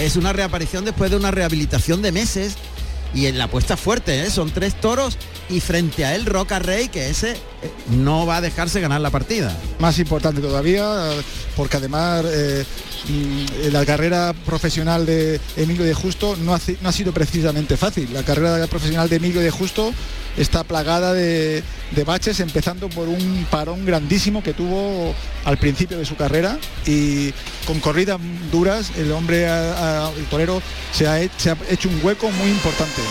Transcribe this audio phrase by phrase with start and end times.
[0.00, 2.54] es una reaparición después de una rehabilitación de meses
[3.14, 4.30] y en la apuesta fuerte, ¿eh?
[4.30, 5.18] son tres toros
[5.50, 7.36] y frente a él Roca Rey, que ese eh,
[7.90, 9.54] no va a dejarse ganar la partida.
[9.78, 11.10] Más importante todavía,
[11.56, 12.64] porque además eh,
[13.08, 18.12] mm, la carrera profesional de Emilio de Justo no ha, sido precisamente fácil.
[18.12, 19.92] La carrera profesional de Emilio de Justo
[20.36, 21.62] está plagada de,
[22.06, 25.14] baches, empezando por un parón grandísimo que tuvo
[25.44, 27.32] al principio de su carrera y
[27.66, 28.18] con corridas
[28.50, 30.62] duras el hombre, el torero,
[30.92, 33.02] se ha hecho un hueco muy importante.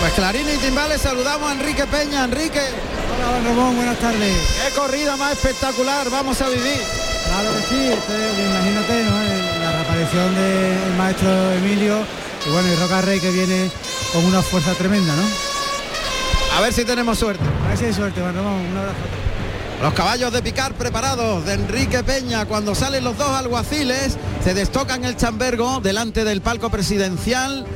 [0.00, 2.24] Pues clarín y timbales, saludamos a Enrique Peña.
[2.24, 2.60] Enrique.
[2.60, 4.36] Hola, Ramón, buenas tardes.
[4.64, 6.80] Qué corrida más espectacular vamos a vivir.
[7.26, 9.60] Claro que sí, este, imagínate, ¿no?
[9.60, 11.98] La reaparición del maestro Emilio
[12.46, 13.70] y bueno, y Roca Rey que viene
[14.12, 15.24] con una fuerza tremenda, ¿no?
[16.56, 17.44] A ver si tenemos suerte.
[17.64, 18.52] A ver si hay suerte, Juan Ramón.
[18.54, 18.96] Un abrazo.
[19.82, 22.46] Los caballos de picar preparados de Enrique Peña.
[22.46, 27.66] Cuando salen los dos alguaciles, se destocan el chambergo delante del palco presidencial.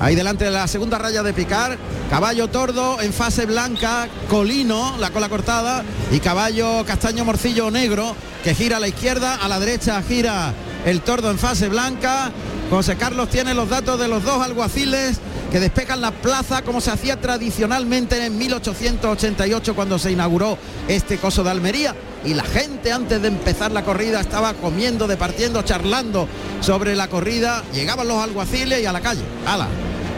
[0.00, 1.76] Ahí delante de la segunda raya de picar,
[2.08, 8.54] caballo tordo en fase blanca, colino, la cola cortada, y caballo castaño morcillo negro, que
[8.54, 12.32] gira a la izquierda, a la derecha gira el tordo en fase blanca.
[12.70, 15.18] José Carlos tiene los datos de los dos alguaciles
[15.50, 20.56] que despejan la plaza como se hacía tradicionalmente en 1888 cuando se inauguró
[20.88, 21.94] este coso de Almería.
[22.24, 26.28] Y la gente antes de empezar la corrida estaba comiendo, departiendo, charlando
[26.60, 27.62] sobre la corrida.
[27.72, 29.22] Llegaban los alguaciles y a la calle.
[29.46, 29.68] ¡Hala!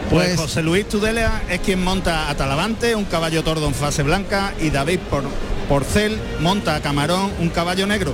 [0.09, 4.03] Pues, pues José Luis Tudela es quien monta a Talavante, un caballo tordo en fase
[4.03, 5.23] blanca, y David Por
[5.69, 8.13] Porcel monta a Camarón, un caballo negro.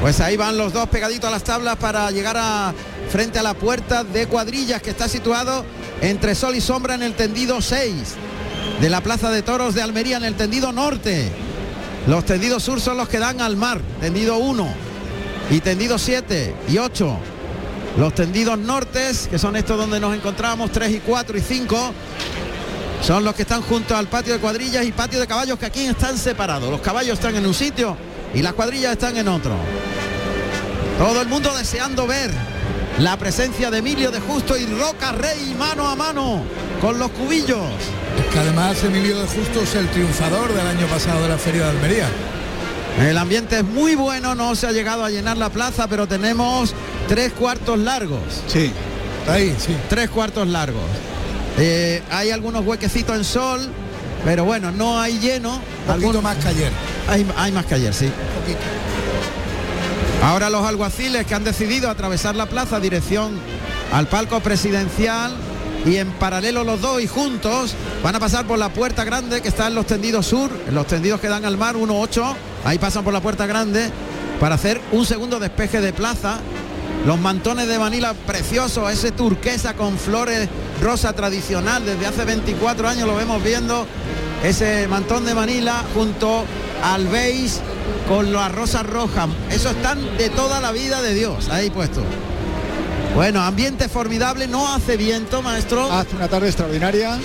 [0.00, 2.72] Pues ahí van los dos pegaditos a las tablas para llegar a
[3.10, 5.64] frente a la puerta de cuadrillas que está situado
[6.00, 7.92] entre sol y sombra en el tendido 6
[8.80, 11.30] de la Plaza de Toros de Almería en el tendido norte.
[12.08, 14.66] Los tendidos sur son los que dan al mar, tendido 1
[15.50, 17.18] y tendido 7 y 8.
[17.98, 21.92] Los tendidos nortes, que son estos donde nos encontramos, 3 y 4 y 5,
[23.02, 25.84] son los que están junto al patio de cuadrillas y patio de caballos que aquí
[25.84, 26.70] están separados.
[26.70, 27.94] Los caballos están en un sitio
[28.32, 29.52] y las cuadrillas están en otro.
[30.96, 32.30] Todo el mundo deseando ver
[33.00, 36.42] la presencia de Emilio de Justo y Roca Rey mano a mano
[36.80, 37.66] con los cubillos.
[38.32, 41.70] Que además Emilio de Justo es el triunfador del año pasado de la Feria de
[41.70, 42.06] Almería.
[43.00, 46.74] El ambiente es muy bueno, no se ha llegado a llenar la plaza, pero tenemos
[47.06, 48.20] tres cuartos largos.
[48.48, 48.72] Sí,
[49.28, 49.76] ahí, sí.
[49.88, 50.82] Tres cuartos largos.
[51.58, 53.68] Eh, hay algunos huequecitos en sol,
[54.24, 55.60] pero bueno, no hay lleno.
[55.86, 56.72] Un poquito más que ayer.
[57.08, 58.10] Hay, hay más que ayer, sí.
[60.22, 63.38] Ahora los alguaciles que han decidido atravesar la plaza dirección
[63.92, 65.32] al palco presidencial
[65.84, 69.48] y en paralelo los dos y juntos van a pasar por la puerta grande que
[69.48, 72.34] está en los tendidos sur, en los tendidos que dan al mar 1-8,
[72.64, 73.90] ahí pasan por la puerta grande
[74.40, 76.38] para hacer un segundo despeje de plaza.
[77.06, 80.48] Los mantones de Manila preciosos, ese turquesa con flores
[80.82, 83.86] rosa tradicional, desde hace 24 años lo vemos viendo,
[84.42, 86.44] ese mantón de Manila junto
[86.82, 87.60] al beige
[88.08, 89.28] con las rosas rojas.
[89.50, 92.02] Eso están de toda la vida de Dios, ahí puesto.
[93.18, 95.90] Bueno, ambiente formidable, no hace viento, maestro.
[95.90, 97.18] Hace una tarde extraordinaria.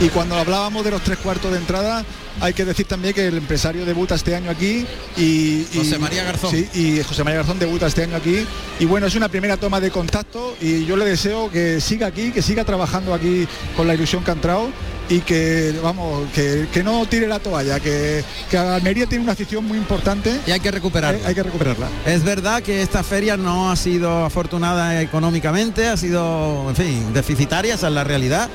[0.00, 2.04] Y cuando hablábamos de los tres cuartos de entrada,
[2.40, 4.84] hay que decir también que el empresario debuta este año aquí
[5.16, 6.50] y, y José María Garzón.
[6.50, 8.44] Sí, y José María Garzón debuta este año aquí.
[8.80, 12.32] Y bueno, es una primera toma de contacto y yo le deseo que siga aquí,
[12.32, 14.70] que siga trabajando aquí con la ilusión que ha entrado
[15.08, 19.64] y que vamos que, que, no tire la toalla que, que, Almería tiene una afición
[19.64, 20.40] muy importante.
[20.46, 21.20] Y hay que recuperarla.
[21.20, 21.88] Hay, hay, que recuperarla.
[22.04, 27.74] Es verdad que esta feria no ha sido afortunada económicamente ha sido en fin deficitaria
[27.74, 28.48] esa es la realidad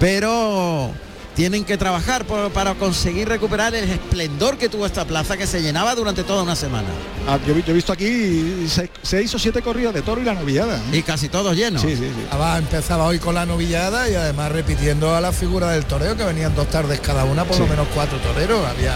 [0.00, 0.92] pero
[1.34, 5.62] tienen que trabajar por, para conseguir recuperar el esplendor que tuvo esta plaza que se
[5.62, 6.88] llenaba durante toda una semana.
[7.26, 10.34] Ah, yo, yo, he visto aquí seis, seis, o siete corridas de toro y la
[10.34, 10.76] novillada.
[10.76, 10.98] ¿eh?
[10.98, 11.82] Y casi todos llenos.
[11.82, 12.22] Sí, sí, sí.
[12.22, 16.24] Estaba, empezaba hoy con la novillada y además repitiendo a la figura del toreo que
[16.24, 17.62] venían dos tardes cada una, por sí.
[17.62, 18.64] lo menos cuatro toreros.
[18.66, 18.94] Había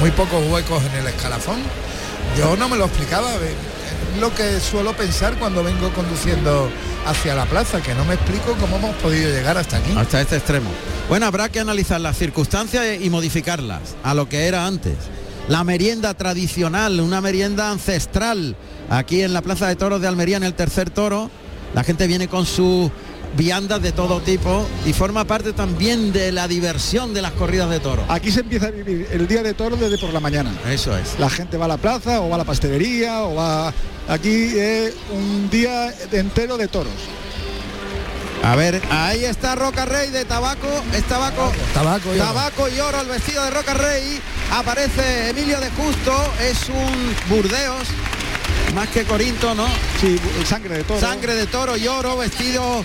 [0.00, 1.58] muy pocos huecos en el escalafón.
[2.36, 3.30] Yo no me lo explicaba.
[4.20, 6.70] Lo que suelo pensar cuando vengo conduciendo
[7.06, 9.92] hacia la plaza, que no me explico cómo hemos podido llegar hasta aquí.
[9.96, 10.70] Hasta este extremo.
[11.08, 14.94] Bueno, habrá que analizar las circunstancias y modificarlas a lo que era antes.
[15.48, 18.56] La merienda tradicional, una merienda ancestral,
[18.90, 21.30] aquí en la Plaza de Toros de Almería, en el tercer toro.
[21.74, 22.90] La gente viene con sus
[23.36, 27.80] viandas de todo tipo y forma parte también de la diversión de las corridas de
[27.80, 28.04] toros.
[28.08, 30.52] Aquí se empieza a vivir el día de toros desde por la mañana.
[30.68, 31.18] Eso es.
[31.18, 33.72] La gente va a la plaza o va a la pastelería o va...
[34.08, 36.92] Aquí es un día entero de toros.
[38.44, 43.00] A ver, ahí está Roca Rey de tabaco, es tabaco, tabaco, y tabaco y oro,
[43.00, 44.20] el vestido de Roca Rey.
[44.52, 47.88] Aparece Emilio de Justo, es un Burdeos,
[48.74, 49.66] más que Corinto, ¿no?
[50.00, 51.00] Sí, sangre de toro.
[51.00, 52.84] Sangre de toro y oro, vestido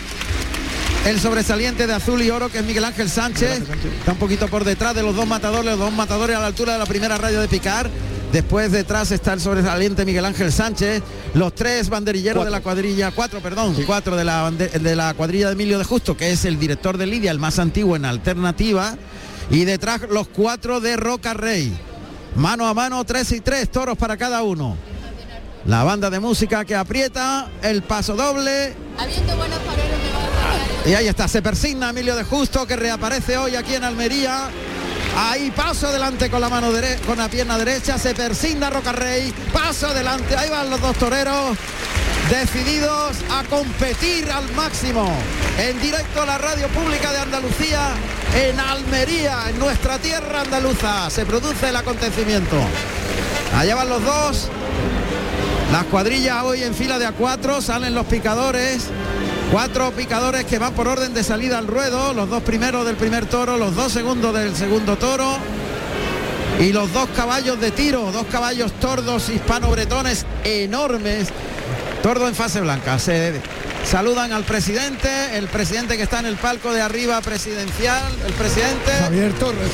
[1.06, 3.64] el sobresaliente de azul y oro que es Miguel Ángel Sánchez.
[4.00, 6.74] Está un poquito por detrás de los dos matadores, los dos matadores a la altura
[6.74, 7.90] de la primera raya de picar.
[8.32, 13.42] Después detrás está el sobresaliente Miguel Ángel Sánchez, los tres banderilleros de la cuadrilla, cuatro,
[13.42, 16.98] perdón, cuatro de la, de la cuadrilla de Emilio de Justo, que es el director
[16.98, 18.96] de Lidia, el más antiguo en alternativa,
[19.50, 21.74] y detrás los cuatro de Roca Rey.
[22.38, 24.78] Mano a mano, tres y tres, toros para cada uno.
[25.66, 28.74] La banda de música que aprieta, el paso doble.
[30.86, 34.50] Y ahí está, se persigna Emilio de Justo que reaparece hoy aquí en Almería.
[35.16, 39.34] Ahí paso adelante con la mano derecha, con la pierna derecha, se persigna Roca Rey,
[39.52, 41.58] paso adelante, ahí van los dos toreros
[42.30, 45.12] decididos a competir al máximo.
[45.60, 47.90] En directo a la radio pública de Andalucía,
[48.36, 52.58] en Almería, en nuestra tierra andaluza, se produce el acontecimiento.
[53.56, 54.50] Allá van los dos.
[55.72, 58.88] Las cuadrillas hoy en fila de a cuatro, salen los picadores.
[59.54, 63.26] Cuatro picadores que van por orden de salida al ruedo, los dos primeros del primer
[63.26, 65.38] toro, los dos segundos del segundo toro
[66.60, 71.30] y los dos caballos de tiro, dos caballos tordos hispano-bretones enormes,
[72.04, 72.98] tordo en fase blanca.
[73.84, 78.92] Saludan al presidente, el presidente que está en el palco de arriba presidencial, el presidente
[79.00, 79.70] Javier Torres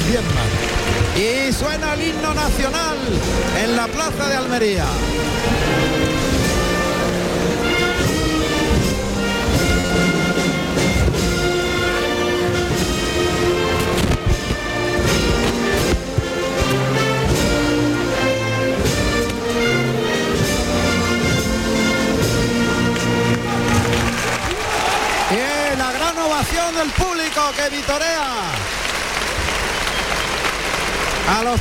[1.15, 2.97] Y suena el himno nacional
[3.63, 4.85] en la plaza de Almería.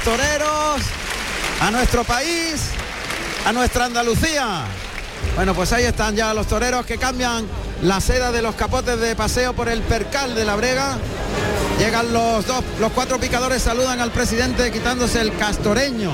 [0.06, 0.82] Toreros,
[1.60, 2.60] a nuestro país,
[3.44, 4.60] a nuestra Andalucía.
[5.34, 7.44] Bueno, pues ahí están ya los toreros que cambian
[7.82, 10.96] la seda de los capotes de paseo por el percal de la brega.
[11.80, 16.12] Llegan los dos, los cuatro picadores saludan al presidente quitándose el castoreño,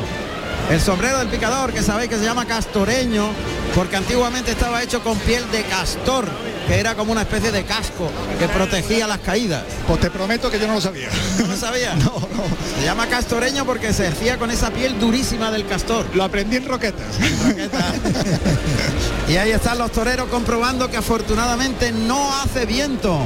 [0.70, 3.28] el sombrero del picador, que sabéis que se llama castoreño,
[3.74, 6.26] porque antiguamente estaba hecho con piel de castor
[6.66, 9.64] que era como una especie de casco que protegía las caídas.
[9.86, 11.08] Pues te prometo que yo no lo sabía.
[11.38, 11.94] ¿No lo sabía?
[11.96, 12.44] no, no.
[12.78, 16.06] Se llama castoreño porque se hacía con esa piel durísima del castor.
[16.14, 17.16] Lo aprendí en roquetas.
[19.28, 23.18] y ahí están los toreros comprobando que afortunadamente no hace viento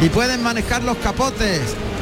[0.00, 1.60] y pueden manejar los capotes.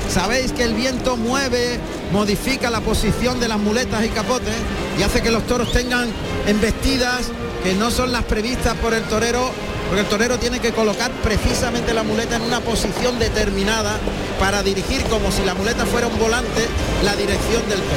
[0.08, 1.78] Sabéis que el viento mueve,
[2.12, 4.54] modifica la posición de las muletas y capotes
[4.98, 6.08] y hace que los toros tengan
[6.46, 7.28] embestidas
[7.62, 9.50] que no son las previstas por el torero
[9.92, 13.98] porque el torero tiene que colocar precisamente la muleta en una posición determinada
[14.40, 16.66] para dirigir como si la muleta fuera un volante
[17.04, 17.92] la dirección del toro.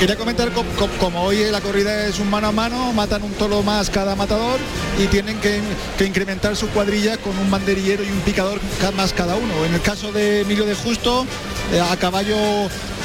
[0.00, 0.50] Quería comentar
[0.98, 4.58] como hoy la corrida es un mano a mano, matan un toro más cada matador
[4.98, 5.60] y tienen que,
[6.04, 8.58] incrementar su cuadrilla con un banderillero y un picador
[8.96, 9.64] más cada uno.
[9.64, 11.24] En el caso de Emilio de Justo,
[11.72, 12.36] eh, a caballo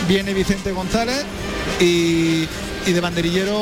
[0.08, 1.24] viene Vicente González
[1.80, 2.48] y,
[2.88, 3.60] y de banderillero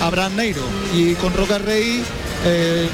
[0.00, 0.62] Abraham Neiro.
[0.92, 2.02] Y con Roca Rey
[2.44, 2.88] eh,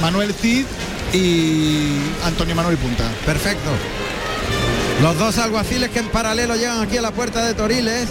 [0.00, 0.64] Manuel Cid
[1.12, 3.04] y Antonio Manuel Punta.
[3.26, 3.70] Perfecto.
[5.02, 8.08] Los dos alguaciles que en paralelo llegan aquí a la puerta de Toriles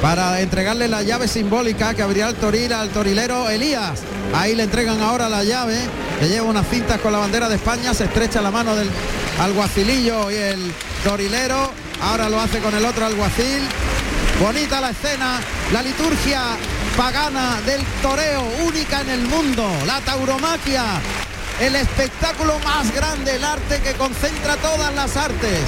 [0.00, 4.00] para entregarle la llave simbólica que abrirá el toril al torilero Elías.
[4.34, 5.78] Ahí le entregan ahora la llave,
[6.20, 8.88] le lleva unas cintas con la bandera de España, se estrecha la mano del
[9.40, 10.72] alguacilillo y el
[11.02, 11.72] torilero,
[12.02, 13.62] ahora lo hace con el otro alguacil.
[14.40, 15.40] Bonita la escena,
[15.72, 16.40] la liturgia
[16.98, 20.84] pagana del toreo, única en el mundo, la tauromaquia,
[21.60, 25.62] el espectáculo más grande, el arte que concentra todas las artes.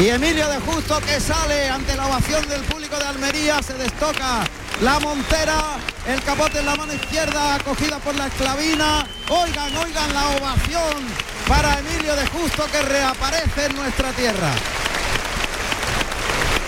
[0.00, 4.44] Y Emilio de Justo que sale ante la ovación del público de Almería, se destoca
[4.80, 5.60] la montera,
[6.06, 9.04] el capote en la mano izquierda, acogida por la esclavina.
[9.28, 11.02] Oigan, oigan la ovación
[11.48, 14.52] para Emilio de Justo que reaparece en nuestra tierra.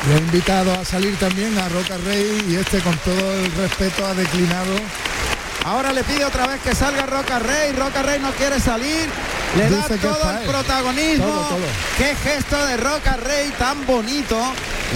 [0.07, 4.07] Y he invitado a salir también a Roca Rey y este con todo el respeto
[4.07, 4.77] ha declinado.
[5.65, 9.09] Ahora le pide otra vez que salga Roca Rey, Roca Rey no quiere salir,
[9.57, 11.49] le da todo el protagonismo.
[11.99, 14.37] Qué gesto de Roca Rey tan bonito.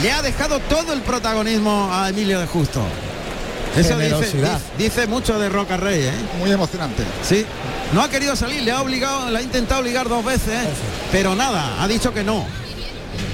[0.01, 2.83] Le ha dejado todo el protagonismo a Emilio de Justo.
[3.77, 3.99] Eso
[4.79, 6.13] dice, mucho de Roca Rey, ¿eh?
[6.39, 7.05] Muy emocionante.
[7.27, 7.45] Sí.
[7.93, 10.59] No ha querido salir, le ha obligado, le ha intentado obligar dos veces,
[11.11, 12.47] pero nada, ha dicho que no.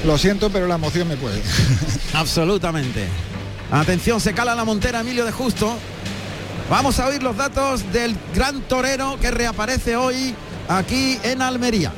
[0.05, 1.43] Lo siento, pero la emoción me puede.
[2.15, 3.09] Absolutamente.
[3.71, 5.77] Atención, se cala la montera Emilio de Justo.
[6.71, 10.35] Vamos a oír los datos del gran torero que reaparece hoy
[10.69, 11.93] aquí en Almería.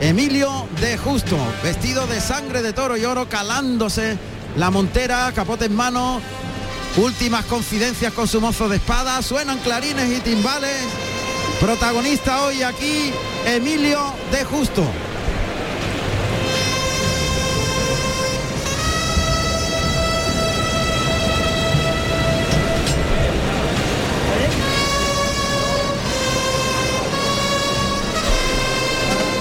[0.00, 4.18] Emilio de Justo, vestido de sangre de toro y oro, calándose
[4.56, 6.20] la montera, capote en mano,
[6.96, 10.84] últimas confidencias con su mozo de espada, suenan clarines y timbales.
[11.60, 13.12] Protagonista hoy aquí,
[13.46, 14.84] Emilio de Justo.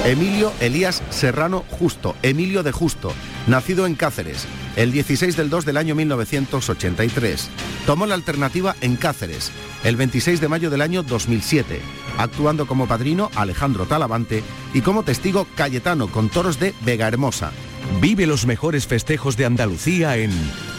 [0.05, 3.11] Emilio Elías Serrano Justo, Emilio de Justo,
[3.47, 4.45] nacido en Cáceres,
[4.75, 7.49] el 16 del 2 del año 1983.
[7.87, 9.51] Tomó la alternativa en Cáceres,
[9.83, 11.81] el 26 de mayo del año 2007,
[12.19, 14.43] actuando como padrino Alejandro Talavante
[14.75, 17.51] y como testigo Cayetano con toros de Vega Hermosa.
[17.99, 20.29] Vive los mejores festejos de Andalucía en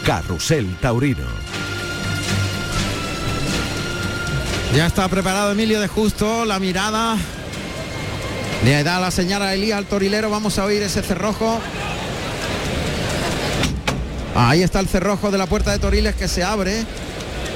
[0.05, 1.25] Carrusel Taurino.
[4.73, 7.17] Ya está preparado Emilio de Justo, la mirada
[8.67, 11.57] le da la señal a Elías al torilero, vamos a oír ese cerrojo.
[14.35, 16.83] Ahí está el cerrojo de la puerta de Toriles que se abre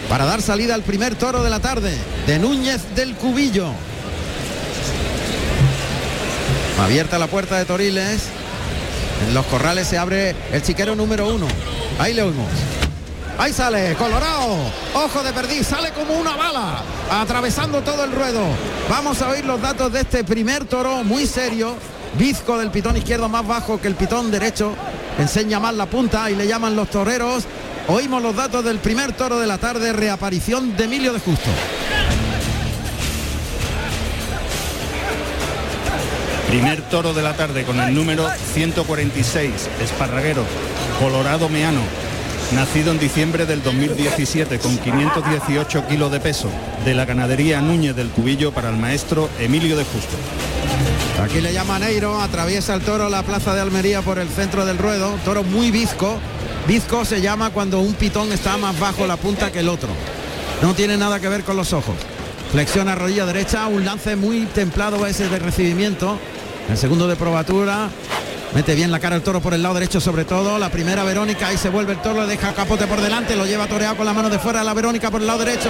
[0.08, 1.94] para dar salida al primer toro de la tarde,
[2.28, 3.68] de Núñez del Cubillo.
[6.80, 8.22] Abierta la puerta de Toriles.
[9.28, 11.48] En los corrales se abre el chiquero número uno.
[12.00, 12.48] Ahí le oímos.
[13.42, 14.56] Ahí sale, Colorado.
[14.94, 18.40] Ojo de perdiz, sale como una bala, atravesando todo el ruedo.
[18.88, 21.76] Vamos a oír los datos de este primer toro, muy serio.
[22.20, 24.76] Bizco del pitón izquierdo más bajo que el pitón derecho.
[25.18, 27.46] Enseña más la punta y le llaman los toreros.
[27.88, 31.50] Oímos los datos del primer toro de la tarde, reaparición de Emilio de Justo.
[36.48, 40.44] Primer toro de la tarde con el número 146, Esparraguero,
[41.00, 41.82] Colorado Meano,
[42.54, 46.50] nacido en diciembre del 2017 con 518 kilos de peso,
[46.84, 50.16] de la ganadería Núñez del Cubillo para el maestro Emilio de Justo.
[51.24, 54.78] Aquí le llama Neiro, atraviesa el toro la plaza de Almería por el centro del
[54.78, 56.20] ruedo, toro muy bizco.
[56.68, 59.90] Bizco se llama cuando un pitón está más bajo la punta que el otro.
[60.62, 61.96] No tiene nada que ver con los ojos.
[62.52, 66.18] Flexiona rodilla derecha, un lance muy templado ese de recibimiento.
[66.70, 67.90] El segundo de probatura,
[68.54, 70.60] Mete bien la cara el toro por el lado derecho sobre todo.
[70.60, 73.66] La primera Verónica, ahí se vuelve el toro, le deja capote por delante, lo lleva
[73.68, 75.70] toreado con la mano de fuera la Verónica por el lado derecho.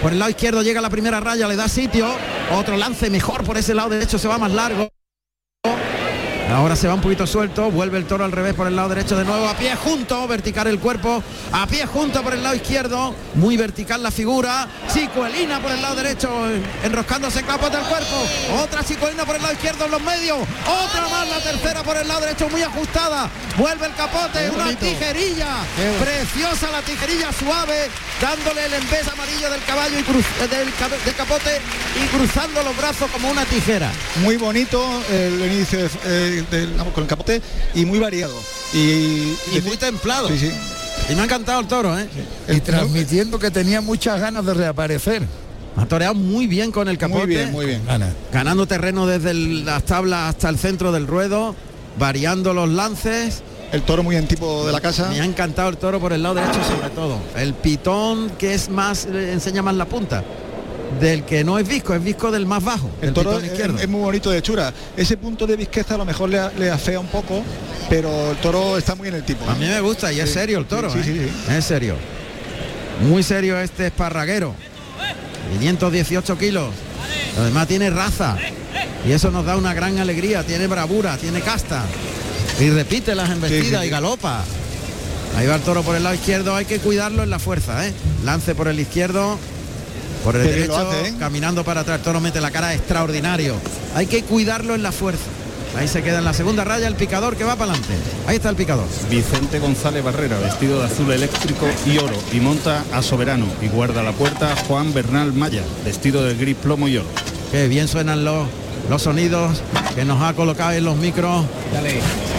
[0.00, 2.08] Por el lado izquierdo llega la primera raya, le da sitio.
[2.52, 4.88] Otro lance mejor por ese lado derecho, se va más largo.
[6.52, 9.16] Ahora se va un poquito suelto, vuelve el toro al revés por el lado derecho
[9.16, 13.14] de nuevo, a pie junto, vertical el cuerpo, a pie junto por el lado izquierdo,
[13.34, 16.30] muy vertical la figura, Chicuelina por el lado derecho,
[16.84, 18.16] enroscándose capote del cuerpo,
[18.62, 22.06] otra Chicuelina por el lado izquierdo en los medios, otra más la tercera por el
[22.06, 25.56] lado derecho muy ajustada, vuelve el capote, una tijerilla,
[26.00, 27.88] preciosa la tijerilla suave,
[28.20, 30.68] dándole el embés amarillo del caballo y cruz, eh, del,
[31.04, 31.60] del, capote
[31.96, 33.90] y cruzando los brazos como una tijera.
[34.22, 35.88] Muy bonito el inicio
[36.50, 37.42] de, con el capote
[37.74, 38.34] y muy variado.
[38.72, 40.28] Y, y muy templado.
[40.28, 40.52] Sí, sí.
[41.10, 42.06] Y me ha encantado el toro, ¿eh?
[42.48, 45.22] Y transmitiendo que tenía muchas ganas de reaparecer.
[45.76, 47.26] Ha toreado muy bien con el capote.
[47.26, 47.84] Muy bien, muy bien.
[47.86, 48.12] Gana.
[48.32, 51.56] Ganando terreno desde el, las tablas hasta el centro del ruedo,
[51.98, 53.42] variando los lances.
[53.72, 55.08] El toro muy en tipo de la casa.
[55.08, 57.18] Me ha encantado el toro por el lado derecho sobre todo.
[57.36, 60.22] El pitón que es más, enseña más la punta
[61.00, 62.90] del que no es visco, es visco del más bajo.
[63.00, 64.72] El toro es, es, muy bonito de hechura.
[64.96, 67.42] Ese punto de visqueza a lo mejor le, le, afea un poco,
[67.88, 69.48] pero el toro está muy en el tipo.
[69.48, 70.90] A mí me gusta y es serio el toro.
[70.90, 71.02] Sí, ¿eh?
[71.04, 71.96] sí, sí, Es serio.
[73.08, 74.54] Muy serio este esparraguero.
[75.58, 76.70] 518 kilos.
[77.38, 78.36] Además tiene raza.
[79.06, 80.44] Y eso nos da una gran alegría.
[80.44, 81.84] Tiene bravura, tiene casta.
[82.60, 84.44] Y repite las embestidas y galopa.
[85.36, 86.54] Ahí va el toro por el lado izquierdo.
[86.54, 87.86] Hay que cuidarlo en la fuerza.
[87.86, 87.92] ¿eh?
[88.24, 89.38] Lance por el izquierdo.
[90.24, 91.14] Por el derecho, hace, ¿eh?
[91.18, 93.56] caminando para atrás, toro mete la cara extraordinario.
[93.94, 95.24] Hay que cuidarlo en la fuerza.
[95.76, 97.94] Ahí se queda en la segunda raya el picador que va para adelante.
[98.26, 98.86] Ahí está el picador.
[99.10, 103.46] Vicente González Barrera, vestido de azul eléctrico y oro, y monta a Soberano.
[103.62, 107.06] Y guarda la puerta Juan Bernal Maya, vestido de gris plomo y oro.
[107.50, 108.46] Qué bien suenan los,
[108.90, 109.62] los sonidos
[109.94, 111.44] que nos ha colocado en los micros.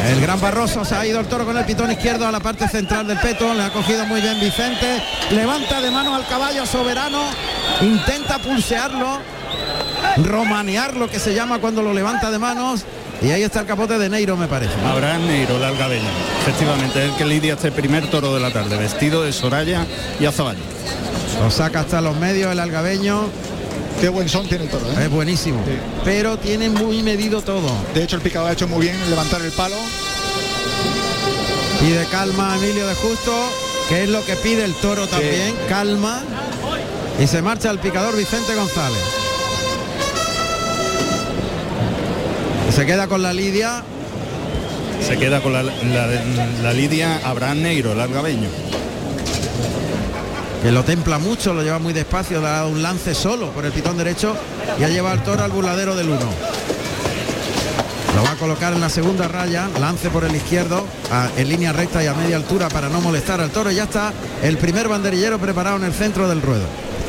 [0.09, 2.67] El gran Barroso se ha ido el toro con el pitón izquierdo a la parte
[2.67, 3.53] central del peto.
[3.53, 5.01] Le ha cogido muy bien Vicente.
[5.31, 7.23] Levanta de mano al caballo soberano.
[7.81, 9.19] Intenta pulsearlo.
[10.17, 12.81] Romanear lo que se llama cuando lo levanta de manos.
[13.21, 14.73] Y ahí está el capote de Neiro, me parece.
[14.85, 16.09] Abraham Neiro, el algabeño.
[16.41, 19.85] Efectivamente, el que lidia este primer toro de la tarde, vestido de Soraya
[20.19, 20.59] y Azaballo.
[21.41, 23.29] Lo saca hasta los medios el algabeño.
[24.01, 24.85] Qué buen son tiene el toro.
[24.87, 25.05] ¿eh?
[25.05, 25.63] Es buenísimo.
[25.65, 25.71] Sí.
[26.03, 27.69] Pero tiene muy medido todo.
[27.93, 29.77] De hecho, el picador ha hecho muy bien en levantar el palo.
[31.79, 33.33] Pide calma a Emilio de Justo,
[33.87, 35.55] que es lo que pide el toro también.
[35.69, 36.21] Calma.
[37.19, 39.01] Y se marcha el picador Vicente González.
[42.75, 43.83] Se queda con la lidia.
[45.05, 45.71] Se queda con la, la,
[46.61, 48.49] la lidia Abraham Neiro, el algabeño.
[50.61, 53.97] que lo templa mucho, lo lleva muy despacio, da un lance solo por el pitón
[53.97, 54.33] derecho
[54.79, 56.19] y ha llevado el toro al burladero del 1.
[58.15, 61.73] Lo va a colocar en la segunda raya, lance por el izquierdo, a- en línea
[61.73, 63.71] recta y a media altura para no molestar al toro.
[63.71, 66.63] Y ya está el primer banderillero preparado en el centro del ruedo.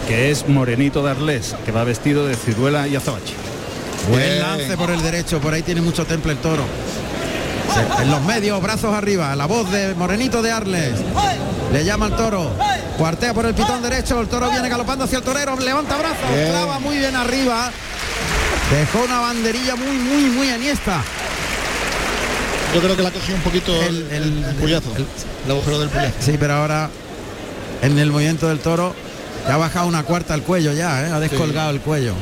[0.08, 3.34] Que es Morenito de Arles, que va vestido de ciruela y azabache.
[4.10, 6.64] Buen lance por el derecho, por ahí tiene mucho temple el toro.
[8.00, 10.94] En los medios, brazos arriba, la voz de Morenito de Arles.
[11.72, 12.50] Le llama al toro.
[12.98, 16.48] Cuartea por el pitón derecho, el toro viene galopando hacia el torero, levanta brazos, Bien.
[16.50, 17.70] clava muy bien arriba.
[18.70, 21.02] Dejó una banderilla muy, muy, muy aniesta.
[22.74, 25.06] Yo creo que la cogió un poquito el, El- el, el- puyazo, el-
[25.46, 26.12] el agujero del puyazo.
[26.20, 26.90] Sí, pero ahora
[27.82, 28.94] en el movimiento del toro
[29.46, 31.12] ya ha bajado una cuarta al cuello ya, ¿eh?
[31.12, 32.14] ha descolgado el cuello.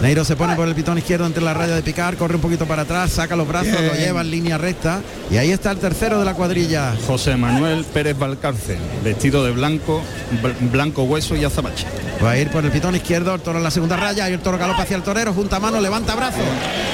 [0.00, 2.66] Neiro se pone por el pitón izquierdo entre la raya de picar, corre un poquito
[2.66, 3.86] para atrás, saca los brazos, Bien.
[3.86, 6.94] lo lleva en línea recta y ahí está el tercero de la cuadrilla.
[7.06, 10.02] José Manuel Pérez Valcarce, vestido de blanco,
[10.42, 11.86] bl- blanco hueso y azabache.
[12.22, 14.40] Va a ir por el pitón izquierdo, el toro en la segunda raya y el
[14.40, 16.44] toro galopa hacia el torero, junta mano, levanta brazos,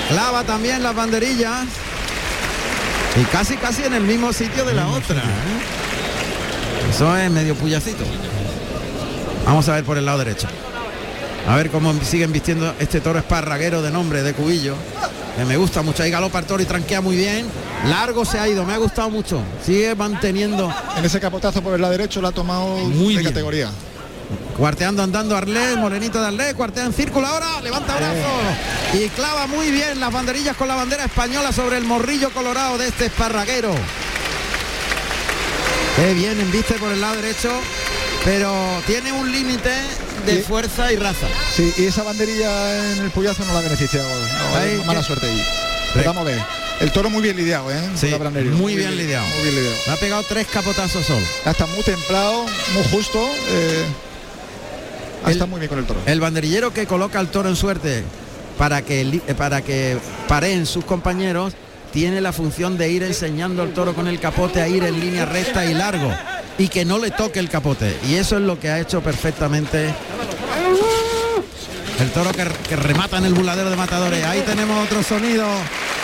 [0.08, 1.64] clava también las banderillas
[3.20, 5.16] y casi casi en el mismo sitio de la otra.
[5.16, 6.88] ¿eh?
[6.90, 8.04] Eso es medio puyacito.
[9.44, 10.46] Vamos a ver por el lado derecho.
[11.48, 14.76] A ver cómo siguen vistiendo este toro esparraguero de nombre de Cubillo.
[15.36, 16.02] Que me gusta mucho.
[16.02, 17.46] Ahí galopa el toro y tranquea muy bien.
[17.86, 19.40] Largo se ha ido, me ha gustado mucho.
[19.64, 23.32] Sigue manteniendo En ese capotazo por el lado derecho la ha tomado Muy de bien.
[23.32, 23.70] categoría.
[24.56, 29.70] Cuarteando andando Arlés, Morenito de Arlés, cuartea en círculo ahora, levanta brazos y clava muy
[29.70, 33.74] bien las banderillas con la bandera española sobre el morrillo colorado de este esparraguero.
[35.96, 37.50] Qué bien embiste por el lado derecho,
[38.24, 38.52] pero
[38.86, 39.70] tiene un límite
[40.26, 40.42] de Sí.
[40.42, 41.26] fuerza y raza.
[41.54, 44.08] Sí, y esa banderilla en el puyazo no la ha beneficiado.
[44.08, 45.42] No, Ahí, hay mala suerte ahí.
[45.94, 46.42] Pero vamos a ver.
[46.80, 47.80] El toro muy bien lidiado, ¿eh?
[47.94, 48.12] Sí,
[48.56, 49.26] muy bien lidiado.
[49.26, 49.76] Muy bien lidiado.
[49.86, 51.24] Le ha pegado tres capotazos solo.
[51.44, 53.18] Está muy templado, muy justo.
[53.48, 53.84] eh,
[55.28, 56.00] está El- muy bien con el toro.
[56.06, 58.02] El banderillero que coloca al toro en suerte
[58.58, 59.96] para que, para que
[60.28, 61.54] pareen sus compañeros
[61.92, 65.24] tiene la función de ir enseñando al toro con el capote a ir en línea
[65.26, 66.12] recta y largo
[66.58, 67.98] y que no le toque el capote.
[68.08, 69.94] Y eso es lo que ha hecho perfectamente
[72.00, 74.24] el toro que, que remata en el buladero de matadores.
[74.24, 75.46] Ahí tenemos otro sonido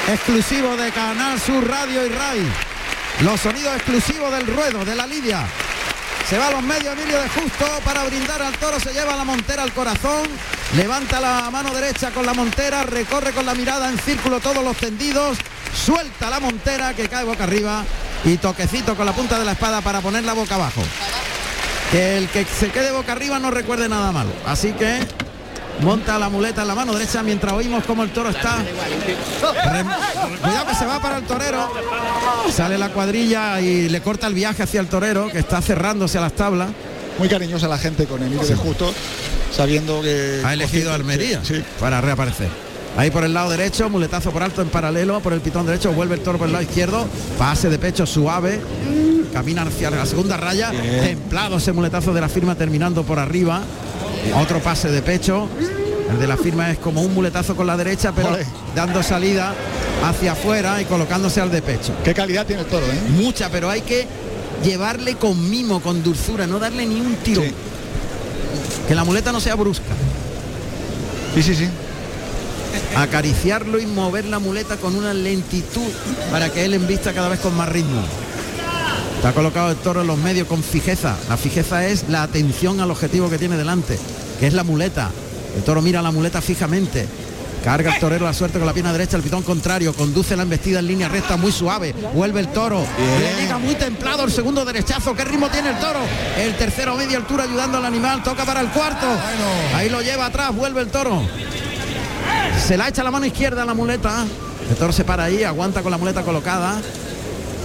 [0.08, 2.40] exclusivo de Canal Sur Radio y RAI.
[3.22, 5.44] Los sonidos exclusivos del ruedo, de la lidia.
[6.28, 9.24] Se va a los medios Emilio de Justo para brindar al toro, se lleva la
[9.24, 10.28] montera al corazón,
[10.76, 14.76] levanta la mano derecha con la montera, recorre con la mirada en círculo todos los
[14.76, 15.38] tendidos,
[15.74, 17.82] suelta la montera que cae boca arriba
[18.24, 20.83] y toquecito con la punta de la espada para ponerla boca abajo.
[21.90, 24.31] Que el que se quede boca arriba no recuerde nada malo.
[24.46, 25.00] Así que
[25.81, 28.57] monta la muleta en la mano derecha mientras oímos como el toro está.
[30.42, 31.72] Cuidado que se va para el torero.
[32.52, 36.22] Sale la cuadrilla y le corta el viaje hacia el torero que está cerrándose a
[36.22, 36.68] las tablas.
[37.18, 38.94] Muy cariñosa la gente con Emilio de Justo,
[39.50, 40.40] sabiendo que...
[40.44, 41.64] Ha elegido Almería sí.
[41.81, 42.67] para reaparecer.
[42.98, 46.16] Ahí por el lado derecho, muletazo por alto en paralelo, por el pitón derecho, vuelve
[46.16, 47.06] el toro por el lado izquierdo,
[47.38, 48.58] pase de pecho suave,
[49.32, 53.61] camina hacia la segunda raya, templado ese muletazo de la firma terminando por arriba,
[54.34, 55.46] otro pase de pecho,
[56.11, 58.37] el de la firma es como un muletazo con la derecha, pero
[58.74, 59.54] dando salida
[60.04, 61.92] hacia afuera y colocándose al de pecho.
[62.02, 62.98] Qué calidad tiene el toro, ¿eh?
[63.11, 64.08] Mucha, pero hay que
[64.64, 67.42] llevarle con mimo, con dulzura, no darle ni un tiro.
[67.42, 67.54] Sí.
[68.88, 69.94] Que la muleta no sea brusca.
[71.37, 71.68] Sí, sí, sí.
[72.96, 75.90] Acariciarlo y mover la muleta con una lentitud
[76.31, 78.02] para que él embista cada vez con más ritmo.
[79.16, 81.16] Está colocado el toro en los medios con fijeza.
[81.28, 83.98] La fijeza es la atención al objetivo que tiene delante,
[84.38, 85.11] que es la muleta.
[85.57, 87.07] El toro mira la muleta fijamente.
[87.64, 90.78] Carga el torero la suerte con la pierna derecha, el pitón contrario, conduce la embestida
[90.78, 92.81] en línea recta muy suave, vuelve el toro,
[93.18, 95.98] le llega muy templado el segundo derechazo, qué ritmo tiene el toro,
[96.38, 99.07] el tercero a media altura ayudando al animal, toca para el cuarto,
[99.74, 101.20] ahí lo lleva atrás, vuelve el toro,
[102.66, 104.24] se la echa la mano izquierda a la muleta.
[104.70, 106.80] El toro se para ahí, aguanta con la muleta colocada.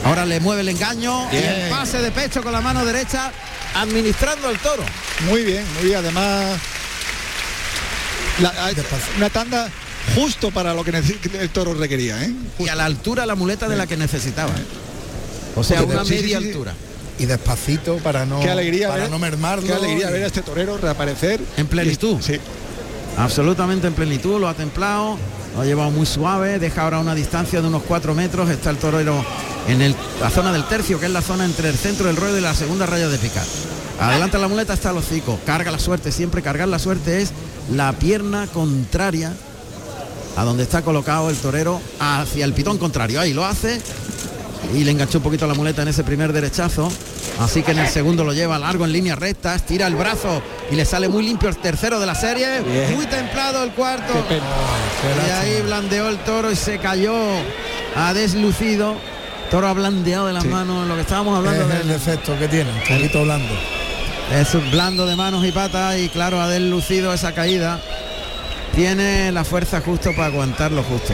[0.06, 3.32] Ahora le mueve el engaño y el pase de pecho con la mano derecha,
[3.76, 4.84] administrando el toro.
[5.28, 5.98] Muy bien, muy bien.
[6.00, 6.58] Además,
[8.42, 8.54] la-
[9.18, 9.70] una tanda
[10.16, 10.92] justo para lo que
[11.40, 12.34] el toro requería, ¿eh?
[12.60, 14.52] Y a la altura la muleta de la que necesitaba.
[15.56, 16.50] O sea, una media sí, sí.
[16.50, 16.74] altura.
[17.20, 19.68] Y despacito para no, Qué alegría para ver, no mermarlo.
[19.68, 22.18] Qué alegría y- ver a este torero reaparecer En plenitud.
[22.22, 22.40] Sí.
[23.18, 25.18] Absolutamente en plenitud, lo ha templado,
[25.56, 28.78] lo ha llevado muy suave, deja ahora una distancia de unos 4 metros, está el
[28.78, 29.24] torero
[29.68, 32.42] en la zona del tercio, que es la zona entre el centro del ruedo y
[32.42, 33.46] la segunda raya de picar.
[34.00, 37.32] Adelanta la muleta está el hocico, carga la suerte, siempre cargar la suerte es
[37.72, 39.32] la pierna contraria
[40.36, 43.22] a donde está colocado el torero hacia el pitón contrario.
[43.22, 43.80] Ahí lo hace
[44.74, 46.92] y le enganchó un poquito la muleta en ese primer derechazo.
[47.40, 50.76] Así que en el segundo lo lleva largo en línea recta, tira el brazo y
[50.76, 52.62] le sale muy limpio el tercero de la serie.
[52.96, 54.14] Muy templado el cuarto.
[55.28, 57.16] y ahí blandeó el toro y se cayó
[57.96, 58.96] a deslucido.
[59.50, 62.80] Toro ha blandeado de las manos, lo que estábamos hablando del efecto que tiene, un
[62.80, 63.54] poquito blando.
[64.32, 67.80] Es un blando de manos y patas y claro, ha deslucido esa caída.
[68.76, 71.14] Tiene la fuerza justo para aguantarlo justo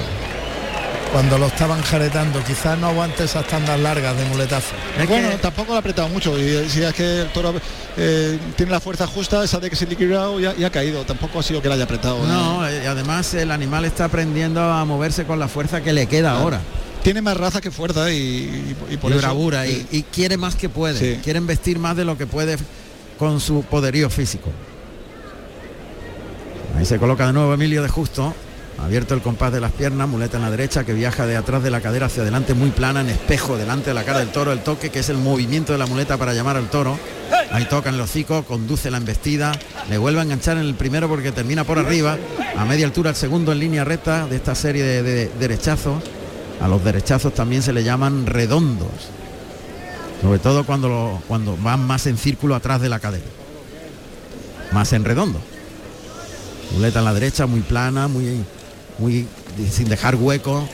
[1.12, 2.43] cuando lo estaban jaretando.
[2.43, 4.76] Quizás no aguante esas tandas largas de muletazo.
[5.08, 6.38] bueno, tampoco lo ha apretado mucho.
[6.38, 7.54] Y si es que el toro
[7.98, 11.04] eh, tiene la fuerza justa, esa de que se ha liquidado y, ha, caído.
[11.06, 12.26] Tampoco ha sido que lo haya apretado.
[12.26, 12.88] No, ¿eh?
[12.88, 16.62] además el animal está aprendiendo a moverse con la fuerza que le queda ahora.
[17.04, 21.19] Tiene más raza que fuerza y, por bravura y, quiere más que puede.
[21.22, 22.58] Quiere investir más de lo que puede
[23.17, 24.50] con su poderío físico.
[26.78, 28.34] Ahí se coloca de nuevo Emilio de Justo.
[28.83, 31.69] Abierto el compás de las piernas, muleta en la derecha que viaja de atrás de
[31.69, 34.61] la cadera hacia adelante muy plana, en espejo delante de la cara del toro, el
[34.61, 36.97] toque que es el movimiento de la muleta para llamar al toro.
[37.51, 39.51] Ahí toca en el hocico, conduce la embestida,
[39.89, 42.17] le vuelve a enganchar en el primero porque termina por arriba,
[42.55, 46.01] a media altura el segundo en línea recta de esta serie de, derechazos.
[46.61, 48.89] A los derechazos también se le llaman redondos,
[50.21, 53.25] sobre todo cuando, cuando van más en círculo atrás de la cadera,
[54.71, 55.39] más en redondo.
[56.73, 58.43] Muleta en la derecha, muy plana, muy
[58.99, 59.27] muy
[59.71, 60.67] sin dejar hueco,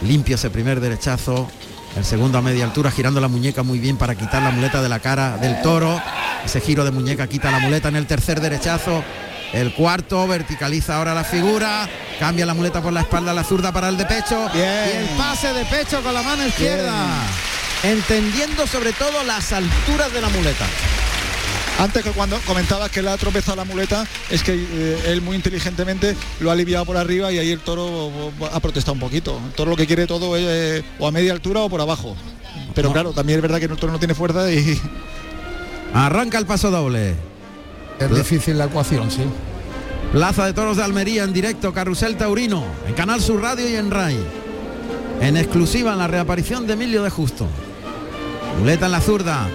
[0.00, 1.48] limpio ese primer derechazo,
[1.96, 4.88] el segundo a media altura, girando la muñeca muy bien para quitar la muleta de
[4.88, 6.00] la cara del toro.
[6.44, 9.04] Ese giro de muñeca quita la muleta en el tercer derechazo.
[9.52, 11.86] El cuarto verticaliza ahora la figura,
[12.18, 15.52] cambia la muleta por la espalda la zurda para el de pecho y el pase
[15.52, 16.94] de pecho con la mano izquierda,
[17.82, 20.64] entendiendo sobre todo las alturas de la muleta.
[21.78, 25.36] Antes que cuando comentabas que le ha tropezado la muleta, es que eh, él muy
[25.36, 28.10] inteligentemente lo ha aliviado por arriba y ahí el toro
[28.52, 29.40] ha protestado un poquito.
[29.44, 32.16] El toro lo que quiere todo es eh, o a media altura o por abajo.
[32.74, 34.80] Pero claro, también es verdad que el toro no tiene fuerza y...
[35.94, 37.14] Arranca el paso doble.
[37.98, 39.22] Es difícil la ecuación, sí.
[40.12, 43.90] Plaza de Toros de Almería en directo, Carrusel Taurino, en Canal Sur Radio y en
[43.90, 44.18] RAI.
[45.20, 47.46] En exclusiva en la reaparición de Emilio de Justo.
[48.58, 49.48] Muleta en la zurda,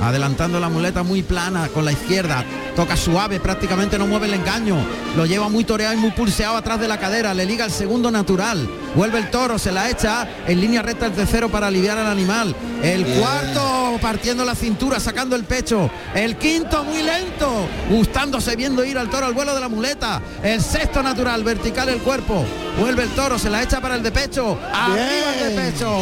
[0.00, 2.44] adelantando la muleta muy plana con la izquierda,
[2.76, 4.76] toca suave, prácticamente no mueve el engaño,
[5.16, 8.10] lo lleva muy toreado y muy pulseado atrás de la cadera, le liga el segundo
[8.10, 12.06] natural, vuelve el toro, se la echa en línea recta el tercero para aliviar al
[12.06, 18.84] animal, el cuarto partiendo la cintura, sacando el pecho, el quinto muy lento, gustándose viendo
[18.84, 22.44] ir al toro al vuelo de la muleta, el sexto natural, vertical el cuerpo,
[22.78, 25.98] vuelve el toro, se la echa para el de pecho, arriba el de pecho,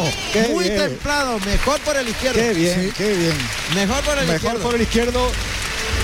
[0.51, 2.39] muy templado, mejor por el izquierdo.
[2.39, 3.37] Qué bien, qué bien.
[3.75, 5.31] Mejor por el mejor por el izquierdo.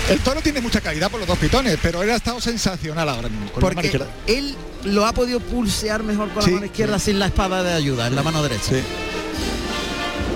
[0.09, 3.29] El toro tiene mucha calidad por los dos pitones, pero él ha estado sensacional ahora
[3.29, 3.51] mismo.
[3.51, 7.63] Con Porque él lo ha podido pulsear mejor con la mano izquierda sin la espada
[7.63, 8.75] de ayuda, en la mano derecha.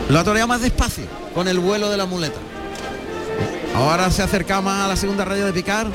[0.10, 2.39] Lo ha toreado más despacio, con el vuelo de la muleta.
[3.75, 5.88] Ahora se acerca más a la segunda raya de picar.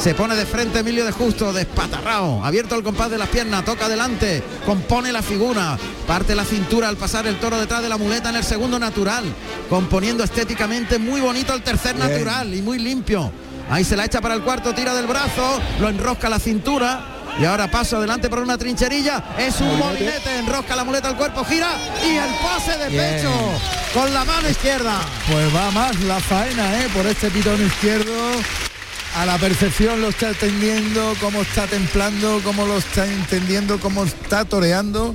[0.00, 3.84] Se pone de frente Emilio de Justo, despatarrao, abierto el compás de las piernas, toca
[3.84, 8.30] adelante, compone la figura, parte la cintura al pasar el toro detrás de la muleta
[8.30, 9.24] en el segundo natural,
[9.68, 13.30] componiendo estéticamente muy bonito el tercer natural y muy limpio.
[13.68, 17.44] Ahí se la echa para el cuarto, tira del brazo, lo enrosca la cintura, y
[17.44, 19.22] ahora paso adelante por una trincherilla.
[19.38, 21.70] Es un molinete, enrosca la muleta al cuerpo, gira
[22.04, 23.30] y el pase de pecho
[23.94, 25.00] con la mano izquierda.
[25.30, 26.88] Pues va más la faena, ¿eh?
[26.94, 28.12] Por este pitón izquierdo
[29.16, 34.44] a la perfección lo está entendiendo, cómo está templando, cómo lo está entendiendo, cómo está
[34.44, 35.14] toreando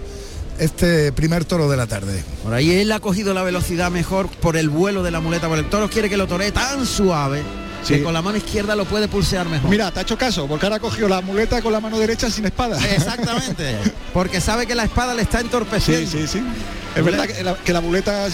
[0.60, 2.24] este primer toro de la tarde.
[2.44, 5.58] Por ahí él ha cogido la velocidad mejor por el vuelo de la muleta, por
[5.58, 7.44] el toro quiere que lo toree tan suave
[7.88, 9.70] que con la mano izquierda lo puede pulsear mejor.
[9.70, 12.30] Mira, te ha hecho caso, porque ahora ha cogido la muleta con la mano derecha
[12.30, 12.78] sin espada.
[12.94, 13.78] Exactamente,
[14.14, 16.10] porque sabe que la espada le está entorpeciendo.
[16.10, 16.44] Sí, sí, sí.
[16.96, 17.28] Es verdad
[17.64, 18.28] que la, muleta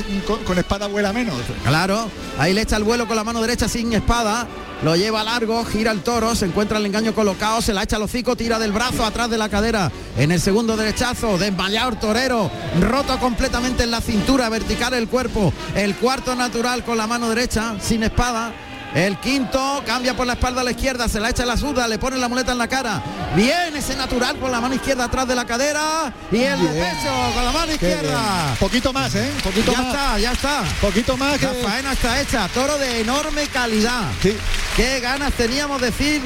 [0.46, 1.34] con, espada vuela menos.
[1.66, 4.48] Claro, ahí le echa el vuelo con la mano derecha sin espada,
[4.84, 8.04] lo lleva largo, gira el toro, se encuentra el engaño colocado, se la echa al
[8.04, 9.92] hocico, tira del brazo atrás de la cadera.
[10.16, 15.52] En el segundo derechazo, desmayado torero, roto completamente en la cintura, vertical el cuerpo.
[15.74, 18.54] El cuarto natural con la mano derecha, sin espada
[18.94, 21.98] el quinto cambia por la espalda a la izquierda, se la echa la zurda, le
[21.98, 23.02] pone la muleta en la cara.
[23.36, 27.46] Bien ese natural con la mano izquierda atrás de la cadera y el pecho con
[27.46, 28.56] la mano izquierda.
[28.60, 29.32] Poquito más, ¿eh?
[29.44, 30.64] Poquito ya está, ya está.
[30.82, 31.42] Poquito más.
[31.42, 32.48] La faena está hecha.
[32.54, 34.04] Toro de enorme calidad.
[34.22, 34.36] Sí.
[34.76, 36.22] Qué ganas teníamos de decir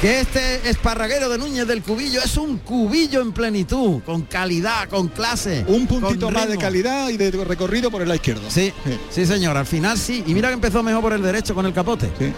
[0.00, 5.08] que este esparraguero de Núñez del Cubillo es un cubillo en plenitud, con calidad, con
[5.08, 5.64] clase.
[5.68, 8.50] Un puntito más de calidad y de recorrido por el lado izquierdo.
[8.50, 8.72] Sí,
[9.10, 10.22] sí, señor, al final sí.
[10.26, 12.10] Y mira que empezó mejor por el derecho con el capote.
[12.18, 12.32] Sí.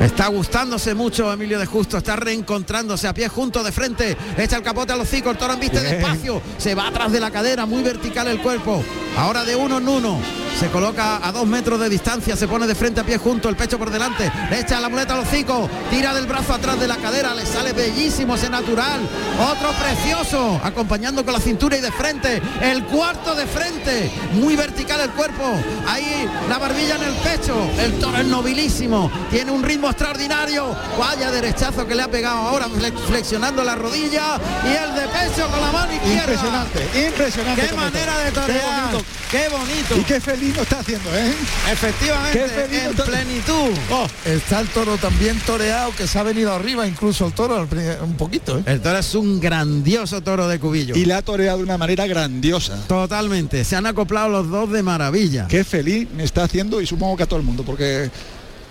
[0.00, 4.62] Está gustándose mucho Emilio de Justo, está reencontrándose a pie junto de frente, echa el
[4.62, 7.66] capote a los hocico, el toro en viste despacio, se va atrás de la cadera,
[7.66, 8.82] muy vertical el cuerpo,
[9.18, 10.18] ahora de uno en uno,
[10.58, 13.56] se coloca a dos metros de distancia, se pone de frente a pie junto, el
[13.56, 16.96] pecho por delante, le echa la muleta al hocico, tira del brazo atrás de la
[16.96, 19.00] cadera, le sale bellísimo ese natural,
[19.40, 25.00] otro precioso, acompañando con la cintura y de frente, el cuarto de frente, muy vertical
[25.00, 25.44] el cuerpo,
[25.86, 31.30] ahí la barbilla en el pecho, el toro es nobilísimo, tiene un ritmo extraordinario, vaya
[31.30, 32.66] derechazo que le ha pegado ahora,
[33.06, 36.20] flexionando la rodilla y el de pecho con la mano izquierda.
[36.20, 37.66] Impresionante, impresionante.
[37.68, 38.90] Qué manera de torear,
[39.30, 39.96] qué bonito.
[39.96, 41.32] Y qué feliz lo está haciendo, ¿eh?
[41.70, 43.70] Efectivamente, en plenitud.
[43.90, 47.68] Oh, está el toro también toreado que se ha venido arriba, incluso el toro
[48.02, 48.58] un poquito.
[48.58, 48.62] ¿eh?
[48.66, 50.96] El toro es un grandioso toro de cubillo.
[50.96, 52.76] Y le ha toreado de una manera grandiosa.
[52.86, 55.46] Totalmente, se han acoplado los dos de maravilla.
[55.48, 58.10] Qué feliz me está haciendo y supongo que a todo el mundo, porque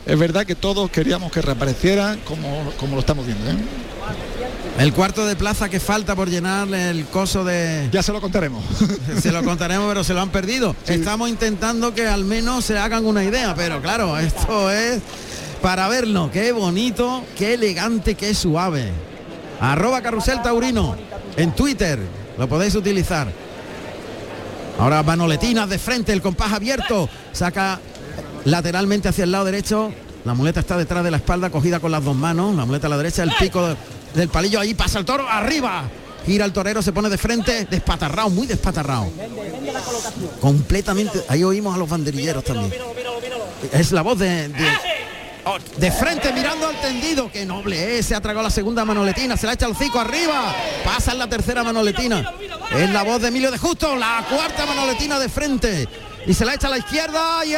[0.05, 3.51] es verdad que todos queríamos que reapareciera como, como lo estamos viendo.
[3.51, 3.55] ¿eh?
[4.79, 7.89] El cuarto de plaza que falta por llenar el coso de...
[7.91, 8.63] Ya se lo contaremos.
[9.21, 10.73] se lo contaremos, pero se lo han perdido.
[10.87, 15.01] Estamos intentando que al menos se hagan una idea, pero claro, esto es
[15.61, 16.29] para verlo.
[16.31, 18.89] Qué bonito, qué elegante, qué suave.
[19.59, 20.95] Arroba Carrusel Taurino
[21.35, 21.99] en Twitter.
[22.37, 23.27] Lo podéis utilizar.
[24.79, 27.09] Ahora manoletinas de frente, el compás abierto.
[27.33, 27.81] Saca
[28.45, 29.91] lateralmente hacia el lado derecho.
[30.23, 32.55] La muleta está detrás de la espalda, cogida con las dos manos.
[32.55, 33.75] La muleta a la derecha, el pico
[34.13, 35.83] del palillo, ahí pasa el toro, arriba.
[36.25, 39.09] Gira el torero, se pone de frente, despatarrado, muy despatarrado.
[40.39, 42.73] Completamente, ahí oímos a los banderilleros también.
[43.71, 44.49] Es la voz de,
[45.77, 47.31] de, frente mirando al tendido.
[47.31, 48.05] Qué noble es.
[48.05, 49.37] Se ha tragado la segunda manoletina.
[49.37, 50.53] Se la echa el cico arriba.
[50.83, 52.33] Pasa en la tercera manoletina.
[52.71, 53.95] Es la voz de Emilio de Justo.
[53.95, 55.87] La cuarta manoletina de frente
[56.25, 57.53] y se la echa a la izquierda y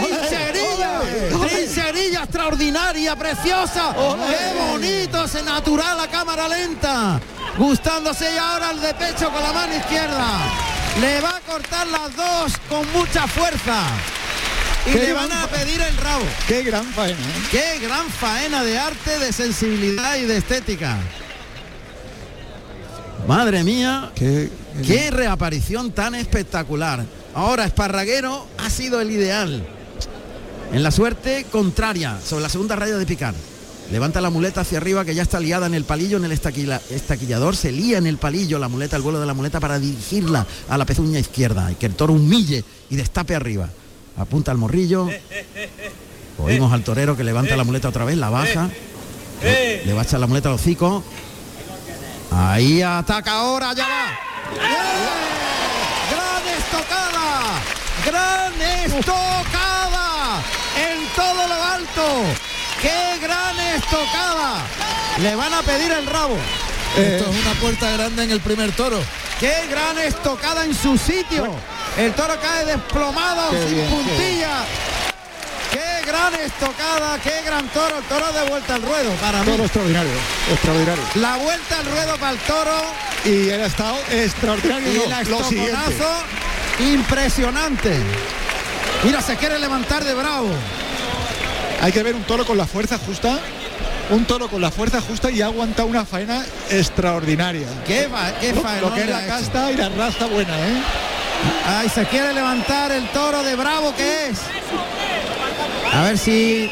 [0.00, 3.94] trincherilla, trincherilla extraordinaria, preciosa.
[3.94, 7.20] Qué bonito ese natural a cámara lenta.
[7.58, 10.26] Gustándose y ahora el de pecho con la mano izquierda.
[11.00, 13.82] Le va a cortar las dos con mucha fuerza.
[14.86, 16.24] Y le van a pedir el rabo.
[16.46, 17.18] Qué gran faena.
[17.18, 17.42] ¿eh?
[17.50, 20.98] Qué gran faena de arte, de sensibilidad y de estética.
[23.26, 24.50] Madre mía, qué,
[24.84, 27.04] qué reaparición tan espectacular.
[27.34, 29.66] Ahora Esparraguero ha sido el ideal.
[30.72, 33.34] En la suerte contraria, sobre la segunda raya de picar.
[33.90, 37.56] Levanta la muleta hacia arriba que ya está liada en el palillo, en el estaquillador.
[37.56, 40.78] Se lía en el palillo la muleta, el vuelo de la muleta para dirigirla a
[40.78, 41.70] la pezuña izquierda.
[41.70, 43.68] Y que el toro humille y destape arriba.
[44.16, 45.08] Apunta al morrillo.
[46.38, 48.70] Oímos al torero que levanta la muleta otra vez, la baja.
[49.42, 51.02] Le va a echar la muleta al hocico.
[52.30, 54.04] Ahí ataca ahora, ya va
[56.72, 57.60] estocada,
[58.04, 60.42] gran estocada
[60.76, 62.24] en todo lo alto.
[62.80, 64.64] ¡Qué gran estocada!
[65.18, 66.36] Le van a pedir el rabo.
[66.96, 68.98] Esto es una puerta grande en el primer toro.
[69.40, 71.54] ¡Qué gran estocada en su sitio!
[71.96, 74.64] El toro cae desplomado, sin puntilla.
[75.72, 75.92] Qué...
[76.06, 79.52] gran estocada, qué gran toro, el toro de vuelta al ruedo para mí.
[79.52, 80.12] extraordinario,
[80.50, 81.02] extraordinario.
[81.14, 82.84] La vuelta al ruedo para el toro.
[83.24, 84.92] Y el estado extraordinario.
[84.92, 86.22] Y el estoconazo
[86.80, 87.96] Impresionante.
[89.04, 90.50] Mira, se quiere levantar de bravo.
[91.80, 93.38] Hay que ver un toro con la fuerza justa.
[94.10, 97.66] Un toro con la fuerza justa y aguanta una faena extraordinaria.
[97.86, 98.08] Qué,
[98.40, 98.80] qué faena.
[98.80, 100.82] Lo que es la casta y la raza buena, ¿eh?
[101.66, 104.38] Ay, se quiere levantar el toro de bravo que es.
[105.92, 106.70] A ver si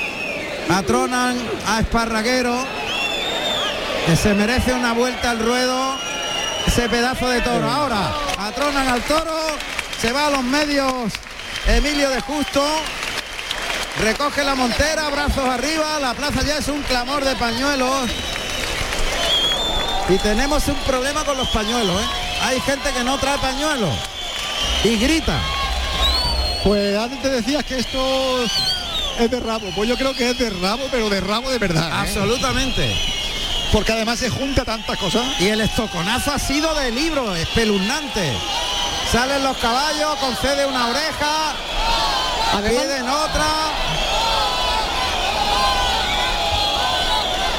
[0.69, 2.57] atronan a Esparraguero,
[4.07, 5.97] que se merece una vuelta al ruedo
[6.67, 7.69] ese pedazo de toro.
[7.69, 9.37] Ahora atronan al toro
[10.01, 11.13] se va a los medios
[11.67, 12.65] Emilio de Justo.
[14.01, 15.99] Recoge la montera, brazos arriba.
[16.01, 18.11] La plaza ya es un clamor de pañuelos.
[20.09, 22.01] Y tenemos un problema con los pañuelos.
[22.01, 22.07] ¿eh?
[22.43, 23.95] Hay gente que no trae pañuelos.
[24.85, 25.39] Y grita.
[26.65, 28.43] Pues antes te decías que esto
[29.25, 29.71] es de rabo.
[29.75, 31.89] Pues yo creo que es de rabo, pero de rabo de verdad.
[31.89, 31.93] ¿eh?
[31.93, 32.95] Absolutamente.
[33.73, 35.23] Porque además se junta tantas cosas.
[35.41, 38.33] Y el estoconazo ha sido de libro, espeluznante.
[39.13, 41.55] Salen los caballos, concede una oreja,
[42.69, 43.47] piden otra.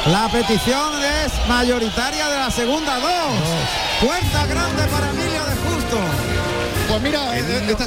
[0.07, 3.39] La petición es mayoritaria de la segunda dos.
[3.99, 5.20] Fuerza grande para Justo.
[6.91, 7.37] Pues mira,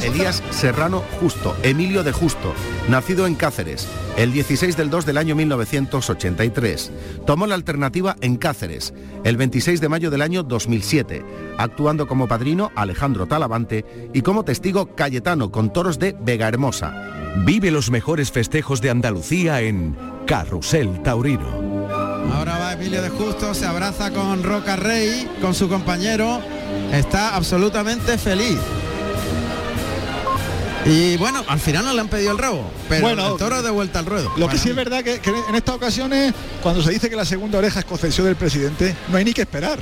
[0.03, 2.55] Elías Serrano Justo, Emilio de Justo,
[2.89, 3.87] nacido en Cáceres,
[4.17, 6.91] el 16 del 2 del año 1983.
[7.27, 11.23] Tomó la alternativa en Cáceres, el 26 de mayo del año 2007,
[11.59, 16.95] actuando como padrino Alejandro Talavante y como testigo Cayetano con toros de Vega Hermosa.
[17.45, 19.95] Vive los mejores festejos de Andalucía en
[20.27, 21.47] Carrusel Taurino.
[22.33, 26.41] Ahora va Emilio de Justo, se abraza con Roca Rey, con su compañero,
[26.91, 28.59] está absolutamente feliz.
[30.87, 33.71] Y bueno, al final no le han pedido el rabo, pero Bueno, el toro de
[33.71, 34.31] vuelta al ruedo.
[34.37, 37.25] Lo que sí es verdad que, que en estas ocasiones, cuando se dice que la
[37.25, 39.79] segunda oreja es concesión del presidente, no hay ni que esperar.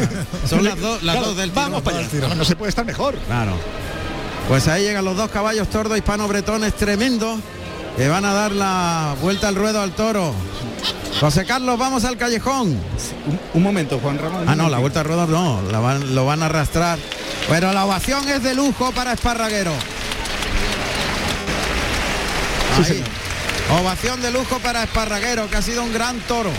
[0.48, 2.08] Son las dos, las Claro, dos del Vamos para allá.
[2.28, 3.14] No, no se puede estar mejor.
[3.26, 3.52] Claro.
[4.48, 7.40] Pues ahí llegan los dos caballos tordos hispano-bretones tremendos
[7.96, 10.32] que van a dar la vuelta al ruedo al toro.
[11.20, 12.68] José Carlos, vamos al callejón.
[13.26, 14.44] Un, un momento, Juan Ramón.
[14.48, 16.98] Ah, no, la vuelta al ruedo no, la van- lo van a arrastrar.
[17.48, 19.72] Pero la ovación es de lujo para Esparraguero.
[22.76, 23.06] Sí, señor.
[23.80, 26.50] Ovación de lujo para Esparraguero, que ha sido un gran toro.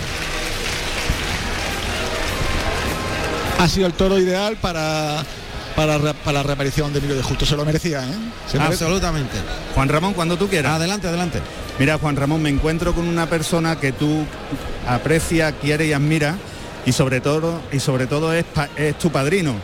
[3.58, 5.24] Ha sido el toro ideal para,
[5.74, 5.98] para,
[6.32, 7.44] la reaparición de Emilio de Justo.
[7.44, 8.14] Se lo merecía, ¿eh?
[8.50, 9.36] Se merece- Absolutamente.
[9.74, 10.72] Juan Ramón, cuando tú quieras.
[10.74, 11.40] Adelante, adelante.
[11.78, 14.24] Mira, Juan Ramón, me encuentro con una persona que tú
[14.86, 16.36] aprecia, quiere y admira
[16.86, 18.44] y sobre todo y sobre todo es,
[18.76, 19.54] es tu padrino,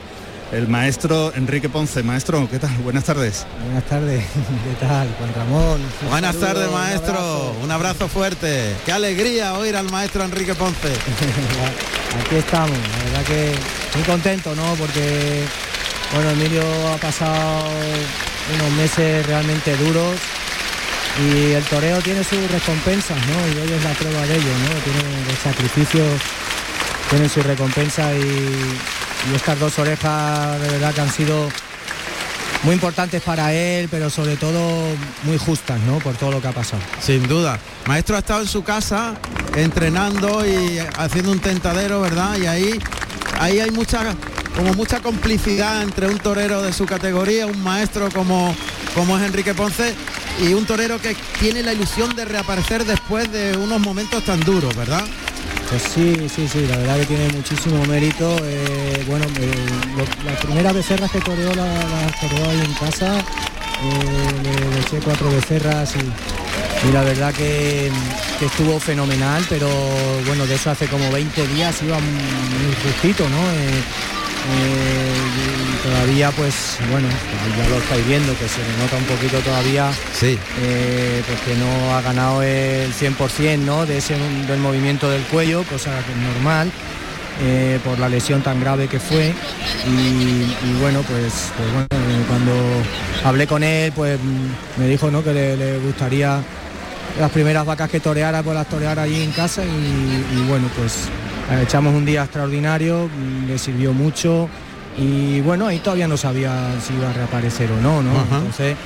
[0.52, 2.02] el maestro Enrique Ponce.
[2.02, 2.70] Maestro, ¿qué tal?
[2.78, 3.46] Buenas tardes.
[3.64, 5.08] Buenas tardes, ¿qué tal?
[5.18, 5.80] Juan Ramón.
[6.08, 7.12] Buenas saludo, tardes, un maestro.
[7.12, 7.56] abrazo.
[7.62, 8.74] Un abrazo fuerte.
[8.84, 10.88] Qué alegría oír al maestro Enrique Ponce.
[12.26, 13.54] Aquí estamos, la verdad que
[13.94, 14.74] muy contento, ¿no?
[14.74, 15.44] Porque,
[16.14, 17.64] bueno, Emilio ha pasado
[18.54, 20.14] unos meses realmente duros
[21.22, 23.48] y el toreo tiene sus recompensas, ¿no?
[23.48, 24.80] Y hoy es la prueba de ello, ¿no?
[24.82, 26.20] Tiene los sacrificios,
[27.10, 28.78] tienen su recompensa y,
[29.30, 31.48] y estas dos orejas de verdad que han sido
[32.64, 34.58] muy importantes para él, pero sobre todo
[35.24, 35.98] muy justas, ¿no?
[35.98, 36.82] Por todo lo que ha pasado.
[37.00, 37.58] Sin duda.
[37.86, 39.14] Maestro ha estado en su casa
[39.54, 42.36] entrenando y haciendo un tentadero, ¿verdad?
[42.38, 42.80] Y ahí,
[43.38, 44.14] ahí hay mucha,
[44.56, 48.54] como mucha complicidad entre un torero de su categoría, un maestro como,
[48.94, 49.94] como es Enrique Ponce,
[50.40, 54.74] y un torero que tiene la ilusión de reaparecer después de unos momentos tan duros,
[54.74, 55.04] ¿verdad?
[55.68, 58.36] Pues sí, sí, sí, la verdad que tiene muchísimo mérito.
[58.44, 59.52] eh, bueno, eh,
[59.96, 65.30] lo- las primeras becerras que la, las toreó ahí en casa, eh, le, eché cuatro
[65.30, 67.90] becerras y, la verdad que,
[68.38, 69.68] que estuvo fenomenal, pero
[70.26, 73.40] bueno, de eso hace como 20 días iba muy justito, ¿no?
[74.46, 79.90] Eh, todavía pues bueno, ya lo estáis viendo que se le nota un poquito todavía
[80.18, 80.38] Sí.
[80.60, 83.86] eh, porque no ha ganado el 100% ¿no?
[83.86, 84.14] de ese,
[84.46, 86.70] del movimiento del cuello, cosa que es normal,
[87.42, 89.32] eh, por la lesión tan grave que fue.
[89.86, 89.90] Y,
[90.68, 92.52] y bueno, pues, pues bueno, eh, cuando
[93.24, 95.24] hablé con él, pues mm, me dijo ¿no?
[95.24, 96.38] que le, le gustaría
[97.18, 99.68] las primeras vacas que toreara, pues las toreara allí en casa y,
[100.38, 101.08] y bueno, pues
[101.62, 103.08] echamos un día extraordinario,
[103.46, 104.48] le sirvió mucho
[104.98, 108.12] y bueno, ahí todavía no sabía si iba a reaparecer o no, ¿no?
[108.12, 108.36] Ajá.
[108.38, 108.76] Entonces,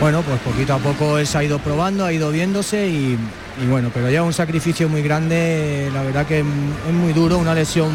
[0.00, 3.16] bueno, pues poquito a poco él se ha ido probando, ha ido viéndose y,
[3.62, 6.44] y bueno, pero ya un sacrificio muy grande, la verdad que es
[6.92, 7.92] muy duro, una lesión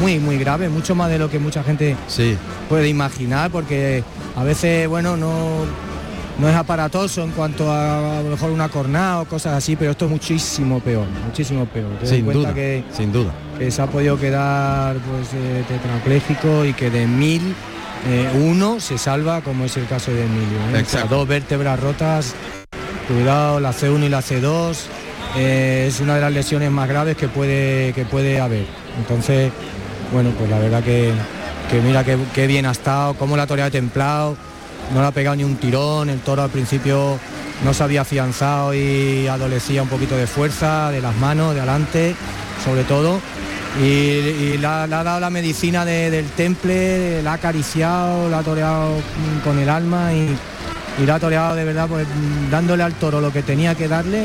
[0.00, 2.36] muy, muy grave, mucho más de lo que mucha gente Sí.
[2.68, 4.02] puede imaginar, porque
[4.36, 5.64] a veces, bueno, no,
[6.38, 9.90] no es aparatoso en cuanto a a lo mejor una cornada o cosas así, pero
[9.92, 11.90] esto es muchísimo peor, muchísimo peor.
[12.00, 12.54] Ten en Sin cuenta duda.
[12.54, 13.32] que, Sin duda.
[13.58, 17.54] que se ha podido quedar pues eh, tetrapléjico y que de mil
[18.08, 20.58] eh, uno se salva, como es el caso de Emilio.
[20.58, 20.66] ¿eh?
[20.68, 21.16] O sea, Exacto.
[21.16, 22.34] dos vértebras rotas,
[23.08, 24.76] cuidado, la C1 y la C2,
[25.36, 28.66] eh, es una de las lesiones más graves que puede, que puede haber.
[28.98, 29.50] Entonces,
[30.12, 31.12] bueno, pues la verdad que,
[31.70, 34.36] que mira qué, bien ha estado, cómo la toreado templado,
[34.94, 37.18] no le ha pegado ni un tirón, el toro al principio
[37.64, 42.14] no se había afianzado y adolecía un poquito de fuerza, de las manos, de adelante,
[42.64, 43.20] sobre todo.
[43.82, 48.42] Y, y le, ha, dado la medicina de- del temple, la ha acariciado, la ha
[48.42, 48.90] toreado
[49.44, 50.36] con el alma y,
[51.06, 52.06] la ha toreado de verdad, pues
[52.50, 54.18] dándole al toro lo que tenía que darle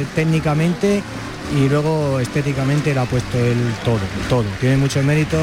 [0.00, 1.02] eh, técnicamente
[1.56, 4.44] y luego estéticamente le ha puesto el todo, todo.
[4.60, 5.36] Tiene mucho mérito,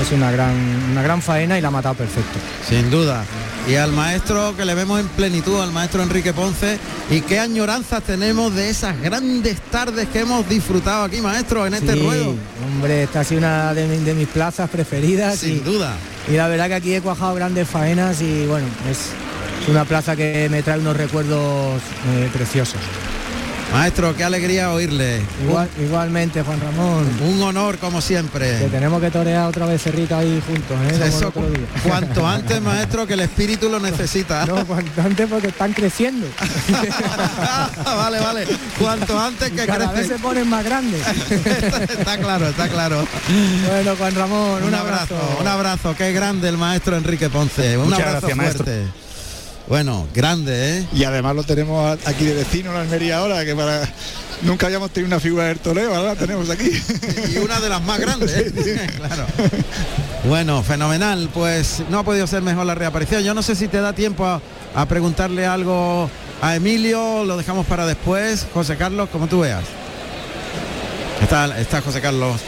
[0.00, 0.54] es una gran,
[0.92, 2.38] una gran faena y la ha matado perfecto.
[2.68, 3.24] Sin duda.
[3.68, 6.78] Y al maestro que le vemos en plenitud, al maestro Enrique Ponce,
[7.10, 11.92] y qué añoranzas tenemos de esas grandes tardes que hemos disfrutado aquí, maestro, en este
[11.92, 12.34] Sí, ruedo.
[12.66, 15.38] Hombre, esta ha sido una de, mi- de mis plazas preferidas.
[15.40, 15.92] Sin y, duda.
[16.28, 19.10] y la verdad que aquí he cuajado grandes faenas y bueno, es
[19.68, 21.80] una plaza que me trae unos recuerdos
[22.16, 22.80] eh, preciosos.
[23.72, 25.20] Maestro, qué alegría oírle.
[25.44, 27.08] Igual, igualmente, Juan Ramón.
[27.22, 28.58] Un honor como Que siempre.
[28.68, 31.06] tenemos que torear otra vez cerrita ahí juntos, ¿eh?
[31.06, 31.32] Eso
[31.86, 34.44] cuanto antes, maestro, que el espíritu lo necesita.
[34.46, 36.26] No, cuanto antes porque están creciendo.
[37.84, 38.46] vale, vale.
[38.78, 41.00] Cuanto antes que Cada vez se ponen más grandes.
[41.98, 43.06] está claro, está claro.
[43.68, 45.94] bueno, Juan Ramón, Un, abrazo, un abrazo.
[45.96, 47.78] Qué grande el maestro Enrique Ponce.
[47.78, 49.09] Un Muchas abrazo gracias, maestro.
[49.70, 50.86] Bueno, grande, ¿eh?
[50.92, 53.88] Y además lo tenemos aquí de vecino en Almería ahora, que para
[54.42, 56.70] Nunca habíamos tenido una figura del toreo, ahora la tenemos aquí.
[57.32, 58.32] y una de las más grandes.
[58.36, 58.52] ¿eh?
[58.96, 59.26] claro.
[60.24, 61.30] Bueno, fenomenal.
[61.32, 63.22] Pues no ha podido ser mejor la reaparición.
[63.22, 64.42] Yo no sé si te da tiempo a,
[64.74, 66.10] a preguntarle algo
[66.42, 68.48] a Emilio, lo dejamos para después.
[68.52, 69.62] José Carlos, como tú veas.
[71.22, 72.40] Está, está José Carlos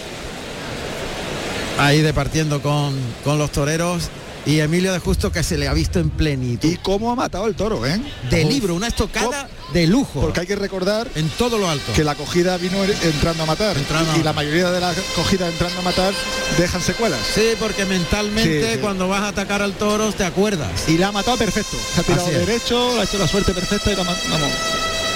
[1.79, 4.11] ahí departiendo con, con los toreros
[4.45, 6.69] y Emilio de Justo que se le ha visto en plenitud.
[6.69, 8.01] Y cómo ha matado el toro, ¿eh?
[8.31, 10.21] De libro, una estocada de lujo.
[10.21, 13.77] Porque hay que recordar en todo lo alto que la cogida vino entrando a matar
[13.77, 14.17] Entrando.
[14.19, 16.13] y la mayoría de las cogidas entrando a matar
[16.59, 17.21] dejan secuelas.
[17.35, 18.79] Sí, porque mentalmente Sí, sí.
[18.81, 20.89] cuando vas a atacar al toro te acuerdas.
[20.89, 21.77] Y la ha matado perfecto.
[21.95, 24.19] Se ha tirado derecho, ha hecho la suerte perfecta y la vamos,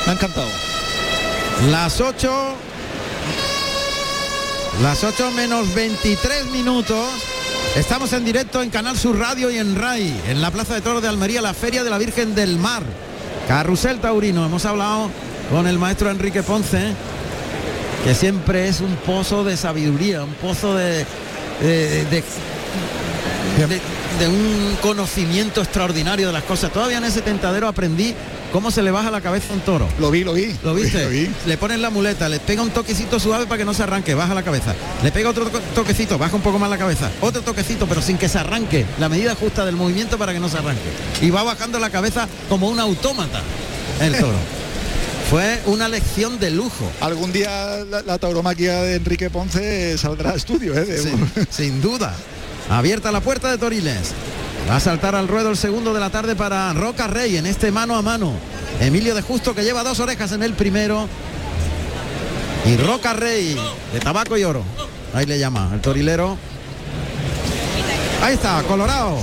[0.07, 0.49] me ha encantado.
[1.71, 2.55] Las 8
[4.83, 7.07] las 8 menos 23 minutos.
[7.77, 11.03] Estamos en directo en Canal Sur Radio y en RAI, en la Plaza de Toros
[11.03, 12.83] de Almería, la Feria de la Virgen del Mar.
[13.47, 14.45] Carrusel Taurino.
[14.47, 15.11] Hemos hablado
[15.51, 16.95] con el maestro Enrique Ponce,
[18.03, 21.05] que siempre es un pozo de sabiduría, un pozo de,
[21.61, 22.25] de, de-
[24.27, 26.73] un conocimiento extraordinario de las cosas.
[26.73, 28.15] Todavía en ese tentadero aprendí
[28.57, 29.87] cómo se le baja la cabeza a un toro.
[30.01, 30.51] Lo vi, lo vi.
[30.65, 31.05] ¿Lo viste?
[31.05, 31.29] Lo vi.
[31.45, 34.33] Le ponen la muleta, le pega un toquecito suave para que no se arranque, baja
[34.33, 34.75] la cabeza.
[35.03, 37.11] Le pega otro to- toquecito, baja un poco más la cabeza.
[37.21, 38.87] Otro toquecito, pero sin que se arranque.
[38.99, 40.89] La medida justa del movimiento para que no se arranque.
[41.21, 43.43] Y va bajando la cabeza como un autómata
[44.01, 44.39] el toro.
[45.31, 46.91] Fue una lección de lujo.
[47.03, 50.85] Algún día la, la tauromaquia de Enrique Ponce saldrá a estudio, ¿eh?
[50.87, 52.15] De- Sin, sin duda.
[52.71, 54.13] Abierta la puerta de Toriles.
[54.69, 57.71] Va a saltar al ruedo el segundo de la tarde para Roca Rey en este
[57.71, 58.33] mano a mano.
[58.81, 61.09] Emilio de Justo que lleva dos orejas en el primero.
[62.65, 63.57] Y Roca Rey
[63.93, 64.65] de tabaco y oro.
[65.15, 66.37] Ahí le llama el torilero.
[68.23, 69.19] Ahí está, Colorado.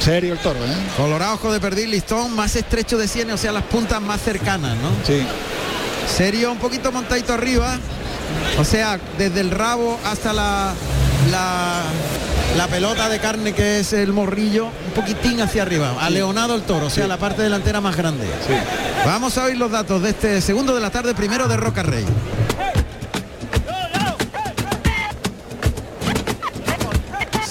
[0.00, 0.76] Serio el toro, ¿eh?
[0.96, 4.76] Colorado, ojo de perdiz, listón más estrecho de sienes, o sea, las puntas más cercanas,
[4.76, 4.90] ¿no?
[5.06, 5.24] Sí.
[6.12, 7.78] Serio, un poquito montadito arriba.
[8.58, 10.74] O sea, desde el rabo hasta la,
[11.30, 11.82] la,
[12.56, 15.94] la pelota de carne que es el morrillo, un poquitín hacia arriba.
[16.00, 18.26] Aleonado el toro, o sea, la parte delantera más grande.
[19.04, 22.04] Vamos a oír los datos de este segundo de la tarde, primero de Roca Rey.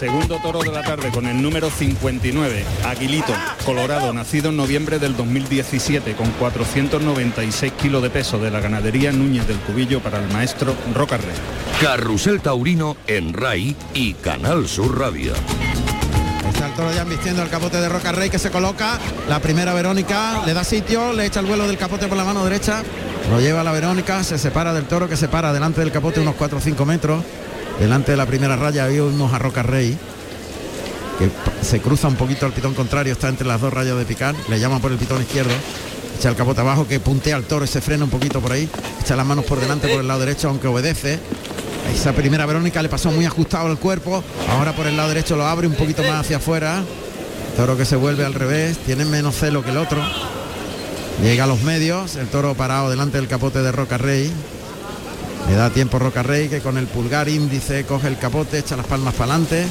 [0.06, 3.34] Segundo toro de la tarde con el número 59, Aguilito,
[3.66, 9.48] Colorado, nacido en noviembre del 2017 con 496 kilos de peso de la ganadería Núñez
[9.48, 11.34] del Cubillo para el maestro Roca Rey.
[11.82, 15.34] Carrusel Taurino en RAI y Canal Sur Radio.
[16.54, 19.00] Está el toro ya vistiendo el capote de Roca Rey que se coloca.
[19.28, 22.44] La primera Verónica le da sitio, le echa el vuelo del capote por la mano
[22.44, 22.84] derecha.
[23.32, 26.36] Lo lleva la Verónica, se separa del toro que se para delante del capote unos
[26.36, 27.24] 4 o 5 metros.
[27.80, 29.98] Delante de la primera raya vimos a Roca Rey.
[31.20, 31.30] Que
[31.62, 34.36] se cruza un poquito al pitón contrario, está entre las dos rayas de picar.
[34.50, 35.54] Le llaman por el pitón izquierdo.
[36.18, 38.70] Echa el capote abajo que puntea al toro se frena un poquito por ahí.
[39.02, 41.20] Echa las manos por delante por el lado derecho, aunque obedece.
[41.94, 44.24] Esa primera Verónica le pasó muy ajustado el cuerpo.
[44.50, 46.84] Ahora por el lado derecho lo abre un poquito más hacia afuera.
[47.58, 48.78] Toro que se vuelve al revés.
[48.80, 50.02] Tiene menos celo que el otro.
[51.22, 52.16] Llega a los medios.
[52.16, 54.32] El toro parado delante del capote de Roca Rey.
[55.48, 58.88] Le da tiempo Roca Rey que con el pulgar índice coge el capote, echa las
[58.88, 59.66] palmas para adelante.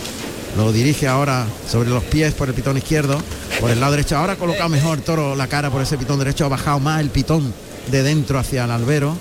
[0.57, 3.21] Lo dirige ahora sobre los pies por el pitón izquierdo.
[3.61, 4.17] Por el lado derecho.
[4.17, 6.45] Ahora ha colocado mejor toro la cara por ese pitón derecho.
[6.45, 7.53] Ha bajado más el pitón
[7.91, 9.17] de dentro hacia el albero.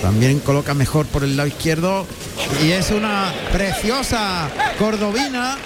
[0.00, 2.06] También coloca mejor por el lado izquierdo.
[2.64, 5.58] Y es una preciosa cordobina.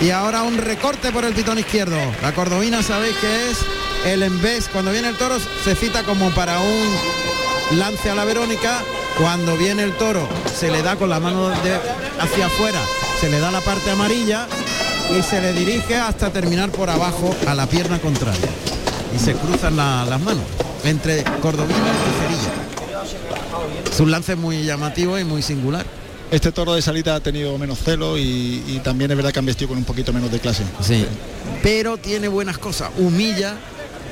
[0.00, 1.98] Y ahora un recorte por el pitón izquierdo.
[2.22, 3.58] La cordobina sabéis que es
[4.06, 4.68] el embés.
[4.72, 8.82] Cuando viene el toro se cita como para un lance a la Verónica.
[9.18, 11.78] Cuando viene el toro se le da con la mano de-
[12.20, 12.80] hacia afuera.
[13.20, 14.46] Se le da la parte amarilla
[15.18, 18.48] y se le dirige hasta terminar por abajo a la pierna contraria.
[19.14, 20.44] Y se cruzan la- las manos
[20.84, 23.90] entre cordobina y cerilla.
[23.90, 25.84] Es un lance muy llamativo y muy singular.
[26.30, 29.46] Este toro de salita ha tenido menos celo y, y también es verdad que han
[29.46, 30.62] vestido con un poquito menos de clase.
[30.80, 31.06] Sí.
[31.62, 32.90] Pero tiene buenas cosas.
[32.98, 33.54] Humilla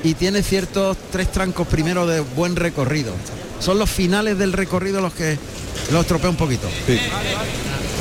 [0.06, 3.12] y tiene ciertos tres trancos primero de buen recorrido.
[3.60, 5.38] Son los finales del recorrido los que
[5.90, 6.68] los estropea un poquito.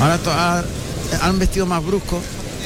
[0.00, 0.64] Ahora to- ha-
[1.22, 2.20] han vestido más bruscos.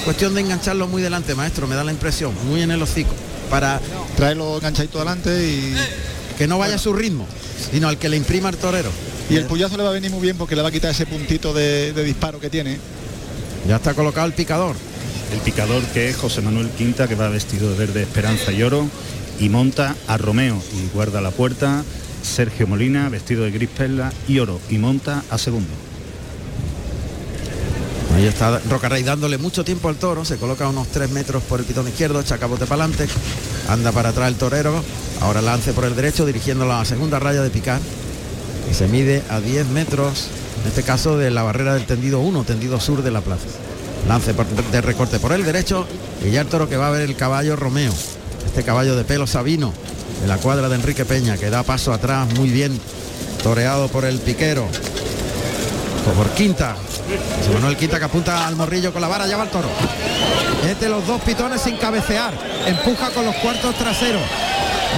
[0.04, 3.14] Cuestión de engancharlo muy delante, maestro, me da la impresión, muy en el hocico.
[3.50, 3.80] Para
[4.16, 5.74] Traerlo enganchadito adelante y,
[6.36, 7.26] que no vaya a su ritmo,
[7.72, 8.90] sino al que le imprima el torero.
[9.30, 11.06] y el puyazo le va a venir muy bien porque le va a quitar ese
[11.06, 12.78] puntito de, de disparo que tiene.
[13.68, 14.74] Ya está colocado el picador.
[15.32, 18.86] El picador que es José Manuel Quinta, que va vestido de verde esperanza y oro,
[19.40, 21.82] y monta a Romeo y guarda la puerta.
[22.22, 25.70] Sergio Molina, vestido de gris perla y oro, y monta a segundo.
[28.14, 31.60] Ahí está Roca Rey dándole mucho tiempo al toro, se coloca unos 3 metros por
[31.60, 33.08] el pitón izquierdo, echa capote para adelante,
[33.68, 34.82] anda para atrás el torero,
[35.22, 37.80] ahora lance por el derecho dirigiéndolo a la segunda raya de picar.
[38.70, 40.28] y se mide a 10 metros,
[40.62, 43.46] en este caso de la barrera del tendido 1, tendido sur de la plaza.
[44.06, 44.34] Lance
[44.70, 45.86] de recorte por el derecho
[46.24, 47.92] y ya el toro que va a ver el caballo Romeo,
[48.46, 49.72] este caballo de pelo sabino
[50.22, 52.78] de la cuadra de Enrique Peña que da paso atrás muy bien
[53.42, 54.68] toreado por el piquero
[56.14, 56.76] por Quinta.
[57.38, 59.68] José Manuel Quinta que apunta al morrillo con la vara, ya va el toro.
[60.66, 62.34] Este los dos pitones sin cabecear.
[62.66, 64.22] Empuja con los cuartos traseros.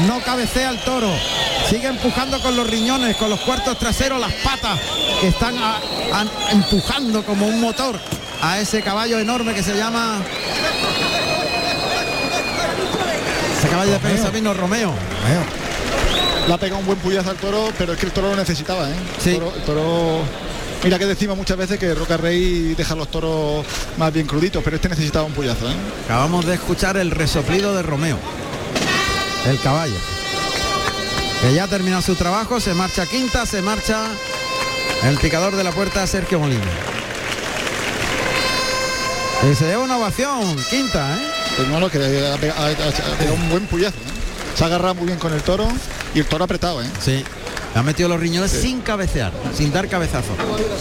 [0.07, 1.11] No cabecea el toro.
[1.69, 4.79] Sigue empujando con los riñones, con los cuartos traseros, las patas
[5.21, 5.55] que están
[6.51, 7.99] empujando como un motor
[8.41, 10.21] a ese caballo enorme que se llama.
[13.73, 14.93] Caballo de pelo sabino Romeo.
[16.47, 18.89] Le ha pegado un buen puyazo al toro, pero es que el toro lo necesitaba,
[18.89, 18.95] ¿eh?
[19.17, 19.35] El Sí.
[19.35, 20.23] toro- el toro-
[20.85, 23.65] Mira que decimos muchas veces que Roca Rey deja los toros
[23.99, 25.75] más bien cruditos, pero este necesitaba un puyazo, ¿eh?
[26.07, 28.19] Acabamos de escuchar el resoplido de Romeo.
[29.47, 29.95] El caballo.
[31.41, 34.09] Que ya ha terminado su trabajo, se marcha quinta, se marcha
[35.05, 36.65] el picador de la puerta Sergio Molina.
[39.51, 41.32] Y se lleva una ovación, quinta, ¿eh?
[41.57, 44.57] Pues no, lo que ha pegado, ha- un buen puyazo, ¿eh?
[44.57, 45.67] Se ha agarrado muy bien con el toro
[46.15, 46.87] y el toro apretado, ¿eh?
[47.01, 47.25] Sí.
[47.75, 50.29] Ha metido los riñones sin cabecear, sin dar cabezazo.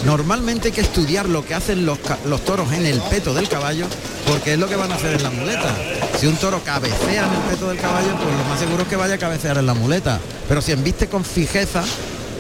[0.06, 3.86] Normalmente hay que estudiar lo que hacen los, los toros en el peto del caballo,
[4.28, 5.74] porque es lo que van a hacer en la muleta.
[6.20, 8.98] Si un toro cabecea en el peto del caballo, pues lo más seguro es que
[8.98, 10.20] vaya a cabecear en la muleta.
[10.50, 11.82] Pero si embiste con fijeza,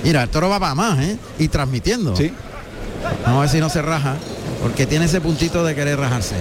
[0.04, 1.18] mira, el toro va para más, ¿eh?
[1.40, 2.14] Y transmitiendo.
[2.18, 2.34] Sí.
[3.26, 4.16] Vamos a ver si no se raja,
[4.62, 6.36] porque tiene ese puntito de querer rajarse.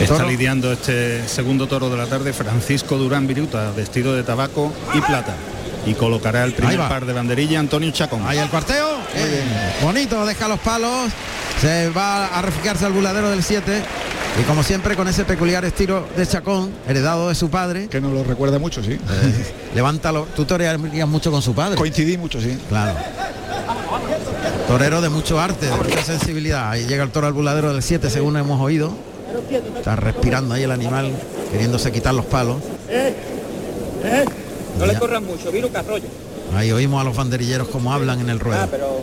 [0.00, 0.28] Está Toro.
[0.28, 5.34] lidiando este segundo toro de la tarde Francisco Durán Viruta, vestido de tabaco y plata.
[5.86, 8.22] Y colocará el primer par de banderilla Antonio Chacón.
[8.26, 8.98] Ahí el cuarteo.
[9.14, 9.42] eh,
[9.82, 11.10] bonito, deja los palos.
[11.60, 13.82] Se va a refugiarse al buladero del 7.
[14.40, 18.12] Y como siempre con ese peculiar estilo de Chacón, heredado de su padre, Que nos
[18.12, 18.98] lo recuerda mucho, sí.
[19.74, 20.26] levántalo.
[20.36, 21.76] Tú torearías mucho con su padre.
[21.76, 22.56] Coincidí mucho, sí.
[22.68, 22.94] Claro.
[24.68, 26.70] Torero de mucho arte, de mucha sensibilidad.
[26.70, 28.92] Ahí llega el toro al buladero del 7, según hemos oído.
[29.76, 31.10] Está respirando ahí el animal,
[31.52, 32.56] queriéndose quitar los palos.
[34.78, 36.06] No le corran mucho, vino Carrollo.
[36.54, 38.68] Ahí oímos a los banderilleros como hablan en el Ah, ruedo.
[38.70, 39.02] pero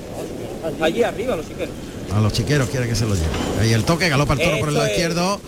[0.82, 1.74] allí arriba, los chiqueros.
[2.16, 3.28] A los chiqueros quiere que se lo lleve.
[3.62, 4.92] Ahí el toque, galopa el toro por el lado es.
[4.94, 5.40] izquierdo.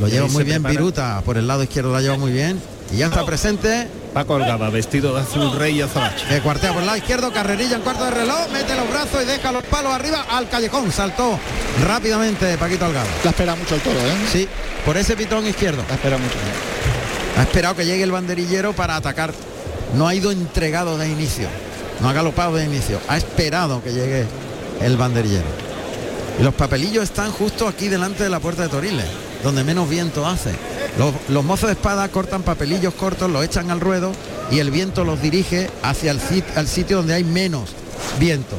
[0.00, 0.80] Lo lleva muy bien prepara.
[0.80, 1.22] Viruta.
[1.24, 2.60] Por el lado izquierdo la lleva muy bien.
[2.92, 3.86] Y ya está presente.
[4.14, 6.24] Paco Algaba, vestido de azul rey y azabache.
[6.28, 7.32] Que cuartea por el lado izquierdo.
[7.32, 8.48] Carrerilla en cuarto de reloj.
[8.52, 10.92] Mete los brazos y deja los palos arriba al callejón.
[10.92, 11.36] Saltó
[11.84, 13.08] rápidamente Paquito Algado.
[13.24, 14.14] La espera mucho el toro, ¿eh?
[14.32, 14.48] Sí,
[14.86, 15.82] por ese pitón izquierdo.
[15.88, 16.34] La espera mucho.
[16.34, 17.40] ¿eh?
[17.40, 19.34] Ha esperado que llegue el banderillero para atacar.
[19.96, 21.48] No ha ido entregado de inicio.
[22.00, 23.00] No ha galopado de inicio.
[23.08, 24.26] Ha esperado que llegue
[24.80, 25.64] el banderillero.
[26.38, 29.06] Y los papelillos están justo aquí delante de la puerta de Toriles,
[29.42, 30.52] donde menos viento hace.
[30.98, 34.12] Los, los mozos de espada cortan papelillos cortos, los echan al ruedo
[34.50, 37.70] y el viento los dirige hacia el sit- al sitio donde hay menos
[38.20, 38.56] viento.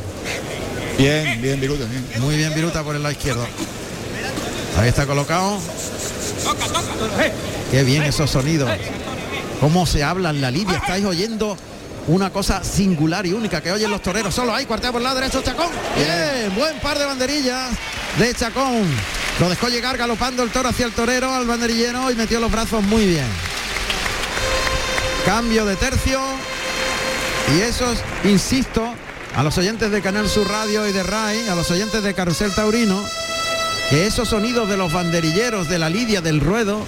[0.98, 2.06] Bien, bien, Viruta, bien.
[2.20, 3.46] Muy bien Viruta por el lado izquierdo.
[4.78, 5.58] Ahí está colocado.
[7.72, 8.70] Qué bien esos sonidos.
[9.62, 10.78] Cómo se habla en la lidia.
[10.78, 11.58] Estáis oyendo
[12.08, 14.36] una cosa singular y única que oyen los toreros.
[14.36, 15.68] Solo hay cuartea por el lado derecho Chacón.
[15.96, 17.70] Bien, buen par de banderillas
[18.20, 18.84] de Chacón.
[19.40, 22.82] Lo dejó llegar galopando el toro hacia el torero al banderillero y metió los brazos
[22.84, 23.28] muy bien.
[25.26, 26.22] Cambio de tercio.
[27.56, 28.94] Y esos, insisto,
[29.36, 32.56] a los oyentes de Canal Sur Radio y de RAI, a los oyentes de Carrusel
[32.56, 33.04] Taurino,
[33.90, 36.86] que esos sonidos de los banderilleros, de la lidia, del ruedo,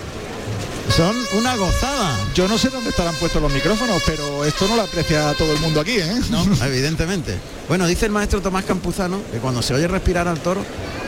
[0.95, 2.17] son una gozada.
[2.33, 5.59] Yo no sé dónde estarán puestos los micrófonos, pero esto no lo aprecia todo el
[5.59, 6.19] mundo aquí, ¿eh?
[6.29, 6.43] ¿no?
[6.65, 7.35] Evidentemente.
[7.67, 10.61] Bueno, dice el maestro Tomás Campuzano que cuando se oye respirar al toro,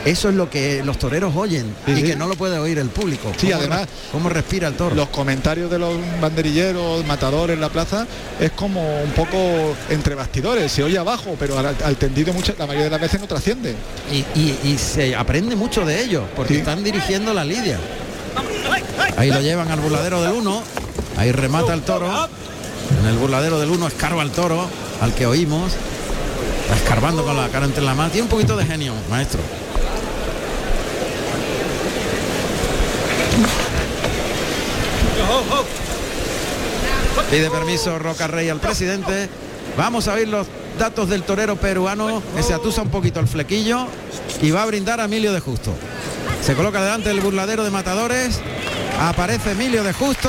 [0.04, 2.02] eso es lo que los toreros oyen Sí, y sí.
[2.02, 3.32] que no lo puede oír el público.
[3.38, 4.94] Sí, Cómo además, cómo respira el toro.
[4.94, 8.06] Los comentarios de los banderilleros, matadores en la plaza,
[8.38, 12.66] es como un poco entre bastidores, se oye abajo, pero al, al tendido muchas, la
[12.66, 13.74] mayoría de las veces no trasciende.
[14.12, 16.60] Y, y- y se aprende mucho de ellos, porque Sí.
[16.60, 17.78] están dirigiendo la lidia.
[19.16, 20.62] Ahí lo llevan al burladero del 1,
[21.18, 22.28] ahí remata el toro.
[23.00, 24.66] En el burladero del 1 escarba el toro,
[25.00, 25.72] al que oímos.
[26.62, 28.10] Está escarbando con la cara entre la mano.
[28.10, 29.40] Tiene un poquito de genio, maestro.
[37.30, 39.28] Pide permiso Roca Rey al presidente.
[39.76, 40.48] Vamos a oír los
[40.78, 43.86] datos del torero peruano que se atusa un poquito el flequillo
[44.42, 45.72] y va a brindar a Emilio de Justo.
[46.42, 48.40] Se coloca delante del burladero de matadores.
[49.00, 50.28] Aparece Emilio de Justo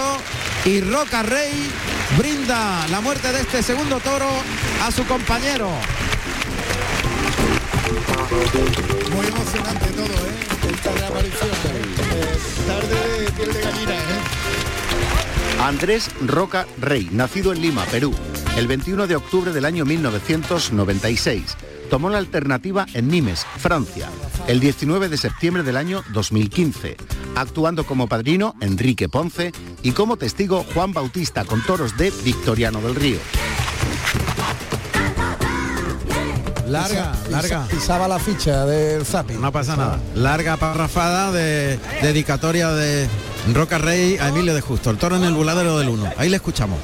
[0.64, 1.70] y Roca Rey
[2.18, 4.30] brinda la muerte de este segundo toro
[4.82, 5.70] a su compañero.
[9.14, 10.74] Muy emocionante todo, ¿eh?
[10.74, 12.38] Esta reaparición, ¿eh?
[12.66, 15.62] tarde de piel de gallina, ¿eh?
[15.62, 18.16] Andrés Roca Rey, nacido en Lima, Perú.
[18.56, 21.58] El 21 de octubre del año 1996
[21.90, 24.10] tomó la alternativa en Nimes, Francia,
[24.48, 26.98] el 19 de septiembre del año 2015,
[27.36, 32.96] actuando como padrino Enrique Ponce y como testigo Juan Bautista con toros de Victoriano del
[32.96, 33.18] Río.
[36.68, 37.68] Larga, Pisa- larga.
[37.70, 39.34] Pisaba la ficha del Zapi.
[39.34, 40.00] No pasa nada.
[40.16, 43.10] Larga parrafada de dedicatoria de
[43.54, 44.90] Roca Rey a Emilio de Justo.
[44.90, 46.14] El toro en el buladero del 1.
[46.18, 46.80] Ahí le escuchamos.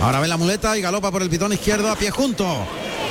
[0.00, 2.46] Ahora ve la muleta y galopa por el pitón izquierdo a pie junto.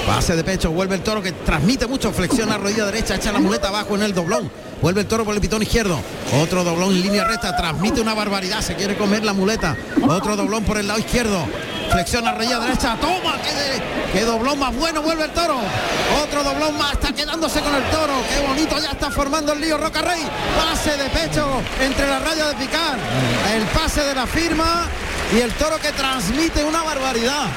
[0.06, 3.68] Pase de pecho, vuelve el toro que transmite mucho, flexiona rodilla derecha, echa la muleta
[3.68, 4.52] abajo en el doblón.
[4.82, 6.00] Vuelve el toro por el pitón izquierdo.
[6.42, 9.76] Otro doblón en línea recta, transmite una barbaridad, se quiere comer la muleta.
[10.08, 11.46] Otro doblón por el lado izquierdo.
[11.92, 13.36] Flexiona rodilla derecha, toma,
[14.14, 15.58] qué, doblón más bueno, vuelve el toro.
[16.24, 18.14] Otro doblón más, está quedándose con el toro.
[18.30, 20.22] Qué bonito, ya está formando el lío Roca Rey.
[20.58, 21.46] Pase de pecho
[21.82, 22.98] entre la raya de picar.
[23.54, 24.88] El pase de la firma
[25.36, 27.48] y el toro que transmite una barbaridad.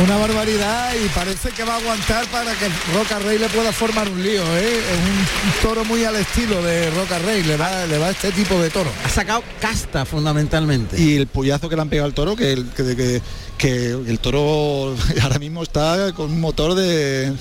[0.00, 4.08] Una barbaridad y parece que va a aguantar para que Roca Rey le pueda formar
[4.08, 4.78] un lío, ¿eh?
[4.78, 8.58] Es un, toro muy al estilo de Roca Rey, le va, le va este tipo
[8.58, 8.90] de toro.
[9.04, 10.98] Ha sacado casta fundamentalmente.
[11.00, 13.22] Y el puyazo que le han pegado al toro, que el, que, que-
[13.58, 17.32] que el toro ahora mismo está con un motor de...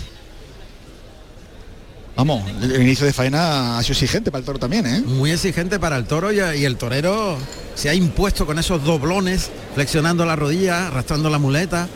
[2.18, 5.02] Vamos, el inicio de faena ha sido exigente para el toro también, ¿eh?
[5.02, 7.38] Muy exigente para el toro y, y el torero
[7.76, 11.88] se ha impuesto con esos doblones, flexionando la rodilla, arrastrando la muleta,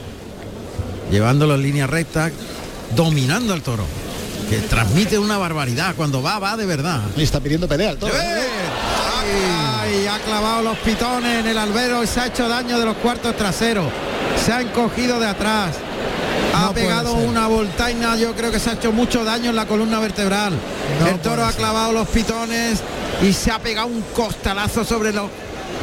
[1.12, 2.32] llevándolo en línea recta,
[2.96, 3.86] dominando al toro,
[4.50, 5.96] que transmite una barbaridad.
[5.96, 7.02] Cuando va, va de verdad.
[7.18, 8.14] Y está pidiendo pelea el toro.
[8.16, 8.44] ¡Eh!
[9.82, 12.96] Ay, ha clavado los pitones en el albero y se ha hecho daño de los
[12.98, 13.88] cuartos traseros.
[14.44, 15.76] Se ha encogido de atrás.
[16.54, 19.66] Ha No pegado una voltaina, yo creo que se ha hecho mucho daño en la
[19.66, 20.54] columna vertebral.
[21.02, 21.58] No el toro ha ser.
[21.60, 22.80] clavado los pitones
[23.22, 25.30] y se ha pegado un costalazo sobre lo-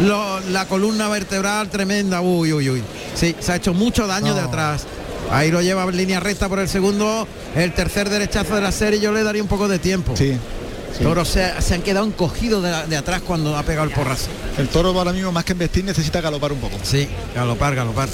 [0.00, 2.20] lo- la columna vertebral tremenda.
[2.20, 2.82] Uy, uy, uy.
[3.14, 4.34] Sí, se ha hecho mucho daño No.
[4.34, 4.84] de atrás.
[5.32, 7.26] Ahí lo lleva en línea recta por el segundo.
[7.56, 10.14] El tercer derechazo de la serie yo le daría un poco de tiempo.
[10.16, 10.36] Sí.
[10.96, 11.02] sí.
[11.02, 14.28] Toros se, se han quedado encogidos de, la- de atrás cuando ha pegado el porrazo.
[14.58, 16.76] El toro ahora mismo más que investir necesita galopar un poco.
[16.82, 18.08] Sí, galopar, galopar.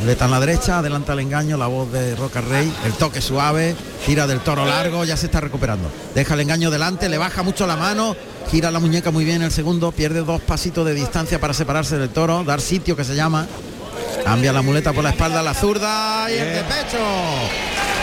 [0.00, 3.76] Muleta en la derecha, adelanta el engaño, la voz de Roca Rey, el toque suave,
[4.04, 5.88] tira del toro largo, ya se está recuperando.
[6.16, 8.16] Deja el engaño delante, le baja mucho la mano,
[8.50, 12.08] gira la muñeca muy bien el segundo, pierde dos pasitos de distancia para separarse del
[12.08, 13.46] toro, dar sitio que se llama.
[14.22, 16.98] Cambia la muleta por la espalda a la zurda y el de pecho.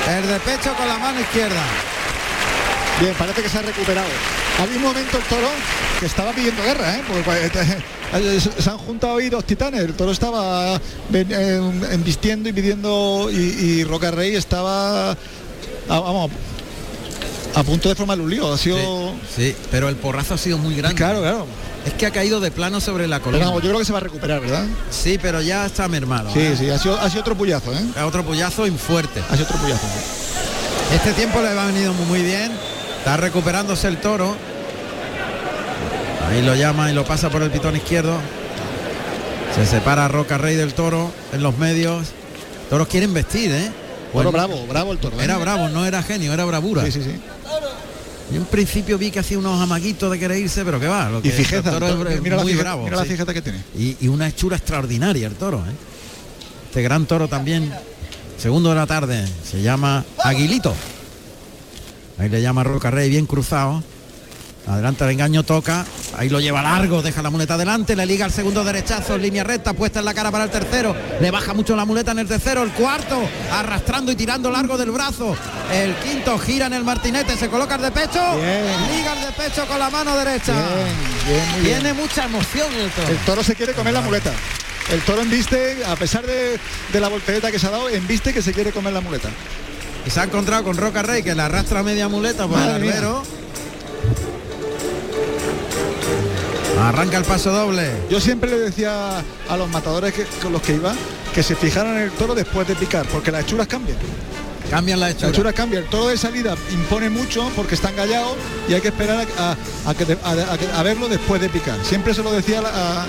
[0.10, 1.62] El de pecho con la mano izquierda.
[3.00, 4.08] Bien, parece que se ha recuperado.
[4.62, 5.48] Había un momento el toro
[6.00, 7.02] que estaba pidiendo guerra, ¿eh?
[7.08, 7.52] Porque,
[8.14, 9.82] eh, se han juntado ahí dos titanes.
[9.82, 10.76] El toro estaba
[11.14, 15.16] eh, embistiendo y pidiendo y, y Roca Rey estaba, ah,
[15.88, 16.30] vamos,
[17.56, 18.54] a punto de formar un lío.
[18.54, 20.96] Ha sido, Sí, pero el porrazo ha sido muy grande.
[20.98, 21.48] claro, claro.
[21.86, 23.46] Es que ha caído de plano sobre la Pero columna.
[23.48, 24.66] vamos, yo creo que se va a recuperar, ¿verdad?
[24.92, 26.30] Sí, pero ya está mermado.
[26.32, 26.56] Sí, ¿eh?
[26.58, 27.84] sí, ha sido, ha sido otro puyazo, ¿eh?
[28.04, 29.22] Otro puyazo y fuerte.
[29.30, 29.88] Ha sido otro puyazo.
[30.94, 32.52] Este tiempo le va venido muy, muy bien.
[33.00, 34.36] Está recuperándose el toro.
[36.30, 38.18] Ahí lo llama y lo pasa por el pitón izquierdo.
[39.56, 42.08] Se separa Roca Rey del toro en los medios.
[42.70, 43.72] Toros quieren vestir, ¿eh?
[44.14, 45.20] Pues- bravo, bravo el toro.
[45.20, 45.24] ¿eh?
[45.24, 46.84] Era bravo, no era genio, era bravura.
[46.86, 47.20] Sí, sí, sí.
[48.32, 51.10] Yo en principio vi que hacía unos amaguitos de querer irse, pero que va.
[51.10, 52.84] Lo que Y fijeza, el toro es mira, la muy bravo.
[52.86, 53.10] mira la sí.
[53.10, 53.62] fijeza que tiene.
[53.78, 55.58] y, y una hechura extraordinaria el toro.
[55.60, 55.72] ¿eh?
[56.68, 57.72] Este gran toro también,
[58.38, 60.74] segundo de la tarde, se llama Aguilito.
[62.18, 63.84] Ahí le llama Roca Rey, bien cruzado.
[64.68, 65.86] Adelanta el engaño, toca.
[66.18, 69.74] Ahí lo lleva largo, deja la muleta adelante, le liga el segundo derechazo línea recta,
[69.74, 70.96] puesta en la cara para el tercero.
[71.20, 73.20] Le baja mucho la muleta en el tercero, el cuarto,
[73.52, 75.36] arrastrando y tirando largo del brazo.
[75.74, 78.96] El quinto gira en el martinete, se coloca el de pecho, Bien.
[78.96, 80.54] liga el de pecho con la mano derecha.
[80.54, 81.64] Bien, bien.
[81.64, 83.08] Tiene mucha emoción el toro.
[83.08, 84.32] El toro se quiere comer la muleta.
[84.92, 86.60] El toro embiste, a pesar de,
[86.92, 89.30] de la voltereta que se ha dado, embiste que se quiere comer la muleta.
[90.06, 92.82] Y se ha encontrado con Roca Rey que le arrastra media muleta por Madre el
[92.82, 92.94] mía.
[96.80, 97.90] Arranca el paso doble.
[98.10, 100.94] Yo siempre le decía a los matadores que- con los que iba
[101.34, 103.98] que se fijaran en el toro después de picar, porque las hechuras cambian.
[104.70, 105.30] Cambian la Las hechura.
[105.32, 105.84] hechuras cambian.
[105.84, 108.36] El toro de salida impone mucho porque está engallado
[108.70, 110.18] y hay que esperar a, a- a que
[110.74, 111.78] a- verlo después de picar.
[111.84, 113.06] Siempre se lo decía a,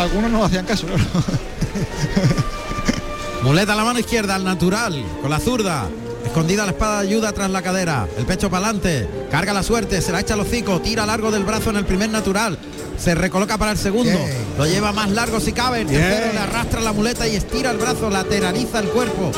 [0.00, 0.86] algunos no hacían caso.
[0.86, 1.02] claro.
[3.42, 5.88] Muleta a la mano izquierda, al natural, con la zurda.
[6.24, 8.06] Escondida la espada de ayuda tras la cadera.
[8.16, 9.08] El pecho para adelante.
[9.30, 10.00] Carga la suerte.
[10.00, 10.80] Se la echa al hocico.
[10.80, 12.56] Tira largo del brazo en el primer natural.
[12.98, 14.18] Se recoloca para el segundo.
[14.58, 15.82] Lo lleva más largo si cabe.
[15.82, 18.10] El tercero le arrastra la muleta y estira el brazo.
[18.10, 19.32] Lateraliza el cuerpo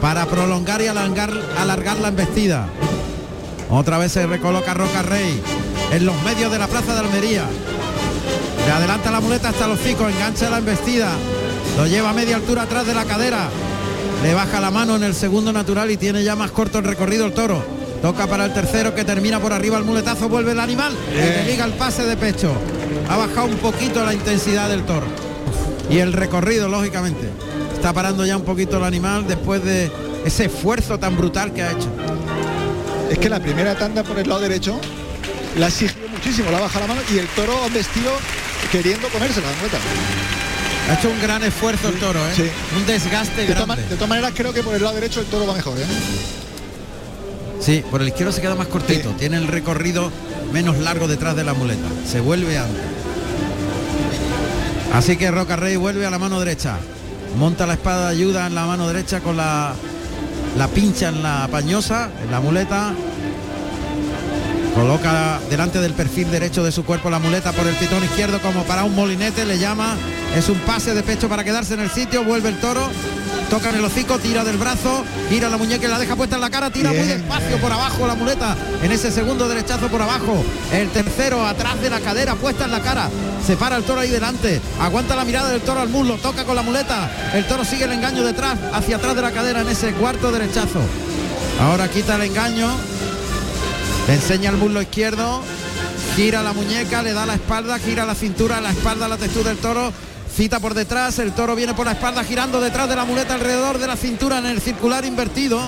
[0.00, 2.68] para prolongar y alargar, alargar la embestida.
[3.70, 5.40] Otra vez se recoloca Roca Rey
[5.92, 7.44] en los medios de la plaza de Almería.
[8.66, 11.10] Le adelanta la muleta hasta los hocico, engancha la embestida.
[11.76, 13.48] Lo lleva a media altura atrás de la cadera.
[14.22, 17.26] Le baja la mano en el segundo natural y tiene ya más corto el recorrido
[17.26, 17.81] el toro.
[18.02, 21.44] Toca para el tercero que termina por arriba el muletazo, vuelve el animal y le
[21.44, 22.52] liga el pase de pecho.
[23.08, 25.06] Ha bajado un poquito la intensidad del toro.
[25.88, 27.28] Y el recorrido, lógicamente.
[27.74, 29.90] Está parando ya un poquito el animal después de
[30.24, 31.88] ese esfuerzo tan brutal que ha hecho.
[33.10, 34.80] Es que la primera tanda por el lado derecho
[35.58, 38.10] la exigió muchísimo, la baja la mano y el toro ha vestido
[38.72, 39.78] queriendo comerse la muleta.
[40.90, 42.32] Ha hecho un gran esfuerzo el toro, ¿eh?
[42.34, 42.44] Sí.
[42.76, 43.76] Un desgaste De, grande.
[43.82, 45.84] de todas maneras creo que por el lado derecho el toro va mejor, ¿eh?
[47.62, 49.10] Sí, por el izquierdo se queda más cortito.
[49.10, 49.16] Sí.
[49.20, 50.10] Tiene el recorrido
[50.52, 51.86] menos largo detrás de la muleta.
[52.04, 52.82] Se vuelve antes.
[54.92, 56.76] Así que Roca Rey vuelve a la mano derecha.
[57.38, 59.74] Monta la espada de ayuda en la mano derecha con la,
[60.58, 62.92] la pincha en la pañosa, en la muleta.
[64.74, 68.64] Coloca delante del perfil derecho de su cuerpo la muleta por el pitón izquierdo como
[68.64, 69.94] para un molinete, le llama.
[70.36, 72.88] Es un pase de pecho para quedarse en el sitio, vuelve el toro,
[73.52, 76.40] toca en el hocico, tira del brazo, gira la muñeca y la deja puesta en
[76.40, 80.00] la cara, tira muy Bien, despacio por abajo la muleta, en ese segundo derechazo por
[80.00, 80.42] abajo.
[80.72, 83.10] El tercero atrás de la cadera, puesta en la cara.
[83.46, 86.56] Se para el toro ahí delante, aguanta la mirada del toro al muslo, toca con
[86.56, 87.10] la muleta.
[87.34, 90.80] El toro sigue el engaño detrás, hacia atrás de la cadera en ese cuarto derechazo.
[91.60, 92.70] Ahora quita el engaño,
[94.08, 95.42] le enseña el muslo izquierdo,
[96.16, 99.58] gira la muñeca, le da la espalda, gira la cintura, la espalda, la textura del
[99.58, 99.92] toro,
[100.32, 103.78] cita por detrás, el toro viene por la espalda girando detrás de la muleta alrededor
[103.78, 105.60] de la cintura en el circular invertido.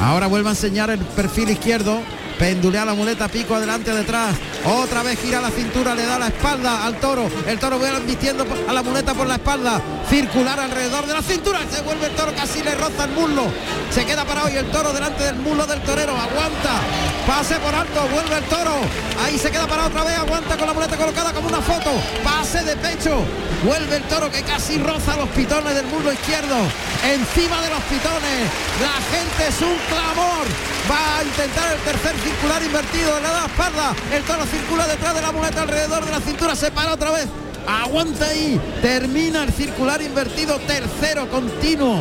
[0.00, 2.00] Ahora vuelve a enseñar el perfil izquierdo,
[2.38, 6.86] pendulea la muleta, pico adelante, detrás, otra vez gira la cintura, le da la espalda
[6.86, 11.14] al toro, el toro vuelve vistiendo a la muleta por la espalda, circular alrededor de
[11.14, 13.44] la cintura, se vuelve el toro, casi le roza el muslo,
[13.90, 16.80] se queda parado y el toro delante del muslo del torero, aguanta,
[17.26, 18.76] pase por alto, vuelve el toro,
[19.24, 21.90] ahí se queda parado otra vez, aguanta con la muleta colocada como una foto,
[22.22, 23.18] pase de pecho,
[23.64, 26.56] vuelve el toro que casi roza los pitones del muslo izquierdo,
[27.04, 28.46] encima de los pitones,
[28.80, 30.46] la gente es un clamor,
[30.88, 35.14] va a intentar el tercer circular invertido, le da la espalda, el toro circula detrás
[35.14, 37.26] de la muleta alrededor de la cintura, se para otra vez,
[37.66, 41.98] aguanta ahí, termina el circular invertido, tercero continuo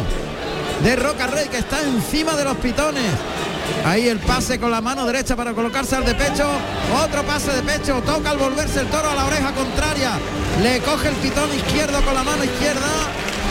[0.84, 3.12] de Roca Rey que está encima de los pitones.
[3.86, 6.48] Ahí el pase con la mano derecha para colocarse al de pecho.
[7.04, 8.02] Otro pase de pecho.
[8.06, 10.14] Toca al volverse el toro a la oreja contraria.
[10.62, 12.88] Le coge el pitón izquierdo con la mano izquierda.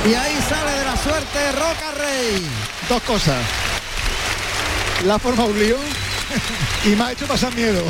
[0.09, 2.47] Y ahí sale de la suerte Roca Rey.
[2.89, 3.37] Dos cosas.
[5.07, 5.77] La forma un lío
[6.85, 7.83] y me ha hecho pasar miedo.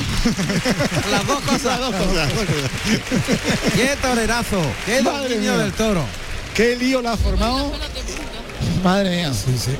[1.11, 1.81] Las dos cosas.
[1.81, 2.29] Las dos cosas.
[3.75, 4.63] Qué torerazo.
[4.85, 6.05] Qué dominio del toro.
[6.55, 7.73] Qué lío la ha formado.
[8.83, 9.33] Madre mía.
[9.33, 9.77] Sí, sí.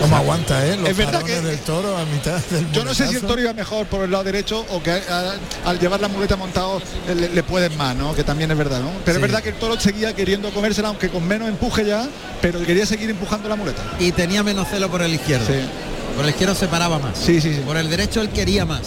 [0.00, 0.76] ¿Cómo aguanta, eh?
[0.76, 3.40] Los Es verdad que- del toro a mitad del Yo no sé si el toro
[3.40, 5.34] iba mejor por el lado derecho o que a-
[5.64, 8.14] al llevar la muleta montado eh, le, le pueden más, ¿no?
[8.14, 8.90] Que también es verdad, ¿no?
[9.04, 9.22] Pero Sí.
[9.24, 12.06] es verdad que el toro seguía queriendo comérsela, aunque con menos empuje ya,
[12.42, 13.82] pero quería seguir empujando la muleta.
[13.98, 15.46] Y tenía menos celo por el izquierdo.
[15.46, 15.54] Sí.
[16.16, 17.16] Por el izquierdo se paraba más.
[17.18, 17.60] Sí, sí, sí.
[17.64, 18.82] Por el derecho él quería más.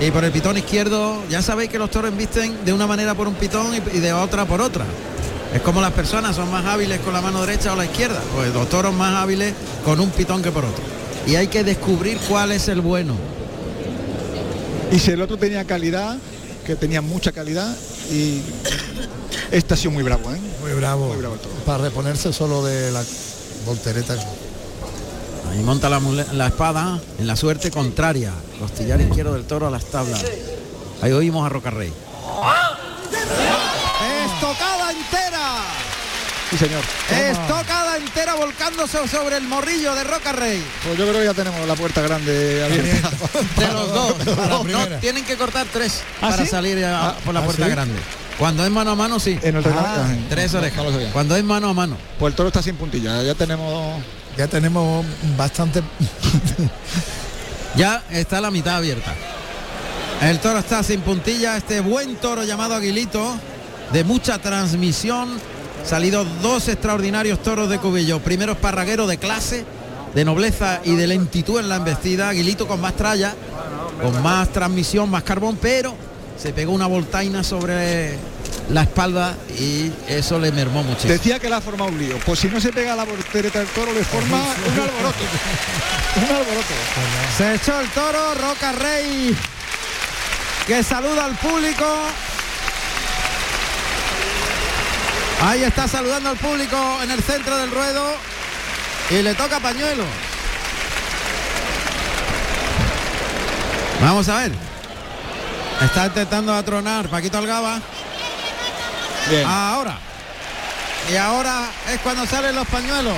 [0.00, 3.28] Y por el pitón izquierdo, ya sabéis que los toros embisten de una manera por
[3.28, 4.84] un pitón y y de otra por otra.
[5.54, 8.20] Es como las personas son más hábiles con la mano derecha o la izquierda.
[8.34, 10.82] Pues los toros más hábiles con un pitón que por otro.
[11.28, 13.14] Y hay que descubrir cuál es el bueno.
[14.90, 16.16] Y si el otro tenía calidad,
[16.66, 17.74] que tenía mucha calidad,
[18.10, 18.42] y
[19.52, 20.40] este ha sido muy bravo, ¿eh?
[20.60, 21.06] Muy bravo.
[21.06, 21.54] Muy bravo el toro.
[21.64, 23.02] Para reponerse solo de la
[23.64, 24.14] voltereta.
[25.50, 28.32] Ahí monta la espada en la suerte contraria.
[28.58, 30.24] Costillar izquierdo del toro a las tablas.
[31.00, 31.92] Ahí oímos a Rocarrey.
[34.26, 35.23] Estocada entera.
[36.54, 36.82] Sí, señor.
[37.10, 40.62] Estocada entera volcándose sobre el morrillo de Roca Rey.
[40.84, 43.10] Pues yo creo que ya tenemos la puerta grande abierta.
[43.58, 44.14] De los dos.
[44.64, 46.48] No, tienen que cortar tres ¿Ah, para sí?
[46.48, 47.70] salir a- Ah, por la ¿ah, puerta sí?
[47.70, 47.94] grande.
[48.38, 49.36] Cuando es mano a mano, sí.
[49.42, 49.64] En el.
[49.66, 50.06] Ah.
[50.28, 50.84] Tres orejas.
[50.84, 51.10] no.
[51.12, 51.96] Cuando es mano a mano.
[52.20, 54.00] Pues el toro está sin puntilla, ya tenemos
[54.36, 55.04] Ya tenemos
[55.36, 55.82] bastante.
[57.76, 59.12] Ya está la mitad abierta.
[60.22, 63.34] El toro está sin puntilla, este buen toro llamado Aguilito,
[63.92, 65.40] de mucha transmisión.
[65.84, 68.20] Salido dos extraordinarios toros de Cubillo.
[68.20, 69.64] Primero esparraguero de clase,
[70.14, 72.30] de nobleza y de lentitud en la embestida.
[72.30, 73.34] Aguilito con más tralla,
[74.00, 75.94] con más transmisión, más carbón, pero
[76.40, 78.16] se pegó una voltaina sobre
[78.70, 81.12] la espalda y eso le mermó muchísimo.
[81.12, 82.18] Decía que la ha formado un lío.
[82.24, 85.24] Pues si no se pega la voltereta del toro, le forma un alboroto.
[86.16, 86.74] un alboroto.
[87.36, 89.36] Se echó el toro, Roca Rey,
[90.66, 91.84] que saluda al público.
[95.42, 98.16] Ahí está saludando al público en el centro del ruedo
[99.10, 100.04] y le toca pañuelo.
[104.00, 104.52] Vamos a ver.
[105.82, 107.80] Está intentando atronar Paquito Algaba.
[109.28, 109.46] Bien.
[109.46, 109.98] Ahora.
[111.12, 113.14] Y ahora es cuando salen los pañuelos.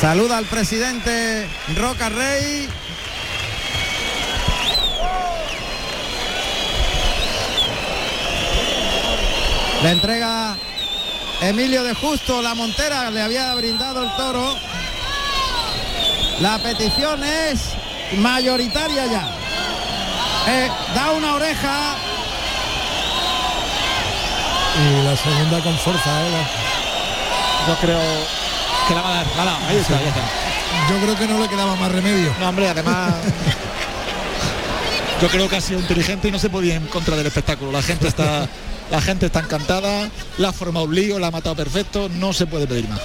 [0.00, 2.68] Saluda al presidente Roca Rey.
[9.84, 10.56] Le entrega
[11.42, 14.56] Emilio de Justo la montera, le había brindado el toro.
[16.40, 17.74] La petición es
[18.16, 19.28] mayoritaria ya.
[20.48, 21.96] Eh, da una oreja.
[24.80, 26.46] Y la segunda con fuerza, ¿eh?
[27.68, 28.00] Yo creo
[28.88, 29.26] que la va a dar.
[29.36, 29.68] La.
[29.68, 30.22] Ahí está, ahí está.
[30.88, 32.34] Yo creo que no le quedaba más remedio.
[32.40, 33.16] No, hombre, además.
[35.20, 37.70] Yo creo que ha sido inteligente y no se podía ir en contra del espectáculo.
[37.70, 38.48] La gente está.
[38.90, 42.46] La gente está encantada, la ha formado un lío, la ha matado perfecto, no se
[42.46, 43.00] puede pedir más.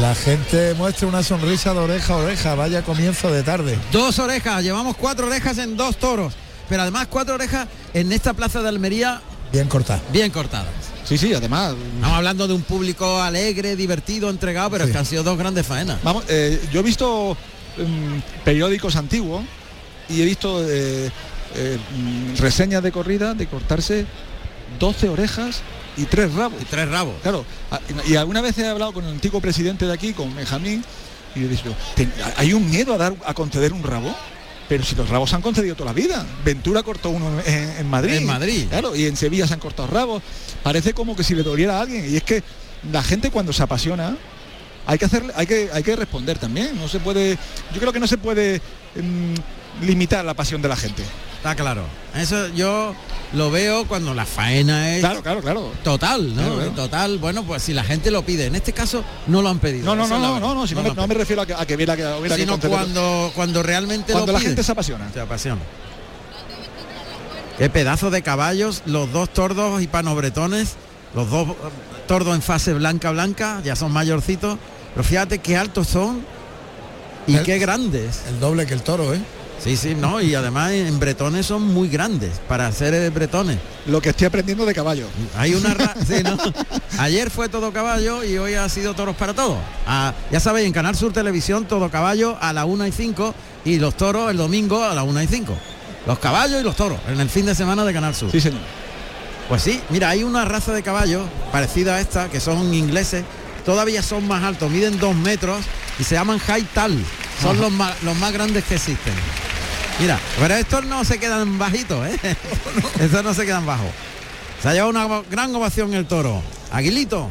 [0.00, 3.78] La gente muestra una sonrisa de oreja a oreja, vaya comienzo de tarde.
[3.92, 6.34] Dos orejas, llevamos cuatro orejas en dos toros.
[6.68, 9.20] Pero además cuatro orejas en esta plaza de Almería
[9.52, 10.00] Bien cortada.
[10.12, 10.68] bien cortadas.
[11.04, 11.74] Sí, sí, además.
[11.96, 15.66] Estamos hablando de un público alegre, divertido, entregado, pero es que han sido dos grandes
[15.66, 15.98] faenas.
[16.04, 17.36] Vamos, eh, yo he visto
[17.76, 19.42] mm, periódicos antiguos
[20.08, 21.10] y he visto eh,
[21.56, 24.06] eh, mm, reseñas de corrida de cortarse
[24.78, 25.62] 12 orejas
[25.96, 26.60] y tres rabos.
[26.62, 27.14] Y tres rabos.
[27.22, 27.44] Claro,
[28.06, 30.84] y alguna vez he hablado con el antiguo presidente de aquí, con Benjamín,
[31.34, 34.14] y le he dicho, "Ten- ¿hay un miedo a dar a conceder un rabo?
[34.68, 36.24] Pero si los rabos se han concedido toda la vida.
[36.44, 38.14] Ventura cortó uno en, en Madrid.
[38.14, 38.66] En Madrid.
[38.70, 40.22] Claro, y en Sevilla se han cortado rabos.
[40.62, 42.08] Parece como que si le doliera a alguien.
[42.08, 42.44] Y es que
[42.92, 44.16] la gente cuando se apasiona,
[44.86, 46.78] hay que hacer, hay que, hay que responder también.
[46.78, 47.36] No se puede.
[47.74, 48.62] Yo creo que no se puede
[48.94, 51.02] mm, limitar la pasión de la gente.
[51.40, 51.84] Está claro.
[52.14, 52.94] Eso yo
[53.32, 55.72] lo veo cuando la faena es Claro, claro, claro.
[55.82, 56.42] total, ¿no?
[56.42, 56.70] Claro, claro.
[56.72, 58.46] Total, bueno, pues si la gente lo pide.
[58.46, 59.86] En este caso no lo han pedido.
[59.86, 61.64] No, no, no, no, no, no, si no, me, no me refiero a que, a
[61.64, 62.76] que hubiera que, hubiera que sino concederlo.
[62.84, 65.10] cuando cuando realmente Cuando lo la gente se apasiona.
[65.12, 65.60] se apasiona
[67.58, 70.74] qué pedazo de caballos los dos tordos y panobretones
[71.14, 71.48] los dos
[72.06, 74.58] tordos en fase blanca blanca ya son mayorcitos
[74.94, 76.20] pero fíjate qué altos son
[77.26, 79.20] y El- qué grandes El doble que el toro, ¿eh?
[79.62, 83.58] Sí sí no y además en bretones son muy grandes para ser eh, bretones.
[83.86, 85.06] Lo que estoy aprendiendo de caballo.
[85.36, 86.36] hay una ra- sí, ¿no?
[86.98, 89.58] ayer fue todo caballo y hoy ha sido toros para todos.
[89.86, 93.34] Ah, ya sabéis en Canal Sur Televisión todo caballo a la 1 y 5
[93.64, 95.54] y los toros el domingo a la 1 y 5
[96.06, 98.30] los caballos y los toros en el fin de semana de Canal Sur.
[98.30, 98.60] Sí, señor.
[99.50, 103.22] pues sí mira hay una raza de caballos parecida a esta que son ingleses
[103.66, 105.58] todavía son más altos miden dos metros
[105.98, 106.96] y se llaman high tal.
[107.42, 109.12] Son los más, los más grandes que existen
[110.00, 112.18] mira pero estos no se quedan bajitos ¿eh?
[113.00, 113.90] estos no se quedan bajos
[114.62, 116.42] se ha llevado una gran ovación el toro
[116.72, 117.30] Aguilito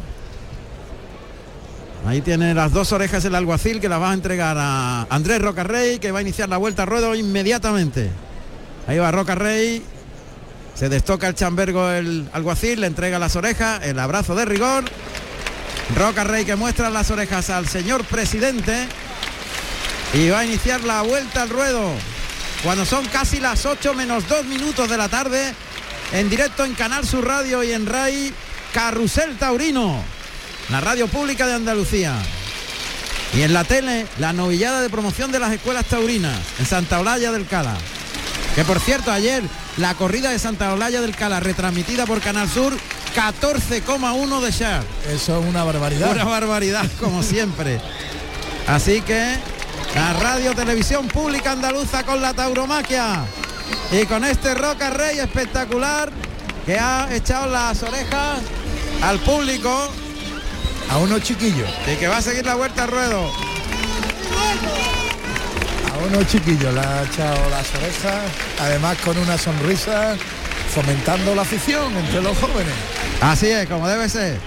[2.06, 6.00] Ahí tiene las dos orejas el alguacil que las va a entregar a Andrés Rocarrey
[6.00, 8.10] que va a iniciar la vuelta al ruedo inmediatamente.
[8.88, 9.84] Ahí va Rocarrey.
[10.76, 14.86] Se destoca el chambergo el alguacil, le entrega las orejas, el abrazo de rigor.
[15.98, 18.88] Rocarrey que muestra las orejas al señor presidente.
[20.14, 21.92] Y va a iniciar la vuelta al ruedo.
[22.64, 25.54] Cuando son casi las 8 menos 2 minutos de la tarde.
[26.12, 28.34] En directo en Canal Sur Radio y en RAI
[28.74, 30.04] Carrusel Taurino
[30.70, 32.14] la radio pública de Andalucía.
[33.36, 37.32] Y en la tele, la novillada de promoción de las escuelas taurinas en Santa Olalla
[37.32, 37.76] del Cala.
[38.56, 39.44] Que por cierto, ayer
[39.78, 42.74] la corrida de Santa Olalla del Cala, retransmitida por Canal Sur,
[43.16, 44.84] 14,1 de share.
[45.12, 46.12] Eso es una barbaridad.
[46.12, 47.80] Una barbaridad, como siempre.
[48.68, 49.36] Así que
[49.96, 53.26] la radio televisión pública andaluza con la tauromaquia.
[53.92, 56.12] Y con este Roca Rey espectacular
[56.66, 58.40] que ha echado las orejas
[59.02, 59.90] al público
[60.90, 63.32] A unos chiquillos, y que va a seguir la vuelta al ruedo.
[65.94, 68.24] a unos chiquillos le ha echado las orejas,
[68.60, 70.16] además con una sonrisa,
[70.74, 72.74] fomentando la afición entre los jóvenes.
[73.22, 74.40] Así es, como debe ser.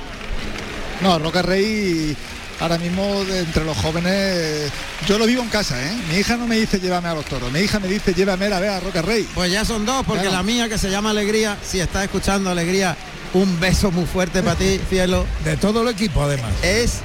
[1.00, 2.16] No, Roca Rey
[2.60, 4.70] ahora mismo entre los jóvenes,
[5.06, 5.92] yo lo vivo en casa, ¿eh?
[6.10, 8.60] Mi hija no me dice llévame a los toros, mi hija me dice llévame a
[8.60, 9.28] ver a Roca Rey.
[9.34, 10.36] Pues ya son dos, porque Claro.
[10.36, 12.96] la mía que se llama Alegría, si está escuchando Alegría,
[13.34, 15.24] un beso muy fuerte para ti, cielo.
[15.44, 16.52] De todo el equipo además.
[16.62, 16.98] Es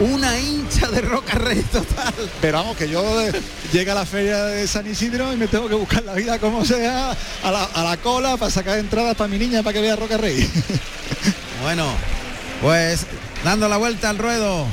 [0.00, 2.14] una hincha de Roca Rey total.
[2.40, 3.32] Pero vamos, que yo eh,
[3.72, 6.64] llega a la feria de San Isidro y me tengo que buscar la vida como
[6.64, 9.94] sea, a la, a la cola para sacar entradas para mi niña para que vea
[9.96, 10.48] Roca Rey.
[11.62, 11.86] Bueno,
[12.60, 13.06] pues
[13.42, 14.66] dando la vuelta al ruedo.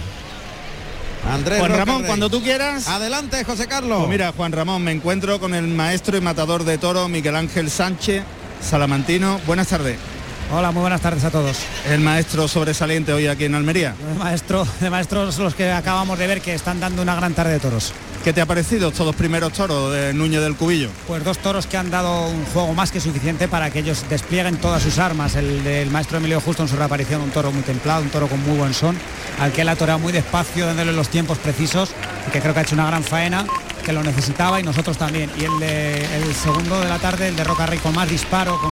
[1.29, 2.07] Andrés Juan Roca Ramón, Rey.
[2.07, 2.87] cuando tú quieras.
[2.87, 3.99] Adelante, José Carlos.
[3.99, 7.69] Pues mira, Juan Ramón, me encuentro con el maestro y matador de toro Miguel Ángel
[7.69, 8.23] Sánchez,
[8.61, 9.39] salamantino.
[9.45, 9.97] Buenas tardes.
[10.53, 11.57] Hola, muy buenas tardes a todos.
[11.89, 13.95] El maestro sobresaliente hoy aquí en Almería.
[14.11, 17.53] El maestro, de maestros los que acabamos de ver que están dando una gran tarde
[17.53, 17.93] de toros.
[18.23, 20.89] ¿Qué te ha parecido estos dos primeros toros de Núñez del Cubillo?
[21.07, 24.57] Pues dos toros que han dado un juego más que suficiente para que ellos desplieguen
[24.57, 25.35] todas sus armas.
[25.35, 28.39] El del maestro Emilio Justo en su reaparición, un toro muy templado, un toro con
[28.43, 28.95] muy buen son,
[29.39, 31.89] al que él ha toreado muy despacio, dándole los tiempos precisos,
[32.27, 33.43] y que creo que ha hecho una gran faena,
[33.83, 35.31] que lo necesitaba y nosotros también.
[35.39, 38.59] Y el, de, el segundo de la tarde, el de Roca Rey con más disparo,
[38.59, 38.69] con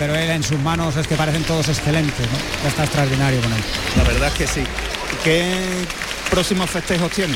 [0.00, 2.38] pero él en sus manos es que parecen todos excelentes, ¿no?
[2.62, 3.60] Ya está extraordinario con él.
[3.96, 4.62] La verdad es que sí.
[5.22, 5.52] ¿Qué
[6.30, 7.34] próximos festejos tiene?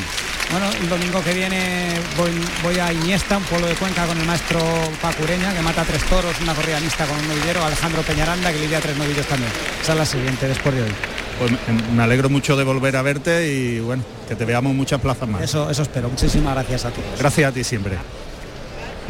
[0.51, 2.31] Bueno, el domingo que viene voy,
[2.63, 4.59] voy a Iniesta, un pueblo de Cuenca, con el maestro
[5.01, 8.79] Pacureña, que mata tres toros, una corrida mixta con un novillero, Alejandro Peñaranda, que lidia
[8.79, 9.51] tres novillos también.
[9.81, 10.91] Esa es la siguiente, después de hoy.
[11.39, 11.51] Pues
[11.93, 15.41] me alegro mucho de volver a verte y bueno, que te veamos muchas plazas más.
[15.41, 16.09] Eso, eso espero.
[16.09, 17.19] Muchísimas gracias a todos.
[17.19, 17.97] Gracias a ti siempre.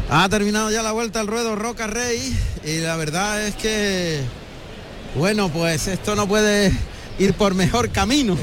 [0.10, 4.22] Ha terminado ya la vuelta al ruedo Roca Rey y la verdad es que,
[5.16, 6.72] bueno, pues esto no puede
[7.20, 8.38] ir por mejor camino.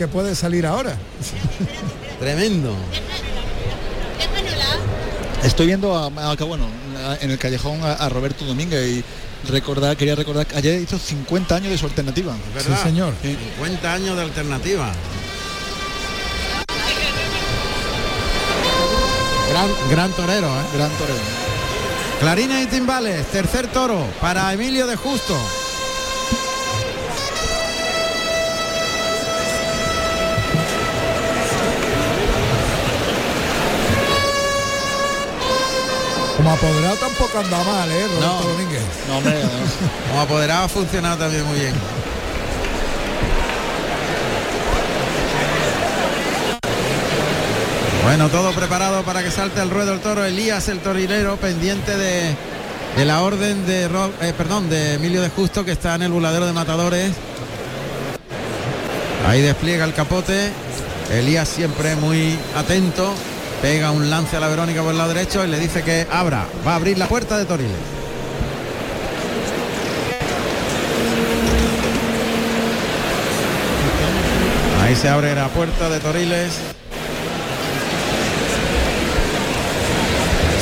[0.00, 0.96] Que puede salir ahora.
[2.18, 2.74] Tremendo.
[5.44, 6.64] Estoy viendo a, bueno,
[7.06, 9.04] a- en el callejón a, a Roberto Domínguez y
[9.52, 12.34] recordar, quería recordar que ayer hizo 50 años de su alternativa.
[12.54, 12.78] ¿Verdad?
[12.82, 13.12] Sí, señor.
[13.20, 14.90] 50 años de alternativa.
[19.50, 20.64] Gran, gran torero, ¿eh?
[20.76, 21.20] Gran torero.
[22.20, 25.36] Clarines y timbales, tercer toro para Emilio de Justo.
[36.40, 38.06] Como apoderado tampoco anda mal, ¿eh?
[38.06, 38.40] Roberto No.
[38.40, 38.82] Domínguez.
[39.08, 39.34] No, hombre,
[40.08, 41.74] Como apoderado ha funcionado también muy bien.
[48.04, 50.24] Bueno, todo preparado para que salte al ruedo el toro.
[50.24, 52.34] Elías, el torilero, pendiente de,
[52.96, 56.46] de la orden de, eh, perdón, de Emilio de Justo, que está en el buladero
[56.46, 57.12] de matadores.
[59.28, 60.52] Ahí despliega el capote.
[61.12, 63.12] Elías siempre muy atento.
[63.62, 66.46] Pega un lance a la Verónica por el lado derecho y le dice que abra.
[66.66, 67.76] Va a abrir la puerta de Toriles.
[74.82, 76.52] Ahí se abre la puerta de Toriles.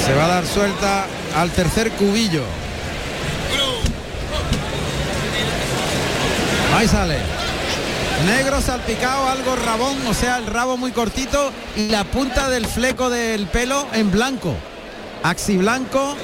[0.05, 2.43] Se va a dar suelta al tercer cubillo.
[6.77, 7.38] Ahí sale.
[8.27, 13.11] Negro salpicado, algo rabón, o sea, el rabo muy cortito y la punta del fleco
[13.11, 14.55] del pelo en blanco.
[15.23, 16.17] Axi blanco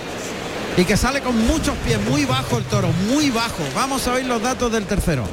[0.77, 3.63] y que sale con muchos pies, muy bajo el toro, muy bajo.
[3.75, 5.25] Vamos a oír los datos del tercero.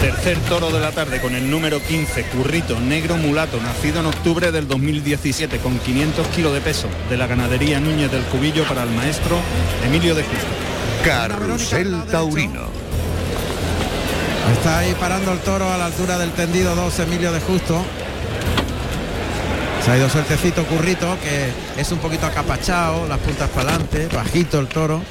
[0.00, 4.52] Tercer toro de la tarde con el número 15, Currito Negro Mulato, nacido en octubre
[4.52, 8.90] del 2017 con 500 kilos de peso de la ganadería Núñez del Cubillo para el
[8.90, 9.36] maestro
[9.84, 10.46] Emilio de Justo.
[11.04, 12.68] Carrusel Taurino.
[14.52, 17.84] Está ahí parando el toro a la altura del tendido 2 Emilio de Justo.
[19.84, 24.60] Se ha ido sueltecito currito, que es un poquito acapachado, las puntas para adelante, bajito
[24.60, 25.02] el toro.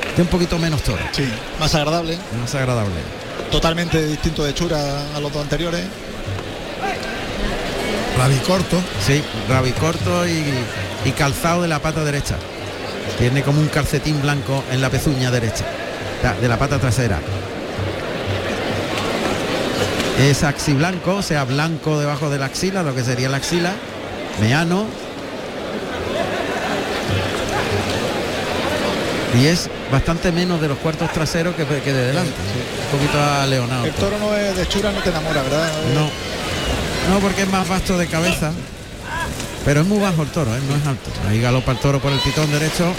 [0.00, 1.24] Tiene un poquito menos toro, sí,
[1.60, 3.27] más agradable, más agradable.
[3.50, 4.78] Totalmente distinto de hechura
[5.14, 5.84] a los dos anteriores.
[8.14, 8.76] Clavicorto.
[9.06, 10.44] Sí, rabicorto y,
[11.04, 12.36] y calzado de la pata derecha.
[13.18, 15.64] Tiene como un calcetín blanco en la pezuña derecha,
[16.40, 17.20] de la pata trasera.
[20.20, 23.72] Es axi blanco, o sea, blanco debajo de la axila, lo que sería la axila.
[24.40, 24.86] Meano.
[29.40, 32.32] Y es bastante menos de los cuartos traseros que, que de delante.
[32.32, 33.84] Un poquito aleonado.
[33.84, 35.70] El toro no es de hechura, no te enamora, ¿verdad?
[35.94, 36.08] No.
[37.12, 38.52] No, porque es más vasto de cabeza.
[39.64, 40.60] Pero es muy bajo el toro, ¿eh?
[40.68, 41.10] no es alto.
[41.28, 42.92] Ahí galopa el toro por el pitón derecho.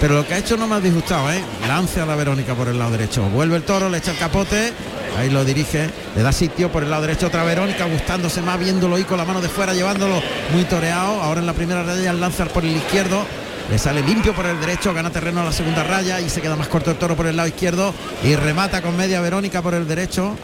[0.00, 1.42] Pero lo que ha hecho no me ha disgustado, ¿eh?
[1.68, 3.22] Lance a la Verónica por el lado derecho.
[3.30, 4.72] Vuelve el toro, le echa el capote.
[5.16, 8.96] Ahí lo dirige, le da sitio por el lado derecho otra Verónica, gustándose más, viéndolo
[8.96, 10.20] ahí con la mano de fuera, llevándolo
[10.52, 11.22] muy toreado.
[11.22, 13.24] Ahora en la primera raya el lanza por el izquierdo.
[13.70, 16.54] Le sale limpio por el derecho, gana terreno a la segunda raya y se queda
[16.54, 19.88] más corto el toro por el lado izquierdo y remata con media Verónica por el
[19.88, 20.36] derecho.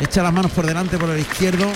[0.00, 1.66] Echa las manos por delante por el izquierdo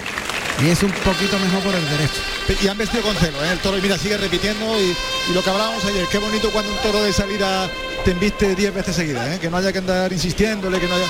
[0.62, 2.20] y es un poquito mejor por el derecho.
[2.62, 3.50] Y han vestido con celo, ¿eh?
[3.52, 4.94] El toro, y mira, sigue repitiendo y,
[5.30, 7.68] y lo que hablábamos ayer, qué bonito cuando un toro de salida
[8.04, 9.38] te embiste 10 veces seguidas, ¿eh?
[9.40, 11.06] Que no haya que andar insistiéndole, que no haya...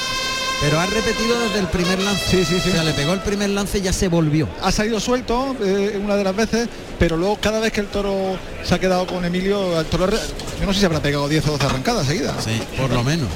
[0.64, 2.24] Pero ha repetido desde el primer lance.
[2.30, 2.70] Sí, sí, sí.
[2.70, 4.48] O sea, le pegó el primer lance y ya se volvió.
[4.62, 8.36] Ha salido suelto eh, una de las veces, pero luego cada vez que el toro
[8.64, 11.50] se ha quedado con Emilio, el toro, yo no sé si habrá pegado 10 o
[11.52, 12.42] 12 arrancadas seguidas.
[12.42, 13.28] Sí, por lo menos.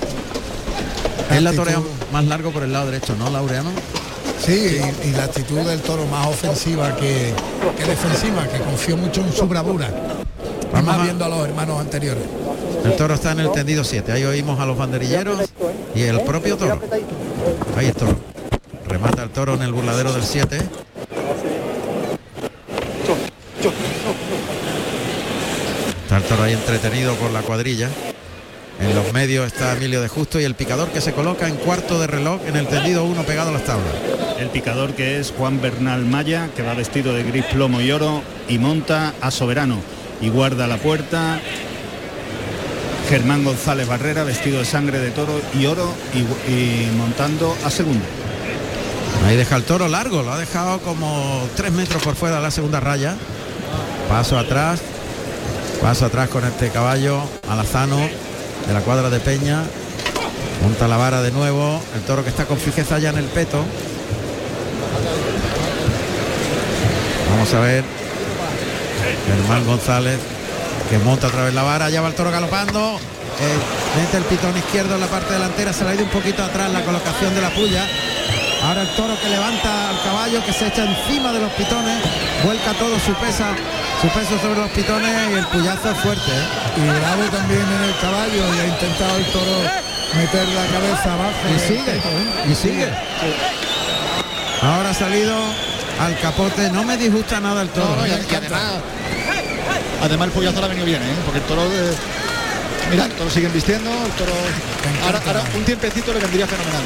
[1.31, 1.81] Es la torea
[2.13, 3.71] más largo por el lado derecho, ¿no, Laureano?
[4.45, 7.35] Sí, y, y la actitud del toro más ofensiva que,
[7.77, 9.91] que defensiva, que confió mucho en su bravura.
[10.73, 12.23] Vamos más a- viendo a los hermanos anteriores.
[12.89, 14.13] El toro está en el tendido 7.
[14.13, 15.41] Ahí oímos a los banderilleros
[15.95, 16.81] y el propio toro.
[17.77, 18.17] Ahí el toro.
[18.89, 20.57] Remata el toro en el burladero del 7.
[26.03, 27.91] Está el toro ahí entretenido por la cuadrilla.
[28.81, 32.01] En los medios está Emilio de Justo y el picador que se coloca en cuarto
[32.01, 33.93] de reloj en el tendido 1 pegado a las tablas.
[34.41, 38.23] El picador que es Juan Bernal Maya, que va vestido de gris, plomo y oro
[38.49, 39.77] y monta a Soberano
[40.23, 41.39] y guarda la puerta.
[43.09, 48.05] Germán González Barrera, vestido de sangre de toro y oro y, montando a segundo.
[49.27, 52.51] Ahí deja el toro largo, lo ha dejado como tres metros por fuera de la
[52.51, 53.17] segunda raya.
[54.11, 54.81] Paso atrás,
[55.81, 59.63] paso atrás con este caballo alazano de la cuadra de Peña.
[60.63, 63.65] Monta la vara de nuevo, el toro que está con fijeza ya en el peto.
[67.31, 67.85] Vamos a ver.
[69.27, 70.19] Germán González
[70.91, 72.99] que monta otra vez la vara, ya va el toro galopando.
[73.41, 76.43] eh, mete el pitón izquierdo en la parte delantera, se le ha ido un poquito
[76.43, 77.87] atrás la colocación de la puya.
[78.65, 81.99] Ahora el toro que levanta al caballo, que se echa encima de los pitones,
[82.43, 83.55] vuelca todo su pesa,
[84.03, 86.33] su peso sobre los pitones y el puyazo es fuerte.
[86.33, 86.79] ¿eh?
[86.79, 89.63] Y bravo también en el caballo y ha intentado el toro
[90.17, 91.55] meter la cabeza abajo.
[91.55, 92.51] Y sigue, peto, ¿eh?
[92.51, 92.89] y sigue.
[94.63, 95.37] Ahora ha salido
[96.01, 97.91] al capote, no me disgusta nada el toro.
[97.91, 98.27] No, no, y, ¿eh?
[98.29, 98.61] y además,
[100.03, 101.15] además el pollazo le ha venido bien, ¿eh?
[101.25, 101.95] porque el toro, de-
[102.91, 104.33] mira, el toro sigue vistiendo, el toro,
[105.05, 106.83] ahora, ahora un tiempecito le vendría fenomenal.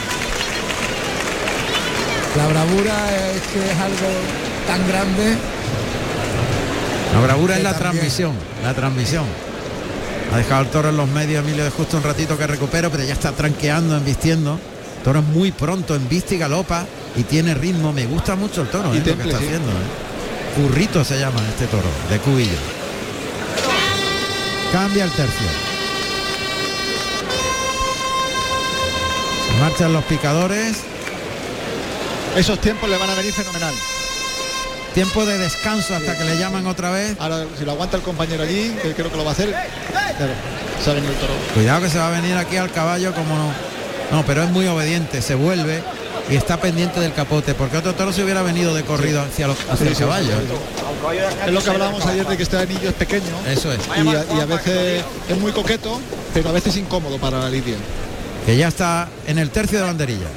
[2.36, 2.94] La bravura
[3.34, 4.08] es que es algo
[4.66, 5.36] tan grande.
[7.14, 8.32] La bravura es la también- transmisión,
[8.64, 9.24] la transmisión.
[10.32, 13.04] Ha dejado el toro en los medios Emilio de Justo un ratito que recupero, pero
[13.04, 14.58] ya está tranqueando, embistiendo.
[14.98, 16.86] El toro es muy pronto, embiste y galopa
[17.16, 17.92] y tiene ritmo.
[17.92, 19.02] Me gusta mucho el toro, Y ¿eh?
[19.04, 19.44] lo que está sí.
[19.44, 19.68] haciendo.
[19.70, 20.56] ¿eh?
[20.56, 22.56] Currito se llama este toro, de cubillo.
[24.72, 25.46] Cambia el tercio.
[29.46, 30.78] Se marchan los picadores.
[32.36, 33.74] Esos tiempos le van a venir fenomenal.
[34.94, 37.16] Tiempo de descanso hasta que le llaman otra vez.
[37.20, 39.54] Ahora, si lo aguanta el compañero allí, que creo que lo va a hacer,
[39.90, 40.32] claro,
[40.82, 41.34] se ha venido el toro.
[41.52, 43.52] Cuidado que se va a venir aquí al caballo como no.
[44.10, 45.82] No, pero es muy obediente, se vuelve
[46.30, 49.58] y está pendiente del capote, porque otro toro se hubiera venido de corrido hacia, los,
[49.60, 50.28] hacia Sí, el sí, caballo.
[50.28, 51.18] sí, sí.
[51.46, 53.80] Es lo que hablábamos ayer de que este anillo es pequeño Eso es.
[53.96, 56.00] y a, y a veces es muy coqueto,
[56.32, 57.76] pero a veces incómodo para la lidia.
[58.46, 60.30] Que ya está en el tercio de banderillas.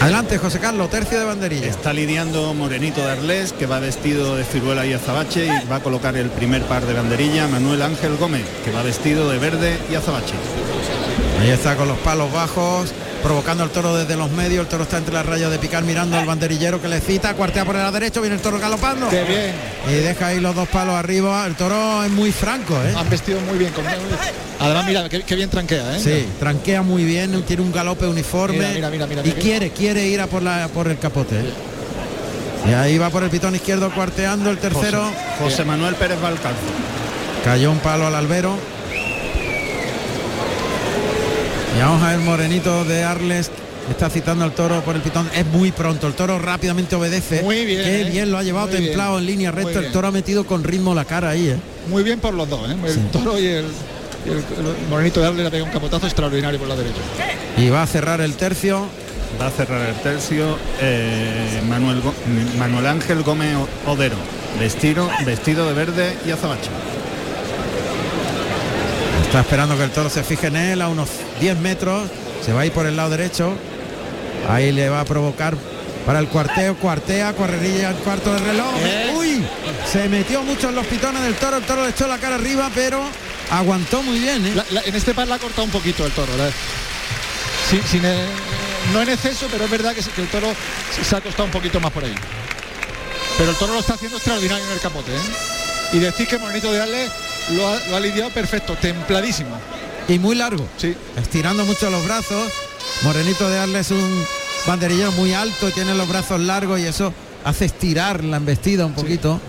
[0.00, 1.70] Adelante, José Carlos, tercio de banderillas.
[1.70, 5.80] Está lidiando Morenito de Arles, que va vestido de ciruela y azabache y va a
[5.82, 9.96] colocar el primer par de banderilla Manuel Ángel Gómez, que va vestido de verde y
[9.96, 10.34] azabache.
[11.40, 14.62] Ahí está con los palos bajos, provocando al toro desde los medios.
[14.62, 17.64] El toro está entre las rayas de picar, mirando al banderillero que le cita, cuartea
[17.64, 19.08] por el lado derecho, viene el toro galopando.
[19.08, 19.54] Qué bien,
[19.88, 21.46] Y deja ahí los dos palos arriba.
[21.46, 22.92] El toro es muy franco, ¿eh?
[22.96, 23.72] han vestido muy bien.
[23.72, 23.84] Con...
[24.60, 26.00] Además, mira, qué, qué bien tranquea, ¿eh?
[26.02, 30.08] Sí, tranquea muy bien, tiene un galope uniforme Mira, mira, mira, mira, y quiere, quiere
[30.08, 31.36] ir a por la por el capote.
[31.36, 31.44] ¿eh?
[32.68, 35.04] Y ahí va por el pitón izquierdo cuarteando el tercero.
[35.04, 36.58] José, José Manuel Pérez Valcalzo.
[37.44, 38.56] Cayó un palo al albero.
[41.78, 43.50] Y vamos a ver Morenito de Arles.
[43.88, 45.30] Está citando al toro por el pitón.
[45.34, 46.06] Es muy pronto.
[46.08, 47.42] El toro rápidamente obedece.
[47.42, 48.10] Muy bien, Qué ¿eh?
[48.10, 48.88] bien lo ha llevado Muy bien.
[48.90, 49.78] templado en línea recta.
[49.78, 51.48] El toro ha metido con ritmo la cara ahí.
[51.48, 51.56] ¿eh?
[51.88, 52.76] Muy bien por los dos, ¿eh?
[52.84, 53.00] El Sí.
[53.12, 53.64] toro y el,
[54.26, 56.98] y el- el morenito de darle le pega un capotazo extraordinario por la derecha.
[57.56, 58.86] Y va a cerrar el tercio.
[59.40, 62.02] Va a cerrar el tercio eh, Manuel,
[62.58, 63.54] Manuel Ángel Gómez
[63.86, 64.16] Odero,
[64.58, 66.70] vestido, vestido de verde y azabache.
[69.28, 71.08] Está esperando que el toro se fije en él a unos
[71.40, 72.08] 10 metros.
[72.44, 73.52] Se va a ir por el lado derecho.
[74.48, 75.54] Ahí le va a provocar
[76.06, 76.76] para el cuarteo.
[76.76, 78.72] Cuartea, cuarrería, cuarto de reloj.
[79.16, 79.44] Uy,
[79.90, 81.58] se metió mucho en los pitones del toro.
[81.58, 83.02] El toro le echó la cara arriba, pero
[83.50, 84.46] aguantó muy bien.
[84.46, 84.52] ¿eh?
[84.54, 86.32] La- la- en este par la ha cortado un poquito el toro.
[87.68, 88.16] Sin- sin, eh,
[88.94, 90.48] no en exceso, pero es verdad que, el toro
[90.96, 92.14] se- se ha costado un poquito más por ahí.
[93.36, 95.12] Pero el toro lo está haciendo extraordinario en el capote.
[95.14, 95.20] ¿eh?
[95.92, 97.10] Y decir que Morenito de Arles
[97.54, 99.56] lo ha, lo ha lidiado perfecto, templadísimo.
[100.08, 100.66] Y muy largo.
[100.76, 100.94] Sí.
[101.16, 102.50] Estirando mucho los brazos.
[103.02, 104.24] Morenito de Arles es un
[104.66, 107.12] banderillero muy alto, tiene los brazos largos y eso
[107.44, 109.40] hace estirar la embestida un poquito.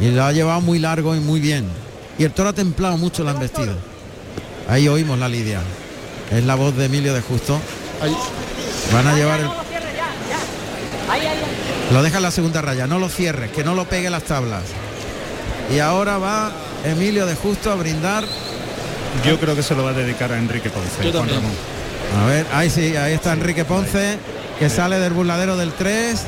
[0.00, 1.66] Y lo ha llevado muy largo y muy bien.
[2.18, 3.74] Y el toro ha templado mucho la embestida.
[4.68, 5.60] Ahí oímos la lidia.
[6.30, 7.60] Es la voz de Emilio de Justo.
[8.02, 8.16] Ahí.
[8.92, 9.48] Van a llevar el...
[11.92, 14.62] Lo deja en la segunda raya, no lo cierres, que no lo pegue las tablas.
[15.72, 16.52] Y ahora va
[16.84, 18.24] Emilio de Justo a brindar.
[19.24, 21.04] Yo creo que se lo va a dedicar a Enrique Ponce.
[21.04, 21.28] Yo Juan.
[21.28, 21.52] Ramón.
[22.20, 24.18] A ver, ahí sí, ahí está Enrique Ponce,
[24.58, 26.20] que sale del burladero del 3.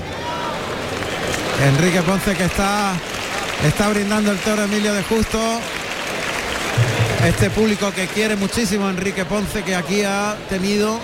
[1.65, 2.93] Enrique Ponce que está
[3.65, 5.39] está brindando el toro Emilio de Justo.
[7.25, 11.01] Este público que quiere muchísimo a Enrique Ponce, que aquí ha tenido,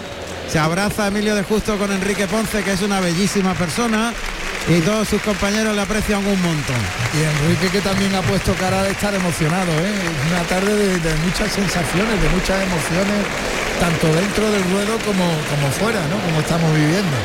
[0.48, 4.12] se abraza a Emilio de Justo con Enrique Ponce, que es una bellísima persona,
[4.68, 6.76] y todos sus compañeros le aprecian un montón.
[7.14, 9.92] Y Enrique que también ha puesto cara de estar emocionado, ¿eh?
[10.30, 13.26] Una tarde de, de muchas sensaciones, de muchas emociones,
[13.80, 16.16] tanto dentro del ruedo como, como fuera, ¿no?
[16.24, 17.16] Como estamos viviendo.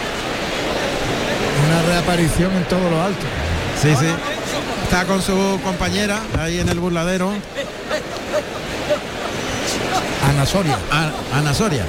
[1.67, 3.25] Una reaparición en todo lo alto.
[3.81, 4.07] Sí, sí.
[4.83, 7.33] Está con su compañera ahí en el burladero.
[10.29, 10.77] Ana Soria.
[10.91, 11.85] A- Ana Soria.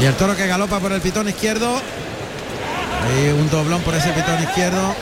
[0.00, 1.80] Y el toro que galopa por el pitón izquierdo.
[3.04, 4.94] Ahí un doblón por ese pitón izquierdo.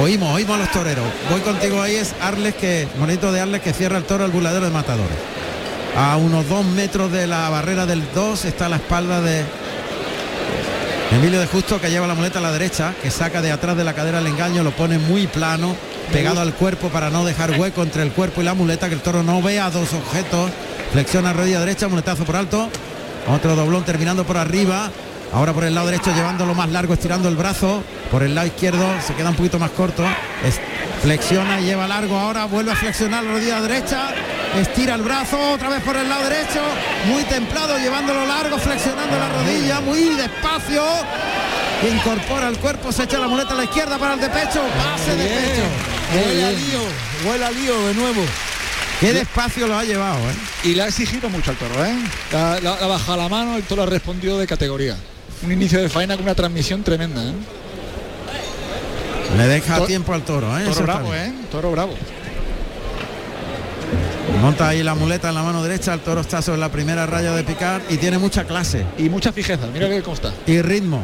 [0.00, 1.04] Oímos, oímos a los toreros.
[1.30, 4.66] Voy contigo ahí es Arles que, bonito de Arles que cierra el toro al burladero
[4.66, 5.16] de matadores.
[5.96, 9.44] A unos dos metros de la barrera del 2 está la espalda de
[11.10, 13.84] Emilio de Justo que lleva la muleta a la derecha, que saca de atrás de
[13.84, 15.74] la cadera el engaño, lo pone muy plano,
[16.12, 19.00] pegado al cuerpo para no dejar hueco entre el cuerpo y la muleta, que el
[19.00, 20.50] toro no vea dos objetos.
[20.92, 22.68] Flexiona rodilla derecha, muletazo por alto.
[23.28, 24.90] Otro doblón terminando por arriba.
[25.32, 27.82] Ahora por el lado derecho llevándolo más largo, estirando el brazo.
[28.10, 30.02] Por el lado izquierdo se queda un poquito más corto.
[30.44, 30.60] Es-
[31.02, 32.18] flexiona y lleva largo.
[32.18, 34.08] Ahora vuelve a flexionar la rodilla derecha.
[34.58, 36.60] Estira el brazo otra vez por el lado derecho.
[37.08, 39.80] Muy templado, llevándolo largo, flexionando la rodilla.
[39.80, 40.82] Muy despacio.
[41.92, 44.62] Incorpora el cuerpo, se echa la muleta a la izquierda para el de pecho.
[44.76, 45.62] Pase de pecho.
[46.26, 46.80] Huele a lío,
[47.30, 48.22] huele a lío de nuevo.
[49.00, 50.34] Qué despacio lo ha llevado, ¿eh?
[50.64, 51.94] Y le ha exigido mucho al toro, ¿eh?
[52.32, 54.96] La, la- la ha bajado la mano, el toro ha respondido de categoría.
[55.44, 57.32] Un inicio de faena con una transmisión tremenda, ¿eh?
[59.36, 60.64] Le deja tiempo al toro, ¿eh?
[60.64, 61.14] Toro bravo.
[61.14, 61.32] ¿eh?
[61.50, 61.94] Toro bravo.
[64.40, 67.32] Monta ahí la muleta en la mano derecha, el toro está sobre la primera raya
[67.32, 70.32] de picar y tiene mucha clase Y mucha fijeza, mira que consta.
[70.46, 71.02] y ritmo.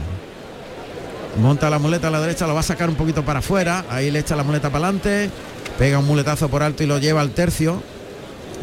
[1.41, 4.11] Monta la muleta a la derecha, lo va a sacar un poquito para afuera, ahí
[4.11, 5.31] le echa la muleta para adelante,
[5.79, 7.83] pega un muletazo por alto y lo lleva al tercio.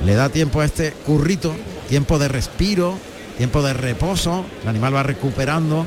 [0.06, 1.54] Le da tiempo a este currito,
[1.88, 2.98] tiempo de respiro,
[3.38, 5.86] tiempo de reposo, el animal va recuperando,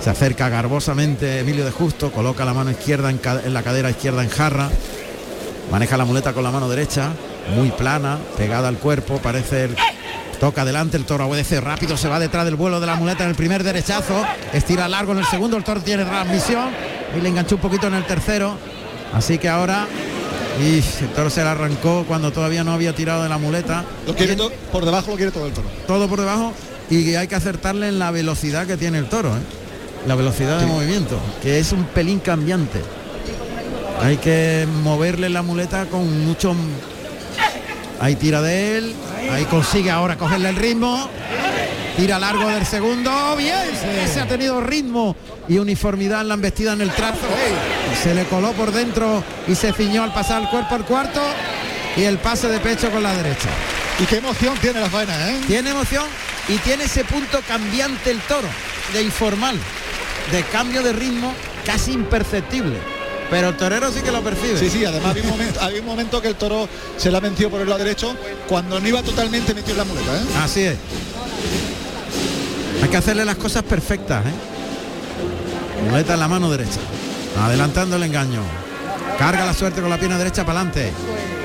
[0.00, 3.20] se acerca garbosamente Emilio de Justo, coloca la mano izquierda en,
[3.52, 4.70] la cadera izquierda en jarra,
[5.70, 7.10] maneja la muleta con la mano derecha,
[7.54, 9.68] muy plana, pegada al cuerpo, parece
[10.40, 13.30] toca adelante, el toro obedece rápido, se va detrás del vuelo de la muleta en
[13.30, 16.70] el primer derechazo, estira largo en el segundo, el toro tiene transmisión
[17.16, 18.56] y le enganchó un poquito en el tercero,
[19.12, 19.86] así que ahora
[20.60, 24.14] y el toro se le arrancó cuando todavía no había tirado de la muleta, Lo
[24.14, 25.68] quiere Bien, to- por debajo lo quiere todo el toro.
[25.86, 26.52] todo por debajo
[26.90, 29.40] y hay que acertarle en la velocidad que tiene el toro, ¿eh?
[30.06, 32.80] la velocidad de movimiento, que es un pelín cambiante.
[34.02, 36.54] Hay que moverle la muleta con mucho...
[38.00, 38.94] Ahí tira de él,
[39.30, 41.08] ahí consigue ahora cogerle el ritmo,
[41.96, 43.58] tira largo del segundo, bien,
[44.12, 45.14] se ha tenido ritmo
[45.48, 47.20] y uniformidad en la embestida en el trazo.
[48.00, 51.20] Se le coló por dentro y se ciñó al pasar el cuerpo al cuarto
[51.96, 53.48] y el pase de pecho con la derecha.
[54.00, 55.40] Y qué emoción tiene la faena, ¿eh?
[55.46, 56.04] Tiene emoción
[56.48, 58.48] y tiene ese punto cambiante el toro,
[58.92, 59.56] de informal,
[60.32, 61.32] de cambio de ritmo
[61.64, 62.76] casi imperceptible.
[63.30, 64.58] Pero el torero sí que lo percibe.
[64.58, 67.50] Sí, sí, además había un, momento, había un momento que el toro se la venció
[67.50, 68.14] por el lado derecho
[68.48, 70.24] cuando no iba totalmente metido en la muleta, ¿eh?
[70.42, 70.76] Así es.
[72.82, 75.88] Hay que hacerle las cosas perfectas, ¿eh?
[75.88, 76.80] Muleta en la mano derecha.
[77.40, 78.42] Adelantando el engaño.
[79.18, 80.92] Carga la suerte con la pierna derecha para adelante.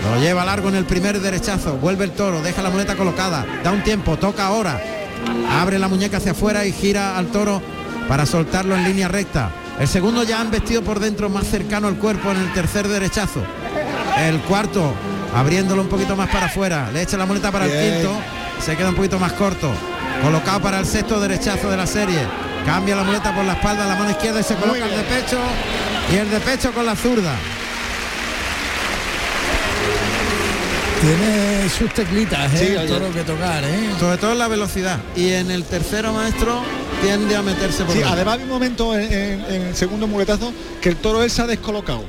[0.03, 1.77] Lo lleva largo en el primer derechazo.
[1.77, 3.45] Vuelve el toro, deja la muleta colocada.
[3.63, 4.81] Da un tiempo, toca ahora.
[5.49, 7.61] Abre la muñeca hacia afuera y gira al toro
[8.07, 9.51] para soltarlo en línea recta.
[9.79, 13.43] El segundo ya han vestido por dentro más cercano al cuerpo en el tercer derechazo.
[14.17, 14.93] El cuarto
[15.35, 16.89] abriéndolo un poquito más para afuera.
[16.91, 18.17] Le echa la muleta para el quinto.
[18.59, 19.71] Se queda un poquito más corto.
[20.23, 22.19] Colocado para el sexto derechazo de la serie.
[22.67, 25.39] Cambia la muleta por la espalda, la mano izquierda y se coloca el de pecho.
[26.11, 27.33] Y el de pecho con la zurda.
[31.01, 32.57] Tiene sus teclitas, ¿eh?
[32.57, 32.87] Sí, el oye.
[32.87, 33.89] toro que tocar, ¿eh?
[33.99, 34.99] Sobre todo en la velocidad.
[35.15, 36.61] Y en el tercero maestro
[37.01, 40.51] tiende a meterse por Sí, además había un momento en, en- en el segundo muletazo
[40.81, 42.03] que el toro él se ha descolocado.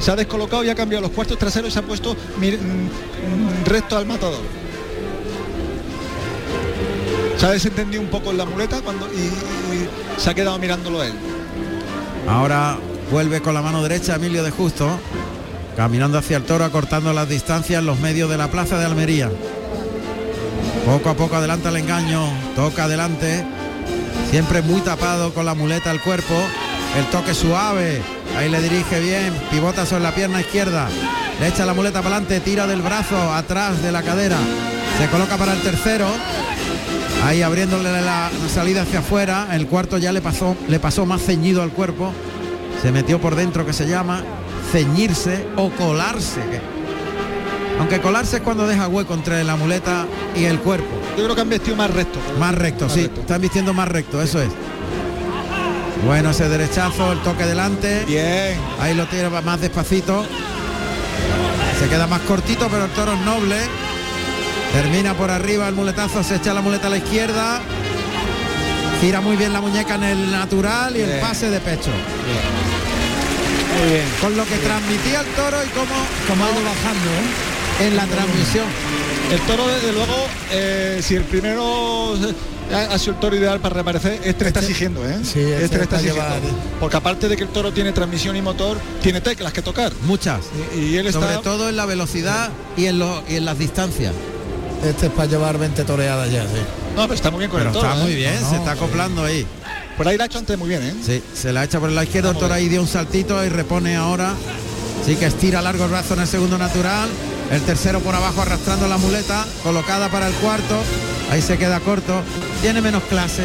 [0.00, 2.86] Se ha descolocado y ha cambiado los cuartos traseros y se ha puesto mir- mm,
[2.86, 4.40] mm, recto al matador.
[7.38, 9.30] Se ha desentendido un poco en la muleta cuando y,
[10.18, 11.12] se ha quedado mirándolo él.
[12.28, 12.78] Ahora
[13.10, 14.88] vuelve con la mano derecha Emilio de Justo,
[15.76, 19.30] caminando hacia el toro, acortando las distancias en los medios de la plaza de Almería.
[20.86, 23.44] Poco a poco adelanta el engaño, toca adelante,
[24.30, 26.34] siempre muy tapado con la muleta al cuerpo,
[26.96, 28.00] el toque suave,
[28.36, 30.88] ahí le dirige bien, pivota sobre la pierna izquierda,
[31.40, 34.38] le echa la muleta para adelante, tira del brazo atrás de la cadera,
[34.98, 36.06] se coloca para el tercero,
[37.24, 41.62] ahí abriéndole la, salida hacia afuera, el cuarto ya le pasó, le pasó más ceñido
[41.62, 42.12] al cuerpo,
[42.82, 44.22] se metió por dentro que se llama,
[44.72, 46.40] ceñirse o colarse.
[46.42, 46.76] que-
[47.78, 50.88] Aunque colarse es cuando deja hueco entre la muleta y el cuerpo.
[51.16, 52.18] Yo creo que han vestido más recto.
[52.38, 53.02] Más recto, Más sí.
[53.02, 53.20] recto.
[53.20, 54.48] Están vistiendo más recto, eso es.
[56.06, 58.04] Bueno, ese derechazo, el toque delante.
[58.06, 58.58] Bien.
[58.80, 60.24] Ahí lo tira más despacito.
[61.80, 63.56] Se queda más cortito, pero el toro es noble.
[64.76, 67.60] Termina por arriba el muletazo, se echa la muleta a la izquierda.
[69.00, 71.90] Gira muy bien la muñeca en el natural y el pase de pecho.
[73.80, 74.04] Muy bien.
[74.20, 75.94] Con lo que transmitía el toro y cómo,
[76.28, 77.86] Como ha ido bajando, ¿eh?
[77.86, 78.66] en la transmisión.
[79.32, 80.14] El toro, desde luego,
[80.52, 82.14] eh, si el primero
[82.72, 85.18] ha, ha sido el toro ideal para reaparecer, este le está exigiendo, ¿eh?
[85.22, 86.22] Sí, este este le está está exigiendo.
[86.22, 86.40] llevar-
[86.80, 89.92] Porque aparte de que el toro tiene transmisión y motor, tiene teclas que tocar.
[90.06, 90.40] Muchas.
[90.74, 91.20] Y, y él está.
[91.20, 94.12] Sobre todo en la velocidad y en, lo- y en las distancias.
[94.84, 96.60] Este es para llevar 20 toreadas ya, sí.
[96.94, 97.88] No, pero está muy bien con Pero el toro.
[97.90, 98.16] está muy ¿eh?
[98.16, 98.78] bien, No, se está sí.
[98.78, 99.46] acoplando ahí.
[99.96, 100.94] Por ahí la ha hecho antes muy bien, ¿eh?
[101.04, 103.96] Sí, se la echa por la izquierda, el toro ahí dio un saltito y repone
[103.96, 104.34] ahora.
[105.04, 107.08] Sí que estira largo el brazo en el segundo natural.
[107.50, 110.76] El tercero por abajo arrastrando la muleta, colocada para el cuarto.
[111.30, 112.20] Ahí se queda corto.
[112.60, 113.44] Tiene menos clase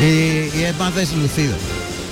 [0.00, 0.04] y,
[0.58, 1.54] y es más deslucido.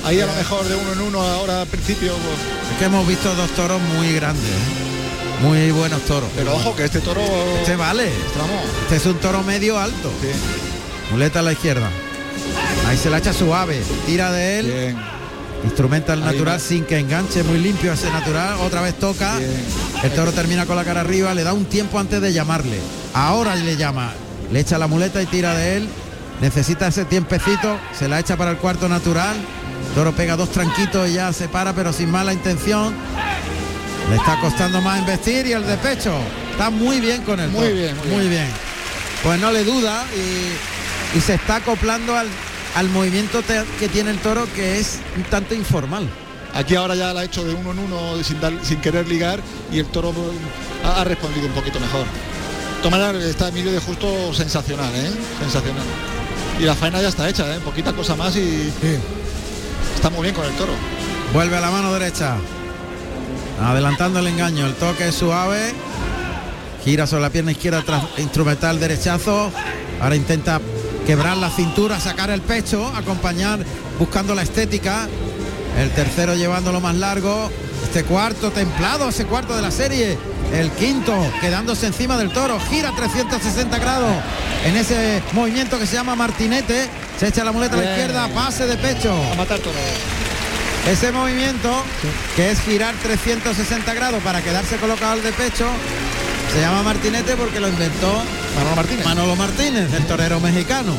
[0.05, 2.13] Ahí a lo mejor de uno en uno ahora al principio.
[2.13, 4.88] pues, Es que hemos visto dos toros muy grandes, ¿eh?
[5.41, 6.29] Muy buenos toros.
[6.35, 7.21] Pero ojo que este toro.
[7.61, 8.11] Este vale.
[8.83, 10.11] Este es un toro medio alto.
[10.21, 10.29] Sí.
[11.11, 11.89] Muleta a la izquierda.
[12.87, 13.83] Ahí se la echa suave.
[14.07, 14.67] Tira de él.
[14.67, 14.97] Bien.
[15.65, 18.59] Instrumenta el Ahí natural sin que enganche, muy limpio ese natural.
[18.61, 19.37] Otra vez toca.
[19.39, 19.51] Bien.
[20.03, 22.79] El toro termina con la cara arriba, le da un tiempo antes de llamarle.
[23.15, 24.13] Ahora le llama,
[24.53, 25.89] le echa la muleta y tira de él.
[26.41, 29.37] Necesita ese tiempecito, se la echa para el cuarto natural.
[29.95, 32.95] Toro pega dos tranquitos y ya se para, pero sin mala intención.
[34.11, 36.15] Le está costando más investir y el de pecho.
[36.53, 38.49] Está muy bien con el Muy bien, muy muy bien.
[39.23, 42.27] Pues no le duda y, y se está acoplando al,
[42.77, 46.09] al movimiento te- que tiene el toro, que es un tanto informal.
[46.55, 49.41] Aquí ahora ya la ha hecho de uno en uno sin, dar- sin querer ligar
[49.71, 50.15] y el toro
[50.85, 52.05] ha, ha respondido un poquito mejor.
[52.83, 55.11] Tomar está Emilio de Justo sensacional, ¿eh?
[55.41, 55.85] Sensacional.
[56.59, 57.59] Y la faena ya está hecha, ¿eh?
[57.65, 58.73] Poquita cosa más y
[59.95, 60.73] está muy bien con el toro.
[61.35, 62.37] Vuelve a la mano derecha.
[63.63, 64.67] Adelantando el engaño.
[64.67, 65.75] El toque es suave.
[66.85, 69.51] Gira sobre la pierna izquierda tras instrumental derechazo.
[70.01, 70.61] Ahora intenta
[71.07, 73.59] quebrar la cintura, sacar el pecho, acompañar
[73.99, 75.09] buscando la estética.
[75.79, 77.51] El tercero llevándolo más largo.
[77.85, 80.19] Este cuarto templado, ese cuarto de la serie.
[80.53, 82.59] El quinto quedándose encima del toro.
[82.71, 84.13] Gira 360 grados
[84.65, 86.89] en ese movimiento que se llama martinete.
[87.19, 87.95] Se echa la muleta a la Bien.
[87.95, 89.13] izquierda, pase de pecho.
[89.33, 89.77] A matar toro.
[90.89, 91.71] Ese movimiento,
[92.35, 95.67] que es girar 360 grados para quedarse colocado al de pecho,
[96.53, 98.11] se llama martinete porque lo inventó
[98.57, 99.05] Manolo Martínez.
[99.05, 100.95] Manolo Martínez, el torero mexicano.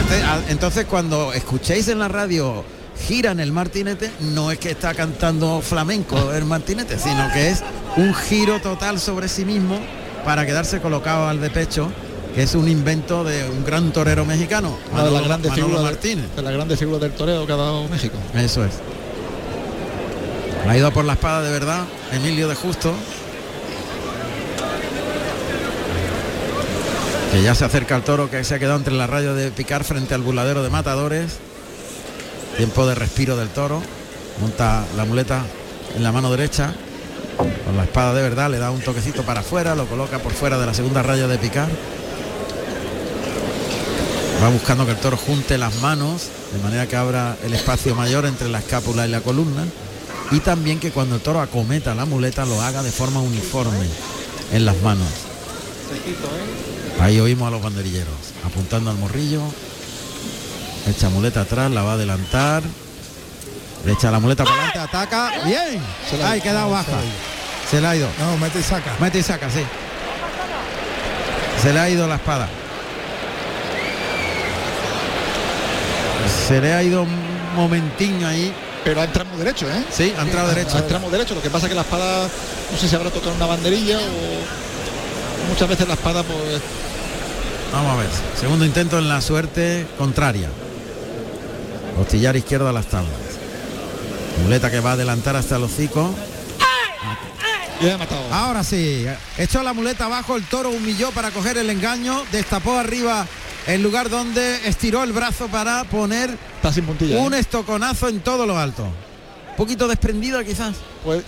[0.00, 2.64] Este- a- Entonces, cuando escuchéis en la radio
[3.06, 7.62] giran el martinete, no es que está cantando flamenco el martinete, sino que es
[7.96, 9.78] un giro total sobre sí mismo
[10.24, 11.92] para quedarse colocado al de pecho,
[12.34, 15.92] que es un invento de un gran torero mexicano, de las Manolo, grandes Manolo figuras
[15.92, 16.30] Martínez.
[16.30, 18.16] de, de las grandes figuras del toreo que ha dado México.
[18.34, 18.72] Eso es.
[20.68, 22.92] Ha ido por la espada de verdad, Emilio de Justo.
[27.32, 29.84] Que ya se acerca al toro que se ha quedado entre la raya de picar
[29.84, 31.38] frente al buladero de matadores.
[32.56, 33.82] Tiempo de respiro del toro.
[34.40, 35.42] Monta la muleta
[35.96, 36.72] en la mano derecha.
[37.36, 40.58] Con la espada de verdad le da un toquecito para afuera, lo coloca por fuera
[40.58, 41.68] de la segunda raya de picar.
[44.44, 48.26] Va buscando que el toro junte las manos de manera que abra el espacio mayor
[48.26, 49.64] entre la escápula y la columna
[50.32, 53.86] y también que cuando el toro acometa la muleta lo haga de forma uniforme
[54.52, 55.08] en las manos.
[57.00, 58.12] Ahí oímos a los banderilleros
[58.44, 59.40] apuntando al morrillo.
[60.90, 62.62] Echa muleta atrás, la va a adelantar.
[63.86, 65.32] Le echa la muleta por delante, ataca.
[65.46, 65.80] Bien.
[66.10, 66.92] Se la- quedado se baja.
[66.92, 67.70] la.
[67.70, 68.08] Se le ha ido.
[68.18, 68.92] No, mete y saca.
[69.00, 69.60] Mete y saca, sí.
[71.62, 72.46] Se le ha ido la espada.
[76.46, 78.52] Se le ha ido un momentín ahí.
[78.84, 79.82] Pero ha entrado derecho, ¿eh?
[79.90, 80.76] Sí, ha entrado derecho.
[80.76, 81.34] Ha entrado derecho.
[81.34, 82.28] Lo que pasa es que la espada,
[82.70, 86.60] no sé si habrá tocado una banderilla o muchas veces la espada pues
[87.72, 88.08] Vamos a ver.
[88.38, 90.48] Segundo intento en la suerte contraria.
[91.96, 93.10] Costillar izquierdo a las tablas.
[94.44, 96.14] Muleta que va a adelantar hasta el hocico.
[97.82, 98.32] ya ha matado.
[98.32, 99.06] Ahora sí.
[99.38, 103.26] Echó la muleta abajo, el toro humilló para coger el engaño, destapó arriba
[103.66, 107.18] el lugar donde estiró el brazo para poner Está sin puntilla.
[107.18, 107.38] un ¿eh?
[107.38, 108.82] estoconazo en todo lo alto.
[108.84, 110.74] Un poquito desprendida quizás.
[111.04, 111.22] Pues,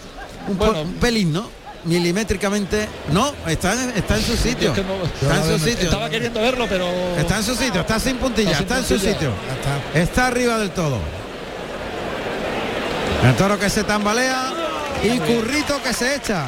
[0.48, 1.50] Un, bueno, un pelín, ¿no?
[1.84, 2.88] Milimétricamente.
[3.12, 4.70] No, está, en- está en su sitio.
[4.70, 5.84] es que no- Está en su sitio.
[5.84, 9.00] estaba queriendo verlo, pero Está en su sitio, está sin puntilla, Está sin está en
[9.00, 9.30] su sitio.
[9.94, 10.98] Está arriba del todo.
[13.24, 14.52] El toro que se tambalea
[15.02, 16.44] y Currito que se echa.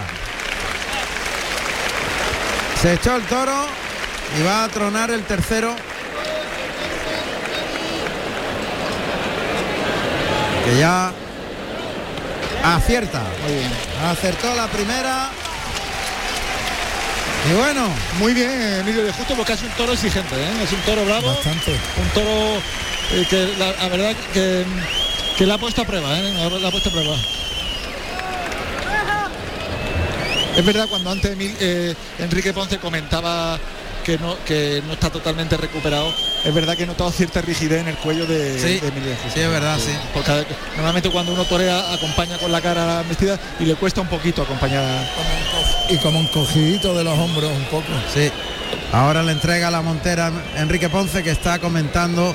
[2.83, 3.67] Se echó el toro
[4.37, 5.75] y va a tronar el tercero.
[10.65, 11.13] Que ya
[12.65, 13.23] acierta.
[14.11, 15.31] Acertó la primera.
[17.51, 17.89] Y bueno,
[18.19, 18.51] Muy bien,
[18.81, 20.63] Emilio de Justo, porque es un toro exigente, ¿eh?
[20.65, 21.71] es un toro bravo, Bastante.
[21.71, 22.57] un toro
[23.13, 24.67] eh, que la, la verdad que,
[25.39, 26.35] que la ha puesto a prueba, ¿eh?
[26.35, 27.17] la, la ha puesto a prueba.
[30.57, 33.59] Es verdad cuando antes Emil- eh, Enrique Ponce comentaba
[34.09, 36.11] que no, que no está totalmente recuperado,
[36.43, 39.17] es verdad que he notado cierta rigidez en el cuello de, Sí, de Emilio de
[39.17, 39.33] Justo.
[39.35, 39.91] sí, es verdad, sí.
[40.15, 44.41] Porque normalmente cuando uno torea acompaña con la cara vestida y le cuesta un poquito
[44.41, 44.83] acompañar.
[45.91, 47.85] Y como encogidito de los hombros un poco.
[48.15, 48.31] sí.
[48.93, 52.35] Ahora le entrega la montera Enrique Ponce que está comentando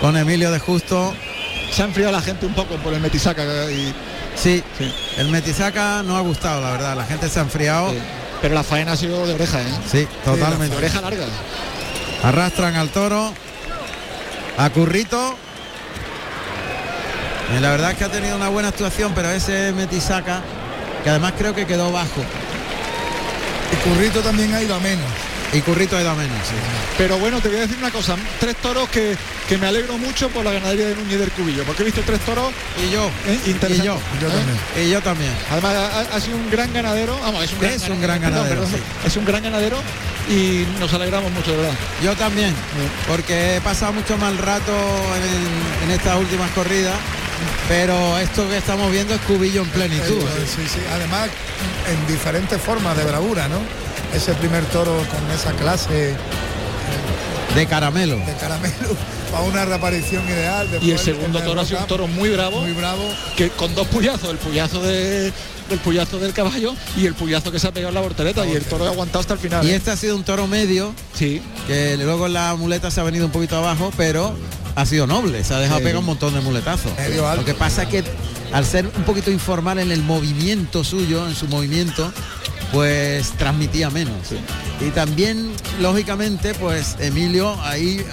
[0.00, 1.12] con Emilio de Justo.
[1.72, 3.42] Se ha enfriado la gente un poco por el metisaca
[3.72, 3.92] y
[4.36, 4.92] Sí, Sí.
[5.18, 6.96] el Metisaca no ha gustado, la verdad.
[6.96, 7.90] La gente se ha enfriado.
[7.90, 7.98] Sí.
[8.44, 9.64] Pero la faena ha sido de oreja, ¿eh?
[9.90, 10.76] Sí, De totalmente.
[10.76, 11.24] oreja larga.
[12.22, 13.32] Arrastran al toro.
[14.58, 15.34] A Currito.
[17.56, 20.42] Y la verdad es que ha tenido una buena actuación, pero ese Metisaca,
[21.02, 22.20] que además creo que quedó bajo.
[23.72, 25.06] Y Currito también ha ido a menos.
[25.52, 26.54] Y Currito ha ido a menos, sí.
[26.98, 28.16] Pero bueno, te voy a decir una cosa.
[28.40, 29.16] Tres toros que,
[29.48, 31.62] que me alegro mucho por la ganadería de Núñez del Cubillo.
[31.64, 32.52] Porque he visto tres toros
[32.84, 33.08] Y yo.
[33.28, 33.38] eh.
[33.44, 34.00] Y yo.
[34.20, 34.30] Yo ¿eh?
[34.30, 34.58] también.
[34.86, 35.32] Y yo también.
[35.50, 37.18] Además ha, ha sido un gran ganadero.
[37.20, 38.76] Vamos, es un gran, Es un gran ganadero, sí.
[39.06, 39.78] Es un gran ganadero
[40.28, 41.74] y nos alegramos mucho, de verdad.
[42.02, 42.52] Yo también.
[43.06, 46.94] Porque he pasado mucho mal rato en, en estas últimas corridas.
[47.68, 50.22] Pero esto que estamos viendo es cubillo en plenitud.
[50.22, 50.80] Eh, sí, sí.
[50.92, 51.28] Además,
[51.90, 53.58] en diferentes formas de bravura, ¿no?
[54.14, 56.14] Ese primer toro con esa clase
[57.54, 58.16] De caramelo.
[58.16, 58.74] de caramelo
[59.32, 60.68] para una reaparición ideal.
[60.80, 63.02] Y el segundo de toro ha sido un toro muy bravo, muy bravo.
[63.36, 65.32] que con dos puyazos, el puyazo de,
[65.68, 68.52] del puyazo del caballo y el puyazo que se ha pegado en la voltereta y
[68.52, 69.66] el toro ha aguantado hasta el final.
[69.66, 69.76] Y ¿eh?
[69.76, 73.32] este ha sido un toro medio, Sí, que luego la muleta se ha venido un
[73.32, 74.36] poquito abajo, pero
[74.76, 75.84] ha sido noble, se ha dejado Sí.
[75.86, 76.92] pegar un montón de muletazos.
[76.96, 77.40] Medio alto.
[77.42, 78.04] Lo que pasa es que
[78.52, 82.12] al ser un poquito informal en el movimiento suyo, en su movimiento,
[82.74, 84.16] pues transmitía menos.
[84.86, 88.04] Y también, lógicamente, pues Emilio ahí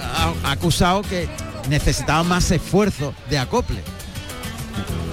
[0.44, 1.28] ha acusado que
[1.68, 3.82] necesitaba más esfuerzo de acople.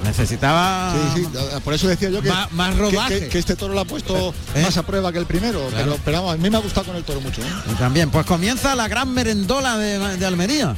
[0.04, 1.40] Necesitaba sí, sí.
[1.64, 3.20] Por eso decía yo que, más, más que- rodaje.
[3.22, 4.62] que, que este toro lo ha puesto ¿Eh?
[4.64, 5.60] más a prueba que el primero.
[5.68, 5.84] Claro.
[5.92, 7.42] Pero, pero vamos, a mí me ha gustado con el toro mucho.
[7.42, 7.46] ¿eh?
[7.72, 10.76] Y también, pues comienza la gran merendola de, de Almería.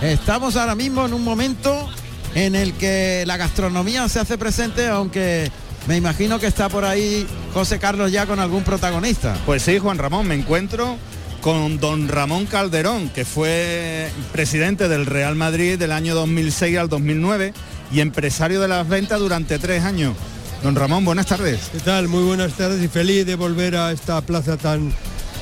[0.00, 1.88] Estamos ahora mismo en un momento
[2.34, 5.50] en el que la gastronomía se hace presente, aunque
[5.86, 9.36] me imagino que está por ahí José Carlos ya con algún protagonista.
[9.44, 10.96] Pues sí, Juan Ramón, me encuentro
[11.40, 17.52] con don Ramón Calderón, que fue presidente del Real Madrid del año 2006 al 2009
[17.92, 20.14] y empresario de las ventas durante tres años.
[20.62, 21.70] Don Ramón, buenas tardes.
[21.72, 22.06] ¿Qué tal?
[22.06, 24.92] Muy buenas tardes y feliz de volver a esta plaza tan,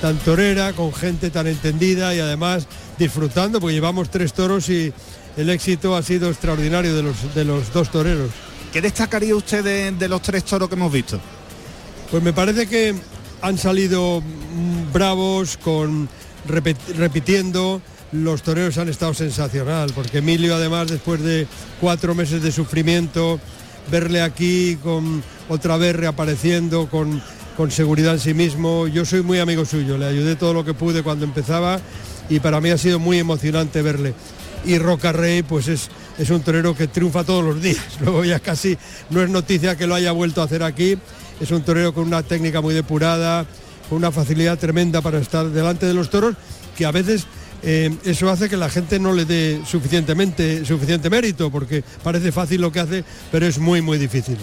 [0.01, 2.67] tan torera, con gente tan entendida y además
[2.99, 4.91] disfrutando, porque llevamos tres toros y
[5.37, 8.31] el éxito ha sido extraordinario de los, de los dos toreros.
[8.73, 11.21] ¿Qué destacaría usted de, los tres toros que hemos visto?
[12.11, 12.95] Pues me parece que
[13.43, 16.09] han salido mm, bravos, con
[16.47, 17.83] repitiendo.
[18.13, 21.47] Los toreros han estado sensacional, porque Emilio además después de
[21.81, 23.41] cuatro meses de sufrimiento,
[23.91, 27.23] verle aquí con otra vez reapareciendo con,
[27.57, 28.87] con seguridad en sí mismo.
[28.87, 31.81] Yo soy muy amigo suyo, le ayudé todo lo que pude cuando empezaba
[32.29, 34.15] y para mí ha sido muy emocionante verle.
[34.65, 35.89] Y Roca Rey pues es,
[36.21, 37.83] es un torero que triunfa todos los días.
[38.01, 38.77] Luego ya casi
[39.09, 40.99] no es noticia que lo haya vuelto a hacer aquí.
[41.41, 43.47] Es un torero con una técnica muy depurada,
[43.89, 46.37] con una facilidad tremenda para estar delante de los toros,
[46.77, 47.27] que a veces
[47.63, 52.61] eh, eso hace que la gente no le dé suficientemente suficiente mérito, porque parece fácil
[52.61, 54.37] lo que hace, pero es muy muy difícil.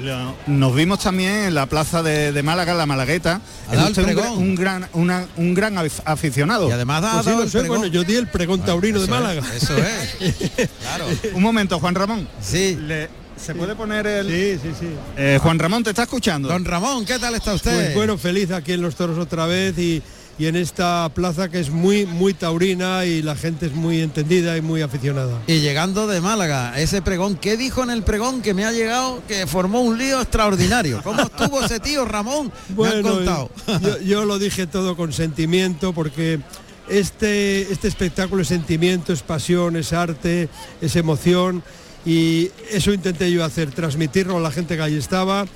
[0.00, 3.40] Lo- Nos vimos también en la plaza de, de Málaga, la Malagueta.
[3.68, 4.24] Ha dado Es el usted un, pregón.
[4.34, 6.68] gran- un gran, una- un gran af- aficionado.
[6.68, 7.78] Y además ha Pues sí, dado lo el sé, pregón.
[7.78, 9.42] bueno, yo di el pregón taurino de es, Málaga.
[9.54, 10.68] eso es.
[10.80, 11.06] Claro.
[11.34, 12.28] Un momento, Juan Ramón.
[12.40, 12.76] Sí.
[12.80, 14.28] Le- ¿Se puede poner el...?
[14.28, 14.86] Sí, sí, sí.
[15.16, 16.48] Eh, Juan Ramón, ¿te está escuchando?
[16.48, 17.74] Don Ramón, ¿qué tal está usted?
[17.74, 20.00] Pues bueno, feliz aquí en Los Toros otra vez y,
[20.42, 24.56] y en esta plaza que es muy, muy taurina y la gente es muy entendida
[24.56, 25.40] y muy aficionada.
[25.46, 29.22] Y llegando de Málaga, ese pregón, ¿qué dijo en el pregón que me ha llegado
[29.28, 31.00] que formó un lío extraordinario?
[31.04, 32.50] ¿Cómo estuvo ese tío Ramón?
[32.76, 33.50] me han contado.
[33.82, 36.40] yo, yo lo dije todo con sentimiento porque
[36.88, 40.48] este, este espectáculo es sentimiento, es pasión, es arte,
[40.80, 41.62] es emoción
[42.04, 45.46] y eso intenté yo hacer, transmitirlo a la gente que ahí estaba.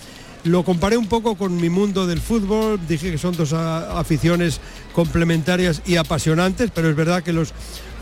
[0.47, 4.61] Lo comparé un poco con mi mundo del fútbol, dije que son dos aficiones
[4.93, 7.53] complementarias y apasionantes, pero es verdad que los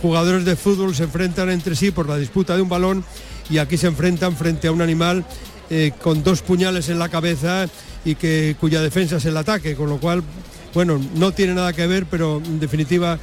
[0.02, 3.02] jugadores de fútbol se enfrentan entre sí por la disputa de un balón
[3.48, 5.24] y aquí se enfrentan frente a un animal
[5.70, 7.66] eh, con dos puñales en la cabeza
[8.04, 10.22] y que cuya defensa es el ataque, con lo cual,
[10.74, 13.18] bueno, no tiene nada que ver, pero en definitiva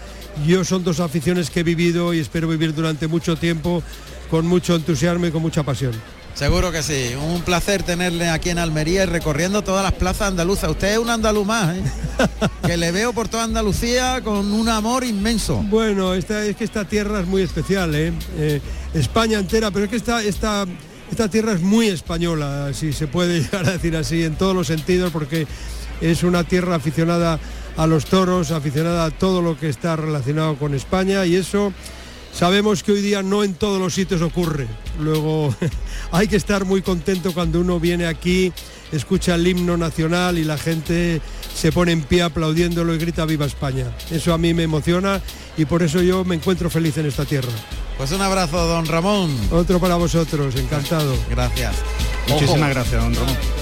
[0.48, 3.84] yo son dos aficiones que he vivido y espero vivir durante mucho tiempo
[4.32, 5.94] con mucho entusiasmo y con mucha pasión.
[6.34, 7.14] Seguro que sí.
[7.16, 10.72] Un placer tenerle aquí en Almería y recorriendo todas las plazas andaluzas.
[10.72, 11.84] Usted es un andaluz más, ¿eh?
[12.66, 15.58] que le veo por toda Andalucía con un amor inmenso.
[15.58, 18.14] Bueno, esta, es que esta tierra es muy especial, ¿eh?
[18.38, 18.62] Eh,
[18.94, 20.66] España entera, pero es que esta, esta,
[21.10, 24.68] esta tierra es muy española, si se puede llegar a decir así, en todos los
[24.68, 25.48] sentidos, porque
[26.00, 27.40] es una tierra aficionada
[27.78, 31.74] a los toros, aficionada a todo lo que está relacionado con España y eso
[32.34, 34.68] Sabemos que hoy día no en todos los sitios ocurre.
[35.00, 35.54] Luego
[36.12, 38.52] hay que estar muy contento cuando uno viene aquí,
[38.92, 41.22] escucha el himno nacional y la gente
[41.54, 43.86] se pone en pie aplaudiéndolo y grita Viva España.
[44.10, 45.22] Eso a mí me emociona
[45.58, 47.52] y por eso yo me encuentro feliz en esta tierra.
[47.98, 49.36] Pues un abrazo, don Ramón.
[49.52, 51.16] Otro para vosotros, encantado.
[51.30, 51.76] Gracias.
[52.28, 53.61] Muchísimas gracias, don Ramón.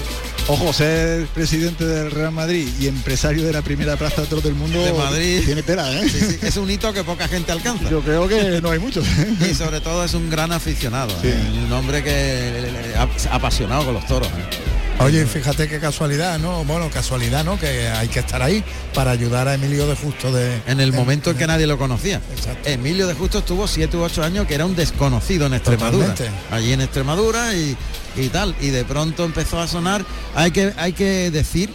[0.52, 4.56] Ojo, ser presidente del Real Madrid y empresario de la primera plaza de todo el
[4.56, 6.08] mundo de Madrid tiene tela, ¿eh?
[6.08, 7.88] Sí, sí, es un hito que poca gente alcanza.
[7.88, 9.06] Yo creo que no hay muchos.
[9.48, 11.28] Y sobre todo es un gran aficionado, Sí.
[11.28, 11.62] ¿eh?
[11.66, 12.94] un hombre que
[13.30, 14.26] apasionado con los toros.
[14.28, 14.69] ¿eh?
[15.00, 16.62] Oye, fíjate qué casualidad, ¿no?
[16.64, 17.58] Bueno, casualidad, ¿no?
[17.58, 18.62] Que hay que estar ahí
[18.92, 20.60] para ayudar a Emilio de Justo de...
[20.66, 22.20] En el momento en que nadie lo conocía.
[22.64, 26.14] Emilio de Justo estuvo 7 u 8 años que era un desconocido en Extremadura.
[26.14, 26.54] Totalmente.
[26.54, 27.76] Allí en Extremadura y,
[28.16, 28.54] y tal.
[28.60, 30.04] Y de pronto empezó a sonar.
[30.34, 31.70] Hay que, hay que decir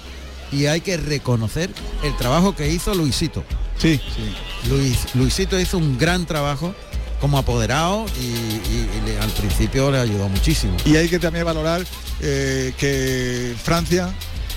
[0.51, 1.71] y hay que reconocer
[2.03, 3.43] el trabajo que hizo Luisito.
[3.77, 4.69] Sí, sí.
[4.69, 6.73] Luis, Luisito hizo un gran trabajo
[7.21, 10.75] como apoderado y, y- y le- al principio le ayudó muchísimo.
[10.85, 11.83] Y hay que también valorar
[12.21, 14.09] eh, que Francia,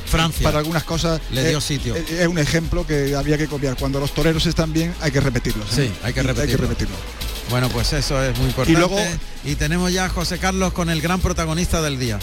[0.07, 1.95] Francia para algunas cosas, le eh, dio sitio.
[1.97, 3.77] eh, Es un ejemplo que había que copiar.
[3.77, 5.67] Cuando los toreros están bien, hay que repetirlos.
[5.79, 5.87] ¿eh?
[5.89, 6.63] Sí, hay que repetirlo.
[6.69, 6.97] repetirlo.
[7.51, 8.73] Bueno, pues eso es muy importante.
[8.73, 8.99] Y luego-
[9.45, 12.19] y tenemos ya a José Carlos con el gran protagonista del día.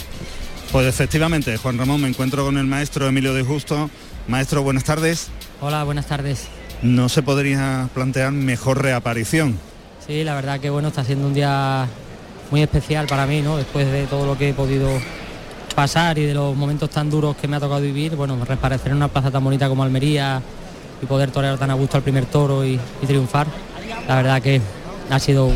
[0.72, 3.90] Pues efectivamente, Juan Ramón, me encuentro con el maestro Emilio de Justo.
[4.28, 5.28] Maestro, buenas tardes.
[5.60, 6.42] Hola, buenas tardes.
[6.82, 9.58] No se podría plantear mejor reaparición.
[10.06, 11.86] Sí, la verdad que bueno, está siendo un día
[12.50, 13.56] muy especial para mí, ¿no?
[13.56, 14.88] Después de todo lo que he podido
[15.74, 18.96] pasar y de los momentos tan duros que me ha tocado vivir, bueno, reaparecer en
[18.98, 20.40] una plaza tan bonita como Almería
[21.02, 23.46] y poder torear tan a gusto al primer toro y, triunfar,
[24.08, 24.60] la verdad que
[25.10, 25.46] ha sido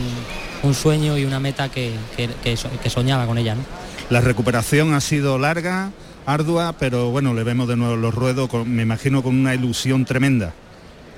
[0.63, 3.55] un, sueño y una meta que, que- que so- que soñaba con ella.
[4.11, 5.91] La recuperación ha sido larga,
[6.27, 10.05] ardua, pero bueno, le vemos de nuevo los ruedos, con- me imagino con una ilusión
[10.05, 10.53] tremenda.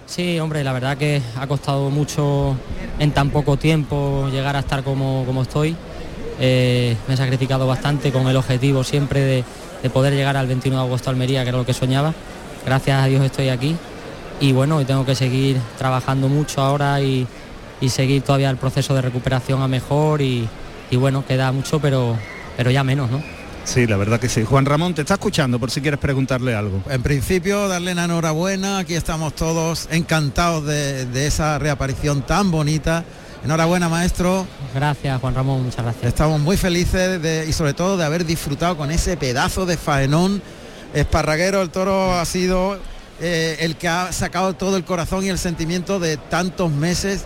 [0.06, 2.56] Sí, hombre, la verdad que ha costado mucho
[2.98, 5.74] en tan poco tiempo llegar a estar como, como estoy.
[6.38, 9.44] Eh, me he sacrificado bastante con el objetivo siempre de,
[9.82, 12.12] de poder llegar al 21 de agosto a Almería, que era lo que soñaba.
[12.66, 13.76] Gracias a Dios estoy aquí
[14.40, 17.26] y bueno, y tengo que seguir trabajando mucho ahora y,
[17.80, 20.48] y seguir todavía el proceso de recuperación a mejor y,
[20.90, 22.16] y bueno, queda mucho, pero,
[22.56, 23.22] pero ya menos, ¿no?
[23.64, 24.44] Sí, la verdad que sí.
[24.44, 26.82] Juan Ramón, te está escuchando por si quieres preguntarle algo.
[26.90, 28.78] En principio, darle la enhorabuena.
[28.78, 33.04] Aquí estamos todos encantados de, de esa reaparición tan bonita.
[33.44, 34.46] Enhorabuena, maestro.
[34.74, 36.04] Gracias, Juan Ramón, muchas gracias.
[36.04, 40.42] Estamos muy felices de- y sobre todo de haber disfrutado con ese pedazo de faenón
[40.92, 41.62] esparraguero.
[41.62, 42.78] El toro ha sido
[43.20, 47.24] eh, el que ha sacado todo el corazón y el sentimiento de tantos meses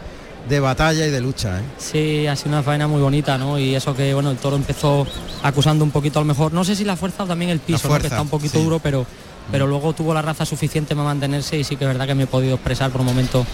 [0.48, 1.60] de batalla y de lucha.
[1.60, 1.62] ¿eh?
[1.78, 3.59] Sí, ha sido una faena muy bonita, ¿no?
[3.59, 5.06] Y eso que, bueno, el toro empezó
[5.43, 7.89] acusando un poquito a lo mejor, no sé si la fuerza o también el piso,
[7.89, 8.64] que está un poquito sí.
[8.64, 9.06] duro, pero,
[9.51, 12.24] pero luego tuvo la raza suficiente para mantenerse y sí que es verdad que me
[12.24, 13.44] he podido expresar por un momento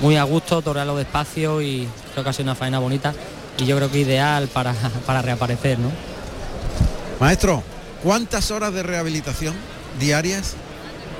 [0.00, 3.14] muy a gusto, torearlo despacio y creo que ha sido una faena bonita
[3.58, 4.74] y yo creo que ideal para,
[5.06, 5.90] para reaparecer, ¿no?
[7.20, 7.62] Maestro,
[8.02, 9.54] ¿cuántas horas de rehabilitación
[10.00, 10.54] diarias?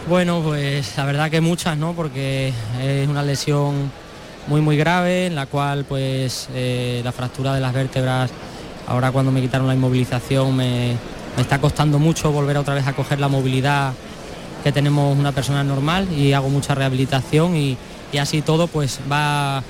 [0.08, 1.92] Bueno, pues la verdad que muchas, ¿no?
[1.92, 3.92] Porque es una lesión
[4.46, 8.30] muy muy grave en la cual pues eh, la fractura de las vértebras
[8.86, 10.96] ahora cuando me quitaron la inmovilización me,
[11.36, 13.92] me está costando mucho volver otra vez a coger la movilidad
[14.64, 17.76] que tenemos una persona normal y hago mucha rehabilitación y,
[18.12, 19.62] y así todo pues va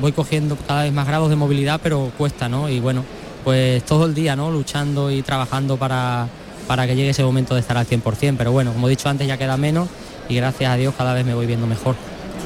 [0.00, 3.04] voy cogiendo cada vez más grados de movilidad pero cuesta no y bueno
[3.44, 6.28] pues todo el día no luchando y trabajando para,
[6.66, 9.26] para que llegue ese momento de estar al 100% pero bueno como he dicho antes
[9.26, 9.88] ya queda menos
[10.28, 11.96] y gracias a Dios cada vez me voy viendo mejor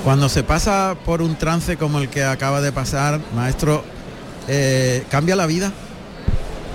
[0.07, 3.83] Cuando se pasa por un trance como el que acaba de pasar, maestro,
[4.47, 5.73] eh, ¿cambia la vida?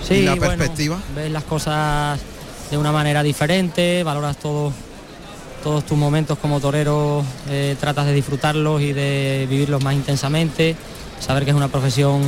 [0.06, 0.98] Sí, ¿Y la bueno, perspectiva?
[1.16, 2.20] ves las cosas
[2.70, 4.70] de una manera diferente, valoras todo,
[5.62, 10.76] todos tus momentos como torero, eh, tratas de disfrutarlos y de vivirlos más intensamente,
[11.18, 12.20] saber que es una profesión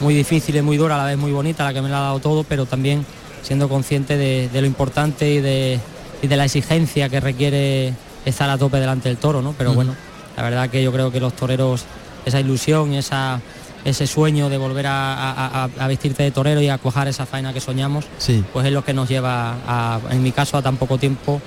[0.00, 2.02] muy difícil y muy dura, a la vez muy bonita, la que me la ha
[2.04, 3.04] dado todo, pero también
[3.42, 5.78] siendo consciente de, de lo importante y de,
[6.22, 7.92] y de la exigencia que requiere
[8.24, 9.52] estar a tope delante del toro, ¿no?
[9.52, 9.94] Pero bueno,
[10.36, 11.84] la verdad que yo creo que los toreros,
[12.24, 13.40] esa ilusión esa
[13.84, 17.60] ese sueño de volver a- a vestirte de torero y a cuajar esa faena que
[17.60, 18.44] soñamos, Sí.
[18.52, 21.40] pues es lo que nos lleva, a, en mi caso, a tan poco tiempo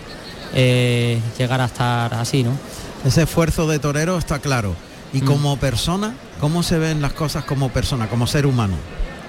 [0.53, 2.51] eh, llegar a estar así, ¿no?
[3.05, 4.73] Ese esfuerzo de torero está claro.
[5.11, 5.25] Y Mm.
[5.25, 8.75] como persona, ¿cómo se ven las cosas como persona, como ser humano?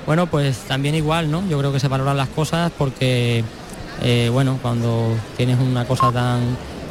[0.06, 1.42] Bueno, pues también igual, ¿no?
[1.48, 3.42] Yo creo que se valoran las cosas porque,
[4.02, 6.40] eh, bueno, cuando tienes una cosa tan,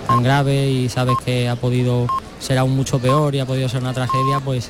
[0.05, 2.07] tan grave y sabes que ha podido
[2.39, 4.69] ser aún mucho peor y ha podido ser una tragedia, pues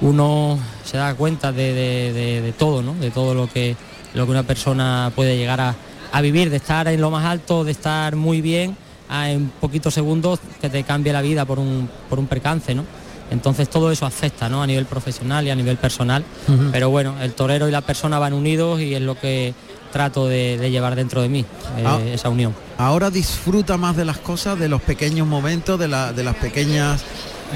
[0.00, 2.94] uno se da cuenta de, de- de- de todo, ¿no?
[2.94, 3.76] De todo lo que,
[4.14, 5.74] lo que una persona puede llegar a,
[6.12, 8.76] a vivir, de estar en lo más alto, de estar muy bien,
[9.08, 12.84] a en poquitos segundos que te cambie la vida por un, por un percance, ¿no?
[13.30, 14.62] Entonces todo eso afecta, ¿no?
[14.62, 16.24] A nivel profesional y a nivel personal.
[16.72, 19.52] Pero bueno, el torero y la persona van unidos y es lo que
[19.92, 21.40] trato de, de llevar dentro de mí,
[21.78, 21.98] eh, Ah.
[22.12, 22.54] esa unión.
[22.76, 27.02] Ahora disfruta más de las cosas, de los pequeños momentos, de, la- de las pequeñas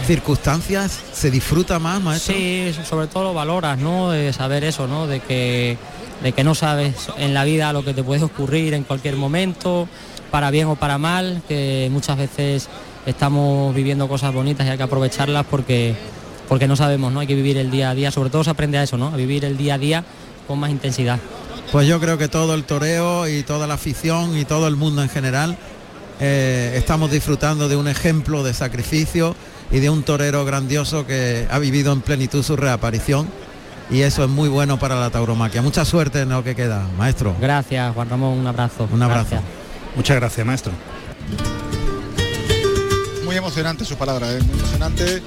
[0.07, 0.99] circunstancias.
[1.13, 2.35] ¿Se disfruta más, maestro?
[2.35, 4.11] Sí, sobre todo lo valoras, ¿no?
[4.11, 5.07] De saber eso, ¿no?
[5.07, 5.77] De que,
[6.23, 9.89] de que no sabes en la vida lo que te puede ocurrir en cualquier momento,
[10.31, 12.69] para bien o para mal, que muchas veces
[13.07, 15.95] estamos viviendo cosas bonitas y hay que aprovecharlas porque,
[16.49, 17.21] porque no sabemos, ¿no?
[17.21, 19.09] Hay que vivir el día a día, sobre todo se aprende a eso, ¿no?
[19.09, 20.05] A vivir el día a día
[20.47, 21.19] con más intensidad.
[21.73, 25.03] Pues yo creo que todo el toreo y toda la afición y todo el mundo
[25.03, 25.57] en general
[26.21, 29.35] eh, estamos disfrutando de un ejemplo de sacrificio
[29.71, 33.27] y de un torero grandioso que ha vivido en plenitud su reaparición
[33.91, 35.63] y eso es muy bueno para la tauromaquia.
[35.63, 37.35] Mucha suerte en lo que queda, maestro.
[37.41, 38.87] Gracias, Juan Ramón, un abrazo.
[38.93, 39.31] Un abrazo.
[39.31, 39.43] Gracias.
[39.97, 40.73] Muchas gracias, maestro.
[43.25, 44.41] Muy emocionante su palabra, ¿eh?
[44.43, 45.23] muy emocionante.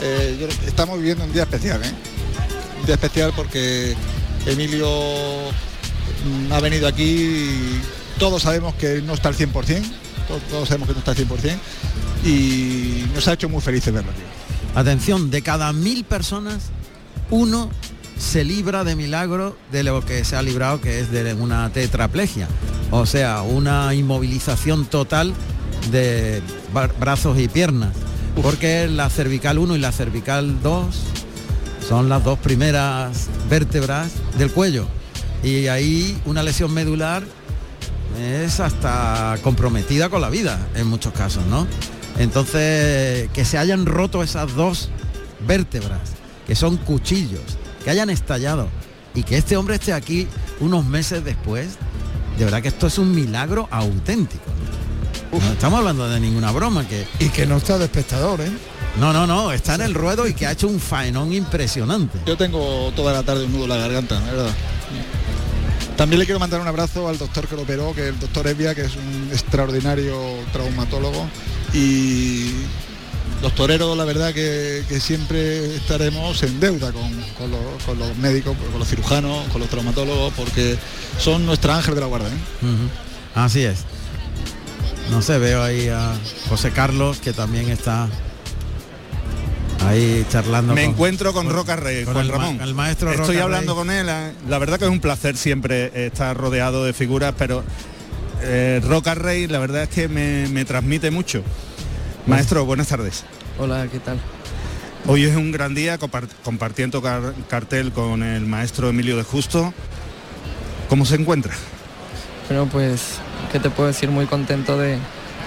[0.00, 1.90] Eh, yo- estamos viviendo un día especial, ¿eh?
[2.80, 3.94] un día especial porque
[4.46, 4.88] Emilio
[6.50, 7.80] ha venido aquí y
[8.18, 9.52] todos sabemos que no está al 100%,
[10.28, 11.56] todos, todos sabemos que no está al 100%
[12.24, 14.20] y nos ha hecho muy felices verlo aquí.
[14.74, 16.58] Atención, de cada mil personas,
[17.30, 17.70] uno
[18.18, 22.46] se libra de milagro de lo que se ha librado, que es de una tetraplegia.
[22.90, 25.34] O sea, una inmovilización total
[25.90, 26.40] de
[26.72, 27.92] bra- brazos y piernas.
[28.40, 30.86] Porque la cervical 1 y la cervical 2
[31.88, 34.86] son las dos primeras vértebras del cuello.
[35.42, 37.24] Y ahí una lesión medular
[38.20, 41.66] es hasta comprometida con la vida en muchos casos, ¿no?
[42.18, 44.90] Entonces, que se hayan roto esas dos
[45.46, 46.00] vértebras,
[46.46, 47.40] que son cuchillos,
[47.84, 48.68] que hayan estallado
[49.14, 50.28] y que este hombre esté aquí
[50.60, 51.78] unos meses después,
[52.38, 54.44] de verdad que esto es un milagro auténtico.
[55.32, 55.40] ¿no?
[55.40, 57.06] No estamos hablando de ninguna broma, que...
[57.18, 58.52] Y que no está de espectador, ¿eh?
[59.00, 62.18] No, no, no, está en el ruedo y que ha hecho un faenón impresionante.
[62.26, 64.50] Yo tengo toda la tarde un nudo en la garganta, la verdad.
[65.96, 68.46] También le quiero mandar un abrazo al doctor que lo operó, que es el doctor
[68.46, 70.16] Evia, que es un extraordinario
[70.52, 71.28] traumatólogo.
[71.74, 72.50] Y
[73.42, 79.48] los toreros, la verdad que, siempre estaremos en deuda con, los, médicos, con los cirujanos,
[79.48, 80.78] con los traumatólogos, porque
[81.18, 82.28] son nuestra ángel de la guarda.
[82.28, 82.32] ¿eh?
[83.34, 83.84] Así es.
[85.10, 86.14] No sé, veo ahí a
[86.48, 88.08] José Carlos, que también está
[89.86, 90.74] ahí charlando.
[90.74, 92.60] Me con- encuentro con Roca Rey, con Juan el ma- Ramón.
[92.60, 93.78] el maestro Estoy Roca hablando Rey.
[93.78, 94.06] con él.
[94.08, 97.64] eh, La verdad que es un placer siempre estar rodeado de figuras, pero
[98.42, 101.42] eh, Roca Rey, la verdad es que me, me transmite mucho.
[102.26, 103.24] Maestro, buenas tardes.
[103.58, 104.20] Hola, ¿qué tal?
[105.06, 109.74] Hoy es un gran día compar- compartiendo car- cartel con el maestro Emilio de Justo.
[110.88, 111.52] ¿Cómo se encuentra?
[112.48, 113.14] Bueno, pues,
[113.50, 114.10] ¿qué te puedo decir?
[114.10, 114.98] Muy contento de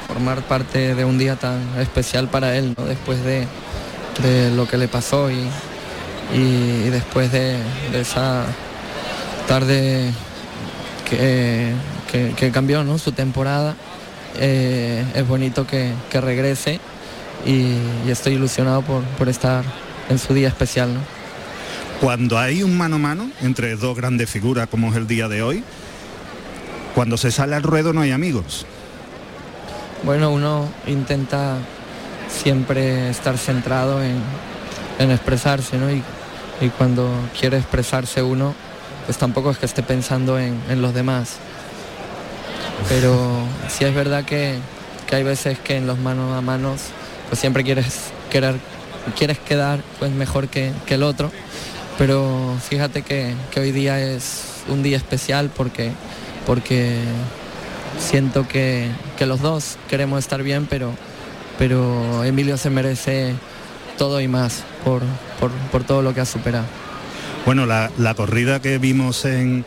[0.07, 2.85] formar parte de un día tan especial para él, ¿no?
[2.85, 3.47] Después de,
[4.21, 5.47] de lo que le pasó y,
[6.33, 7.57] y después de,
[7.91, 8.45] de esa
[9.47, 10.11] tarde
[11.09, 11.71] que,
[12.11, 12.97] que- que cambió ¿no?
[12.97, 13.75] su temporada.
[14.37, 16.79] eh, es bonito que, que regrese
[17.45, 17.75] y,
[18.05, 19.63] y estoy ilusionado por, por estar
[20.09, 20.93] en su día especial.
[20.93, 20.99] ¿no?
[22.01, 25.41] Cuando hay un mano a mano entre dos grandes figuras como es el día de
[25.41, 25.63] hoy,
[26.93, 28.65] cuando se sale al ruedo no hay amigos.
[30.03, 31.57] Bueno, uno intenta
[32.29, 34.21] siempre estar centrado en,
[34.99, 35.91] en expresarse, ¿no?
[35.91, 36.03] Y,
[36.61, 38.53] y cuando quiere expresarse uno,
[39.05, 41.35] pues tampoco es que esté pensando en, en los demás.
[42.89, 43.15] Pero
[43.69, 44.57] sí es verdad que,
[45.07, 46.81] que hay veces que en los manos a manos,
[47.29, 48.55] pues siempre quieres, querer,
[49.17, 51.31] quieres quedar pues mejor que, que el otro.
[51.97, 55.91] Pero fíjate que, que hoy día es un día especial porque,
[56.45, 56.99] porque
[57.99, 60.91] siento que, que los dos queremos estar bien, pero,
[61.57, 63.33] pero Emilio se merece
[63.97, 65.01] todo y más por,
[65.39, 66.65] por, por todo lo que ha superado.
[67.45, 69.65] Bueno, la, la corrida que vimos en,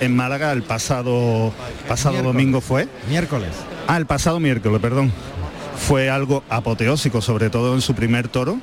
[0.00, 1.52] en Málaga el pasado,
[1.88, 2.34] pasado Miércoles.
[2.34, 2.88] domingo fue.
[3.08, 3.50] Miércoles.
[3.86, 5.12] Ah, el pasado miércoles, perdón.
[5.78, 8.58] Fue algo apoteósico, sobre todo en su primer toro.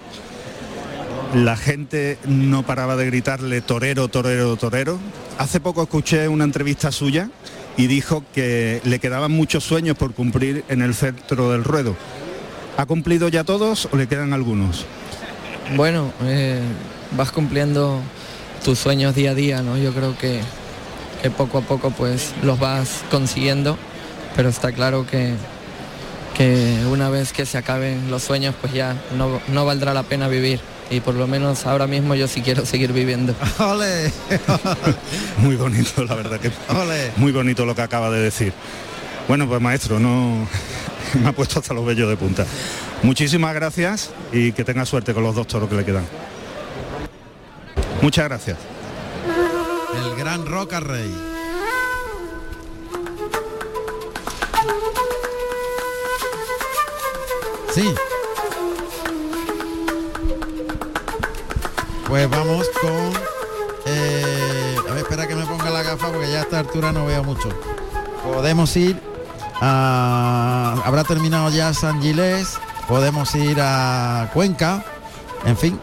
[1.33, 4.99] la gente no paraba de gritarle torero, torero, torero.
[5.37, 7.29] Hace poco escuché una entrevista suya
[7.75, 11.95] y dijo que le quedaban muchos sueños por cumplir en el centro del ruedo.
[12.77, 14.85] ¿Ha cumplido ya todos o le quedan algunos?
[15.75, 16.61] Bueno, eh,
[17.17, 17.99] vas cumpliendo
[18.63, 19.77] tus sueños día a día, ¿no?
[19.77, 20.41] Yo creo que,
[21.21, 23.77] que poco a poco pues los vas consiguiendo,
[24.35, 25.33] pero está claro que,
[26.37, 30.27] que una vez que se acaben los sueños pues ya no, no valdrá la pena
[30.27, 30.59] vivir
[30.91, 33.33] y por lo menos ahora mismo yo sí quiero seguir viviendo.
[33.59, 34.11] ¡Ole!
[35.39, 37.11] Muy bonito, la verdad que ¡Ole!
[37.17, 38.53] muy bonito lo que acaba de decir.
[39.27, 40.47] Bueno, pues maestro, no
[41.21, 42.45] me ha puesto hasta los vellos de punta.
[43.03, 46.05] Muchísimas gracias y que tenga suerte con los dos toros que le quedan.
[48.01, 48.57] Muchas gracias.
[49.95, 51.13] El gran Roca Rey.
[57.73, 57.93] Sí.
[62.07, 63.13] Pues vamos con...
[63.85, 67.05] eh, a ver, espera que me ponga la gafa porque ya a esta altura no
[67.05, 67.49] veo mucho.
[68.23, 68.99] Podemos ir
[69.61, 70.81] a...
[70.85, 72.59] Habrá terminado ya San Gilés.
[72.87, 74.83] Podemos ir a Cuenca.
[75.45, 75.79] En fin.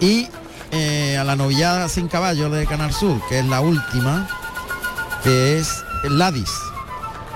[0.00, 0.28] Y
[0.70, 4.28] eh, a la novillada sin caballo de Canal Sur, que es la última,
[5.22, 6.52] que es Ladis.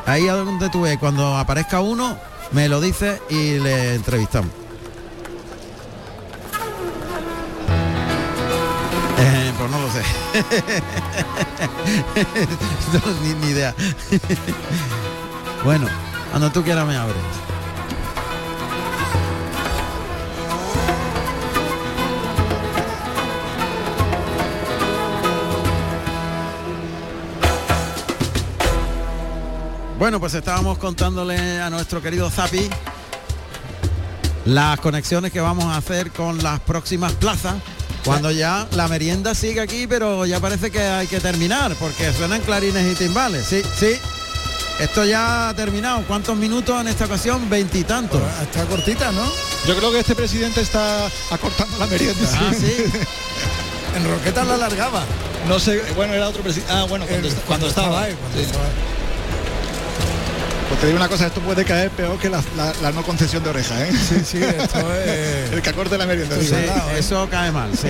[0.06, 2.18] Ahí a donde tú ves, cuando aparezca uno,
[2.52, 4.50] me lo dice y le entrevistamos.
[9.18, 10.02] Eh, pues no lo sé.
[12.92, 13.00] No,
[13.40, 13.74] ni idea.
[15.64, 15.86] bueno,
[16.30, 17.16] cuando tú quieras me abres.
[29.98, 32.70] Bueno, pues estábamos contándole a nuestro querido Zapi
[34.46, 37.56] las conexiones que vamos a hacer con las próximas plazas.
[38.04, 42.40] Cuando ya la merienda sigue aquí, pero ya parece que hay que terminar, porque suenan
[42.40, 43.46] clarines y timbales.
[43.46, 43.92] Sí, sí.
[44.80, 46.02] Esto ya ha terminado.
[46.08, 47.48] ¿Cuántos minutos en esta ocasión?
[47.50, 48.20] Veintitantos.
[48.42, 49.24] Está cortita, ¿no?
[49.66, 52.28] Yo creo que este presidente está acortando la merienda.
[52.34, 52.84] Ah, sí.
[53.96, 55.02] En Roqueta la alargaba.
[55.48, 56.72] No sé, bueno, era otro presidente.
[56.72, 58.04] Ah, bueno, cuando, El- est- cuando estaba.
[58.04, 58.44] ahí, cuando Sí.
[58.44, 58.70] estaba ahí.
[60.68, 63.42] Pues te digo una cosa, esto puede caer peor que la, la- la no concesión
[63.42, 63.90] de oreja, ¿eh?
[63.92, 65.50] Sí, sí, esto es...
[65.52, 66.36] El que acorte la merienda.
[66.38, 66.46] Sí.
[66.46, 66.98] Sagrado, ¿eh?
[67.00, 67.88] eso cae mal, sí.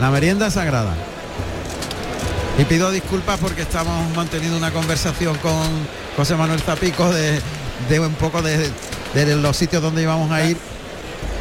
[0.00, 0.94] La merienda sagrada.
[2.56, 5.68] Y pido disculpas porque estamos manteniendo una conversación con
[6.20, 7.40] José Manuel Zapico de,
[7.88, 8.70] de un poco de,
[9.14, 10.58] de los sitios donde íbamos a ir.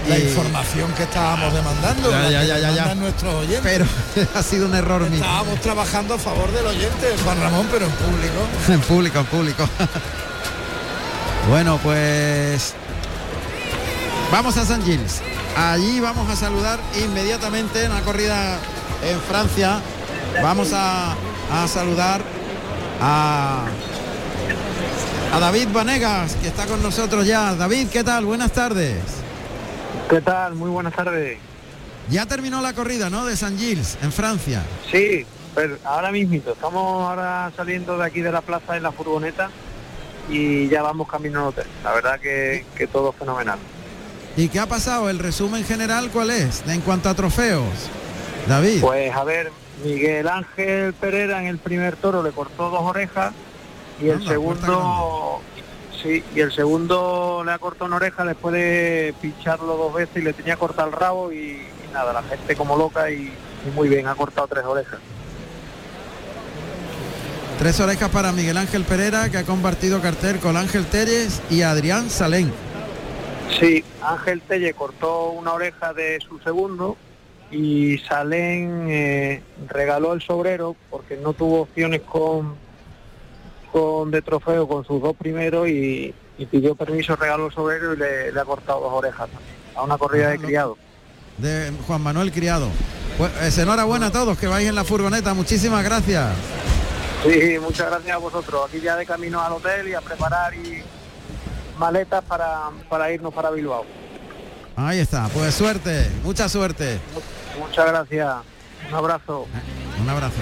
[0.07, 3.61] La información que estábamos demandando, Ya, ya, ya, ya, nuestros oyentes.
[3.61, 3.85] Pero
[4.35, 5.21] ha sido un error mío.
[5.21, 8.33] Estábamos trabajando a favor del oyente, Juan Ramón, pero en público.
[8.69, 9.69] En público, en público.
[11.49, 12.73] bueno, pues
[14.31, 15.19] vamos a San Gilles.
[15.57, 18.57] Allí vamos a saludar inmediatamente en la corrida
[19.03, 19.81] en Francia.
[20.41, 21.15] Vamos a,
[21.51, 22.21] a saludar
[23.01, 23.65] a,
[25.31, 27.55] a David Vanegas, que está con nosotros ya.
[27.55, 28.25] David, ¿qué tal?
[28.25, 28.97] Buenas tardes.
[30.09, 30.55] ¿Qué tal?
[30.55, 31.37] Muy buenas tardes.
[32.09, 33.25] Ya terminó la corrida, ¿no?
[33.25, 34.63] De San Gilles, en Francia.
[34.91, 36.53] Sí, pero ahora mismito.
[36.53, 39.51] Estamos ahora saliendo de aquí de la plaza en la furgoneta
[40.29, 41.67] y ya vamos camino al hotel.
[41.83, 43.59] La verdad que, que todo fenomenal.
[44.35, 45.09] ¿Y qué ha pasado?
[45.09, 46.63] ¿El resumen general cuál es?
[46.67, 47.89] En cuanto a trofeos.
[48.47, 48.81] David.
[48.81, 49.51] Pues a ver,
[49.83, 53.33] Miguel Ángel Pereira en el primer toro le cortó dos orejas
[54.01, 55.41] y el segundo
[56.01, 60.21] sí, y el segundo le ha cortado una oreja después de pincharlo dos veces y
[60.21, 63.33] le tenía cortado el rabo y, y nada, la gente como loca y,
[63.67, 64.99] y muy bien, ha cortado tres orejas.
[67.59, 72.09] Tres orejas para Miguel Ángel Pereira, que ha compartido cartel con Ángel Telles y Adrián
[72.09, 72.53] Salén.
[73.59, 76.95] Sí, Ángel Telle cortó una oreja de su segundo
[77.51, 82.55] y Salén eh, regaló el sobrero porque no tuvo opciones con,
[83.71, 87.97] con de trofeo con sus dos primeros y, y pidió permiso, regaló el sobrero y
[87.97, 90.45] le, le ha cortado dos orejas también, a una corrida Ah, de no.
[90.45, 90.77] criado.
[91.37, 92.67] de Juan Manuel Criado.
[93.17, 96.27] Pues, eh, enhorabuena a todos que vais en la furgoneta, muchísimas gracias.
[97.23, 98.61] Sí, muchas gracias a vosotros.
[98.67, 100.81] Aquí ya de camino al hotel y a preparar y
[101.77, 103.85] maletas para, para irnos para Bilbao.
[104.77, 106.99] Ahí está, pues suerte, mucha suerte.
[107.59, 108.35] Muchas gracias.
[108.89, 109.45] Un abrazo.
[110.01, 110.35] Un abrazo.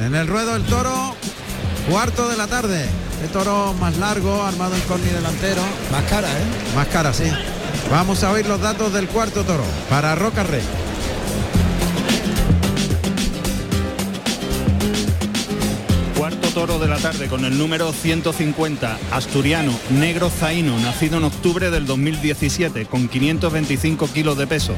[0.00, 1.14] En el ruedo el toro,
[1.88, 2.84] cuarto de la tarde.
[3.22, 5.62] El toro más largo, armado en corni delantero.
[5.90, 6.74] Más cara, ¿eh?
[6.74, 7.30] Más cara, sí.
[7.90, 10.62] Vamos a oír los datos del cuarto toro para Roca Rey.
[16.56, 21.84] Toro de la tarde con el número 150, asturiano, negro zaino, nacido en octubre del
[21.84, 24.72] 2017, con 525 kilos de peso,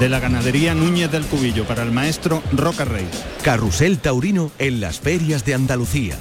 [0.00, 3.08] de la ganadería Núñez del Cubillo, para el maestro Roca Rey.
[3.44, 6.18] Carrusel Taurino en las ferias de Andalucía.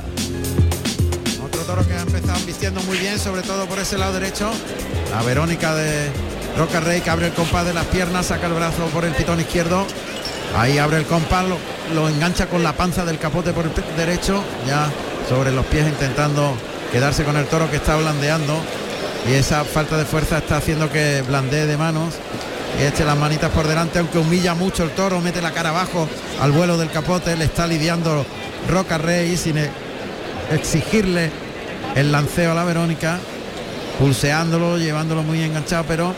[1.44, 4.52] Otro toro que ha empezado vistiendo muy bien, sobre todo por ese lado derecho.
[5.10, 6.12] La Verónica de
[6.56, 9.40] Roca Rey que abre el compás de las piernas, saca el brazo por el pitón
[9.40, 9.88] izquierdo.
[10.58, 11.46] Ahí abre el compás,
[11.94, 14.90] lo, engancha con la panza del capote por el derecho, ya
[15.28, 16.54] sobre los pies intentando
[16.92, 18.60] quedarse con el toro que está blandeando.
[19.30, 22.16] Y esa falta de fuerza está haciendo que blandee de manos
[22.80, 26.08] y eche las manitas por delante, aunque humilla mucho el toro, mete la cara abajo
[26.42, 28.26] al vuelo del capote, le está lidiando
[28.70, 29.70] Roca Rey sin e-
[30.52, 31.32] exigirle
[31.96, 33.20] el lanceo a la Verónica,
[34.00, 36.14] pulseándolo, llevándolo muy enganchado, pero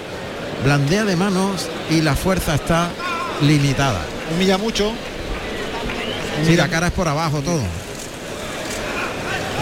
[0.63, 2.89] blandea de manos y la fuerza está
[3.41, 4.01] limitada.
[4.35, 4.91] Humilla mucho.
[6.45, 7.61] Sí, la cara es por abajo todo.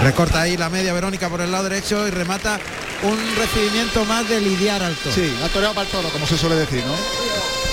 [0.04, 2.60] Recorta ahí la media Verónica por el lado derecho y remata
[3.04, 5.14] un recibimiento más de lidiar al toro.
[5.16, 6.94] Sí, ha toreado para el toro, como se suele decir, ¿no?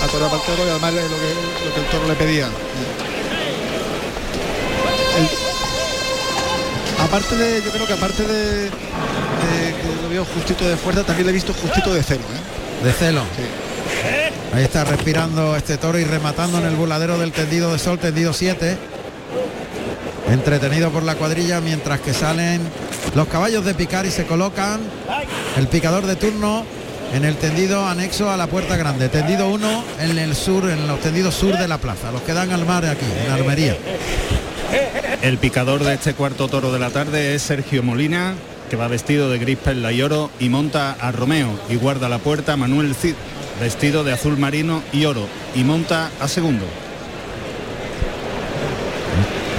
[0.03, 1.07] Ha toreado para el toro y además lo que,
[1.67, 2.47] lo que el toro le pedía.
[5.17, 5.29] El-
[7.03, 11.27] aparte de, yo creo que aparte de, de que lo veo justito de fuerza, también
[11.27, 12.83] le he visto justito de celo, ¿eh?
[12.85, 13.23] De celo.
[14.53, 18.33] Ahí está respirando este toro y rematando en el burladero del tendido de sol, tendido
[18.33, 18.77] 7.
[20.31, 22.61] Entretenido por la cuadrilla mientras que salen
[23.15, 24.79] los caballos de picar y se colocan
[25.57, 26.65] el picador de turno
[27.13, 29.09] en el tendido anexo a la puerta grande.
[29.09, 32.11] Tendido 1 en el sur, en los tendidos sur de la plaza.
[32.11, 33.77] Los que dan al mar aquí, en la armería.
[35.21, 38.35] El picador de este cuarto toro de la tarde es Sergio Molina,
[38.69, 42.19] que va vestido de gris perla y oro y monta a Romeo y guarda la
[42.19, 43.15] puerta Manuel Cid,
[43.59, 46.65] vestido de azul marino y oro y monta a segundo.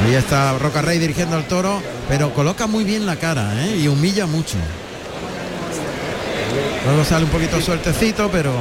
[0.06, 3.76] Ahí está Roca Rey dirigiendo al toro, pero coloca muy bien la cara ¿eh?
[3.76, 4.56] y humilla mucho.
[6.86, 8.52] Luego sale un poquito sueltecito, pero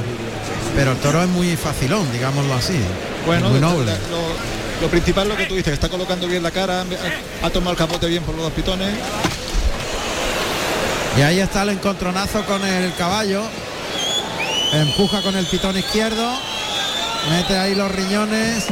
[0.76, 2.77] pero el toro es muy facilón, digámoslo así.
[3.26, 3.93] Bueno, muy noble.
[4.11, 7.45] lo, lo principal es lo que tú dices, que está colocando bien la cara, ha,
[7.45, 8.93] ha tomado el capote bien por los dos pitones.
[11.18, 13.41] Y ahí está el encontronazo con el caballo.
[14.73, 16.31] Empuja con el pitón izquierdo.
[17.30, 18.65] Mete ahí los riñones.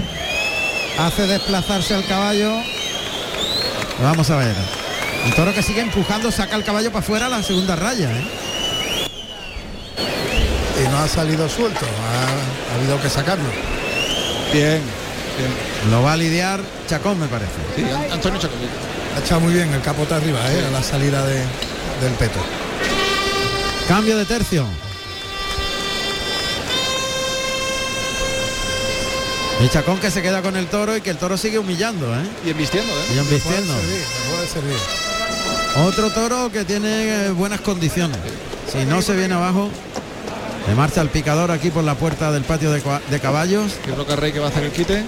[1.00, 2.54] Hace desplazarse al caballo.
[4.02, 4.56] Vamos a ver.
[5.26, 8.10] El toro que sigue empujando saca el caballo para afuera a la segunda raya.
[8.12, 8.24] ¿eh?
[10.84, 13.46] Y no ha salido suelto, ha, ha habido que sacarlo.
[14.54, 14.82] Bien,
[15.90, 17.52] Lo va a lidiar Chacón, me parece.
[17.76, 18.58] Sí, Antonio Chacón.
[19.16, 20.66] Ha echado muy bien el capote arriba, ¿eh?
[20.68, 21.46] a la salida de-
[22.02, 22.40] del peto.
[23.88, 24.66] Cambio de tercio.
[29.61, 32.23] Y Chacón que se queda con el toro y que el toro sigue humillando, ¿eh?
[32.45, 33.15] Y embistiendo, ¿eh?
[33.15, 33.73] Y embistiendo.
[33.73, 34.77] Servir, servir.
[35.88, 38.18] Otro toro que tiene eh, buenas condiciones.
[38.72, 39.69] Si no se viene abajo,
[40.68, 43.73] le marcha el picador aquí por la puerta del patio de caballos.
[43.88, 45.03] Y Roca Rey que va a hacer el quite.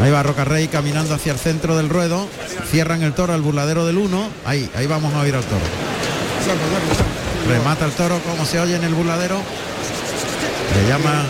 [0.00, 2.28] Ahí va Roca Rey caminando hacia el centro del ruedo.
[2.70, 4.28] Cierran el toro al burladero del 1.
[4.44, 5.60] Ahí, ahí vamos a oír al toro.
[7.48, 9.36] Remata el toro como se oye en el burladero.
[10.74, 11.24] Le llama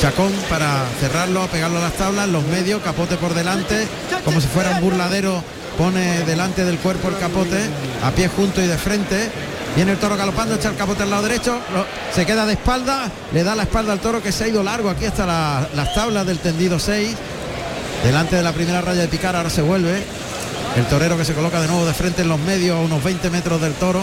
[0.00, 3.86] Chacón para cerrarlo, pegarlo a las tablas, los medios, capote por delante,
[4.24, 5.42] como si fuera un burladero,
[5.78, 7.58] pone delante del cuerpo el capote,
[8.04, 9.30] a pie junto y de frente.
[9.74, 11.58] Viene el toro galopando, echa el capote al lado derecho,
[12.14, 14.88] se queda de espalda, le da la espalda al toro que se ha ido largo
[14.90, 17.14] aquí hasta la- las tablas del tendido 6.
[18.04, 20.02] Delante de la primera raya de picar, ahora se vuelve.
[20.76, 23.28] El torero que se coloca de nuevo de frente en los medios, a unos 20
[23.30, 24.02] metros del toro.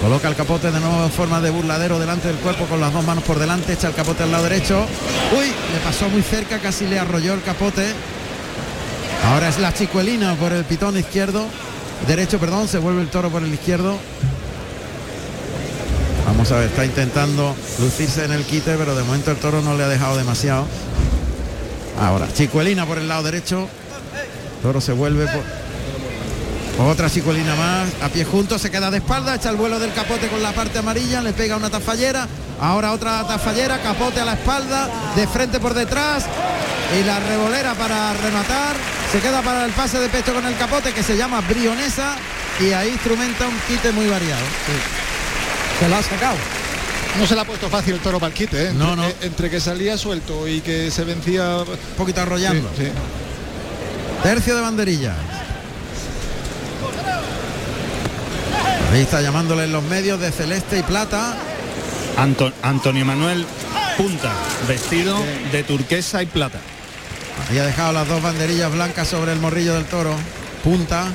[0.00, 3.04] Coloca el capote de nuevo en forma de burladero delante del cuerpo con las dos
[3.04, 4.86] manos por delante, echa el capote al lado derecho.
[5.36, 7.84] Uy, le pasó muy cerca, casi le arrolló el capote.
[9.26, 11.44] Ahora es la chicuelina por el pitón izquierdo.
[12.06, 13.98] Derecho, perdón, se vuelve el toro por el izquierdo.
[16.26, 19.76] Vamos a ver, está intentando lucirse en el quite, pero de momento el toro no
[19.76, 20.66] le ha dejado demasiado.
[22.00, 23.68] Ahora, chicuelina por el lado derecho.
[24.62, 25.42] Toro se vuelve por,
[26.78, 30.28] otra chicolina más, a pie junto, se queda de espalda, echa el vuelo del capote
[30.28, 32.28] con la parte amarilla, le pega una tafallera,
[32.60, 36.24] ahora otra tafallera, capote a la espalda, de frente por detrás,
[36.98, 38.76] y la revolera para rematar,
[39.10, 42.14] se queda para el pase de pecho con el capote que se llama brionesa,
[42.60, 44.42] y ahí instrumenta un quite muy variado.
[45.80, 46.36] Se lo ha sacado.
[47.18, 48.72] No se le ha puesto fácil el toro para el quite, ¿eh?
[48.72, 49.08] No, Entre- no.
[49.08, 51.58] eh, Entre que salía suelto y que se vencía...
[51.58, 52.68] Un poquito arrollando.
[52.76, 52.90] Sí, sí.
[54.22, 55.14] Tercio de banderilla.
[58.92, 61.36] Ahí está llamándole en los medios de celeste y plata.
[62.16, 63.44] Anto- Antonio Manuel
[63.96, 64.32] Punta,
[64.66, 65.16] vestido
[65.52, 66.58] de turquesa y plata.
[67.50, 70.14] Ahí ha dejado las dos banderillas blancas sobre el morrillo del toro.
[70.64, 71.06] Punta.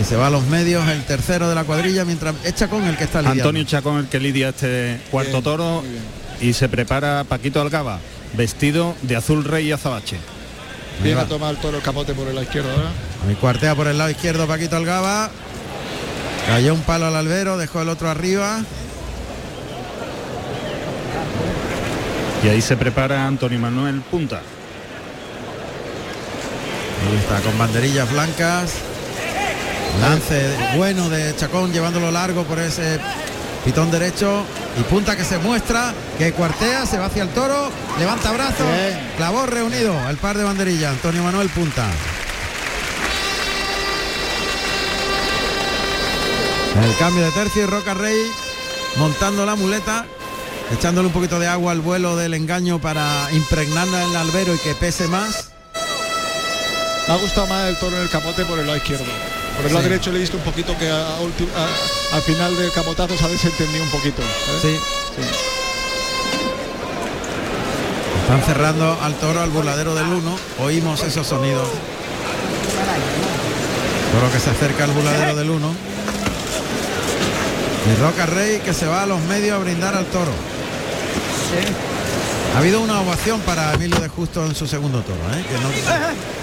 [0.00, 2.96] Y se va a los medios el tercero de la cuadrilla mientras es Chacón el
[2.96, 3.42] que está lidiando.
[3.44, 5.84] Antonio Chacón el que lidia este cuarto Bien, toro
[6.40, 7.98] y se prepara Paquito Algaba,
[8.34, 10.16] vestido de azul rey y azabache.
[11.02, 11.22] Viene va.
[11.22, 12.90] a tomar el toro el capote por el lado izquierdo ahora.
[13.26, 15.30] Ahí cuartea por el lado izquierdo Paquito Algaba.
[16.46, 18.60] Cayó un palo al albero, dejó el otro arriba.
[22.42, 24.40] Y ahí se prepara Antonio Manuel Punta.
[27.08, 28.72] Ahí está, con banderillas blancas.
[30.00, 32.98] Lance bueno de Chacón llevándolo largo por ese
[33.64, 34.44] pitón derecho.
[34.78, 38.66] Y punta que se muestra, que cuartea, se va hacia el toro, levanta brazos,
[39.16, 41.86] clavó reunido el par de banderillas, Antonio Manuel Punta.
[46.82, 48.16] El cambio de tercio y Roca Rey
[48.96, 50.06] montando la muleta,
[50.72, 54.58] echándole un poquito de agua al vuelo del engaño para impregnarla en el albero y
[54.58, 55.50] que pese más.
[57.08, 59.29] Me ha gustado más el toro en el capote por el lado izquierdo.
[59.60, 59.90] Por el lado Sí.
[59.90, 63.16] derecho le he visto un poquito que a- a ulti- a- al final del capotazo
[63.16, 64.22] se ha desentendido un poquito.
[64.22, 64.26] ¿eh?
[64.62, 64.76] Sí.
[68.22, 70.36] Están cerrando al toro al burladero del 1.
[70.60, 71.68] Oímos esos sonidos.
[74.12, 75.74] Toro que se acerca al burladero del 1.
[77.92, 80.30] Y Roca Rey que se va a los medios a brindar al toro.
[82.54, 85.18] Ha habido una ovación para Emilio de Justo en su segundo toro.
[85.34, 85.44] ¿eh?
[85.48, 85.70] Que no-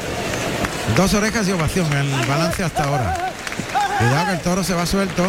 [0.95, 3.31] Dos orejas y ovación en el balance hasta ahora.
[3.97, 5.25] Cuidado que el toro se va suelto.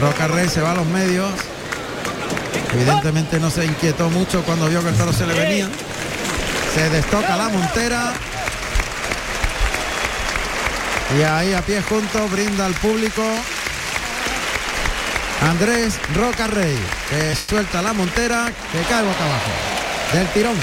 [0.00, 1.30] Roca Rey se va a los medios.
[2.72, 5.68] Evidentemente no se inquietó mucho cuando vio que el toro se le venía.
[6.74, 8.12] Se destoca la montera.
[11.18, 13.22] Y ahí a pie junto brinda al público.
[15.48, 16.78] Andrés Roca Rey,
[17.08, 19.50] que suelta la montera, que cae boca abajo.
[20.12, 20.56] Del tirón.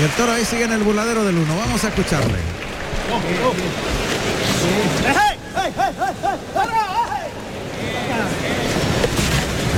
[0.00, 1.56] Y el toro ahí sigue en el burladero del 1.
[1.56, 2.49] Vamos a escucharle.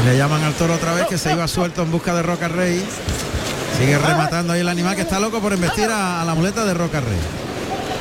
[0.05, 2.85] Le llaman al toro otra vez que se iba suelto en busca de Roca Rey.
[3.79, 6.75] Sigue rematando ahí el animal que está loco por embestir a, a la muleta de
[6.75, 7.19] Roca Rey.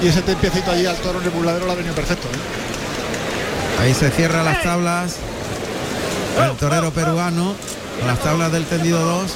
[0.02, 2.28] Y ese tempiecito allí al toro en el burladero lo ha venido perfecto.
[2.28, 3.82] ¿eh?
[3.84, 5.16] Ahí se cierra las tablas.
[6.44, 7.54] El torero peruano.
[8.00, 9.32] con Las tablas del tendido 2.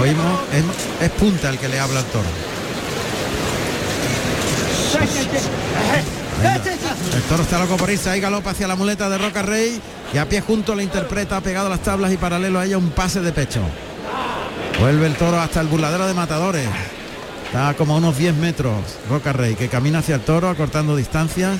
[0.00, 0.40] Oímos.
[0.52, 2.28] Es, es punta el que le habla al toro.
[7.14, 9.80] El toro está loco por irse, ahí galopa hacia la muleta de Roca Rey
[10.12, 12.90] y a pie junto le interpreta, pegado a las tablas y paralelo a ella un
[12.90, 13.60] pase de pecho.
[14.80, 16.68] Vuelve el toro hasta el burladero de matadores.
[17.46, 18.74] Está como a unos 10 metros
[19.08, 21.58] Roca Rey, que camina hacia el toro, acortando distancias.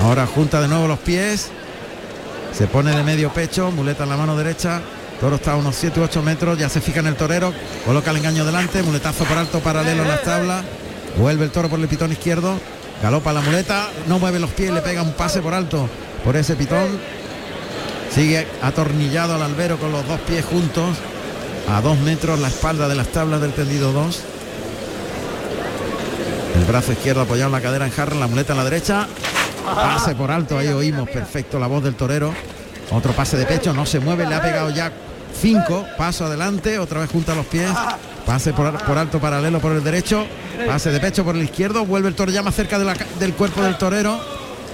[0.00, 1.50] Ahora junta de nuevo los pies.
[2.52, 4.80] Se pone de medio pecho, muleta en la mano derecha.
[5.20, 7.52] Toro está a unos 7 u 8 metros, ya se fija en el torero,
[7.84, 10.64] coloca el engaño delante, muletazo por alto paralelo en las tablas.
[11.18, 12.58] Vuelve el toro por el pitón izquierdo,
[13.02, 15.88] galopa la muleta, no mueve los pies, le pega un pase por alto
[16.24, 16.88] por ese pitón.
[18.14, 20.96] Sigue atornillado al albero con los dos pies juntos,
[21.70, 24.20] a dos metros la espalda de las tablas del tendido 2.
[26.56, 29.06] El brazo izquierdo apoyado en la cadera en jarra, la muleta en la derecha.
[29.64, 32.34] Pase por alto, ahí oímos perfecto la voz del torero.
[32.90, 34.90] Otro pase de pecho, no se mueve, le ha pegado ya
[35.40, 37.70] cinco, paso adelante, otra vez junta los pies,
[38.26, 40.26] pase por, por alto paralelo por el derecho,
[40.66, 43.06] pase de pecho por el izquierdo, vuelve el toro ya más cerca de la ca-
[43.18, 44.20] del cuerpo del torero,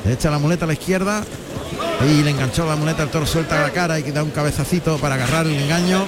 [0.04, 1.24] le echa la muleta a la izquierda
[2.10, 5.14] y le enganchó la muleta, el toro suelta la cara y da un cabezacito para
[5.14, 6.06] agarrar el engaño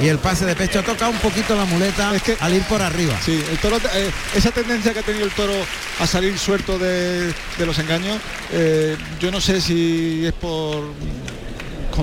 [0.00, 2.10] y el pase de pecho toca un poquito la muleta
[2.40, 3.14] al ir por arriba.
[3.24, 5.52] Sí, el toro, eh, esa tendencia que ha tenido el toro
[6.00, 7.26] a salir suelto de,
[7.58, 8.16] de los engaños,
[8.52, 10.84] eh, yo no sé si es por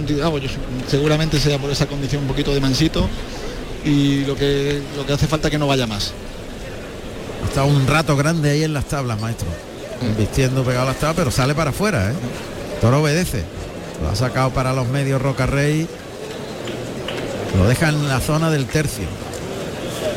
[0.06, 0.58] yo su-
[0.90, 3.08] seguramente sea por esa condición un poquito de mansito
[3.86, 6.12] y lo que lo que hace falta es que no vaya más.
[7.48, 9.48] Está un rato grande ahí en las tablas, maestro.
[10.18, 12.14] Vistiendo pegado a las tablas, pero sale para afuera, ¿eh?
[12.82, 13.44] Toro obedece.
[14.04, 15.88] Lo ha sacado para los medios Roca Rey.
[17.58, 19.06] Lo deja en la zona del tercio.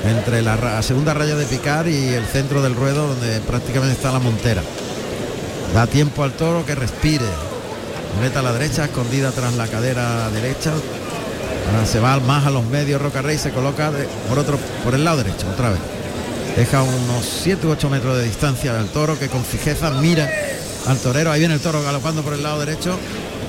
[0.04, 3.94] Entre la, ra- la segunda raya de picar y el centro del ruedo donde prácticamente
[3.94, 4.62] está la montera.
[5.74, 7.24] Da tiempo al toro que respire.
[8.16, 10.72] Muleta a la derecha, escondida tras la cadera derecha.
[11.72, 13.92] Ahora se va más a los medios Roca Rey, se coloca
[14.28, 15.78] por otro, por el lado derecho, otra vez.
[16.56, 20.28] Deja unos 7 u 8 metros de distancia del toro que con fijeza mira
[20.86, 21.30] al torero.
[21.30, 22.98] Ahí viene el toro galopando por el lado derecho.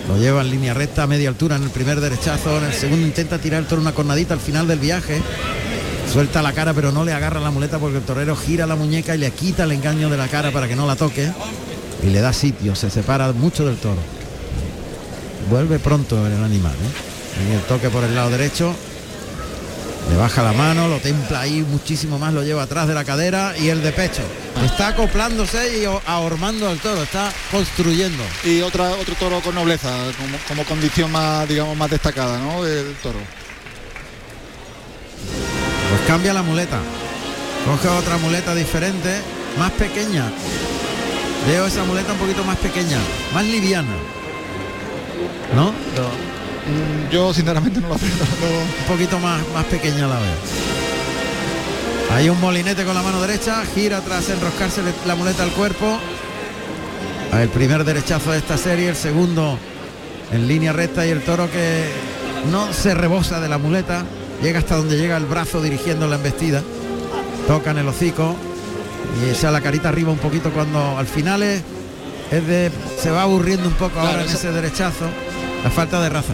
[0.07, 2.57] Lo lleva en línea recta media altura en el primer derechazo.
[2.57, 5.21] En el segundo intenta tirar el toro una cornadita al final del viaje.
[6.11, 9.15] Suelta la cara pero no le agarra la muleta porque el torero gira la muñeca
[9.15, 11.31] y le quita el engaño de la cara para que no la toque.
[12.03, 14.20] Y le da sitio, se separa mucho del toro.
[15.49, 16.73] Vuelve pronto el animal.
[16.73, 17.49] ¿eh?
[17.49, 18.75] Y el toque por el lado derecho.
[20.09, 23.53] Le baja la mano, lo templa ahí muchísimo más, lo lleva atrás de la cadera
[23.57, 24.23] y el de pecho.
[24.65, 28.23] Está acoplándose y ahormando al toro, está construyendo.
[28.43, 32.63] Y otra, otro toro con nobleza, como, como condición más, digamos, más destacada, ¿no?
[32.63, 33.19] Del toro.
[35.89, 36.79] Pues cambia la muleta.
[37.65, 39.21] Coge otra muleta diferente,
[39.57, 40.31] más pequeña.
[41.47, 42.97] Veo esa muleta un poquito más pequeña,
[43.33, 43.93] más liviana.
[45.55, 45.71] ¿No?
[45.71, 48.09] Mm, Yo sinceramente no lo veo.
[48.81, 50.35] Un poquito más, más pequeña la veo.
[52.13, 55.97] Hay un molinete con la mano derecha, gira tras enroscarse la muleta al cuerpo.
[57.39, 59.57] El primer derechazo de esta serie, el segundo
[60.33, 61.85] en línea recta y el toro que
[62.51, 64.03] no se rebosa de la muleta,
[64.43, 66.61] llega hasta donde llega el brazo dirigiendo la embestida.
[67.47, 68.35] Toca en el hocico
[69.25, 71.61] y echa la carita arriba un poquito cuando al final es,
[72.31, 72.71] es de
[73.01, 75.05] se va aburriendo un poco Claro, ahora en eso- ese derechazo,
[75.63, 76.33] la falta de raza.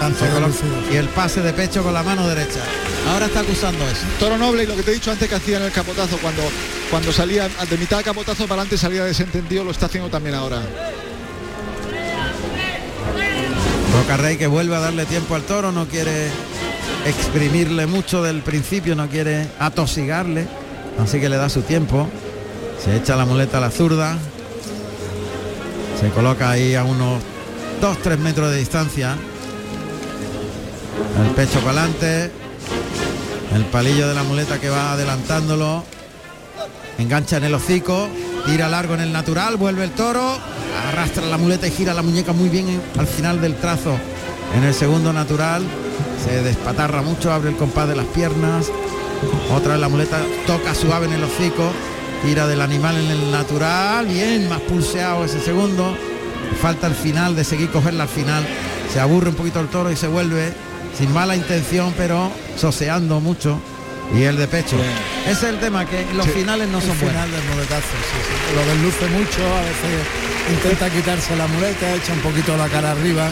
[0.00, 0.24] Tanto
[0.92, 2.60] y el pase de pecho con la mano derecha.
[3.10, 4.02] Ahora está acusando eso.
[4.18, 6.42] Toro noble y lo que te he dicho antes que hacía en el capotazo, cuando,
[6.90, 10.60] cuando salía de mitad de capotazo para adelante salía desentendido, lo está haciendo también ahora.
[13.94, 16.28] Roca Rey que vuelve a darle tiempo al toro, no quiere
[17.06, 20.46] exprimirle mucho del principio, no quiere atosigarle,
[21.02, 22.08] así que le da su tiempo.
[22.84, 24.18] Se echa la muleta a la zurda.
[26.00, 27.22] Se coloca ahí a unos
[27.80, 29.16] 2-3 metros de distancia.
[31.24, 32.30] El pecho para adelante.
[33.54, 35.84] El palillo de la muleta que va adelantándolo.
[36.98, 38.08] Engancha en el hocico.
[38.44, 39.56] Tira largo en el natural.
[39.56, 40.38] Vuelve el toro.
[40.88, 43.96] Arrastra la muleta y gira la muñeca muy bien en- al final del trazo.
[44.54, 45.62] En el segundo natural.
[46.24, 47.32] Se despatarra mucho.
[47.32, 48.66] Abre el compás de las piernas.
[49.54, 51.70] Otra vez la muleta toca suave en el hocico.
[52.26, 54.04] Tira del animal en el natural.
[54.04, 55.96] Bien, más pulseado ese segundo.
[56.60, 58.44] Falta el final de seguir cogerla al final.
[58.92, 60.52] Se aburre un poquito el toro y se vuelve
[60.98, 63.60] sin mala intención, pero soseando mucho.
[64.12, 64.76] Y el de pecho.
[65.22, 67.12] Ese es el tema, que los finales no El son buenos.
[67.14, 68.56] final del muletazo, sí, sí.
[68.56, 73.28] Lo desluce mucho, a veces intenta quitarse la muleta, echa un poquito la cara arriba.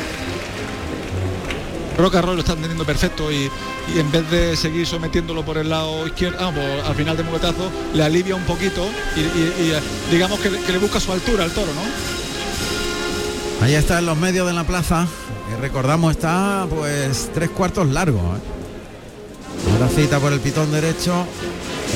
[1.97, 3.49] Roca Roy lo está entendiendo perfecto y,
[3.97, 7.71] en vez de seguir sometiéndolo por el lado izquierdo, ah, pues, al final del muletazo,
[7.95, 8.85] le alivia un poquito
[9.16, 9.81] y, eh,
[10.11, 13.65] digamos que, le- que le busca su altura al toro, ¿no?
[13.65, 15.07] Ahí está en los medios de la plaza.
[15.49, 18.19] Que recordamos está pues tres cuartos largo.
[18.19, 19.73] ¿eh?
[19.73, 21.25] Ahora cita por el pitón derecho.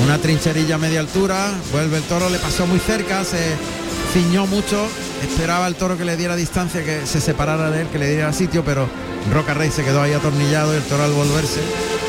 [0.03, 1.51] Una trincherilla a media altura.
[1.71, 3.55] Vuelve el toro, le pasó muy cerca, se
[4.13, 4.87] ciñó mucho.
[5.21, 8.31] Esperaba el toro que le diera distancia, que se separara de él, que le diera
[8.33, 8.87] sitio, pero
[9.33, 11.61] Roca Rey se quedó ahí atornillado y el toro al volverse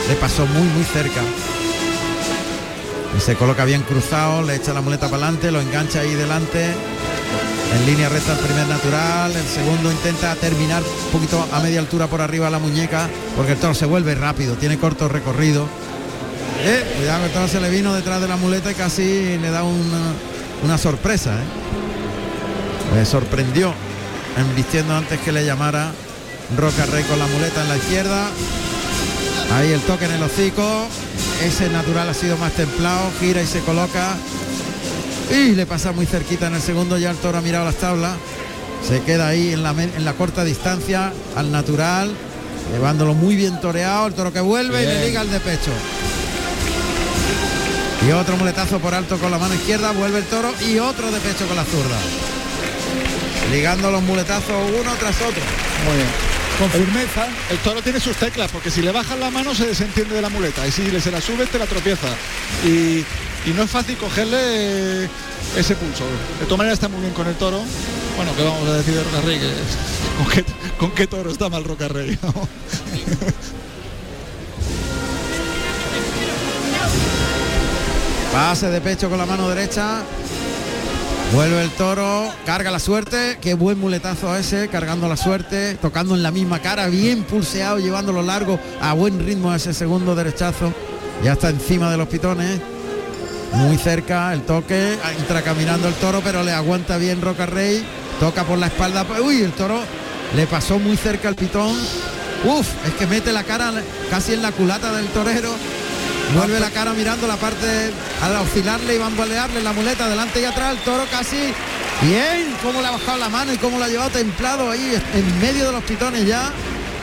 [0.08, 1.20] le pasó muy muy cerca.
[3.16, 6.64] Y se coloca bien cruzado, le echa la muleta para adelante, lo engancha ahí delante.
[7.74, 12.06] En línea recta el primer natural, el segundo intenta terminar un poquito a media altura
[12.08, 15.68] por arriba la muñeca, porque el toro se vuelve rápido, tiene corto recorrido.
[16.64, 19.62] Eh, cuidado el toro se le vino detrás de la muleta y casi le da
[19.62, 20.12] una,
[20.64, 21.32] una sorpresa.
[21.34, 22.96] ¿eh?
[22.96, 23.72] Le sorprendió
[24.36, 25.92] embistiendo antes que le llamara
[26.56, 28.28] Roca Rey con la muleta en la izquierda.
[29.54, 30.86] Ahí el toque en el hocico.
[31.42, 34.16] Ese natural ha sido más templado, gira y se coloca.
[35.30, 38.12] Y le pasa muy cerquita en el segundo, ya el toro ha mirado las tablas.
[38.86, 42.10] Se queda ahí en la, en la corta distancia al natural,
[42.72, 45.70] llevándolo muy bien toreado, el toro que vuelve y le liga el de pecho.
[48.06, 51.20] Y otro muletazo por alto con la mano izquierda, vuelve el toro y otro de
[51.20, 51.98] pecho con la zurda.
[53.52, 55.42] Ligando los muletazos uno tras otro.
[55.86, 56.29] Muy bien.
[56.60, 57.26] Con firmeza.
[57.50, 60.28] El toro tiene sus teclas, porque si le bajas la mano se desentiende de la
[60.28, 62.08] muleta y si le se la subes te la tropieza.
[62.66, 62.98] Y,
[63.48, 64.36] y no es fácil cogerle
[65.04, 65.08] eh,
[65.56, 66.04] ese pulso.
[66.38, 67.62] De todas maneras está muy bien con el toro.
[68.14, 69.40] Bueno, ¿qué vamos a decir de Roca Rey?
[70.18, 70.44] ¿Con qué,
[70.78, 72.18] con qué toro está mal Roca Rey?
[78.32, 80.02] Pase de pecho con la mano derecha.
[81.32, 86.24] Vuelve el toro, carga la suerte, qué buen muletazo ese, cargando la suerte, tocando en
[86.24, 90.74] la misma cara, bien pulseado, llevándolo largo a buen ritmo ese segundo derechazo.
[91.22, 92.60] Ya está encima de los pitones,
[93.52, 97.84] muy cerca, el toque, entra caminando el toro, pero le aguanta bien Roca Rey,
[98.18, 99.78] toca por la espalda, uy, el toro
[100.34, 101.76] le pasó muy cerca al pitón.
[102.44, 103.72] Uf, es que mete la cara
[104.10, 105.50] casi en la culata del torero.
[106.34, 107.92] Vuelve la cara mirando la parte
[108.22, 111.52] al oscilarle y bambolearle la muleta delante y atrás, el toro casi
[112.02, 115.40] bien, cómo le ha bajado la mano y cómo lo ha llevado templado ahí en
[115.40, 116.52] medio de los pitones ya.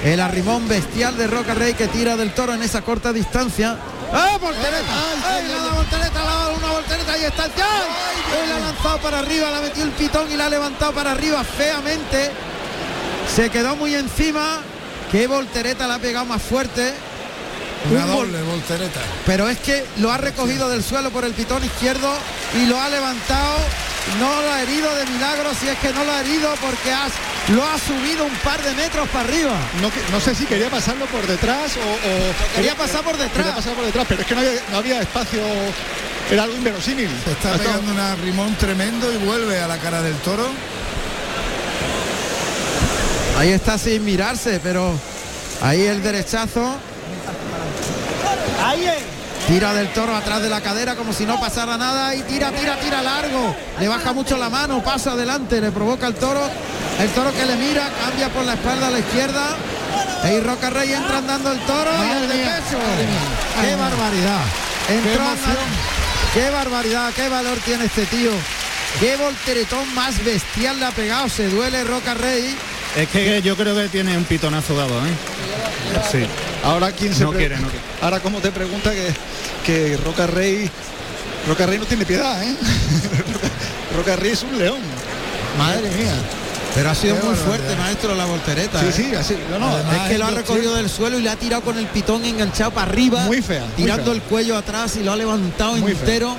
[0.04, 3.76] El arrimón bestial de Roca Rey que tira del toro en esa corta distancia.
[4.14, 4.94] ¡Ah, voltereta!
[5.28, 6.24] ¡Ay, dado voltereta!
[6.24, 7.14] Dado una voltereta!
[7.14, 7.44] ¡Ahí está!
[7.44, 8.44] ¡Ay!
[8.44, 11.12] Él la ha lanzado para arriba, la metió el pitón y la ha levantado para
[11.12, 12.32] arriba feamente.
[13.36, 14.60] Se quedó muy encima.
[15.12, 16.94] ¡Qué voltereta la ha pegado más fuerte!
[17.92, 19.00] Una un vol- doble voltereta.
[19.26, 22.12] pero es que lo ha recogido del suelo por el pitón izquierdo
[22.62, 23.58] y lo ha levantado.
[24.20, 27.12] No lo ha herido de milagro, si es que no lo ha herido porque has,
[27.50, 29.52] lo ha subido un par de metros para arriba.
[30.12, 33.34] No, sé si quería pasarlo por detrás o, o- quería pasar por detrás.
[33.46, 35.42] Quería pasar por detrás, pero es que no había, no había espacio.
[36.32, 37.10] Era algo inverosímil.
[37.26, 40.48] Se está pegando un arrimón tremendo y vuelve a la cara del toro.
[43.38, 44.94] Ahí está sin mirarse, pero
[45.62, 46.76] ahí el derechazo.
[49.48, 52.76] Tira del toro atrás de la cadera como si no pasara nada y tira, tira,
[52.80, 53.56] tira largo.
[53.80, 56.42] Le baja mucho la mano, pasa adelante, le provoca el toro.
[57.00, 59.56] El toro que le mira, cambia por la espalda a la izquierda.
[60.34, 62.78] Y Roca Rey entra andando el toro y el de pecho.
[63.62, 64.42] ¡Qué barbaridad!
[64.90, 65.60] Entró andando-
[66.34, 67.12] ¡Qué barbaridad!
[67.16, 68.32] ¡Qué valor tiene este tío!
[69.00, 71.30] ¡Qué volteretón más bestial le ha pegado!
[71.30, 72.54] Se duele Roca Rey.
[72.98, 75.12] Es que yo creo que tiene un pitonazo dado, ¿eh?
[76.12, 76.20] Sí.
[76.64, 77.84] Ahora quién se No quiere, no quiere.
[78.02, 79.08] Ahora como te pregunta que,
[79.66, 80.70] que Roca Rey
[81.48, 82.56] Roca Rey no tiene piedad, ¿eh?
[83.96, 84.80] Roca Rey es un león.
[85.58, 86.14] Madre mía.
[86.76, 88.80] Pero ha sido Qué muy fuerte, maestro, la voltereta.
[88.82, 88.92] Sí, ¿eh?
[88.94, 89.38] sí, así.
[89.50, 91.88] No, no, es que lo ha recogido del suelo y le ha tirado con el
[91.88, 93.24] pitón enganchado para arriba.
[93.24, 94.14] Muy fea, muy Tirando fea.
[94.14, 96.00] el cuello atrás y lo ha levantado Muy fea.
[96.02, 96.36] entero.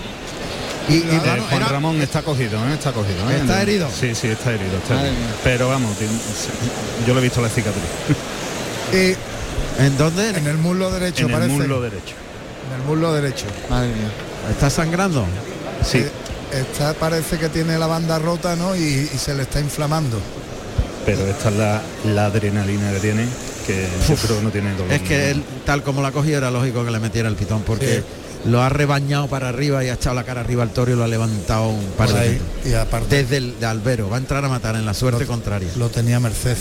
[0.89, 2.75] Y, y, Eh, Juan era- Ramón está cogido, ¿eh?
[2.75, 3.29] está cogido.
[3.31, 3.39] ¿eh?
[3.41, 3.89] ¿Está herido?
[3.99, 4.77] Sí, sí, está herido.
[4.79, 5.03] está.
[5.43, 5.91] Pero vamos,
[7.07, 7.83] yo le he visto la cicatriz.
[8.93, 9.15] Y
[9.79, 10.31] ¿En dónde?
[10.31, 11.53] en el muslo derecho en el parece.
[11.55, 12.15] muslo derecho.
[12.75, 13.47] En el muslo derecho.
[13.71, 14.11] Madre mía.
[14.51, 15.25] Está sangrando.
[15.85, 16.11] Sí, Eh,
[16.51, 18.75] Está, parece que tiene la banda rota, ¿no?
[18.75, 20.19] Y, y se le está inflamando.
[21.05, 23.27] pero esta es la, la adrenalina que tiene,
[23.67, 24.93] que yo creo que no tiene dolor.
[24.93, 27.63] Es que él, tal como la ha cogido era lógico que le metiera el pitón
[27.67, 28.03] porque
[28.47, 31.05] lo ha rebañado para arriba y ha echado la cara arriba al toro y lo
[31.05, 32.41] ha levantado un par de ahí.
[32.65, 34.09] Y aparte Desde el de albero.
[34.09, 35.69] Va a entrar a matar en la suerte contraria.
[35.77, 36.57] lo tenía Merced.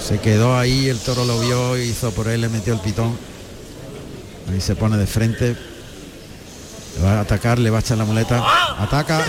[0.00, 3.18] Se quedó ahí, el toro lo vio, hizo por él, le metió el pitón.
[4.50, 5.56] Ahí se pone de frente.
[6.96, 8.42] Le va a atacar, le va a echar la muleta.
[8.78, 9.24] Ataca.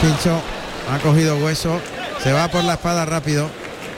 [0.00, 0.40] Pincho.
[0.90, 1.80] Ha cogido hueso.
[2.22, 3.48] Se va por la espada rápido.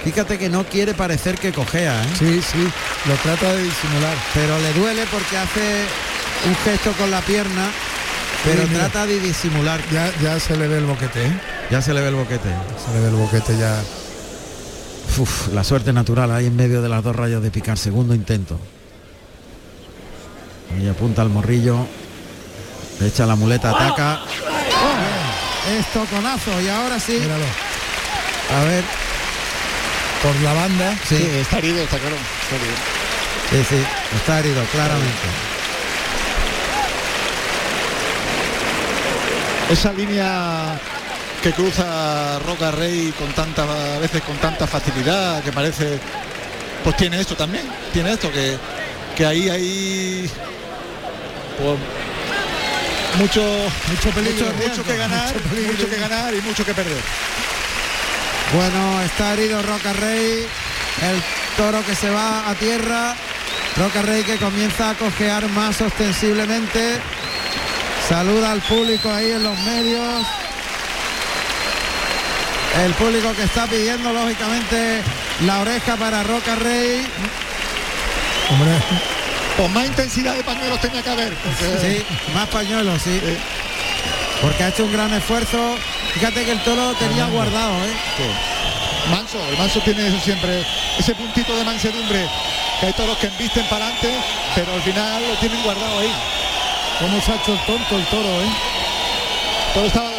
[0.04, 2.06] Fíjate que no quiere parecer que cojea, ¿eh?
[2.16, 2.68] Sí, sí,
[3.06, 4.16] lo trata de disimular.
[4.34, 5.84] pero le duele porque hace
[6.46, 7.70] un gesto con la pierna,
[8.44, 9.80] pero Sí, trata de disimular.
[9.90, 11.40] Ya, ya se le ve el boquete, ¿eh?
[11.72, 12.50] Ya se le ve el boquete.
[12.86, 13.82] Se le ve el boquete ya.
[15.18, 17.78] Uf, la suerte natural ahí en medio de las dos rayas de picar.
[17.78, 18.58] Segundo intento.
[20.82, 21.86] Y apunta al morrillo.
[23.00, 24.20] Le echa la muleta, ataca.
[24.24, 25.78] ¡Oh!
[25.78, 27.12] Es toconazo y ahora sí.
[27.20, 27.44] Míralo.
[28.54, 28.84] A ver.
[30.22, 30.94] Por la banda.
[31.08, 32.16] Sí, Sí, está herido, está claro.
[32.16, 32.76] Está herido.
[33.50, 33.82] sí, sí.
[34.16, 35.28] Está herido, claramente.
[39.70, 40.78] Esa línea
[41.46, 46.00] que cruza Roca Rey con tanta a veces con tanta facilidad que parece
[46.82, 47.62] pues tiene esto también
[47.92, 48.56] tiene esto que,
[49.16, 50.30] que ahí hay
[51.56, 51.78] pues,
[53.20, 53.42] mucho
[53.90, 54.46] Mucho peligro.
[54.54, 55.72] mucho, mucho que ganar Mucho peligro.
[55.74, 57.02] mucho que ganar y mucho que perder
[58.52, 60.48] Bueno, está herido Roca Rey,
[61.02, 61.22] el
[61.56, 63.14] toro que se va a tierra,
[63.76, 66.98] Roca Rey que comienza a cojear más ostensiblemente,
[68.08, 70.26] saluda al público ahí en los medios,
[72.84, 75.02] el público que está pidiendo lógicamente
[75.46, 77.06] la oreja para Roca Rey,
[78.50, 78.70] Hombre,
[79.56, 82.04] pues más intensidad de pañuelos tenía que haber porque- sí,
[82.34, 83.20] más pañuelos, sí,
[84.40, 85.76] porque ha hecho un gran esfuerzo,
[86.14, 87.92] fíjate que el toro tenía guardado, ¿eh?
[89.10, 90.64] Manso, el Manso tiene eso siempre,
[90.98, 92.28] ese puntito de mansedumbre,
[92.80, 94.10] que hay toros que embisten para adelante,
[94.54, 96.12] pero al final lo tienen guardado ahí.
[96.98, 98.48] cómo se ha hecho el tonto el toro, ¿eh?
[99.74, 100.10] Todo estaba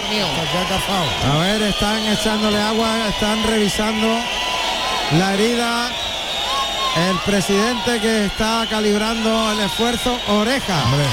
[0.67, 1.34] cazado.
[1.34, 4.07] A ver, están echándole agua, están revisando
[5.17, 5.89] la herida.
[7.09, 10.84] El presidente que está calibrando el esfuerzo, oreja.
[10.85, 11.05] Hombre,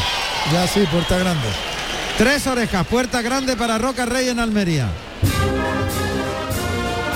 [0.52, 1.46] ya sí, puerta grande.
[2.16, 4.88] Tres orejas, puerta grande para Roca Rey en Almería.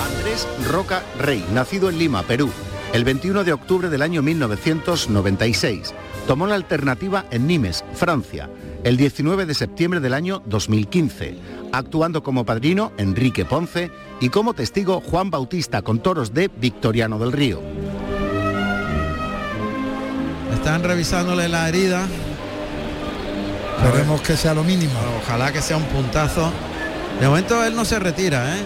[0.05, 2.51] Andrés Roca Rey, nacido en Lima, Perú,
[2.93, 5.93] el 21 de octubre del año 1996.
[6.29, 8.51] Tomó la alternativa en Nimes, Francia,
[8.83, 11.35] el 19 de septiembre del año 2015,
[11.71, 13.89] actuando como padrino Enrique Ponce
[14.21, 17.59] y como testigo Juan Bautista con toros de Victoriano del Río.
[20.53, 22.05] Están revisándole la herida.
[23.83, 24.93] Esperemos que sea lo mínimo.
[25.23, 26.51] Ojalá que sea un puntazo.
[27.19, 28.61] De momento él no se retira, ¿eh?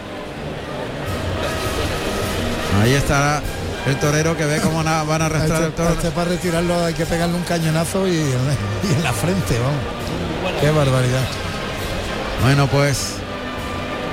[2.81, 3.41] Ahí estará
[3.85, 5.89] el torero que ve cómo na- van a A arrastrar este, el toro.
[5.93, 10.53] este para retirarlo hay que pegarle un cañonazo y, y en la frente, vamos.
[10.61, 11.21] Qué barbaridad.
[12.43, 13.13] Bueno, pues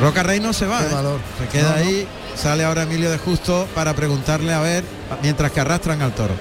[0.01, 0.79] Roca Rey no se va.
[0.81, 0.95] Qué ¿eh?
[0.95, 1.21] valor.
[1.39, 1.83] Se queda No, no.
[1.83, 2.09] ahí.
[2.37, 4.83] Sale ahora Emilio de Justo para preguntarle a ver,
[5.23, 6.35] mientras que arrastran al toro.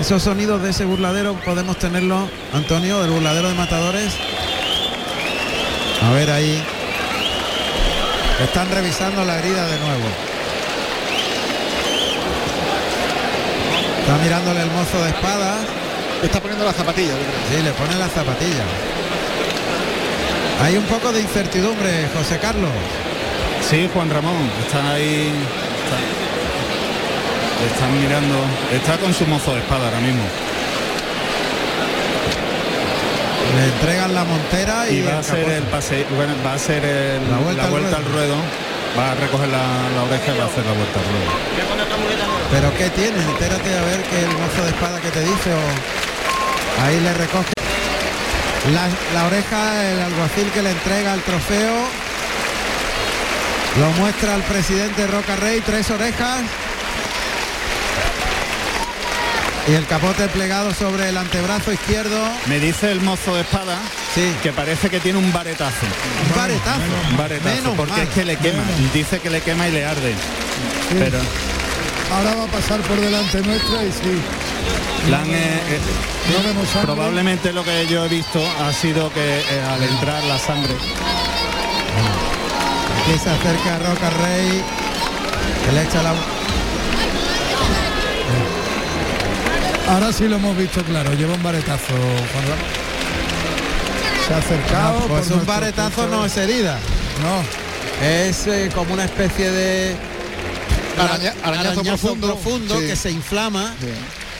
[0.00, 4.12] Esos sonidos de ese burladero podemos tenerlo, Antonio, del burladero de matadores.
[6.02, 6.62] A ver ahí.
[8.42, 10.04] Están revisando la herida de nuevo.
[14.02, 15.56] Está mirándole el mozo de espadas.
[16.22, 17.58] Está poniendo la zapatilla, yo creo.
[17.58, 18.64] Sí, le pone la zapatilla.
[20.62, 22.70] Hay un poco de incertidumbre, José Carlos.
[23.68, 25.32] Sí, Juan Ramón, está ahí.
[25.84, 28.36] Está, están mirando.
[28.72, 30.22] Está con su mozo de espada ahora mismo.
[33.56, 36.84] Le entregan la montera y, Y va a ser el pase, bueno, va a ser
[36.84, 38.34] el- La la vuelta al al ruedo.
[38.98, 39.58] Va a recoger la,
[39.96, 41.81] la oreja y va a hacer la vuelta al ruedo.
[42.52, 43.16] Pero ¿qué tiene?
[43.18, 47.50] Entérate a ver que el mozo de espada que te dice o ahí le recoge
[48.72, 51.74] la, la oreja, el alguacil que le entrega el trofeo.
[53.80, 56.42] Lo muestra el presidente Roca Rey, tres orejas.
[59.68, 62.20] Y el capote plegado sobre el antebrazo izquierdo.
[62.46, 63.78] Me dice el mozo de espada
[64.42, 65.86] que parece que tiene un varetazo.
[66.30, 66.80] Un varetazo.
[67.10, 68.02] Un varetazo, Menos porque mal.
[68.02, 68.62] es que le quema.
[68.92, 70.14] Dice que le quema y le arde.
[70.98, 71.18] Pero
[72.12, 74.20] Ahora va a pasar por delante nuestra y sí.
[75.08, 75.80] eh, eh,
[76.36, 76.92] No vemos sangre.
[76.94, 80.74] probablemente lo que yo he visto ha sido que eh, al entrar la sangre
[83.02, 84.62] Aquí se acerca Roca Rey.
[85.64, 86.14] Que le echa la.
[89.92, 91.92] Ahora sí lo hemos visto claro, lleva un baretazo,
[92.32, 92.64] Juan Ramón.
[94.26, 95.00] Se ha acercado.
[95.00, 95.44] No, pues por un
[96.04, 96.16] punto.
[96.16, 96.78] no es herida.
[97.22, 98.06] No.
[98.06, 99.96] Es eh, como una especie de
[100.98, 102.78] Araña- arañazo profundo.
[102.80, 102.86] Sí.
[102.86, 103.74] que se inflama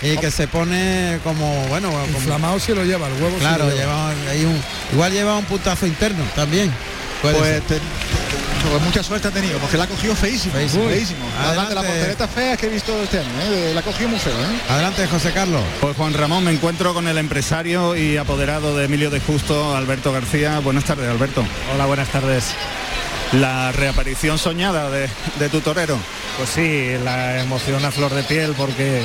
[0.03, 4.11] y que se pone como bueno como- Inflamado se lo lleva, el huevo claro lleva.
[4.13, 4.61] lleva ahí un
[4.93, 6.73] igual lleva un puntazo interno también
[7.23, 7.63] puede Pues, ser.
[7.63, 7.81] te-
[8.71, 10.55] pues mucha suerte ha tenido, porque la ha cogido feísimo.
[10.55, 10.89] Feísimo.
[10.89, 11.19] Feísimo.
[11.37, 11.89] Además de las Adelante.
[12.15, 13.73] porteretas feas que he visto este año, ¿eh?
[13.75, 14.33] la ha cogido muy feo.
[14.33, 14.61] ¿eh?
[14.71, 19.11] adelante José Carlos Pues Juan Ramón, me encuentro con el empresario y apoderado de Emilio
[19.11, 20.61] de Justo, Alberto García.
[20.61, 21.45] Buenas tardes, Alberto.
[21.75, 22.45] Hola, buenas tardes.
[23.33, 25.09] La reaparición soñada de,
[25.39, 25.99] de tu torero.
[26.37, 29.03] Pues sí, la emoción a flor de piel porque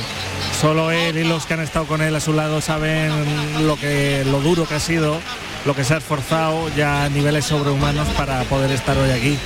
[0.60, 3.12] solo él y los que han estado con él a su lado saben
[3.66, 5.20] lo que lo duro que ha sido,
[5.64, 9.38] lo que se ha esforzado ya a niveles sobrehumanos para poder estar hoy aquí.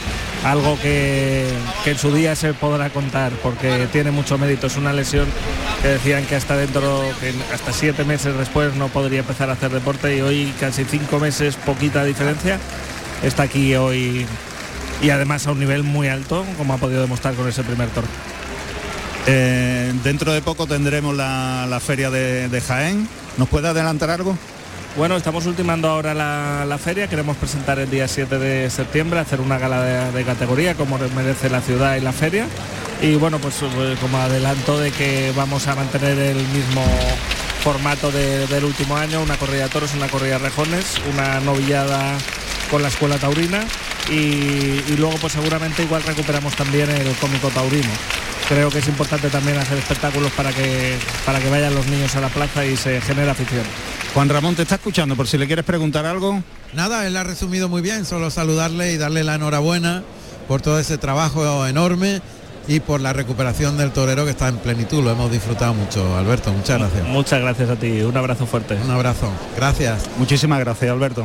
[0.44, 1.46] Algo que,
[1.84, 4.68] que en su día se podrá contar porque tiene mucho mérito.
[4.68, 5.26] Es una lesión
[5.82, 9.70] que decían que hasta dentro, que hasta siete meses después no podría empezar a hacer
[9.70, 12.58] deporte y hoy casi cinco meses, poquita diferencia,
[13.22, 14.26] está aquí hoy
[15.02, 18.06] y además a un nivel muy alto, como ha podido demostrar con ese primer toro.
[19.26, 23.08] Eh, dentro de poco tendremos la, la feria de, de Jaén.
[23.36, 24.36] ¿Nos puede adelantar algo?
[24.96, 29.40] Bueno, estamos ultimando ahora la, la feria, queremos presentar el día 7 de septiembre, hacer
[29.40, 32.46] una gala de, de categoría como merece la ciudad y la feria.
[33.00, 36.84] Y bueno, pues eh, como adelanto de que vamos a mantener el mismo
[37.64, 42.18] formato de- del último año, una corrida de toros, una corrida de rejones, una novillada
[42.70, 43.64] con la escuela taurina
[44.12, 47.90] y, y luego pues seguramente igual recuperamos también el cómico taurino.
[48.48, 52.20] Creo que es importante también hacer espectáculos para que, para que vayan los niños a
[52.20, 53.62] la plaza y se genere afición.
[54.14, 56.42] Juan Ramón te está escuchando, por si le quieres preguntar algo.
[56.74, 60.02] nada él ha resumido muy bien solo saludarle y darle la enhorabuena
[60.48, 62.20] por todo ese trabajo enorme
[62.68, 66.52] y por la recuperación del torero que está en plenitud lo hemos disfrutado mucho Alberto
[66.52, 68.74] muchas gracias Muchas gracias a ti, un abrazo fuerte.
[68.74, 71.24] un abrazo gracias Muchísimas gracias, Alberto.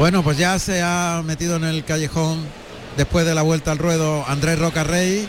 [0.00, 2.42] Bueno, pues ya se ha metido en el callejón
[2.96, 5.28] después de la vuelta al ruedo Andrés Roca Rey.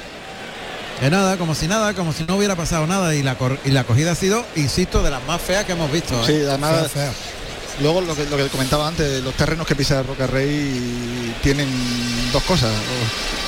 [1.01, 3.13] De nada, como si nada, como si no hubiera pasado nada.
[3.13, 3.35] Y la,
[3.65, 6.13] y la acogida ha sido, insisto, de las más feas que hemos visto.
[6.21, 6.25] ¿eh?
[6.25, 7.11] Sí, además, Fea, fea.
[7.81, 11.67] luego lo que, lo que comentaba antes, los terrenos que pisa Roca Rey tienen
[12.31, 12.71] dos cosas.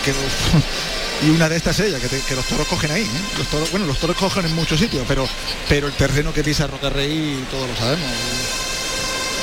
[0.03, 0.11] que
[1.25, 3.03] y una de estas es ella, que, te- que los toros cogen ahí.
[3.03, 3.21] ¿eh?
[3.37, 5.25] Los toros, bueno, los toros cogen en muchos sitios, pero,
[5.69, 8.09] pero el terreno que pisa Roca Rey, todos lo sabemos.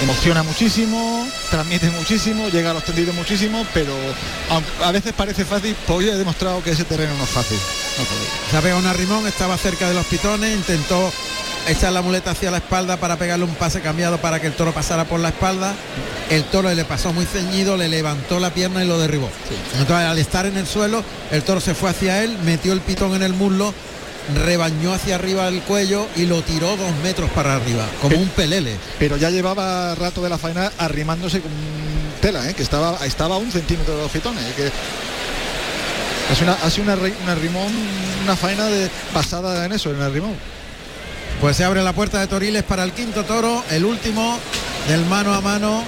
[0.02, 3.92] Emociona muchísimo, transmite muchísimo, llega a los tendidos muchísimo, pero
[4.82, 7.58] a veces parece fácil, pues hoy he demostrado que ese terreno no es fácil.
[8.52, 11.12] No pegado una rimón, estaba cerca de los pitones, intentó
[11.68, 14.72] echar la muleta hacia la espalda para pegarle un pase cambiado para que el toro
[14.72, 15.74] pasara por la espalda.
[16.30, 19.28] El toro le pasó muy ceñido, le levantó la pierna y lo derribó.
[19.78, 23.14] Entonces al estar en el suelo, el toro se fue hacia él, metió el pitón
[23.14, 23.74] en el muslo,
[24.34, 28.76] rebañó hacia arriba el cuello y lo tiró dos metros para arriba, como un pelele.
[28.98, 31.50] pero ya llevaba rato de la faena arrimándose con
[32.20, 32.54] tela, ¿eh?
[32.54, 34.42] que estaba, estaba a un centímetro de los fitones.
[34.44, 34.52] ¿eh?
[34.56, 34.70] Que
[36.44, 37.72] una, ha sido una, ri- una rimón,
[38.24, 40.34] una faena de, basada en eso, en el rimón.
[41.40, 44.38] Pues se abre la puerta de Toriles para el quinto toro, el último
[44.88, 45.82] del mano a mano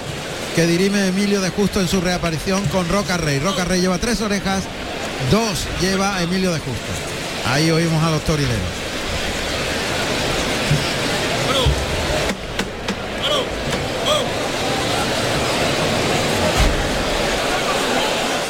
[0.55, 3.39] que dirime Emilio de Justo en su reaparición con Roca Rey.
[3.39, 4.63] Roca Rey lleva tres orejas,
[5.31, 6.91] dos lleva Emilio de Justo.
[7.45, 8.57] Ahí oímos a los torileros.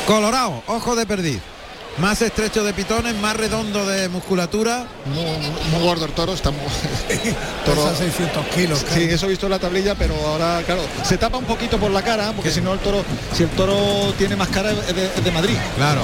[0.05, 1.52] Colorado, ojo de perdiz.
[1.97, 4.87] Más estrecho de pitones, más redondo de musculatura.
[5.13, 5.23] Muy,
[5.71, 6.61] muy gordo el toro, está muy...
[7.65, 8.85] Pesa 600 kilos.
[8.93, 11.91] Sí, eso he visto en la tablilla, pero ahora, claro, se tapa un poquito por
[11.91, 13.03] la cara, porque si no el toro,
[13.33, 15.55] si el toro tiene más cara es de, es de Madrid.
[15.75, 16.01] Claro.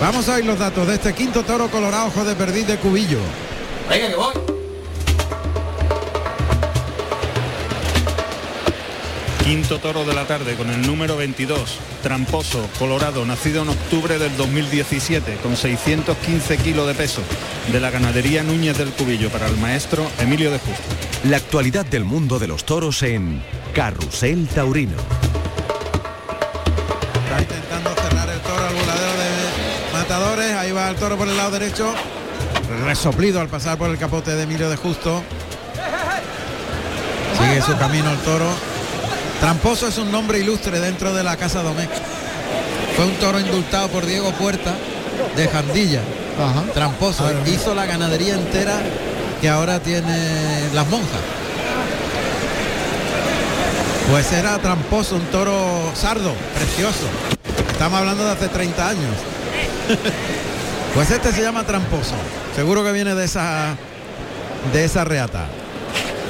[0.00, 3.20] Vamos a ver los datos de este quinto toro colorado, ojo de perdiz de Cubillo.
[3.88, 4.57] Venga, que voy.
[9.48, 14.36] Quinto toro de la tarde con el número 22, Tramposo, Colorado, nacido en octubre del
[14.36, 17.22] 2017, con 615 kilos de peso,
[17.72, 20.82] de la ganadería Núñez del Cubillo para el maestro Emilio de Justo.
[21.24, 23.42] La actualidad del mundo de los toros en
[23.72, 24.98] Carrusel Taurino.
[27.24, 30.52] Está intentando cerrar el toro al voladero de matadores.
[30.56, 31.94] Ahí va el toro por el lado derecho.
[32.84, 35.22] Resoplido al pasar por el capote de Emilio de Justo.
[37.38, 38.77] Sigue su camino el toro.
[39.40, 41.90] Tramposo es un nombre ilustre dentro de la casa Domecq.
[42.96, 44.74] Fue un toro indultado por Diego Puerta
[45.36, 46.00] de Jandilla.
[46.74, 47.24] Tramposo.
[47.46, 48.80] Hizo la ganadería entera
[49.40, 51.20] que ahora tiene las monjas.
[54.10, 57.06] Pues era tramposo, un toro sardo, precioso.
[57.70, 59.14] Estamos hablando de hace 30 años.
[60.94, 62.14] Pues este se llama tramposo.
[62.56, 63.76] Seguro que viene de esa
[64.72, 65.44] de esa reata.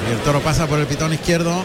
[0.07, 1.63] Y el toro pasa por el pitón izquierdo.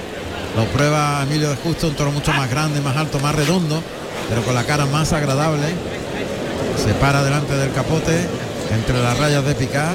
[0.57, 3.83] Lo prueba Emilio de Justo, un toro mucho más grande, más alto, más redondo,
[4.29, 5.67] pero con la cara más agradable.
[6.85, 8.27] Se para delante del capote,
[8.73, 9.95] entre las rayas de picar.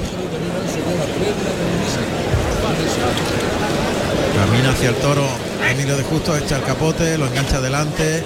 [4.36, 5.24] Camina hacia el toro
[5.70, 8.22] Emilio de Justo, echa el capote, lo engancha adelante,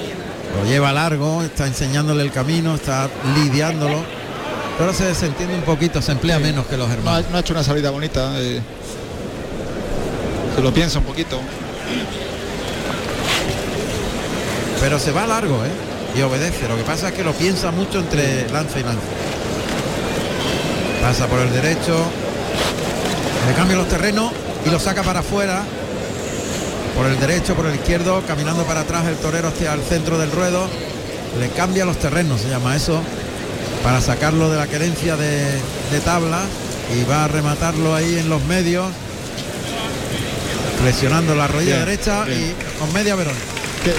[0.58, 4.02] lo lleva largo, está enseñándole el camino, está lidiándolo.
[4.78, 7.24] Pero se desentiende un poquito, se emplea menos que los No hermanos.
[7.30, 8.32] no ha hecho una salida bonita.
[8.40, 8.60] eh.
[10.56, 11.38] Se lo piensa un poquito.
[14.80, 16.18] Pero se va largo, ¿eh?
[16.18, 16.68] Y obedece.
[16.68, 19.00] Lo que pasa es que lo piensa mucho entre lanza y lanza.
[21.02, 21.96] Pasa por el derecho.
[23.48, 24.32] Le cambia los terrenos
[24.64, 25.62] y lo saca para afuera.
[26.96, 30.30] Por el derecho, por el izquierdo, caminando para atrás el torero hacia el centro del
[30.30, 30.68] ruedo.
[31.38, 33.00] Le cambia los terrenos, se llama eso,
[33.82, 35.42] para sacarlo de la querencia de,
[35.90, 36.42] de tabla
[36.94, 38.86] y va a rematarlo ahí en los medios,
[40.84, 42.54] presionando la rodilla Bien, derecha bien.
[42.60, 43.34] y con media verón.
[43.82, 43.94] Qué,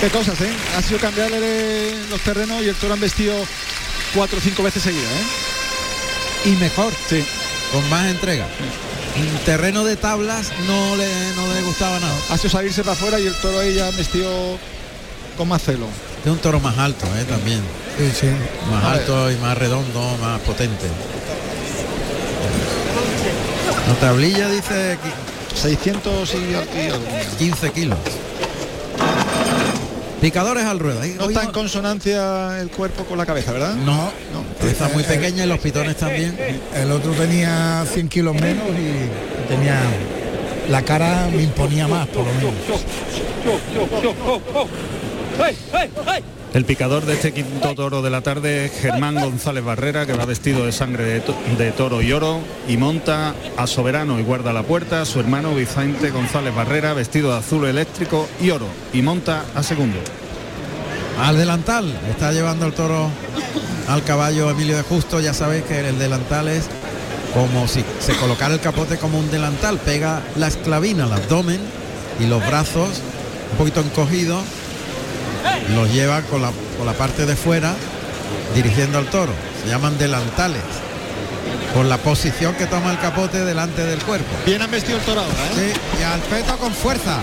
[0.00, 0.52] qué cosas, ¿eh?
[0.78, 3.34] Ha sido cambiarle los terrenos y el toro han vestido
[4.14, 6.48] cuatro o cinco veces seguidas, ¿eh?
[6.48, 7.24] y mejor, Sí.
[7.72, 8.46] con más entrega.
[9.16, 12.16] En terreno de tablas no le, no le gustaba nada.
[12.30, 14.30] Ha sido salirse para afuera y el toro ahí ya vestido
[15.36, 15.86] con más celo.
[16.24, 17.24] De un toro más alto, ¿eh?
[17.28, 17.60] también.
[17.98, 18.26] Sí, sí.
[18.70, 19.00] Más A ver.
[19.00, 20.86] alto y más redondo, más potente.
[23.88, 24.96] La tablilla dice
[25.54, 27.06] 600 y, y algo.
[27.38, 27.98] 15 kilos.
[30.20, 31.00] Picadores al ruedo.
[31.16, 33.74] No está en consonancia el cuerpo con la cabeza, ¿verdad?
[33.74, 34.12] no,
[34.68, 36.38] está muy pequeña y los pitones también.
[36.74, 39.80] El otro tenía 100 kilos menos y tenía
[40.68, 42.52] la cara me imponía más, por lo menos.
[46.54, 50.26] El picador de este quinto toro de la tarde es Germán González Barrera, que va
[50.26, 54.52] vestido de sangre de, to- de toro y oro y monta a Soberano y guarda
[54.52, 59.46] la puerta, su hermano Vicente González Barrera, vestido de azul eléctrico y oro, y monta
[59.54, 59.98] a segundo.
[61.22, 63.08] Al delantal, está llevando el toro
[63.88, 66.66] al caballo Emilio de Justo, ya sabéis que el delantal es
[67.32, 71.60] como si se colocara el capote como un delantal, pega la esclavina al abdomen
[72.20, 73.00] y los brazos
[73.52, 74.42] un poquito encogidos,
[75.74, 77.74] los lleva con la, con la parte de fuera
[78.54, 79.32] dirigiendo al toro,
[79.62, 80.62] se llaman delantales,
[81.74, 84.28] por la posición que toma el capote delante del cuerpo.
[84.44, 85.72] Bien han vestido el toro ahora, ¿eh?
[85.72, 87.18] Sí, y al peto con fuerza.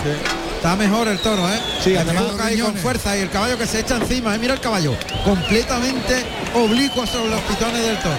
[0.56, 1.58] Está mejor el toro, ¿eh?
[1.82, 2.24] Sí, además
[2.62, 4.38] con fuerza y el caballo que se echa encima, ¿eh?
[4.38, 4.94] Mira el caballo,
[5.24, 6.24] completamente
[6.54, 8.16] oblicuo sobre los pitones del toro.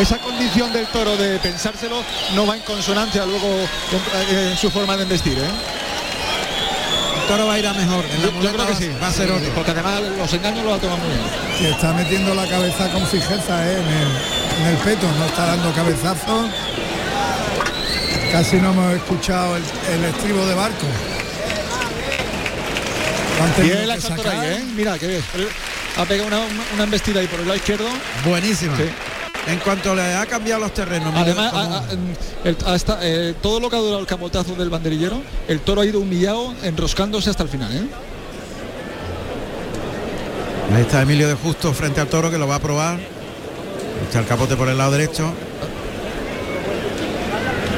[0.00, 2.02] Esa condición del toro de pensárselo
[2.34, 5.73] no va en consonancia luego eh, en su forma de investir, ¿eh?
[7.28, 8.04] Toro va a ir a mejor.
[8.04, 8.90] En la Yo, yo creo que sí.
[9.02, 9.48] Va a ser otro.
[9.54, 11.24] Porque además los engaños los ha tomado muy bien.
[11.58, 13.78] Que está metiendo la cabeza con fijeza ¿eh?
[13.78, 16.50] en, el, en el peto, no está dando cabezazos.
[18.32, 19.62] Casi no hemos escuchado el,
[19.94, 20.86] el estribo de barco.
[23.60, 24.00] Bien la ahí,
[24.44, 24.64] ¿eh?
[24.76, 25.22] Mira, que bien.
[25.96, 27.86] Ha pegado una, una, una embestida ahí por el lado izquierdo.
[28.24, 28.76] Buenísima.
[28.76, 28.84] Sí.
[29.46, 31.08] En cuanto le ha cambiado los terrenos.
[31.12, 31.84] mira Además, a- a-
[32.48, 35.86] el- hasta, eh, todo lo que ha durado el capotazo del banderillero, el toro ha
[35.86, 37.84] ido humillado, enroscándose hasta el final, ¿eh?
[40.74, 42.98] Ahí está Emilio de Justo frente al toro que lo va a probar.
[44.08, 45.30] Echa el capote por el lado derecho.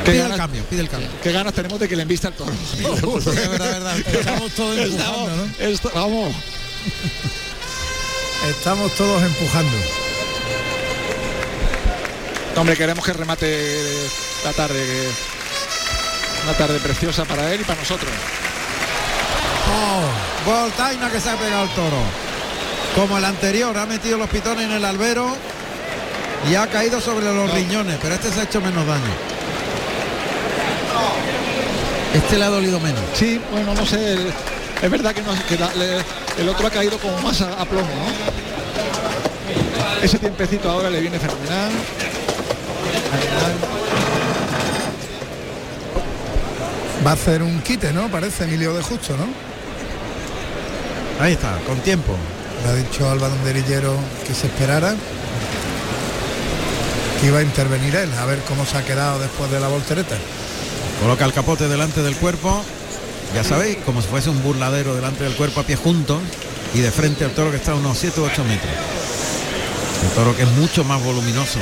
[0.04, 1.08] Pide el ganas, cambio, pide el cambio.
[1.20, 2.52] qué ganas tenemos de que le embista el toro.
[2.82, 2.92] Es
[3.34, 3.96] verdad, es verdad.
[4.06, 5.90] Estamos todos empujando, ¿no?
[5.94, 6.34] Vamos.
[8.48, 9.76] Estamos todos empujando.
[12.56, 14.08] Hombre, queremos que remate
[14.44, 14.82] la tarde.
[16.44, 18.10] Una tarde preciosa para él y para nosotros.
[19.68, 20.04] Oh,
[20.50, 21.98] voltaina que se ha pegado el toro.
[22.94, 25.36] Como el anterior, ha metido los pitones en el albero
[26.50, 29.12] y ha caído sobre los riñones, pero este se ha hecho menos daño.
[32.14, 33.02] Este le ha dolido menos.
[33.14, 34.12] Sí, bueno, no sé.
[34.14, 34.32] el-
[34.82, 36.04] Es verdad que, no, que la- le-
[36.38, 38.06] el otro ha caído como más a, a plomo, ¿no?
[40.02, 41.70] Ese tiempecito ahora le viene fenomenal.
[47.06, 48.10] Va a hacer un quite, ¿no?
[48.10, 49.26] Parece Emilio de Justo, ¿no?
[51.24, 52.16] Ahí está, con tiempo.
[52.64, 53.94] Le ha dicho al banderillero
[54.26, 54.94] que se esperara.
[57.20, 60.16] Que iba a intervenir él, a ver cómo se ha quedado después de la voltereta.
[61.00, 62.62] Coloca el capote delante del cuerpo.
[63.34, 66.20] Ya sabéis, como si fuese un burladero delante del cuerpo a pie juntos
[66.74, 68.72] y de frente al toro que está a unos 7 u 8 metros.
[70.02, 71.60] El toro que es mucho más voluminoso.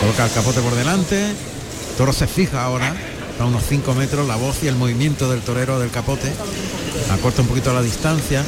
[0.00, 1.30] Coloca el capote por delante.
[1.30, 2.94] El toro se fija ahora.
[3.40, 4.26] A unos 5 metros.
[4.26, 6.32] La voz y el movimiento del torero del capote.
[7.10, 8.42] Acorta un poquito la distancia.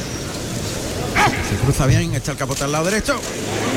[1.49, 3.19] Se cruza bien, echa el capote al lado derecho.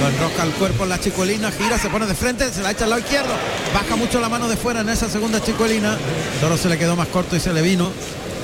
[0.00, 2.84] Lo enrosca el cuerpo en la chicuelina, gira, se pone de frente, se la echa
[2.84, 3.32] al lado izquierdo.
[3.72, 5.94] Baja mucho la mano de fuera en esa segunda chicuelina.
[6.34, 7.90] El toro se le quedó más corto y se le vino.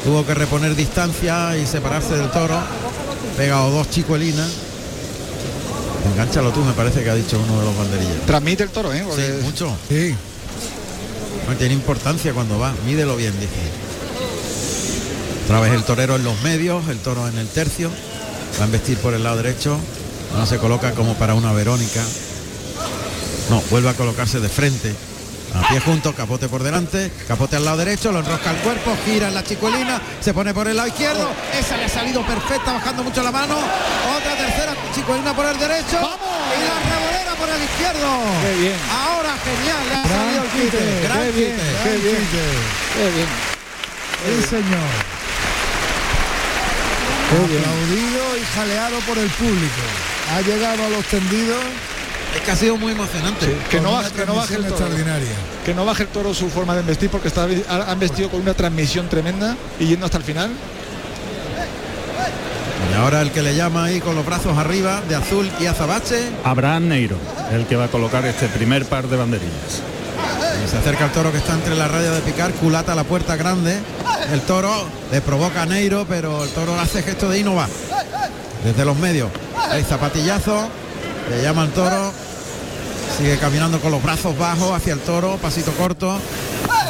[0.05, 2.59] Tuvo que reponer distancia y separarse del toro.
[3.37, 4.68] Pegado dos chicuelinas.
[6.13, 8.27] Engánchalo tú, me parece que ha dicho uno de los banderillas.
[8.27, 9.05] Transmite el toro, ¿eh?
[9.07, 9.77] Porque- Sí, mucho.
[9.89, 10.15] Sí.
[11.49, 12.75] No tiene importancia cuando va.
[12.87, 13.53] Mídelo bien, dice.
[15.45, 17.91] Otra vez el torero en los medios, el toro en el tercio.
[18.61, 19.79] Va a investir por el lado derecho.
[20.37, 22.03] No se coloca como para una Verónica.
[23.49, 24.95] No, vuelve a colocarse de frente.
[25.59, 29.29] A pie junto, capote por delante, capote al lado derecho, lo enrosca el cuerpo, gira
[29.29, 33.03] en la chicuelina, se pone por el lado izquierdo, esa le ha salido perfecta, bajando
[33.05, 38.09] mucho la mano, otra tercera chicuelina por el derecho y la revolera por el izquierdo.
[38.43, 38.77] Qué bien.
[38.91, 41.83] Ahora genial, le ha Gran salido el quite, quite, gran qué bien, quite.
[41.85, 42.27] qué bien.
[42.95, 43.29] Qué bien.
[44.25, 44.91] Sí, señor.
[47.29, 49.83] Aplaudido y jaleado por el público.
[50.35, 51.63] Ha llegado a los tendidos.
[52.37, 53.57] Es que ha sido muy emocionante.
[53.71, 54.75] Que no, baje, que no baje el toro.
[54.77, 55.29] extraordinaria.
[55.65, 58.41] Que no baje el toro su forma de investir porque está, ha- han vestido con
[58.41, 60.51] una transmisión tremenda y yendo hasta el final.
[62.91, 66.21] Y ahora el que le llama ahí con los brazos arriba, de azul y azabache.
[66.45, 67.17] Abraham Neiro,
[67.53, 69.83] el que va a colocar este primer par de banderillas.
[70.65, 73.05] Y se acerca el toro que está entre la raya de picar, culata a la
[73.05, 73.79] puerta grande.
[74.33, 74.71] El toro
[75.13, 77.69] le provoca a Neiro, pero el toro hace gesto de y no va.
[78.65, 79.31] Desde los medios.
[79.71, 80.69] Hay zapatillazo,
[81.31, 82.13] le llama al toro.
[83.17, 86.19] Sigue caminando con los brazos bajos hacia el toro, pasito corto.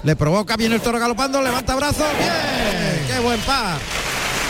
[0.02, 2.06] Le provoca, viene el toro galopando, levanta brazos.
[2.18, 3.06] ¡Bien!
[3.06, 3.78] ¡Qué buen par!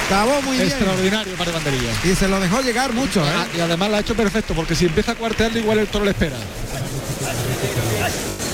[0.06, 0.68] Acabó muy bien.
[0.68, 1.90] Extraordinario para banderilla.
[2.04, 3.32] Y se lo dejó llegar mucho, ¿eh?
[3.36, 6.04] Ah, Y además la ha hecho perfecto porque si empieza a cuartearle igual el toro
[6.04, 6.36] le espera.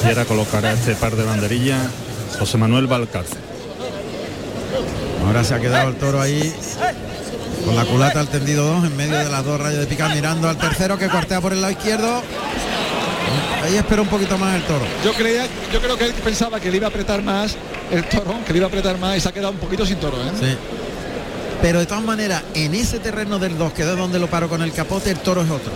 [0.05, 1.81] Y ahora colocará este par de banderillas
[2.39, 3.39] José Manuel Valcárcel.
[5.25, 6.53] Ahora se ha quedado el toro ahí
[7.65, 10.49] con la culata al tendido 2 en medio de las dos rayas de picar mirando
[10.49, 12.23] al tercero que cuartea por el lado izquierdo.
[13.63, 14.85] Ahí espera un poquito más el toro.
[15.05, 17.57] Yo creía, yo creo que él pensaba que le iba a apretar más
[17.91, 19.97] el toro, que le iba a apretar más y se ha quedado un poquito sin
[19.97, 20.31] toro, ¿eh?
[20.39, 20.57] Sí.
[21.63, 24.61] Pero de todas maneras, en ese terreno del 2, que es donde lo paro con
[24.61, 25.73] el capote, el toro es otro.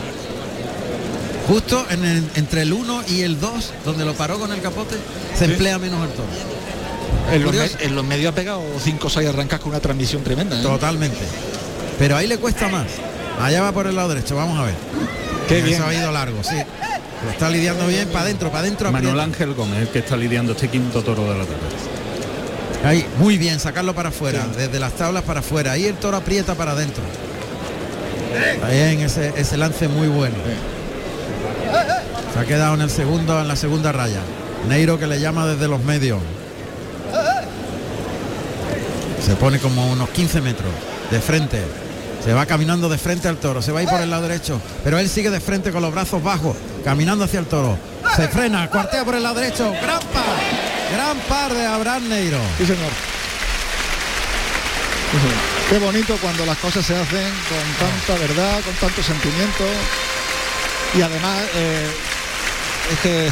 [1.48, 4.96] Justo en el- entre el 1 y el 2, donde lo paró con el capote,
[5.34, 5.52] se Sí.
[5.52, 6.28] emplea menos el toro.
[7.32, 10.58] En los, en los medios ha pegado 5 o 6 arrancas con una transmisión tremenda.
[10.58, 10.62] ¿eh?
[10.62, 11.18] Totalmente.
[11.98, 12.86] Pero ahí le cuesta más.
[13.40, 14.74] Allá va por el lado derecho, vamos a ver.
[15.48, 15.82] Qué bien.
[15.82, 16.56] ha ido largo, sí.
[17.24, 18.92] Lo está lidiando bien, para adentro, para adentro.
[18.92, 19.24] Manuel aprieta.
[19.24, 21.58] Ángel Gómez, el que está lidiando este quinto toro de la tarde.
[22.84, 25.72] Ahí, muy bien, sacarlo para afuera, desde las tablas para afuera.
[25.72, 27.02] Ahí el toro aprieta para adentro.
[28.64, 30.36] Ahí en ese, ese lance muy bueno.
[32.32, 34.20] Se ha quedado en el segundo, en la segunda raya.
[34.68, 36.20] Neiro que le llama desde los medios.
[39.24, 40.70] Se pone como unos 15 metros
[41.10, 41.58] de frente.
[42.28, 44.60] Se va caminando de frente al toro, se va a ir por el lado derecho,
[44.84, 47.78] pero él sigue de frente con los brazos bajos, caminando hacia el toro.
[48.16, 50.36] Se frena, cuartea por el lado derecho, gran par,
[50.92, 52.36] gran par de Abraham Neiro.
[52.58, 52.90] Sí, señor.
[55.70, 59.64] Qué bonito cuando las cosas se hacen con tanta verdad, con tanto sentimiento.
[60.98, 61.86] Y además, eh,
[62.92, 63.30] es que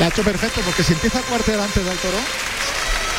[0.00, 2.18] le ha hecho perfecto porque si empieza a cuartear antes del toro,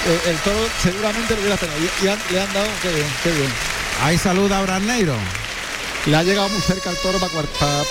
[0.07, 1.79] eh, el toro seguramente lo hubiera frenado.
[1.79, 3.78] Y, y han- le han dado, qué bien, qué bien.
[4.03, 5.15] Ahí saluda a Abraham Neiro.
[6.05, 7.33] Le ha llegado muy cerca el toro para,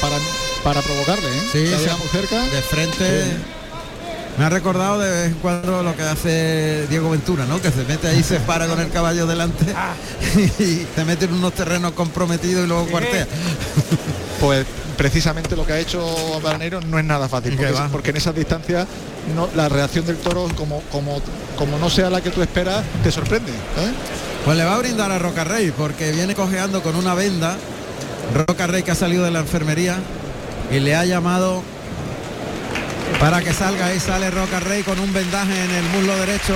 [0.01, 0.17] para,
[0.65, 1.43] para provocarle, ¿eh?
[1.53, 2.43] Sí, Le ha se- llegado muy cerca.
[2.45, 3.23] De frente.
[4.39, 7.61] Me ha recordado de vez en cuando lo que hace Diego Ventura, ¿no?
[7.61, 9.67] Que se mete ahí, se para con el caballo delante
[10.61, 13.27] y te mete en unos terrenos comprometidos y luego cuartea.
[14.41, 14.65] Pues
[14.97, 16.01] precisamente lo que ha hecho
[16.41, 17.89] Baranero no es nada fácil, porque, va?
[17.89, 18.87] porque en esas distancias
[19.35, 21.21] no, la reacción del toro, como, como,
[21.57, 23.51] como no sea la que tú esperas, te sorprende.
[23.51, 24.38] ¿eh?
[24.49, 27.59] Pues le va a brindar a Roca Rey porque viene cojeando con una venda.
[28.33, 29.99] Roca Rey que ha salido de la enfermería
[30.71, 31.63] y le ha llamado
[33.21, 36.55] para que salga y sale Roca Rey con un vendaje en el muslo derecho.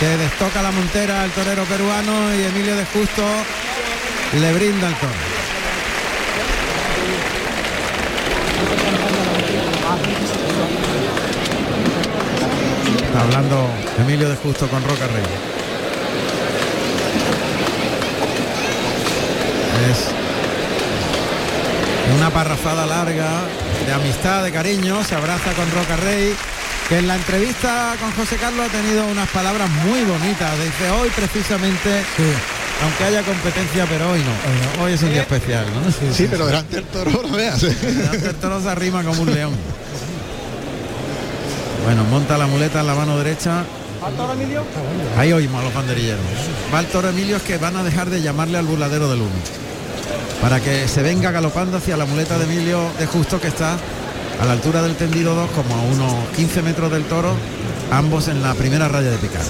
[0.00, 3.22] Se destoca la montera al torero peruano y Emilio de Justo
[4.40, 5.12] le brinda el toro.
[13.06, 13.68] Está hablando
[14.00, 15.51] Emilio de Justo con Roca Rey.
[19.90, 20.06] Es
[22.16, 23.42] una parrafada larga
[23.84, 26.34] de amistad, de cariño, se abraza con Roca Rey,
[26.88, 30.52] que en la entrevista con José Carlos ha tenido unas palabras muy bonitas.
[30.58, 32.02] Dice, hoy precisamente,
[32.82, 34.84] aunque haya competencia, pero hoy no.
[34.84, 35.90] Hoy es un día especial, ¿no?
[36.14, 37.62] Sí, pero delante del toro no veas.
[37.64, 37.76] ¿eh?
[37.82, 39.52] Delante del toro se arrima como un león.
[41.84, 43.64] Bueno, monta la muleta en la mano derecha.
[45.18, 46.20] Ahí oímos a los banderilleros.
[46.72, 49.30] Va el toro Emilio es que van a dejar de llamarle al burladero del uno.
[50.42, 53.78] Para que se venga galopando hacia la muleta de Emilio de Justo que está
[54.40, 57.32] a la altura del tendido 2 como a unos 15 metros del toro,
[57.92, 59.42] ambos en la primera raya de picar.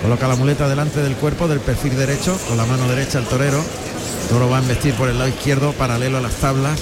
[0.00, 3.58] Coloca la muleta delante del cuerpo del perfil derecho, con la mano derecha el torero.
[3.58, 6.78] El toro va a embestir por el lado izquierdo paralelo a las tablas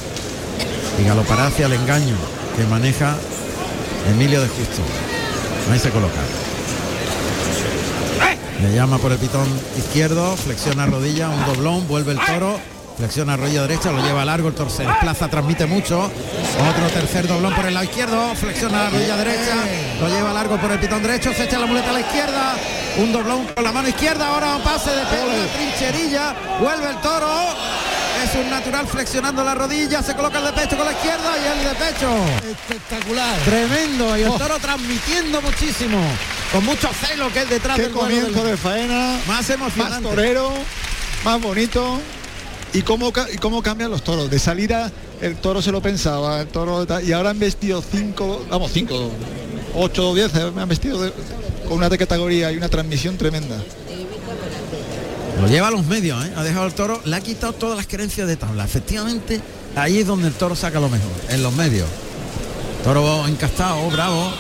[1.01, 2.17] y galopará hacia el engaño
[2.59, 3.17] que maneja
[4.11, 4.83] Emilio de Justo.
[5.73, 6.21] Ahí se coloca.
[8.63, 12.59] Le llama por el pitón izquierdo, flexiona rodilla, un doblón, vuelve el toro,
[12.97, 16.05] flexiona rodilla derecha, lo lleva largo, el toro se desplaza, transmite mucho.
[16.05, 19.55] Otro tercer doblón por el lado izquierdo, flexiona la rodilla derecha,
[20.01, 22.55] lo lleva largo por el pitón derecho, se echa la muleta a la izquierda,
[22.99, 27.29] un doblón con la mano izquierda, ahora un pase de pelo, trincherilla, vuelve el toro.
[28.25, 31.59] Es un natural flexionando la rodilla, se coloca el de pecho con la izquierda y
[31.59, 32.09] el de pecho.
[32.51, 33.37] Espectacular.
[33.45, 34.39] Tremendo y el Oh.
[34.39, 35.99] toro transmitiendo muchísimo,
[36.51, 40.09] con mucho celo que es detrás Qué del comienzo del- de faena, más más emocionante.
[40.09, 40.51] torero,
[41.25, 42.01] más bonito.
[42.77, 44.29] Y cómo, y cómo cambian los toros.
[44.31, 48.71] De salida el toro se lo pensaba, el toro y ahora han vestido cinco, vamos,
[48.71, 49.11] cinco,
[49.75, 51.11] ocho o diez, eh, han vestido
[51.67, 53.57] con una de categoría y una transmisión tremenda.
[55.41, 56.33] Lo lleva a los medios, ¿eh?
[56.37, 58.67] ha dejado el toro, le ha quitado todas las creencias de tabla.
[58.67, 59.41] Efectivamente,
[59.75, 61.89] ahí es donde el toro saca lo mejor, en los medios.
[62.85, 64.33] Toro encastado, bravo,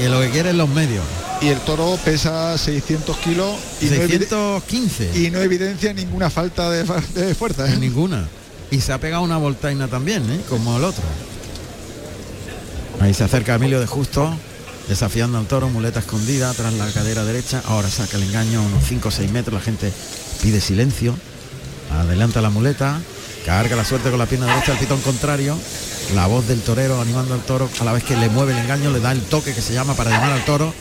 [0.00, 1.04] y lo que quiere en los medios.
[1.40, 5.10] Y el toro pesa 600 kilos y, no, evide- 615.
[5.14, 6.84] y no evidencia ninguna falta de,
[7.34, 7.70] fuerza.
[7.70, 7.76] ¿eh?
[7.76, 8.26] Ninguna.
[8.70, 10.40] Y se ha pegado una voltaina también, ¿eh?
[10.48, 11.04] como el otro.
[13.00, 14.34] Ahí se acerca Emilio de Justo,
[14.88, 17.62] desafiando al toro, muleta escondida tras la cadera derecha.
[17.66, 19.54] Ahora saca el engaño a unos 5 o 6 metros.
[19.54, 19.92] La gente
[20.42, 21.14] pide silencio.
[21.92, 22.98] Adelanta la muleta.
[23.44, 25.56] Carga la suerte con la pierna derecha al pitón contrario.
[26.14, 28.90] La voz del torero animando al toro a la vez que le mueve el engaño,
[28.90, 30.72] le da el toque que se llama para llamar al toro.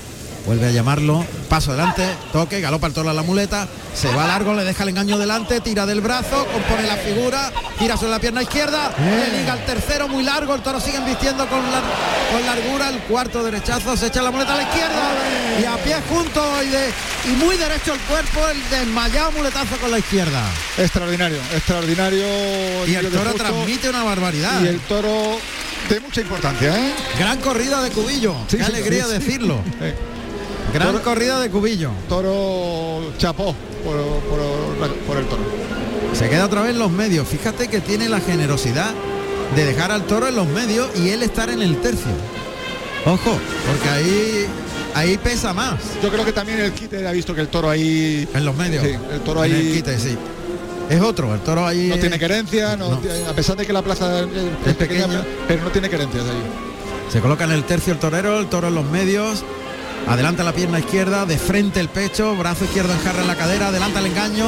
[0.45, 4.53] Vuelve a llamarlo, paso adelante, toque, galopa el toro a la muleta, se va largo,
[4.53, 8.43] le deja el engaño delante, tira del brazo, compone la figura, tira sobre la pierna
[8.43, 10.07] izquierda, le liga el tercero.
[10.07, 11.81] Muy largo, el toro sigue embistiendo con, la-
[12.31, 15.09] con largura, el cuarto derechazo, se echa la muleta a la izquierda.
[15.59, 16.89] Y a pie junto y, de,
[17.31, 20.43] y muy derecho el cuerpo, el desmayado muletazo con la izquierda.
[20.77, 22.25] Extraordinario, extraordinario.
[22.87, 24.61] Y el toro transmite una barbaridad.
[24.61, 25.39] Y el toro
[25.89, 26.93] de mucha importancia, ¿eh?
[27.17, 29.11] Gran corrida de Cubillo, Sí, qué sí, alegría sí.
[29.13, 29.59] decirlo.
[30.73, 31.91] Gran Toro- corrida de Cubillo.
[32.09, 33.95] toro chapó por,
[34.29, 35.41] por- por el toro.
[36.13, 37.27] Se queda otra vez en los medios.
[37.27, 38.91] Fíjate que tiene la generosidad
[39.55, 42.11] de dejar al toro en los medios y él estar en el tercio.
[43.05, 43.37] Ojo,
[43.67, 44.45] porque ahí
[44.95, 45.75] ahí pesa más.
[46.01, 48.27] Yo creo que también el quite ha visto que el toro ahí.
[48.33, 48.83] En los medios.
[48.83, 50.17] Sí, el toro En ahí el quite, sí.
[50.89, 52.97] Es otro, el toro ahí no es- tiene querencia, no no.
[52.99, 54.25] tiene- a pesar de que la plaza es,
[54.67, 55.23] es pequeña, pequeña.
[55.47, 57.11] pero no tiene querencias ahí.
[57.11, 59.43] Se coloca en el tercio el torero, el toro en los medios.
[60.07, 63.99] Adelanta la pierna izquierda, de frente el pecho, brazo izquierdo enjarra en la cadera, adelanta
[63.99, 64.45] el engaño,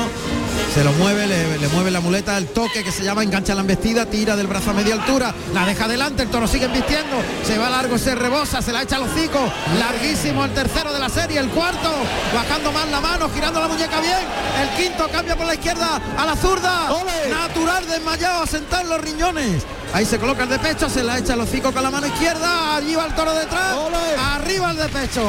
[0.74, 3.62] se lo mueve, le, le mueve la muleta, el toque que se llama, engancha la
[3.62, 7.58] embestida, tira del brazo a media altura, la deja adelante, el toro sigue embistiendo, se
[7.58, 9.40] va largo, se rebosa, se la echa al hocico,
[9.80, 11.90] larguísimo el tercero de la serie, el cuarto,
[12.36, 14.20] bajando más la mano, girando la muñeca bien,
[14.62, 16.88] el quinto cambia por la izquierda a la zurda,
[17.32, 19.66] natural desmayado, a sentar los riñones.
[19.94, 22.76] Ahí se coloca el de pecho, se la echa al hocico con la mano izquierda,
[22.76, 23.76] allí va el toro detrás,
[24.20, 25.24] arriba el de pecho.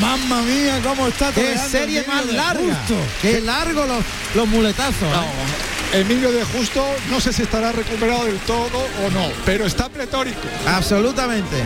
[0.00, 2.62] Mamma mía, cómo está Qué toreando serie más larga.
[2.62, 2.94] Justo.
[3.22, 5.02] Qué largo los, los muletazos.
[5.02, 6.00] ¿eh?
[6.00, 10.40] Emilio de Justo no sé si estará recuperado del todo o no, pero está pletórico.
[10.66, 11.62] Absolutamente.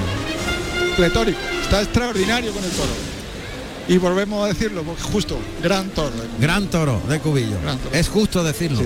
[0.97, 2.92] pletórico, está extraordinario con el toro.
[3.89, 6.12] Y volvemos a decirlo, porque justo, gran toro.
[6.39, 7.57] Gran toro de Cubillo.
[7.92, 8.83] Es justo decirlo.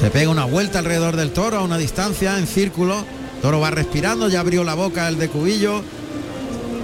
[0.00, 3.04] Se pega una vuelta alrededor del toro a una distancia en círculo.
[3.42, 5.82] Toro va respirando, ya abrió la boca el de Cubillo.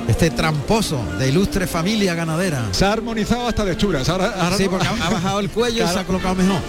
[0.07, 2.69] Este tramposo de ilustre familia ganadera.
[2.73, 4.09] Se ha armonizado hasta de hechuras.
[4.09, 6.61] Ahora, ahora Sí, porque ha, ha bajado el cuello y se ha colocado mejor.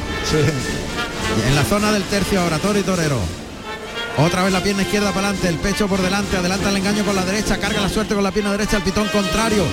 [1.48, 3.20] En la zona del tercio ahora, toro y torero.
[4.18, 7.16] Otra vez la pierna izquierda para adelante, el pecho por delante, adelanta el engaño con
[7.16, 9.64] la derecha, carga la suerte con la pierna derecha, el pitón contrario.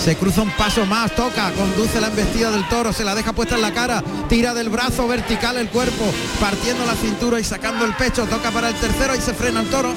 [0.00, 3.56] Se cruza un paso más, toca, conduce la embestida del toro, se la deja puesta
[3.56, 6.04] en la cara, tira del brazo vertical el cuerpo,
[6.40, 9.68] partiendo la cintura y sacando el pecho, toca para el tercero y se frena el
[9.68, 9.92] toro,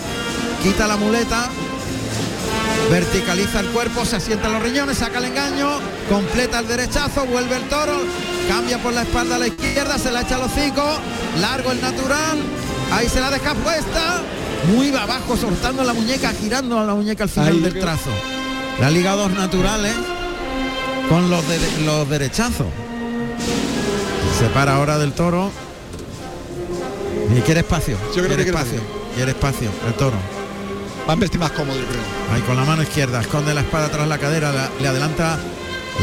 [0.63, 1.47] quita la muleta,
[2.89, 5.69] verticaliza el cuerpo, se asienta los riñones, saca el engaño,
[6.09, 8.01] completa el derechazo, vuelve el toro,
[8.49, 10.83] cambia por la espalda a la izquierda, se la echa al hocico,
[11.39, 12.39] largo el natural,
[12.91, 14.21] ahí se la deja puesta,
[14.73, 18.09] muy abajo, soltando la muñeca, girando a la muñeca al final Ahí, del trazo.
[18.79, 19.93] La liga dos naturales
[21.09, 22.67] con los, de- los derechazos.
[24.39, 25.51] Se para ahora del toro.
[27.35, 27.97] Y quiere espacio.
[28.15, 28.81] Yo creo quiere que quiere espacio.
[29.15, 30.17] Quiere espacio, el toro.
[31.07, 32.01] Va a vestir más cómodo, yo creo.
[32.33, 35.37] Ahí con la mano izquierda, esconde la espada tras la cadera, la- le adelanta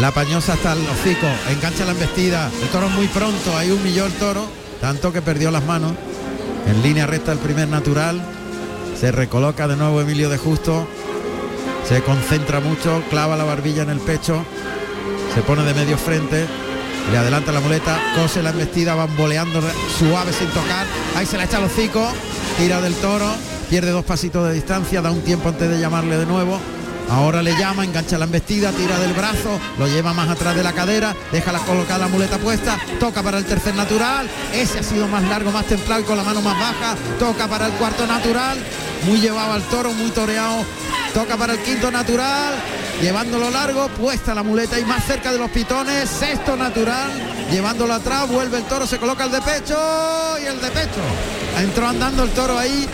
[0.00, 4.12] la pañosa hasta el hocico, engancha la embestida, el toro muy pronto, ahí humilló el
[4.14, 4.46] toro,
[4.80, 5.92] tanto que perdió las manos,
[6.66, 8.20] en línea recta el primer natural,
[8.98, 10.86] se recoloca de nuevo Emilio de Justo,
[11.88, 14.44] se concentra mucho, clava la barbilla en el pecho,
[15.34, 16.46] se pone de medio frente,
[17.10, 19.60] le adelanta la muleta, cose la embestida, bamboleando
[19.98, 22.06] suave sin tocar, ahí se la echa al hocico,
[22.58, 23.26] tira del toro,
[23.68, 26.58] pierde dos pasitos de distancia, da un tiempo antes de llamarle de nuevo.
[27.10, 30.72] Ahora le llama, engancha la embestida, tira del brazo, lo lleva más atrás de la
[30.72, 35.06] cadera, deja la colocar la muleta puesta, toca para el tercer natural, ese ha sido
[35.08, 38.58] más largo, más templado con la mano más baja, toca para el cuarto natural,
[39.06, 40.64] muy llevado al toro, muy toreado,
[41.12, 42.54] toca para el quinto natural,
[43.02, 47.10] llevándolo largo, puesta la muleta y más cerca de los pitones, sexto natural,
[47.50, 49.76] llevándolo atrás, vuelve el toro, se coloca el de pecho
[50.42, 51.00] y el de pecho.
[51.58, 52.88] Entró andando el toro ahí,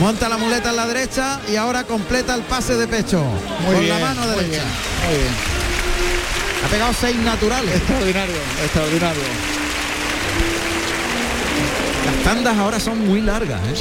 [0.00, 3.22] monta la muleta en la derecha y ahora completa el pase de pecho
[3.64, 4.48] Muy con bien, la mano muy derecha.
[4.50, 4.64] bien,
[5.08, 5.34] muy bien.
[6.64, 7.74] Ha pegado seis naturales.
[7.76, 9.22] Extraordinario, extraordinario.
[12.06, 13.74] Las tandas ahora son muy largas, ¿eh?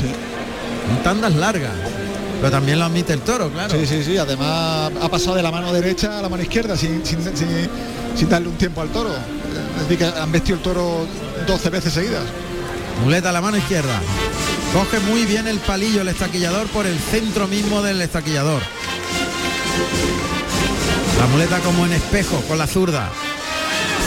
[0.87, 1.71] Son tandas largas.
[2.39, 3.71] Pero también lo admite el toro, claro.
[3.73, 4.17] Sí, sí, sí.
[4.17, 7.69] Además ha pasado de la mano derecha a la mano izquierda sin, sin- sin-
[8.15, 9.09] sin darle un tiempo al toro.
[9.09, 11.05] Es decir, que han vestido el toro
[11.47, 12.23] 12 veces seguidas.
[13.03, 13.99] Muleta a la mano izquierda.
[14.73, 18.61] Coge muy bien el palillo el estaquillador por el centro mismo del estaquillador.
[21.19, 23.09] La muleta como en espejo con la zurda.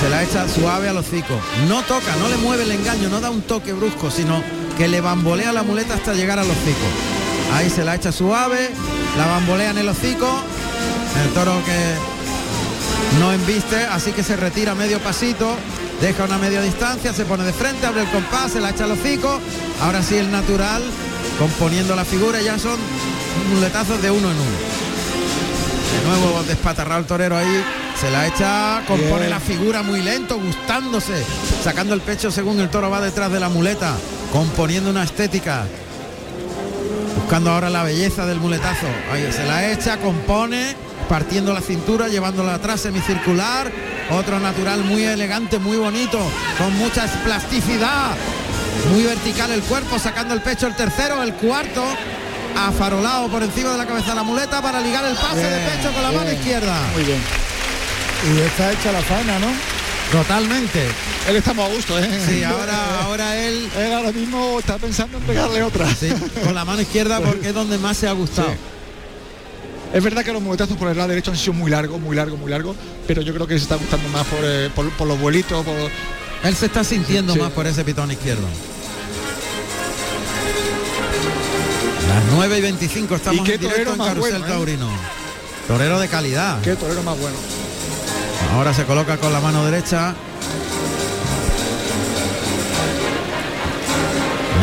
[0.00, 1.40] Se la echa suave al hocico.
[1.68, 4.42] No toca, no le mueve el engaño, no da un toque brusco, sino
[4.76, 6.86] que le bambolea la muleta hasta llegar al hocico.
[7.54, 8.70] Ahí se la echa suave,
[9.18, 10.42] la bambolea en el hocico.
[11.22, 15.56] El toro que no embiste, así que se retira medio pasito,
[16.00, 18.92] deja una media distancia, se pone de frente, abre el compás, se la echa al
[18.92, 19.40] hocico.
[19.80, 20.82] Ahora sí el natural,
[21.38, 22.78] componiendo la figura, ya son
[23.52, 24.80] muletazos de uno en uno.
[25.92, 27.64] De nuevo despatarrado el torero ahí,
[28.00, 29.30] se la echa, compone Bien.
[29.30, 31.24] la figura muy lento, gustándose,
[31.62, 33.94] sacando el pecho según el toro va detrás de la muleta,
[34.32, 35.66] componiendo una estética.
[37.16, 38.86] Buscando ahora la belleza del muletazo.
[39.12, 40.74] Ahí se la echa, compone,
[41.10, 43.70] partiendo la cintura, llevándola atrás semicircular.
[44.10, 46.20] Otro natural muy elegante, muy bonito,
[46.56, 48.12] con mucha plasticidad.
[48.92, 51.84] Muy vertical el cuerpo, sacando el pecho el tercero, el cuarto.
[52.56, 55.92] Afarolado por encima de la cabeza de la muleta para ligar el pase de pecho
[55.92, 56.80] con la mano izquierda.
[56.94, 57.20] Muy bien.
[58.32, 59.48] Y está hecha la faena, ¿no?
[60.12, 60.86] Totalmente.
[61.28, 62.20] Él está muy a gusto, ¿eh?
[62.28, 63.68] Sí, ahora, ahora él.
[63.76, 65.92] Él ahora mismo está pensando en pegarle otra.
[65.92, 66.12] Sí,
[66.44, 68.50] con la mano izquierda porque es donde más se ha gustado.
[68.50, 68.79] Sí.
[69.92, 72.38] Es verdad que los muletazos por el lado derecho han sido muy largos, muy largos,
[72.38, 72.76] muy largos,
[73.08, 75.74] pero yo creo que se está gustando más por, eh, por, por los vuelitos, por...
[76.44, 77.40] Él se está sintiendo Sí.
[77.40, 78.46] más por ese pitón izquierdo.
[82.08, 84.48] Las 9 y 25 estamos ¿Y qué en directo torero en Carrusel bueno, eh?
[84.48, 84.88] Taurino.
[85.66, 86.60] Torero de calidad.
[86.62, 87.36] Qué torero más bueno.
[88.54, 90.14] Ahora se coloca con la mano derecha.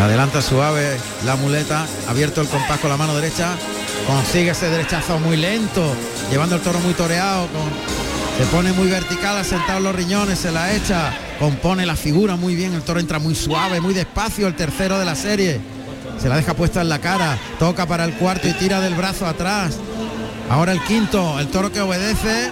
[0.02, 3.56] Adelanta suave la muleta, abierto el compás con la mano derecha,
[4.08, 5.94] consigue ese derechazo muy lento,
[6.32, 7.98] llevando el toro muy toreado, con-
[8.38, 12.56] se pone muy vertical, asentado en los riñones, se la echa, compone la figura muy
[12.56, 15.60] bien, el toro entra muy suave, muy despacio, el tercero de la serie,
[16.22, 19.26] se la deja puesta en la cara, toca para el cuarto y tira del brazo
[19.26, 19.78] atrás.
[20.50, 22.52] Ahora el quinto, el toro que obedece,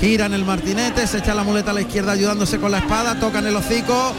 [0.00, 3.46] giran el martinete, se echa la muleta a la izquierda ayudándose con la espada, tocan
[3.46, 4.12] el hocico,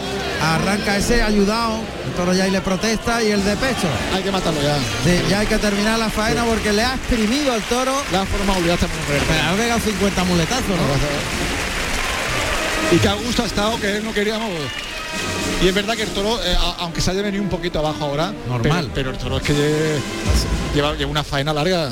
[0.43, 1.79] arranca ese ayudado,
[2.19, 3.87] toro ya y le protesta y el de pecho.
[4.13, 4.75] Hay que matarlo ya.
[5.05, 7.93] Sí, ya hay que terminar la faena porque le ha exprimido al toro.
[8.11, 10.75] Le ha formado ya Le ha pegado 50 muletazos, ¿no?
[12.93, 14.49] Y que a gusto ha estado, que no queríamos.
[15.63, 18.03] Y es verdad que el toro, eh, a- aunque se haya venido un poquito abajo
[18.03, 18.89] ahora, Normal.
[18.93, 19.99] Pero, pero el toro es que lle-
[20.75, 21.91] lleva, lleva una faena larga.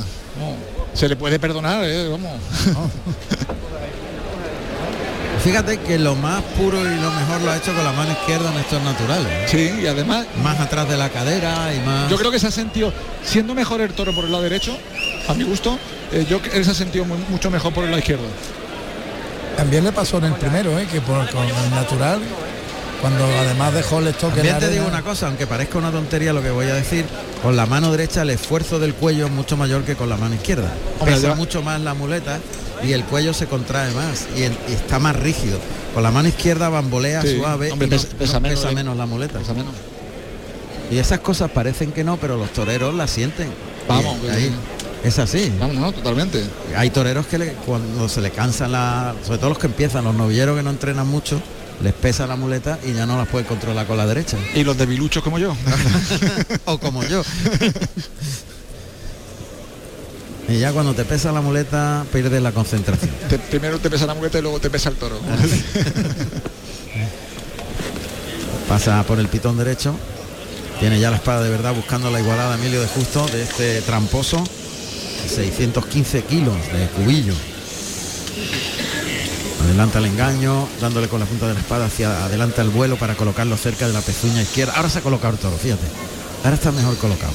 [0.94, 2.32] Se le puede perdonar, eh, vamos.
[5.48, 8.52] Fíjate que lo más puro y lo mejor lo ha hecho con la mano izquierda
[8.52, 9.28] en estos naturales.
[9.32, 9.46] ¿eh?
[9.48, 12.10] Sí, y además Más atrás de la cadera y más.
[12.10, 12.92] Yo creo que se ha sentido,
[13.24, 14.78] siendo mejor el toro por el lado derecho,
[15.28, 15.80] a mi gusto,
[16.12, 18.26] eh, yo él se ha sentido mu- mucho mejor por el lado izquierdo.
[19.56, 20.86] También le pasó en el primero, ¿eh?
[20.92, 22.20] que por, con el natural,
[23.02, 26.42] cuando además dejó el estoque También te digo una cosa, aunque parezca una tontería lo
[26.44, 27.06] que voy a decir,
[27.42, 30.36] con la mano derecha el esfuerzo del cuello es mucho mayor que con la mano
[30.36, 30.72] izquierda.
[31.00, 32.40] Hombre, Pesa ya- mucho más la muleta
[32.84, 35.60] y el cuello se contrae más y, el- y está más rígido.
[35.94, 38.96] Con la mano izquierda bambolea Sí, suave hombre, y no- pesa- no pesa pesa, menos,
[38.96, 38.98] eh.
[38.98, 39.40] la muleta.
[39.40, 39.74] Pesa menos.
[40.92, 43.50] Y esas cosas parecen que no, pero los toreros la sienten.
[43.88, 44.52] Vamos, Y ahí,
[45.04, 45.52] es así.
[45.60, 46.44] Vamos, no, totalmente.
[46.76, 50.16] Hay toreros que le- cuando se le cansan la, sobre todo los que empiezan, los
[50.16, 51.42] novilleros que no entrenan mucho,
[51.82, 54.38] les pesa la muleta y ya no las pueden controlar con la derecha.
[54.56, 55.56] Y los debiluchos como yo.
[56.66, 57.22] o como yo.
[60.50, 63.12] y ya cuando te pesa la muleta pierdes la concentración.
[63.30, 65.20] Te- primero te pesa la muleta y luego te pesa el toro.
[68.68, 69.96] Pasa por el pitón derecho.
[70.80, 74.44] Tiene ya la espada de verdad buscando la igualada Emilio de Justo de este tramposo.
[75.28, 77.34] 615 kilos de cubillo.
[79.66, 83.16] Adelanta el engaño, dándole con la punta de la espada hacia adelante el vuelo para
[83.16, 84.74] colocarlo cerca de la pezuña izquierda.
[84.76, 85.86] Ahora se ha colocado el toro, fíjate.
[86.44, 87.34] Ahora está mejor colocado.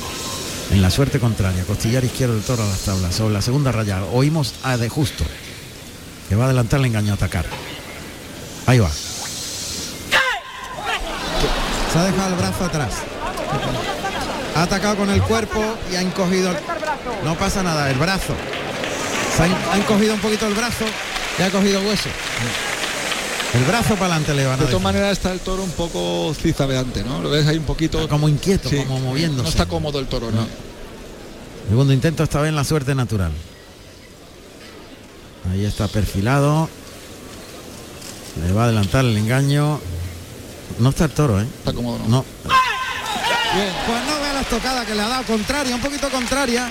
[0.72, 3.14] En la suerte contraria, costillar izquierdo del toro a las tablas.
[3.14, 5.22] Sobre la segunda raya oímos a de justo.
[6.30, 7.44] Que va a adelantar el engaño a atacar.
[8.64, 8.90] Ahí va.
[11.92, 12.94] Se ha dejado el brazo atrás.
[14.56, 16.54] Ha atacado con el cuerpo y ha encogido.
[17.22, 18.34] No pasa nada, el brazo.
[19.36, 20.86] Se ha encogido un poquito el brazo
[21.38, 22.08] y ha cogido hueso.
[23.54, 26.34] El brazo para adelante le van a De todas maneras está el toro un poco
[26.34, 27.20] cizabeante, ¿no?
[27.20, 28.08] Lo ves ahí un poquito.
[28.08, 29.42] Como inquieto, Sí, como moviéndose.
[29.42, 30.46] No está cómodo el toro, ¿no?
[31.68, 33.32] Segundo intento esta vez en la suerte natural.
[35.50, 36.68] Ahí está perfilado.
[38.44, 39.80] Le va a adelantar el engaño.
[40.78, 41.46] No está el toro, ¿eh?
[41.58, 42.08] Está cómodo, ¿no?
[42.08, 42.24] No.
[42.44, 46.70] Pues no vea la estocada que le ha dado contraria, un poquito contraria.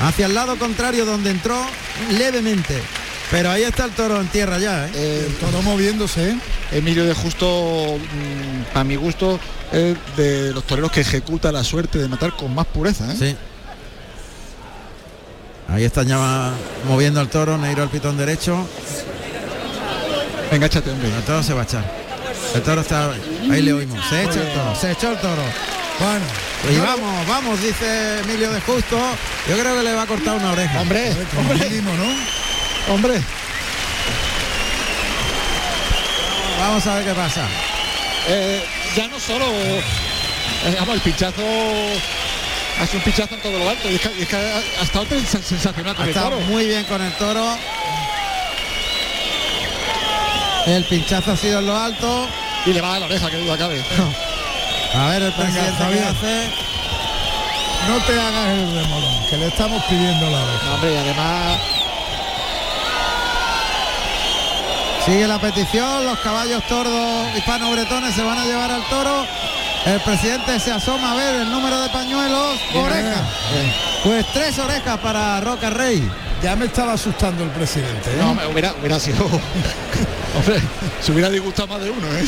[0.00, 1.58] Hacia el lado contrario donde entró
[2.10, 2.82] levemente.
[3.30, 5.26] Pero ahí está el toro en tierra ya, ¿eh?
[5.28, 6.36] el toro moviéndose.
[6.72, 9.38] Emilio de Justo, mm, a mi gusto,
[9.72, 13.12] es de los toreros que ejecuta la suerte de matar con más pureza.
[13.12, 13.16] ¿eh?
[13.16, 13.36] Sí.
[15.68, 16.52] Ahí está ya
[16.88, 18.66] moviendo al toro, Neiro al pitón derecho.
[20.50, 21.08] Venga, échate, hombre.
[21.14, 21.84] El toro se va a echar.
[22.52, 23.12] El toro está.
[23.48, 24.04] Ahí le oímos.
[24.08, 25.42] Se echa el toro, se echó el toro.
[26.00, 26.24] Bueno,
[26.74, 28.98] Y vamos, vamos, dice Emilio de Justo.
[29.48, 30.80] Yo creo que le va a cortar una oreja.
[30.80, 32.49] Hombre, como mínimo, ¿no?
[32.90, 33.20] Hombre.
[36.58, 37.46] Vamos a ver qué pasa.
[38.28, 38.64] Eh,
[38.96, 39.46] ya no solo.
[39.46, 39.82] eh,
[40.78, 41.42] vamos, el pinchazo.
[42.80, 43.90] Hace un pinchazo en todo lo alto.
[43.90, 46.30] Y es que, y es que ha, ha estado sens- sensacional con Ha el estado
[46.30, 46.40] toro.
[46.46, 47.56] muy bien con el toro.
[50.66, 52.28] El pinchazo ha sido en lo alto.
[52.66, 53.82] Y le va a dar la oreja, que duda cabe.
[54.94, 56.50] A ver el presidente hace.
[57.88, 60.64] No te hagas el remolón, que le estamos pidiendo la oreja.
[60.66, 61.60] No, hombre, y además.
[65.04, 69.24] Sigue la petición, los caballos tordos hispano-bretones se van a llevar al toro.
[69.86, 72.60] El presidente se asoma a ver el número de pañuelos.
[72.74, 73.26] Oreja.
[74.04, 76.06] Pues tres orejas para Roca Rey.
[76.42, 78.10] Ya me estaba asustando el presidente.
[78.10, 78.16] ¿eh?
[78.18, 79.24] No, me hubiera, hubiera sido.
[80.36, 80.60] Hombre,
[81.00, 82.24] se hubiera disgustado más de uno, ¿eh?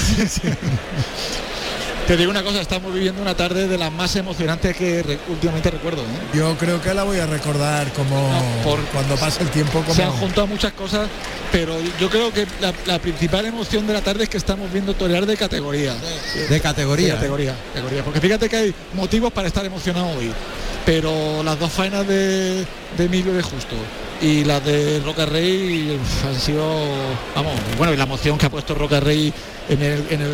[2.07, 5.71] Te digo una cosa, estamos viviendo una tarde de las más emocionantes que re- últimamente
[5.71, 6.03] recuerdo.
[6.03, 6.05] ¿eh?
[6.35, 8.29] Yo creo que la voy a recordar como
[8.65, 11.09] por- cuando pase el tiempo como Se han juntado muchas cosas,
[11.53, 14.95] pero yo creo que la, la principal emoción de la tarde es que estamos viendo
[14.95, 15.95] torear de categoría.
[16.51, 17.07] De categoría.
[17.15, 18.03] De categoría, categoría.
[18.05, 20.33] Porque fíjate que hay motivos para estar emocionado hoy.
[20.85, 23.75] Pero las dos faenas de, de Emilio de Justo
[24.21, 25.99] y las de Roca Rey
[26.29, 26.65] han sido,
[27.35, 29.33] vamos, bueno, y la emoción que ha puesto Roca Rey
[29.69, 30.33] en el, en el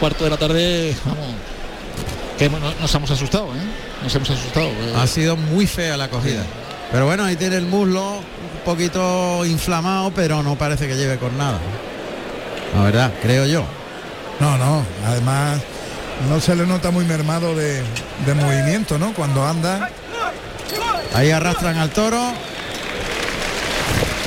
[0.00, 1.26] cuarto de la tarde, vamos,
[2.38, 2.48] que
[2.80, 3.60] nos hemos asustado, ¿eh?
[4.02, 4.66] Nos hemos asustado.
[4.66, 4.94] eh.
[4.96, 6.42] Ha sido muy fea la cogida.
[6.90, 11.36] Pero bueno, ahí tiene el muslo un poquito inflamado, pero no parece que lleve con
[11.38, 11.58] nada.
[12.74, 13.64] La verdad, creo yo.
[14.40, 15.60] No, no, además
[16.28, 17.82] no se le nota muy mermado de,
[18.26, 19.12] de movimiento, ¿no?
[19.12, 19.90] Cuando anda.
[21.14, 22.32] Ahí arrastran al toro.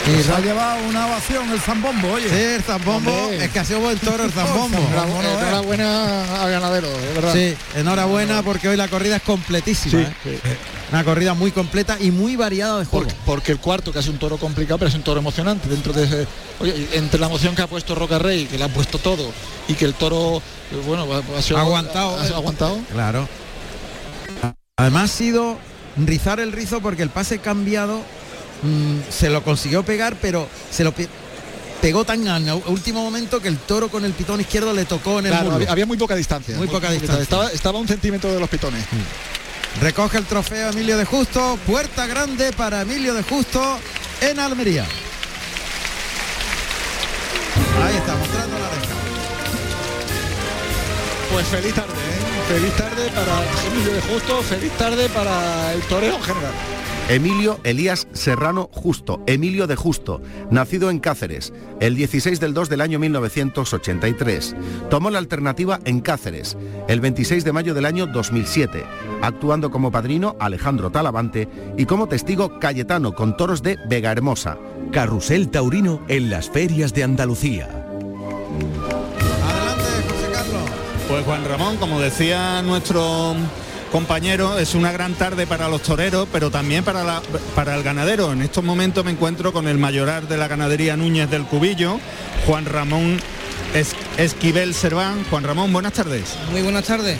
[0.06, 2.28] Y se ha llevado una ovación el zambombo, oye.
[2.28, 3.46] Sí, el zambombo, Hombre.
[3.46, 4.78] es que ha sido buen toro el zambombo.
[4.78, 7.34] Enhorabuena, enhorabuena al ganadero, de verdad.
[7.34, 10.04] Sí, enhorabuena porque hoy la corrida es completísima.
[10.24, 10.40] Sí, ¿eh?
[10.92, 13.06] Una corrida muy completa y muy variada de juego.
[13.06, 15.70] Porque, porque el cuarto, que es un toro complicado, pero es un toro emocionante.
[15.70, 16.28] Dentro de ese,
[16.60, 19.32] oye, entre la emoción que ha puesto Roca Rey, que le ha puesto todo,
[19.70, 20.40] y que el toro,
[20.74, 21.08] eh, bueno,
[21.38, 22.18] ha, sido- Aguantado.
[22.20, 22.78] ha- ha aguantado.
[22.92, 23.30] Claro.
[24.76, 25.58] Además ha sido
[25.98, 28.00] rizar el rizo porque el pase cambiado
[28.64, 31.08] mm, se lo consiguió pegar, pero se lo pe-
[31.82, 35.20] pegó tan en el último momento que el toro con el pitón izquierdo le tocó
[35.20, 36.56] en el Claro, había, había muy poca distancia.
[36.58, 37.22] Muy poca distancia.
[37.22, 38.84] Estaba, estaba a un centímetro de los pitones.
[39.82, 43.80] Recoge el trofeo Emilio de Justo, puerta grande para Emilio de Justo
[44.22, 44.86] en Almería.
[47.84, 48.94] Ahí está, mostrando la oreja.
[51.34, 52.03] Pues feliz tarde.
[52.48, 56.54] Feliz tarde para Emilio de Justo, feliz tarde para el toreo en general.
[57.10, 62.82] Emilio Elías Serrano Justo, Emilio de Justo, nacido en Cáceres, el 16 del 2 del
[62.82, 64.56] año 1983.
[64.90, 66.58] Tomó la alternativa en Cáceres,
[66.88, 68.86] el 26 de mayo del año 2007,
[69.22, 74.58] actuando como padrino Alejandro Talavante y como testigo Cayetano con toros de Vega Hermosa.
[74.92, 77.68] Carrusel Taurino en las ferias de Andalucía.
[81.14, 83.36] Pues Juan Ramón, como decía nuestro
[83.92, 87.22] compañero, es una gran tarde para los toreros, pero también para, la-
[87.54, 88.32] para el ganadero.
[88.34, 92.00] En estos momentos me encuentro con el mayorar de la ganadería Núñez del Cubillo,
[92.48, 93.20] Juan Ramón
[93.76, 95.24] Es- Esquivel Serván.
[95.30, 96.34] Juan Ramón, buenas tardes.
[96.52, 97.20] Muy buenas tardes.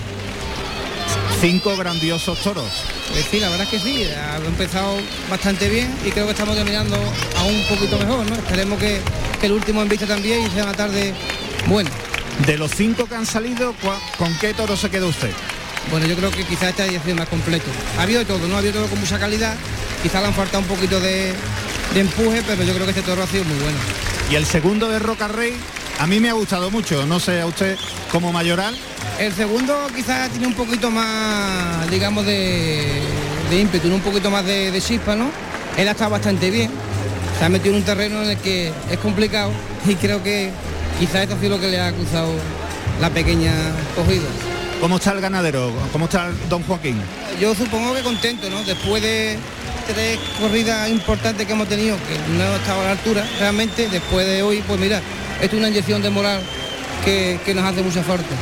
[1.40, 2.66] Cinco grandiosos toros.
[3.12, 4.96] Pues sí, la verdad es que sí, ha empezado
[5.30, 6.96] bastante bien y creo que estamos terminando
[7.38, 8.36] aún un poquito mejor, ¿no?
[8.38, 9.02] Esperemos que,
[9.40, 11.14] que el último en vista también y sea una tarde
[11.68, 11.92] buena.
[12.48, 15.32] De los cinco que han salido, ¿cuá- ¿con qué toro se queda usted?
[15.92, 17.70] Bueno, yo creo que quizás este haya sido más completo.
[17.98, 19.56] Ha habido de todo, no ha habido todo con mucha calidad,
[20.02, 21.34] quizás le han faltado un poquito de,
[21.94, 23.78] de empuje, pero yo creo que este toro ha sido muy bueno.
[24.32, 25.54] Y el segundo de Roca Rey,
[26.00, 27.06] a mí me ha gustado mucho.
[27.06, 27.78] No sé, a usted
[28.12, 28.76] como mayoral.
[29.20, 33.02] El segundo quizás tiene un poquito más, digamos, de,
[33.50, 35.30] de ímpetu, un poquito más de, de chispa, ¿no?
[35.78, 36.72] Él ha estado bastante bien.
[37.40, 39.52] Se ha metido en un terreno en el que es complicado
[39.88, 40.50] y creo que
[41.00, 42.32] quizás esto ha sido lo que le ha acusado
[43.02, 43.52] la pequeña
[43.96, 44.24] cogida.
[44.80, 45.72] ¿Cómo está el ganadero?
[45.92, 47.02] ¿Cómo está don Joaquín?
[47.40, 48.64] Yo supongo que contento, ¿no?
[48.64, 49.38] Después de
[49.88, 54.42] tres corridas importantes que hemos tenido, que no estado a la altura, realmente, después de
[54.44, 55.02] hoy, pues mira,
[55.42, 56.42] esto es una inyección de moral
[57.06, 58.36] que, que nos hace mucha falta.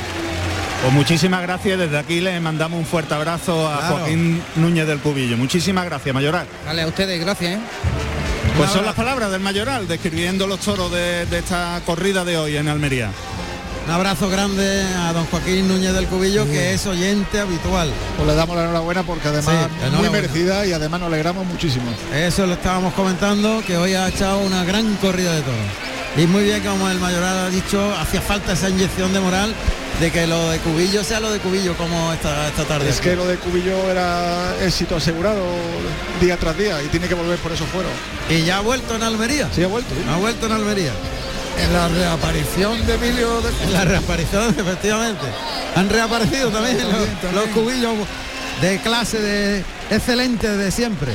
[0.81, 1.77] Pues muchísimas gracias.
[1.77, 3.97] Desde aquí le mandamos un fuerte abrazo a Claro.
[3.97, 5.38] Joaquín Núñez del Cubillo.
[5.38, 6.47] Muchísimas gracias, mayoral.
[6.65, 7.59] Vale, a ustedes, gracias, ¿eh?
[8.61, 12.57] Pues son las palabras del mayoral describiendo los toros de, de esta corrida de hoy
[12.57, 13.09] en Almería.
[13.88, 17.91] Un abrazo grande a don Joaquín Núñez del Cubillo, que es oyente habitual.
[18.17, 21.85] Pues le damos la enhorabuena porque además Sí, muy merecida y además nos alegramos muchísimo.
[22.14, 25.59] Eso lo estábamos comentando, que hoy ha echado una gran corrida de toros.
[26.15, 29.56] Y muy bien, como el mayoral ha dicho, hacía falta esa inyección de moral
[30.01, 32.89] de que lo de Cubillo sea lo de Cubillo como esta, esta tarde.
[32.89, 35.43] Es que lo de Cubillo era éxito asegurado
[36.19, 37.91] día tras día y tiene que volver por esos fueros.
[38.27, 39.47] Y ya ha vuelto en Almería.
[39.53, 39.93] Sí, ha vuelto.
[40.11, 40.91] Ha vuelto en Almería.
[41.63, 45.27] En la reaparición de Emilio de En la reaparición, efectivamente.
[45.75, 47.35] Han reaparecido también, los, También, también.
[47.35, 47.93] los cubillos
[48.59, 51.11] de clase de excelente de siempre.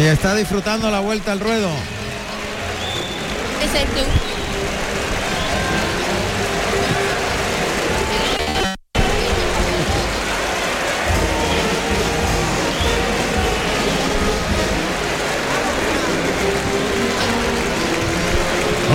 [0.00, 1.68] Y está disfrutando la vuelta al ruedo.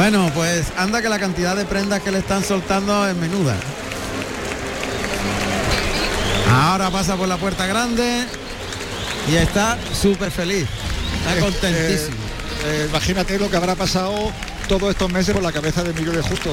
[0.02, 3.56] Bueno, pues anda que la cantidad de prendas que le están soltando es menuda.
[6.52, 8.26] Ahora pasa por la puerta grande
[9.32, 10.66] y está súper feliz.
[11.20, 12.16] Está contentísimo.
[12.66, 14.32] eh, imagínate lo que habrá pasado
[14.68, 16.52] todos estos meses por la cabeza de Emilio de Justo,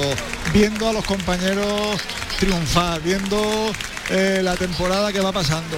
[0.53, 1.99] viendo a los compañeros
[2.39, 3.71] triunfar, viendo
[4.11, 5.77] eh, la temporada que va pasando.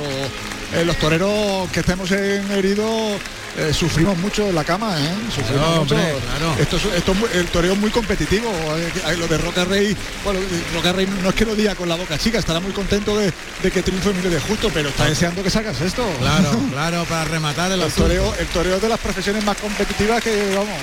[0.74, 3.22] Eh, los toreros que estemos en heridos
[3.58, 5.14] eh, sufrimos mucho en la cama, ¿eh?
[5.34, 5.96] Sufrimos Claro, mucho.
[5.96, 6.56] hombre, claro.
[6.60, 8.50] Esto es, esto es muy- el toreo es muy competitivo.
[8.78, 11.90] eh, lo de Roca Rey, bueno, eh, Roca Rey no es que lo diga con
[11.90, 13.32] la boca chica, estará muy contento de,
[13.62, 16.06] de que triunfe Emilio de Justo, pero está deseando que salgas esto.
[16.20, 20.22] Claro, claro, para rematar el El toreo, el toreo es de las profesiones más competitivas
[20.24, 20.80] que vamos.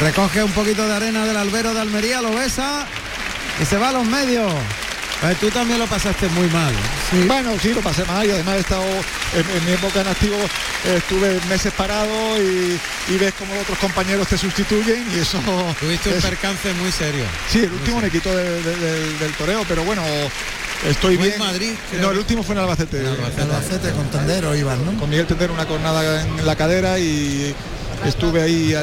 [0.00, 2.86] Recoge un poquito de arena del albero de Almería, lo besa
[3.60, 4.52] y se va a los medios.
[5.20, 6.72] Pues tú también lo pasaste muy mal.
[7.26, 10.36] Bueno, sí, lo pasé mal y además he estado en, en mi época en activo,
[10.36, 12.08] eh, estuve meses parado
[12.40, 15.38] y, y ves como otros compañeros te sustituyen y eso.
[15.80, 17.24] Tuviste un percance muy serio.
[17.50, 20.02] Sí, el último me quitó de- de- del- del toreo, pero bueno,
[20.88, 21.32] Estoy bien.
[21.32, 23.00] en Madrid, creo no, el último fue en Albacete.
[23.00, 23.42] En Albacete.
[23.42, 24.96] Albacete, con Tendero iban, ¿no?
[25.00, 27.52] Con Miguel Tendero una cornada en la cadera y
[28.04, 28.74] estuve ahí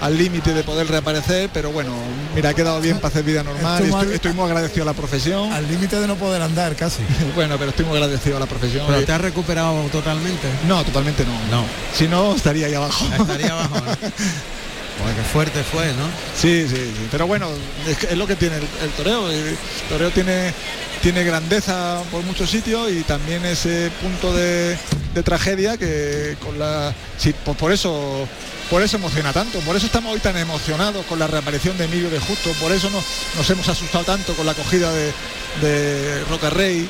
[0.00, 1.92] al límite de poder reaparecer, pero bueno,
[2.34, 3.84] mira, ha quedado bien para hacer vida normal.
[3.84, 5.52] Estoy, estoy muy agradecido a la profesión.
[5.52, 7.02] Al límite de no poder andar casi.
[7.34, 8.86] bueno, pero estoy muy agradecido a la profesión.
[8.86, 10.48] Pero te has recuperado totalmente.
[10.66, 11.32] No, totalmente no.
[11.50, 11.64] No.
[11.94, 13.04] Si no, estaría ahí abajo.
[13.18, 13.76] Estaría abajo.
[15.14, 16.06] qué fuerte fue, ¿no?
[16.36, 17.08] Sí, sí, sí.
[17.10, 17.48] Pero bueno,
[17.86, 19.30] es lo que tiene el, el toreo.
[19.30, 19.56] El
[19.88, 20.52] toreo tiene,
[21.02, 24.76] tiene grandeza por muchos sitios y también ese punto de,
[25.16, 26.94] de tragedia que con la.
[27.18, 28.28] Sí, por, por eso.
[28.70, 32.10] Por eso emociona tanto, por eso estamos hoy tan emocionados con la reaparición de Emilio
[32.10, 33.04] de Justo, por eso nos,
[33.36, 35.12] nos hemos asustado tanto con la acogida de,
[35.62, 36.88] de Roca Rey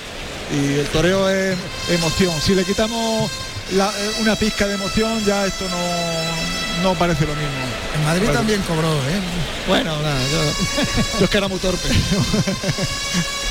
[0.55, 1.55] y el toreo es
[1.91, 2.33] emoción.
[2.41, 3.31] Si le quitamos
[3.75, 7.51] la- eh, una pizca de emoción ya esto no, no parece lo mismo.
[7.95, 8.39] En Madrid Bueno.
[8.39, 9.21] también cobró, ¿eh?
[9.69, 11.89] Bueno, nada, yo, yo es que era muy torpe.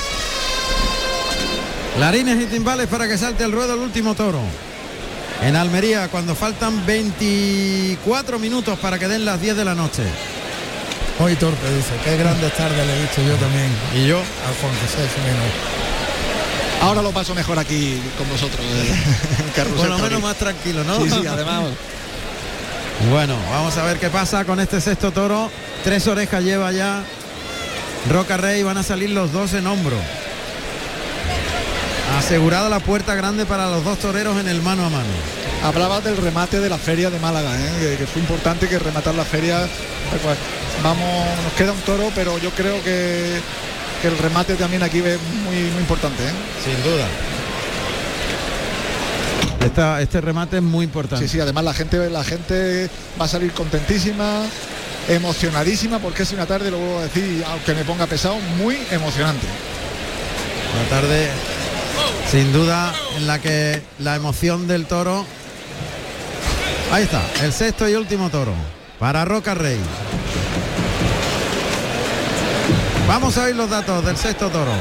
[1.95, 4.39] Clarines y timbales para que salte al ruedo el último toro.
[5.41, 10.03] En Almería, cuando faltan 24 minutos para que den las 10 de la noche.
[11.19, 11.91] Hoy torpe, dice.
[12.03, 13.69] Qué grandes tardes le he visto yo también.
[13.95, 14.17] ¿Y yo?
[14.19, 15.51] A Juan José Jiménez.
[16.81, 18.59] Ahora lo paso mejor aquí con vosotros.
[18.61, 21.01] eh, Por lo menos más tranquilo, ¿no?
[21.01, 21.63] Sí, sí, además.
[23.11, 25.51] Bueno, vamos a ver qué pasa con este sexto toro.
[25.83, 27.03] Tres orejas lleva ya
[28.09, 28.63] Roca Rey.
[28.63, 29.97] Van a salir los dos en hombro.
[32.17, 35.09] Asegurada la puerta grande para los dos toreros en el mano a mano.
[35.63, 37.95] Hablaba del remate de la feria de Málaga, ¿eh?
[37.97, 39.59] que, fue importante que rematar la feria.
[40.11, 40.37] tal cual.
[40.83, 43.39] Vamos, nos queda un toro, pero yo creo que,
[44.01, 46.23] que el remate también aquí es muy, muy importante.
[46.23, 46.31] ¿eh?
[46.63, 47.05] Sin duda.
[49.65, 51.25] Esta- este remate es muy importante.
[51.27, 54.43] Sí, sí, además la gente, la gente va a salir contentísima,
[55.09, 59.47] emocionadísima, porque es una tarde, lo vuelvo a decir, aunque me ponga pesado, muy emocionante.
[60.79, 61.29] Una tarde
[62.29, 65.25] sin duda en la que la emoción del toro.
[66.91, 68.53] Ahí está, el sexto y último toro
[68.99, 69.79] para Roca Rey.
[73.07, 74.71] Vamos a oír los datos del sexto toro.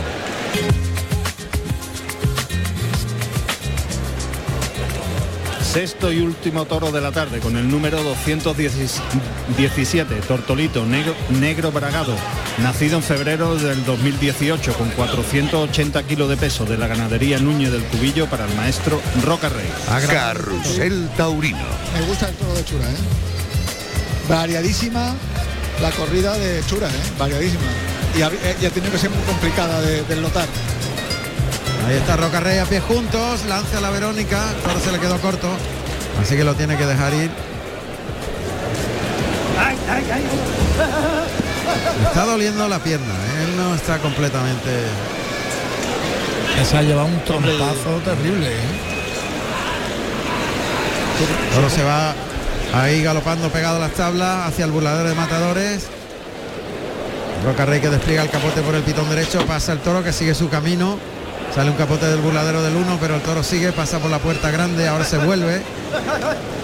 [5.74, 12.14] Sexto y último toro de la tarde con el número 217, Tortolito Negro, Negro Bragado,
[12.58, 17.82] nacido en febrero del 2018 con 480 kilos de peso de la ganadería Núñez del
[17.86, 19.66] Cubillo para el maestro Roca Rey.
[20.06, 21.58] Carrusel Taurino.
[21.92, 22.94] Me gusta el toro de Chura, ¿eh?
[24.28, 25.16] Variadísima
[25.80, 27.12] la corrida de Chura, ¿eh?
[27.18, 27.64] Variadísima.
[28.16, 30.14] Y ha, eh, y ha tenido que ser muy complicada de, de.
[31.86, 35.18] Ahí está Roca Rey a pie juntos, lanza a la Verónica, ahora se le quedó
[35.20, 35.48] corto,
[36.20, 37.30] así que lo tiene que dejar ir.
[41.98, 43.44] Le está doliendo la pierna, ¿eh?
[43.44, 44.70] él no está completamente.
[46.64, 48.94] Se ha llevado un trompazo terrible, ¿eh?
[51.54, 52.14] Toro se va
[52.72, 55.88] ahí galopando pegado a las tablas hacia el burladero de matadores.
[57.44, 60.34] Roca Rey que despliega el capote por el pitón derecho, pasa el toro que sigue
[60.34, 60.98] su camino.
[61.52, 64.50] Sale un capote del burladero del 1, pero el toro sigue, pasa por la puerta
[64.50, 65.62] grande, ahora se vuelve.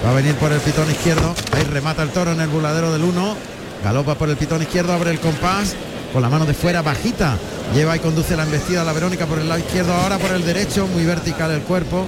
[0.05, 1.35] Va a venir por el pitón izquierdo.
[1.53, 3.37] Ahí remata el toro en el burladero del 1.
[3.85, 5.75] Galopa por el pitón izquierdo, abre el compás.
[6.13, 7.37] Con la mano de fuera bajita.
[7.75, 10.45] Lleva y conduce la embestida a la Verónica por el lado izquierdo, ahora por el
[10.45, 12.05] derecho, muy vertical el cuerpo.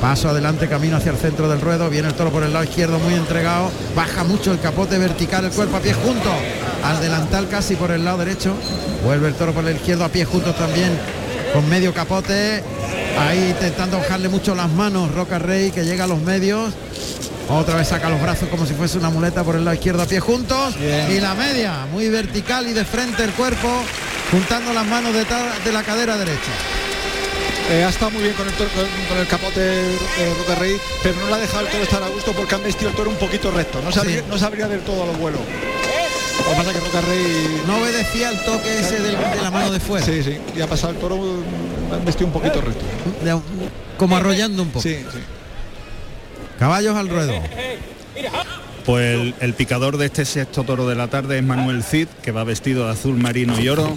[0.00, 1.88] Paso adelante, camino hacia el centro del ruedo.
[1.88, 3.70] Viene el toro por el lado izquierdo, muy entregado.
[3.94, 6.30] Baja mucho el capote vertical, el cuerpo a pie junto.
[6.82, 8.52] Al delantal casi por el lado derecho.
[9.04, 10.98] Vuelve el toro por el izquierdo, a pie juntos también.
[11.56, 12.62] Con medio capote.
[13.18, 15.10] Ahí intentando bajarle mucho las manos.
[15.14, 16.74] Roca Rey que llega a los medios.
[17.48, 20.06] Otra vez saca los brazos como si fuese una muleta por el lado izquierdo a
[20.06, 20.78] pie juntos.
[20.78, 21.10] Bien.
[21.10, 23.70] Y la media, muy vertical y de frente el cuerpo,
[24.30, 26.52] juntando las manos detrás de la cadera derecha.
[27.70, 30.76] Eh, ha estado muy bien con el, toro- con, con el capote de Roca Rey,
[31.02, 33.08] pero no le ha dejado el toro estar a gusto porque han vestido el toro
[33.10, 33.80] un poquito recto.
[33.82, 35.40] No sabría, no sabría del todo a los vuelos.
[36.38, 39.50] Lo que pasa es que Roca Rey No obedecía el toque ese del- de la
[39.50, 40.04] mano de fuera.
[40.06, 40.38] Sí, sí.
[40.56, 41.18] Y ha pasado el toro,
[42.04, 42.84] vestido un poquito recto.
[43.24, 43.38] De-
[43.98, 44.82] como arrollando un poco.
[44.82, 45.18] Sí, sí.
[46.58, 47.32] Caballos al ruedo.
[48.84, 52.30] Pues el, el picador de este sexto toro de la tarde es Manuel Cid, que
[52.30, 53.96] va vestido de azul marino y oro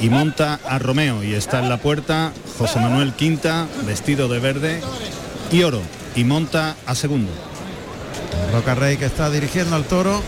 [0.00, 4.80] y monta a Romeo y está en la puerta José Manuel Quinta, vestido de verde
[5.50, 5.80] y oro
[6.16, 7.30] y monta a segundo.
[8.52, 10.22] Roca Rey que está dirigiendo al toro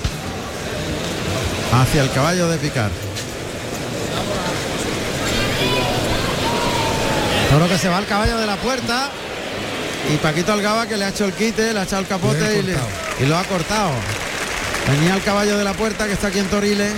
[1.72, 2.90] hacia el caballo de picar.
[7.50, 9.10] Toro que se va al caballo de la puerta
[10.12, 12.62] y Paquito Algaba que le ha hecho el quite, le ha echado el capote y,
[12.62, 12.76] le-
[13.20, 13.90] y lo ha cortado.
[14.88, 16.92] Venía el caballo de la puerta que está aquí en Toriles.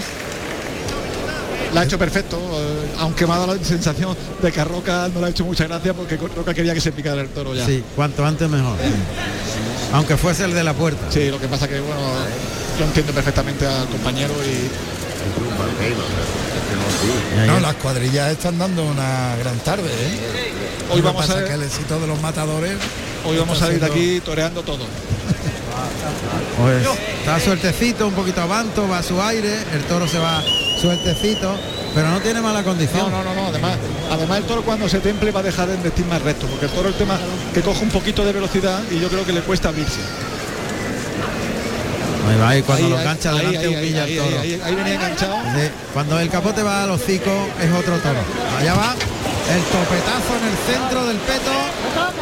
[1.74, 5.08] la ha hecho perfecto, eh, aunque me ha dado la sensación de que a Roca
[5.12, 7.66] no le ha hecho mucha gracia porque Roca quería que se picara el toro ya.
[7.66, 8.76] Sí, cuanto antes mejor.
[9.92, 11.04] Aunque fuese el de la puerta.
[11.10, 12.00] Sí, lo que pasa que bueno,
[12.78, 14.68] yo entiendo perfectamente al compañero y
[17.46, 19.88] No, las cuadrillas están dando una gran tarde.
[19.88, 20.52] ¿eh?
[20.90, 22.72] Hoy Lo vamos a ver- que el éxito de los matadores.
[23.24, 24.86] hoy vamos a ir de siendo- aquí toreando todo.
[26.58, 26.86] Pues
[27.20, 30.42] está sueltecito, un poquito avanto, va a su aire, el toro se va
[30.80, 31.56] sueltecito,
[31.94, 33.10] pero no tiene mala condición.
[33.10, 33.76] No, no, no, no, además,
[34.10, 36.72] además el toro cuando se temple va a dejar de vestir más recto, porque el
[36.72, 37.18] toro el tema
[37.52, 40.00] que coge un poquito de velocidad y yo creo que le cuesta abrirse.
[42.28, 44.40] Ahí va, y cuando Ahí, lo engancha ahí, delante ahí, humilla ahí, al toro.
[44.40, 45.36] ahí, ahí, ahí venía enganchado.
[45.92, 48.20] Cuando el capote va al hocico es otro toro.
[48.58, 51.52] Allá va el topetazo en el centro del peto.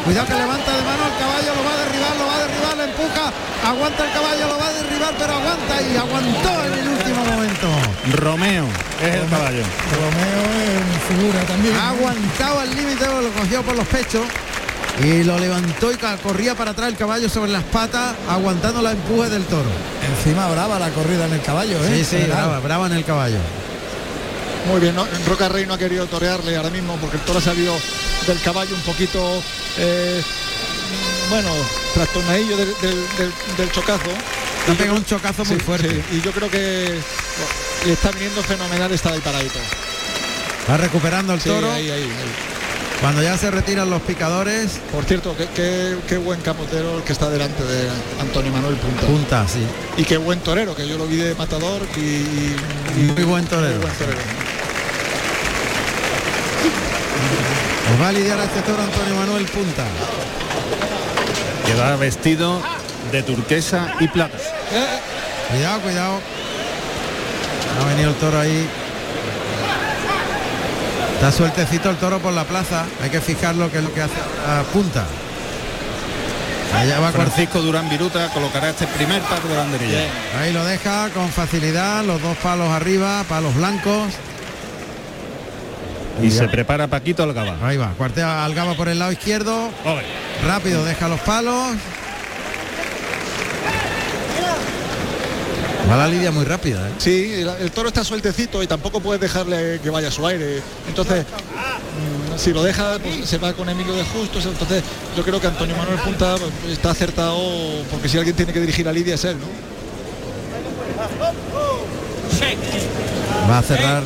[0.05, 2.77] Cuidado que levanta de mano el caballo, lo va a derribar, lo va a derribar,
[2.77, 3.25] le empuja,
[3.63, 7.69] aguanta el caballo, lo va a derribar, pero aguanta y aguantó en el último momento.
[8.19, 8.67] Romeo
[9.01, 9.63] es el caballo.
[9.95, 11.77] Romeo es figura también.
[11.77, 14.27] Ha aguantado al límite, lo cogió por los pechos
[15.03, 19.29] y lo levantó y corría para atrás el caballo sobre las patas, aguantando la empuje
[19.31, 19.69] del toro.
[20.17, 22.05] Encima brava la corrida en el caballo, ¿eh?
[22.05, 23.39] Sí, sí, brava, brava en el caballo.
[24.69, 25.05] Muy bien, ¿no?
[25.27, 27.75] Roca Rey no ha querido torearle ahora mismo porque el toro ha salido
[28.29, 29.43] del caballo un poquito,
[29.79, 30.23] eh,
[31.31, 31.51] bueno,
[31.95, 34.09] trastornadillo del, del- del- del chocazo.
[34.69, 35.89] Le ha pegado un chocazo muy Sí, fuerte.
[35.91, 36.97] sí, y yo creo que
[37.87, 39.59] le está viniendo fenomenal estar ahí paradito.
[40.71, 41.73] Va recuperando el Sí, toro.
[41.73, 42.11] ahí, ahí, ahí.
[43.03, 47.13] Cuando ya se retiran los picadores, Por cierto, qué, qué- qué buen capotero el que
[47.13, 47.89] está delante de
[48.21, 49.07] Antonio Manuel Punta.
[49.07, 49.59] punta, sí.
[49.97, 52.57] Y qué buen torero, que yo lo vi de matador y, y-
[52.97, 53.75] y- Muy buen torero.
[53.75, 54.19] muy buen torero.
[57.89, 59.85] Pues va a lidiar a este toro Antonio Manuel Punta.
[61.67, 62.63] Que va vestido
[63.11, 64.39] de turquesa y plata.
[65.51, 66.21] Cuidado, cuidado.
[67.81, 68.69] Ha venido el toro ahí.
[71.23, 72.85] Está sueltecito el toro por la plaza.
[73.01, 75.05] Hay que fijar lo que es lo que hace a punta.
[76.77, 77.13] Allá va.
[77.13, 80.03] Francisco Durán Viruta colocará este primer par de banderillas.
[80.41, 82.03] Ahí lo deja con facilidad.
[82.03, 84.13] Los dos palos arriba, palos blancos.
[86.21, 87.57] Y se prepara Paquito Algaba.
[87.63, 89.71] Ahí va, cuartea Algaba por el lado izquierdo.
[90.45, 91.77] Rápido, deja los palos.
[95.91, 96.93] Va la lidia muy rápida, ¿eh?
[96.99, 100.63] Sí, el, el toro está sueltecito y tampoco puedes dejarle que vaya a su aire.
[100.89, 104.47] Entonces, mm, si lo deja, pues, se va con Emilio de Justos.
[104.47, 104.83] Entonces,
[105.17, 107.39] yo creo que Antonio Manuel Punta pues, está acertado
[107.91, 109.47] porque si alguien tiene que dirigir a Lidia es él, ¿no?
[113.51, 114.03] Va a cerrar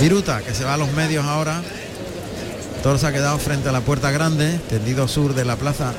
[0.00, 1.62] Viruta, que se va a los medios ahora.
[2.82, 5.92] Toro se ha quedado frente a la puerta grande, tendido sur de la plaza.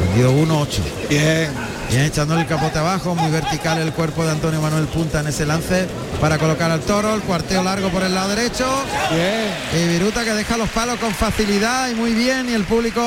[0.00, 0.66] Tendido 1-8.
[1.08, 1.69] Bien.
[1.90, 5.44] Bien, echando el capote abajo, muy vertical el cuerpo de Antonio Manuel Punta en ese
[5.44, 5.88] lance
[6.20, 8.64] para colocar al toro, el cuarteo largo por el lado derecho.
[9.10, 9.52] Bien.
[9.74, 13.02] Y Viruta que deja los palos con facilidad y muy bien y el público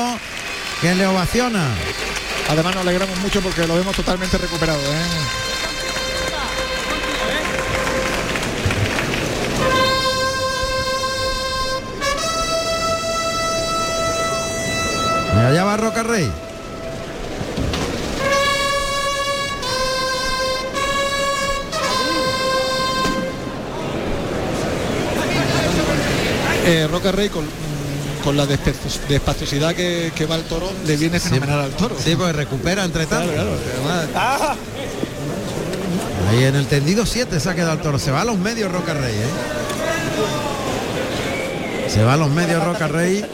[0.82, 1.66] que le ovaciona.
[2.50, 4.78] Además nos alegramos mucho porque lo vemos totalmente recuperado.
[4.78, 5.44] ¿eh?
[15.48, 16.43] Allá va Roca Rey.
[26.66, 27.44] Eh, Roca Rey con,
[28.22, 31.96] con la despaciosidad que, que va el toro le viene fenomenal al toro.
[32.02, 33.32] Sí, pues recupera entre tanto.
[33.32, 33.50] Claro,
[36.30, 37.98] Ahí en el tendido 7 se ha quedado el toro.
[37.98, 39.28] Se va a los medios Roca Rey, ¿eh?
[41.88, 43.24] Se va a los medios Roca Rey.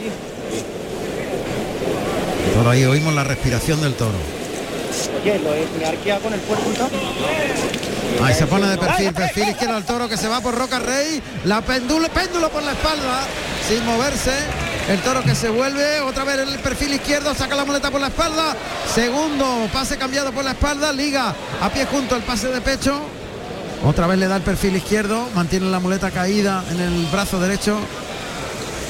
[2.55, 4.11] Por ahí oímos la respiración del toro.
[5.21, 6.89] Oye, lo he me he arqueado con el todo.
[8.23, 11.21] Ahí se pone de perfil, perfil izquierdo al toro que se va por Roca Rey.
[11.45, 13.21] La péndulo, péndulo por la espalda,
[13.67, 14.33] sin moverse.
[14.89, 18.07] El toro que se vuelve, otra vez el perfil izquierdo, saca la muleta por la
[18.07, 18.55] espalda.
[18.93, 22.99] Segundo, pase cambiado por la espalda, liga a pie junto el pase de pecho.
[23.85, 27.79] Otra vez le da el perfil izquierdo, mantiene la muleta caída en el brazo derecho.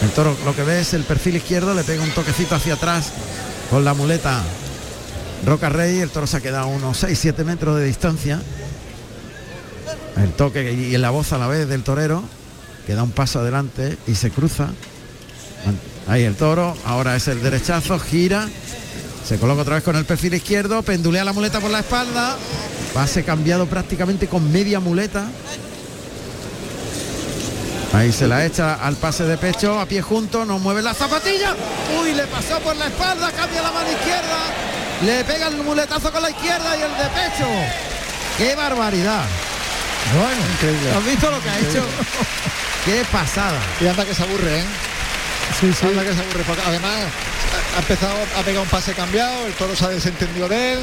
[0.02, 3.12] El toro lo que ve es el perfil izquierdo, le pega un toquecito hacia atrás
[3.70, 4.42] con la muleta.
[5.46, 8.40] Roca Rey, el toro se ha quedado a unos 6-7 metros de distancia.
[10.18, 12.24] El toque y la voz a la vez del torero,
[12.86, 14.70] que da un paso adelante y se cruza.
[16.08, 18.48] Ahí el toro, ahora es el derechazo, gira,
[19.26, 22.38] se coloca otra vez con el perfil izquierdo, pendulea la muleta por la espalda,
[22.94, 25.26] pase cambiado prácticamente con media muleta.
[27.94, 31.56] Ahí se la echa al pase de pecho, a pie junto, no mueve la zapatilla.
[32.02, 34.40] Uy, le pasó por la espalda, cambia la mano izquierda,
[35.06, 37.48] le pega el muletazo con la izquierda y el de pecho.
[38.38, 39.26] ¡Qué barbaridad!
[40.14, 40.92] Bueno, increíble.
[40.92, 41.86] ¿Has visto lo que ha hecho?
[42.86, 43.60] Qué pasada.
[43.80, 44.64] Y anda que se aburre, ¿eh?
[45.60, 45.86] Sí, sí.
[45.86, 46.44] Anda que se aburre.
[46.66, 46.92] además
[47.76, 50.80] ha empezado a pegar un pase cambiado, el toro se ha desentendido de él,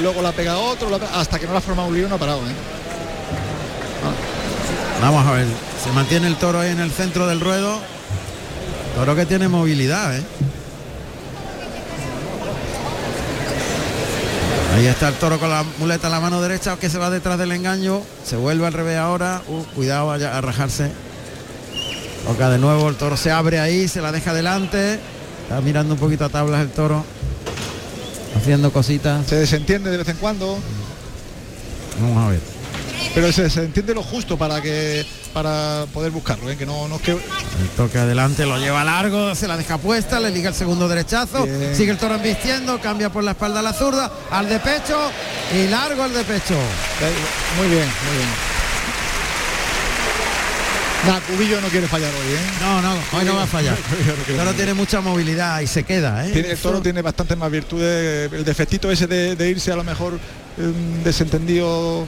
[0.00, 2.40] luego la pega otro, hasta que no la ha formado un lío no ha parado,
[2.40, 2.54] ¿eh?
[5.02, 5.46] Vamos a ver,
[5.82, 7.78] se mantiene el toro ahí en el centro del ruedo.
[8.94, 10.22] Toro que tiene movilidad, ¿eh?
[14.80, 17.38] Ahí está el toro con la muleta en la mano derecha que se va detrás
[17.38, 18.00] del engaño.
[18.24, 19.42] Se vuelve al revés ahora.
[19.46, 20.90] Uh, cuidado vaya a rajarse.
[22.26, 24.98] Toca de nuevo, el toro se abre ahí, se la deja delante.
[25.42, 27.04] Está mirando un poquito a tablas el toro.
[28.38, 29.26] Haciendo cositas.
[29.26, 30.58] Se desentiende de vez en cuando,
[32.00, 32.59] Vamos a ver.
[33.14, 36.56] Pero se desentiende lo justo para que para poder buscarlo, ¿eh?
[36.56, 37.18] que no, no es que El
[37.76, 41.74] toque adelante lo lleva largo, se la deja puesta, le liga el segundo derechazo, Bien.
[41.74, 44.98] sigue el toro embistiendo, cambia por la espalda a la zurda, al de pecho
[45.54, 46.54] y largo al de pecho.
[47.58, 48.28] muy bien, muy bien.
[51.06, 52.40] Nada, Cubillo no quiere fallar hoy, ¿eh?
[52.60, 53.74] No, no, hoy no va a fallar.
[54.28, 56.30] El toro tiene mucha movilidad y se queda, ¿eh?
[56.30, 58.30] Tiene- el toro tiene bastante más virtudes.
[58.30, 60.14] El defectito ese de, de irse a lo mejor
[60.58, 60.72] eh,
[61.02, 62.06] desentendido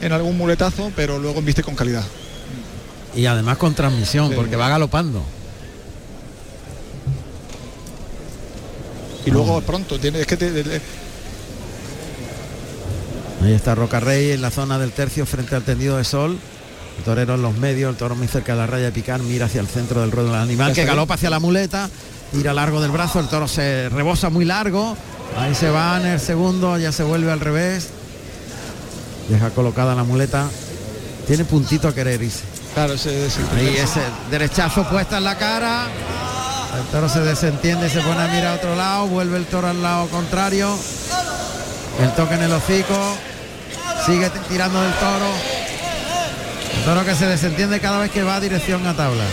[0.00, 2.04] en algún muletazo, pero luego viste con calidad.
[3.14, 4.34] Y además con transmisión, Sí.
[4.36, 5.22] porque va galopando.
[9.26, 10.80] Y luego pronto, tiene, es que te- de-
[13.42, 16.38] Ahí está Roca Rey en la zona del tercio frente al tendido de sol.
[16.98, 19.46] El torero en los medios, el toro muy cerca de la raya de picar, mira
[19.46, 21.90] hacia el centro del ruedo del animal que galopa hacia la muleta,
[22.32, 24.96] tira largo del brazo, el toro se rebosa muy largo.
[25.36, 27.88] Ahí se va en el segundo, ya se vuelve al revés.
[29.28, 30.46] Deja colocada la muleta.
[31.26, 32.42] Tiene puntito a querer irse.
[32.74, 35.86] claro, ese, ese- Ahí ese derechazo puesta en la cara.
[36.76, 39.06] El toro se desentiende y se pone a mirar a otro lado.
[39.06, 40.76] Vuelve el toro al lado contrario.
[42.02, 43.16] El toque en el hocico.
[44.04, 45.26] Sigue tirando del toro.
[46.76, 49.24] El toro que se desentiende cada vez que va dirección a tabla.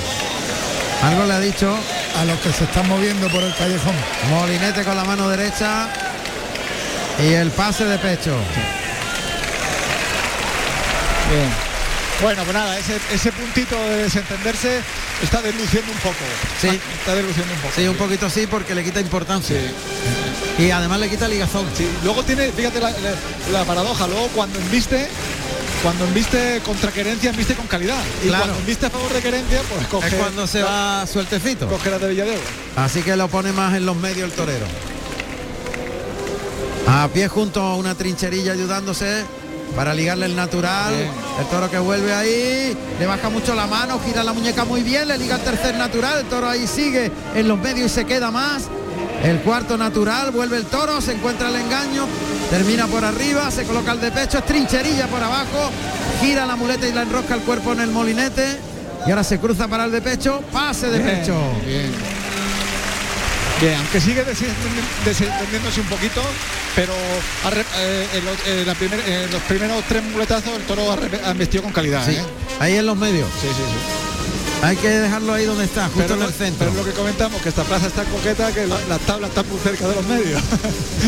[1.04, 1.76] Algo le ha dicho
[2.20, 3.96] a los que se están moviendo por el callejón.
[4.30, 5.88] Molinete con la mano derecha.
[7.20, 8.36] Y el pase de pecho.
[11.32, 11.50] Bien.
[12.22, 14.80] Bueno, pues nada, ese, ese puntito de desentenderse
[15.24, 16.18] está desluciendo un poco.
[16.62, 16.68] Sí.
[16.68, 17.74] Está desluciendo un poco.
[17.76, 19.58] Sí, un poquito sí porque le quita importancia.
[20.60, 21.66] Y además le quita ligazón.
[21.76, 25.08] Sí, luego tiene, fíjate la, la- la paradoja, luego cuando embiste,
[25.82, 27.98] cuando embiste contra querencia, embiste con calidad.
[28.24, 28.44] Y Claro.
[28.44, 30.08] cuando embiste a favor de querencia, pues coge.
[30.10, 31.68] Es cuando se va sueltecito.
[31.68, 32.42] Coge la de Villadero.
[32.76, 34.68] Así que lo pone más en los medios el torero.
[36.88, 39.24] A pie junto a una trincherilla ayudándose
[39.76, 40.94] para ligarle el natural.
[40.94, 41.10] Bien.
[41.40, 45.08] El toro que vuelve ahí, le baja mucho la mano, gira la muñeca muy bien,
[45.08, 48.32] le liga el tercer natural, el toro ahí sigue en los medios y se queda
[48.32, 48.64] más.
[49.24, 52.08] El cuarto natural, vuelve el toro, se encuentra el engaño,
[52.50, 55.70] termina por arriba, se coloca el de pecho, es trincherilla por abajo,
[56.20, 58.58] gira la muleta y la enrosca el cuerpo en el molinete.
[59.06, 61.34] Y ahora se cruza para el de pecho, pase de Bien, pecho.
[61.66, 62.21] Bien.
[63.62, 66.22] Bien, aunque sigue desentendi- desentendiéndose un poquito,
[66.76, 66.94] pero
[67.46, 70.92] ha re- eh, en, los, en la primer- en los primeros tres muletazos el toro
[70.92, 72.04] ha, embestido con calidad.
[72.04, 72.24] Sí, ¿eh?
[72.60, 73.30] ahí en los medios.
[73.40, 74.66] Sí, sí, sí.
[74.66, 76.68] Hay que dejarlo ahí donde está, justo Pero, en el centro.
[76.70, 79.60] pero lo que comentamos, que esta plaza está coqueta, que la- las tablas están muy
[79.60, 80.42] cerca de los medios.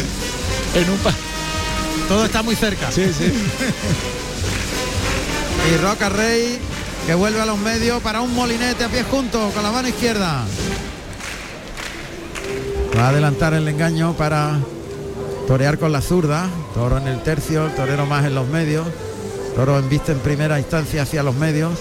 [0.76, 1.14] en un pa-
[2.08, 2.92] Todo está muy cerca.
[2.92, 3.34] Sí, sí.
[5.74, 6.60] Y Roca Rey
[7.08, 10.46] que vuelve a los medios para un molinete a pie junto con la mano izquierda.
[12.98, 14.60] Va a adelantar el engaño para
[15.48, 16.48] torear con la zurda.
[16.74, 18.86] Toro en el tercio, el torero más en los medios.
[19.56, 21.72] Toro en vista en primera instancia hacia los medios.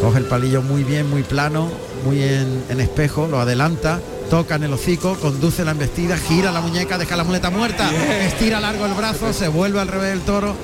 [0.00, 1.70] Coge el palillo muy bien, muy plano,
[2.04, 3.98] muy en, en espejo, lo adelanta,
[4.30, 7.90] toca en el hocico, conduce la embestida, gira la muñeca, deja la muleta muerta,
[8.22, 10.54] estira largo el brazo, se vuelve al revés el toro,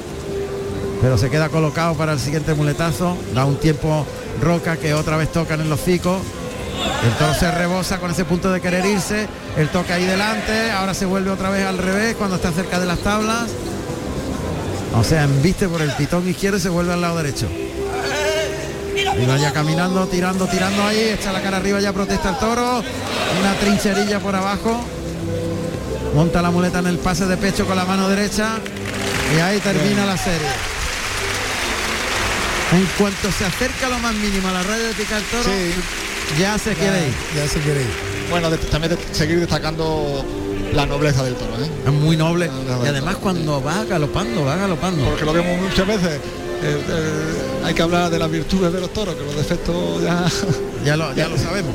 [1.00, 4.06] pero se queda colocado para el siguiente muletazo, da un tiempo
[4.40, 6.20] Roca que otra vez toca en el hocico,
[7.38, 11.30] se rebosa con ese punto de querer irse, el toque ahí delante, ahora se vuelve
[11.30, 13.48] otra vez al revés cuando está cerca de las tablas,
[14.94, 17.48] o sea, embiste por el pitón izquierdo y se vuelve al lado derecho.
[17.50, 22.82] Y vaya caminando, tirando, tirando ahí, echa la cara arriba, ya protesta el toro,
[23.40, 24.80] una trincherilla por abajo,
[26.14, 28.58] monta la muleta en el pase de pecho con la mano derecha.
[29.34, 30.48] Y ahí termina la serie.
[32.72, 35.50] En cuanto se acerca lo más mínimo a la raya de picar toro,
[36.38, 37.14] ya se quiere ir.
[37.36, 37.90] Ya se quiere ir.
[38.30, 40.24] Bueno, de- también de- seguir destacando
[40.72, 41.68] la nobleza del toro, ¿eh?
[41.86, 42.50] Es muy noble.
[42.84, 45.04] Y además cuando va galopando, va galopando.
[45.04, 46.20] Porque lo vemos muchas veces.
[46.64, 50.24] eh, eh, hay que hablar de las virtudes de los toros, que los defectos ya.
[50.84, 51.72] Ya lo, ya lo sabemos.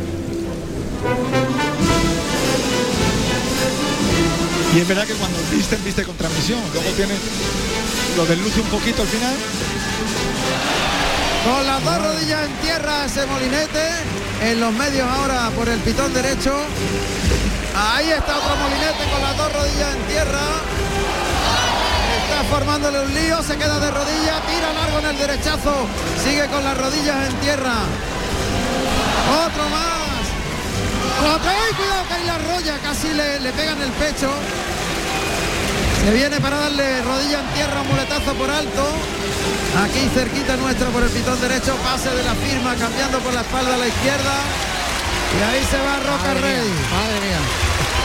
[4.76, 6.60] Y es verdad que cuando visten, viste con transmisión.
[6.74, 7.14] Luego tiene.
[8.18, 9.34] Lo desluce un poquito al final.
[11.45, 13.82] Con las dos rodillas en tierra ese molinete.
[14.41, 16.53] En los medios ahora por el pitón derecho.
[17.75, 20.40] Ahí está otro molinete con las dos rodillas en tierra.
[22.22, 25.88] Está formándole un lío, se queda de rodillas, tira largo en el derechazo,
[26.24, 27.75] sigue con las rodillas en tierra.
[29.45, 29.98] Otro más.
[31.45, 34.30] ¡ay, cuidado que ahí la rolla casi le, le pega en el pecho.
[36.03, 38.83] Se viene para darle rodilla en tierra, un muletazo por alto.
[39.84, 43.76] Aquí cerquita nuestra por el pitón derecho, pase de la firma, cambiando por la espalda
[43.76, 44.35] a la izquierda.
[45.38, 46.69] Y ahí se va Roca Madre mía, Rey.
[46.92, 47.42] Madre mía.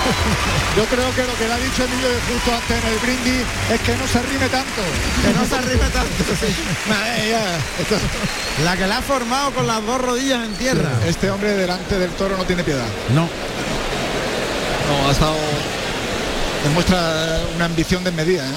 [0.77, 3.45] Yo creo que lo que le ha dicho Emilio de Justo antes en el brindis
[3.73, 4.83] es que no se arrime tanto.
[5.23, 6.51] Que no se arrime tanto, sí.
[6.89, 7.41] Madre mía,
[7.79, 7.97] esto-
[8.65, 10.91] La que la ha formado con las dos rodillas en tierra.
[11.07, 12.87] Este hombre delante del toro no tiene piedad.
[13.15, 13.23] No.
[14.89, 15.37] No, ha estado.
[16.65, 18.53] Demuestra una ambición desmedida, ¿eh?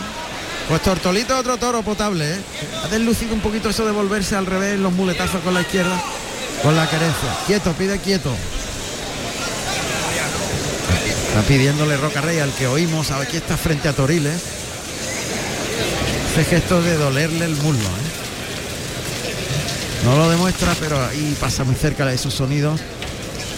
[0.67, 2.37] Pues Tortolito otro toro potable, ¿eh?
[2.83, 6.01] Ha deslucido un poquito eso de volverse al revés, los muletazos con la izquierda,
[6.63, 7.29] con la querencia.
[7.45, 8.35] Quieto, pide quieto.
[11.27, 14.41] Está pidiéndole Roca Rey al que oímos, aquí está frente a Toriles.
[16.31, 18.15] Ese gesto de dolerle el muslo, ¿eh?
[20.03, 22.79] No lo demuestra, pero ahí pasa muy cerca de esos sonidos.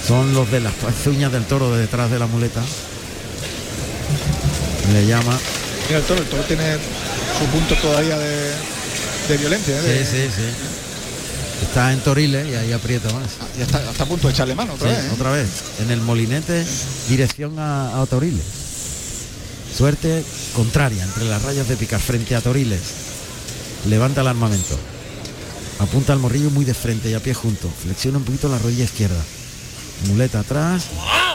[0.05, 0.73] Son los de las
[1.05, 2.61] uñas del toro de detrás de la muleta.
[4.93, 5.37] Le llama.
[5.87, 6.77] Mira, el toro, el toro tiene
[7.39, 8.51] su punto todavía de,
[9.29, 9.75] de violencia.
[9.79, 10.05] ¿eh?
[10.09, 11.65] Sí, sí, sí.
[11.67, 13.29] Está en Toriles y ahí aprieta más.
[13.57, 15.05] Ya está, está a punto de echarle mano otra Sí, vez.
[15.05, 15.11] ¿eh?
[15.13, 15.47] otra vez.
[15.81, 16.65] En el molinete,
[17.09, 18.43] dirección a, a Toriles.
[19.75, 20.23] Suerte
[20.55, 22.81] contraria entre las rayas de picar frente a Toriles.
[23.87, 24.77] Levanta el armamento.
[25.79, 27.69] Apunta al morrillo muy de frente y a pie junto.
[27.83, 29.23] Flexiona un poquito la rodilla izquierda.
[30.07, 30.85] Muleta atrás.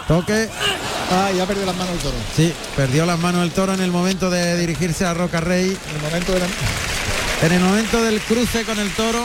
[0.09, 0.49] Toque.
[1.11, 2.17] Ah, ya perdió las manos el toro.
[2.37, 5.67] Sí, perdió las manos el toro en el momento de dirigirse a Roca Rey.
[5.91, 6.47] En el momento de la-
[7.47, 9.25] En el momento del cruce con el toro,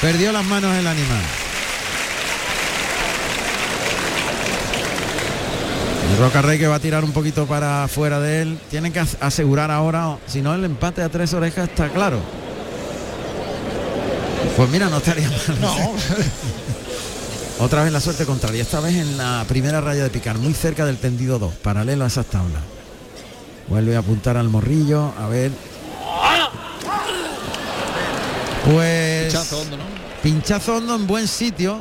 [0.00, 1.22] perdió las manos el animal.
[6.12, 8.58] El Roca Rey que va a tirar un poquito para afuera de él.
[8.70, 12.20] Tienen que as- asegurar ahora, si no el empate a tres orejas está claro.
[14.56, 15.60] Pues mira, no estaría mal.
[15.60, 15.74] No,
[17.60, 20.86] Otra vez la suerte contraria, esta vez en la primera raya de picar, muy cerca
[20.86, 22.62] del tendido 2, paralelo a esas tablas.
[23.66, 25.50] Vuelve a apuntar al morrillo, a ver.
[28.64, 29.82] Pues Pinchazo hondo, ¿no?
[30.22, 31.80] pinchazo hondo en buen sitio.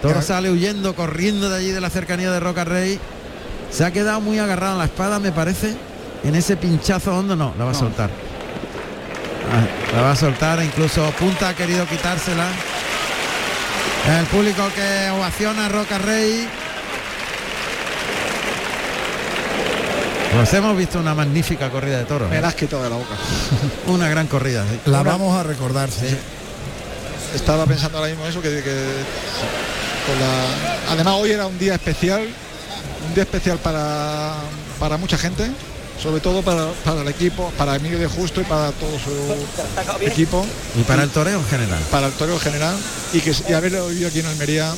[0.00, 2.98] Toro sale huyendo, corriendo de allí de la cercanía de Roca Rey.
[3.70, 5.74] Se ha quedado muy agarrado a la espada, me parece.
[6.24, 7.78] En ese pinchazo hondo no, la va a No.
[7.78, 8.10] soltar.
[9.52, 12.46] Ah, la va a soltar, incluso Punta ha querido quitársela.
[14.06, 16.48] El público que ovaciona a Roca Rey.
[20.34, 22.30] Pues hemos visto una magnífica corrida de toros.
[22.30, 22.40] me ¿eh?
[22.40, 23.14] la has quitado de la boca.
[23.86, 24.64] Una gran corrida.
[24.70, 24.90] sí.
[24.90, 25.90] La vamos a recordar.
[25.90, 26.06] sí.
[27.34, 28.62] Estaba pensando ahora mismo eso, que, que
[30.06, 32.22] con la- además hoy era un día especial,
[33.06, 34.34] un día especial para,
[34.78, 35.50] para mucha gente,
[36.02, 40.46] sobre todo para, para el equipo, para Emilio de Justo y para todo su equipo,
[40.78, 41.80] Y para el toreo en general.
[41.90, 42.76] para el toreo general
[43.12, 44.72] y que y haberlo vivido aquí en Almería.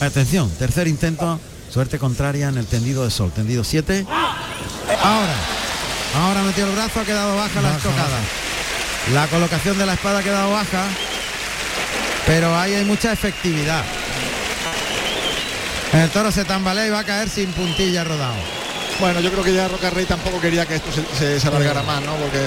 [0.00, 4.06] Atención, tercer intento, suerte contraria en el tendido de sol, tendido 7.
[5.02, 5.34] Ahora,
[6.14, 8.18] ahora metió el brazo, ha quedado baja la estocada.
[9.14, 10.84] La colocación de la espada ha quedado baja,
[12.26, 13.84] pero ahí hay mucha efectividad.
[15.92, 18.55] El toro se tambalea y va a caer sin puntilla rodado.
[19.00, 21.82] Bueno, yo creo que ya Roca Rey tampoco quería que esto se, se- se alargara
[21.82, 22.14] más, ¿no?
[22.16, 22.38] Porque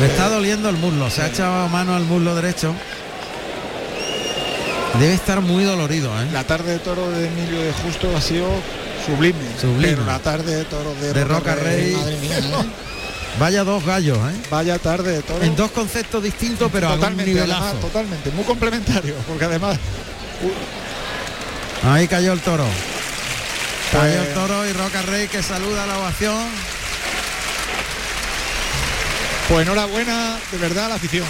[0.00, 2.74] Le está doliendo el muslo, se ha echado mano al muslo derecho.
[4.98, 6.26] Debe estar muy dolorido, ¿eh?
[6.32, 8.48] la tarde de toro de Emilio de Justo ha sido
[9.06, 9.38] sublime.
[9.60, 9.88] Sublime.
[9.94, 11.92] Pero la tarde de toro de, De Roca Rey.
[11.92, 12.42] madre mía, ¿eh?
[13.38, 14.34] Vaya dos gallos, ¿eh?
[14.50, 15.44] Vaya tarde de toro.
[15.44, 19.78] En dos conceptos distintos, pero a un totalmente, además, totalmente, muy complementario, porque además
[21.84, 22.64] Ahí cayó el toro.
[23.92, 26.46] Cayó Pues- toro y Roca Rey que saluda la ovación.
[29.48, 31.26] Pues enhorabuena de verdad a la afición.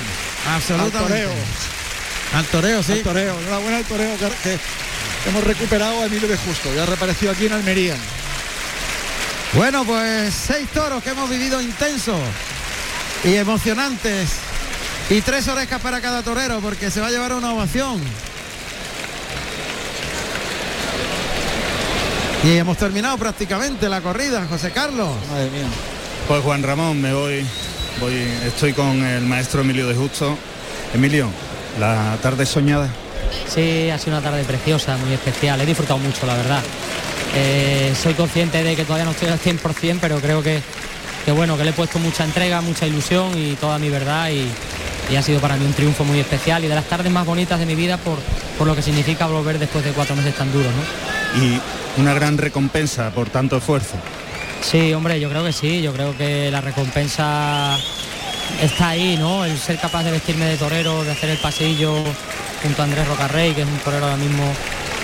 [0.52, 0.98] Absolutamente.
[0.98, 1.30] Al toreo.
[2.34, 2.92] Al toreo, sí.
[2.92, 3.38] Al toreo.
[3.38, 4.58] Enhorabuena al toreo que,
[5.28, 6.74] hemos recuperado a Emilio de Justo.
[6.74, 7.94] Ya ha reaparecido aquí en Almería.
[9.52, 12.20] Bueno, pues seis toros que hemos vivido intensos
[13.24, 14.30] y emocionantes.
[15.10, 18.02] Y tres orejas para cada torero porque se va a llevar una ovación.
[22.44, 25.08] Y hemos terminado prácticamente la corrida, José Carlos.
[25.30, 25.66] Madre mía.
[26.28, 27.44] Pues Juan Ramón, me voy,
[28.00, 28.14] voy,
[28.46, 30.36] estoy con el maestro Emilio de Justo.
[30.94, 31.28] Emilio,
[31.80, 32.88] la tarde soñada.
[33.48, 35.60] Sí, ha sido una tarde preciosa, muy especial.
[35.60, 36.62] He disfrutado mucho, la verdad.
[37.34, 40.60] Eh, soy consciente de que todavía no estoy al 100%, pero creo que,
[41.24, 44.48] que bueno, que le he puesto mucha entrega, mucha ilusión y toda mi verdad y,
[45.12, 47.58] y ha sido para mí un triunfo muy especial y de las tardes más bonitas
[47.58, 48.18] de mi vida por,
[48.56, 50.72] por lo que significa volver después de cuatro meses tan duros.
[50.72, 51.44] ¿no?
[51.44, 51.60] Y
[51.98, 53.96] una gran recompensa por tanto esfuerzo.
[54.60, 57.76] Sí, hombre, yo creo que sí, yo creo que la recompensa
[58.62, 59.44] está ahí, ¿no?
[59.44, 62.02] El ser capaz de vestirme de torero, de hacer el pasillo
[62.62, 64.44] junto a Andrés Rocarrey, que es un torero ahora mismo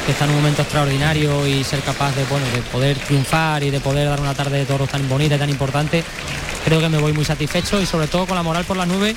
[0.06, 3.70] que está en un momento extraordinario y ser capaz de, bueno, de poder triunfar y
[3.70, 6.05] de poder dar una tarde de toros tan bonita y tan importante,
[6.64, 9.16] creo que me voy muy satisfecho y sobre todo con la moral por la nube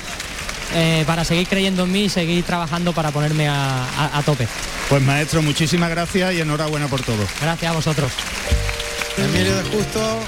[0.74, 4.46] eh, para seguir creyendo en mí y seguir trabajando para ponerme a, a- a tope.
[4.88, 7.26] Pues maestro, muchísimas gracias y enhorabuena por todo.
[7.40, 8.12] Gracias a vosotros.
[9.16, 10.20] Emilio de Justo,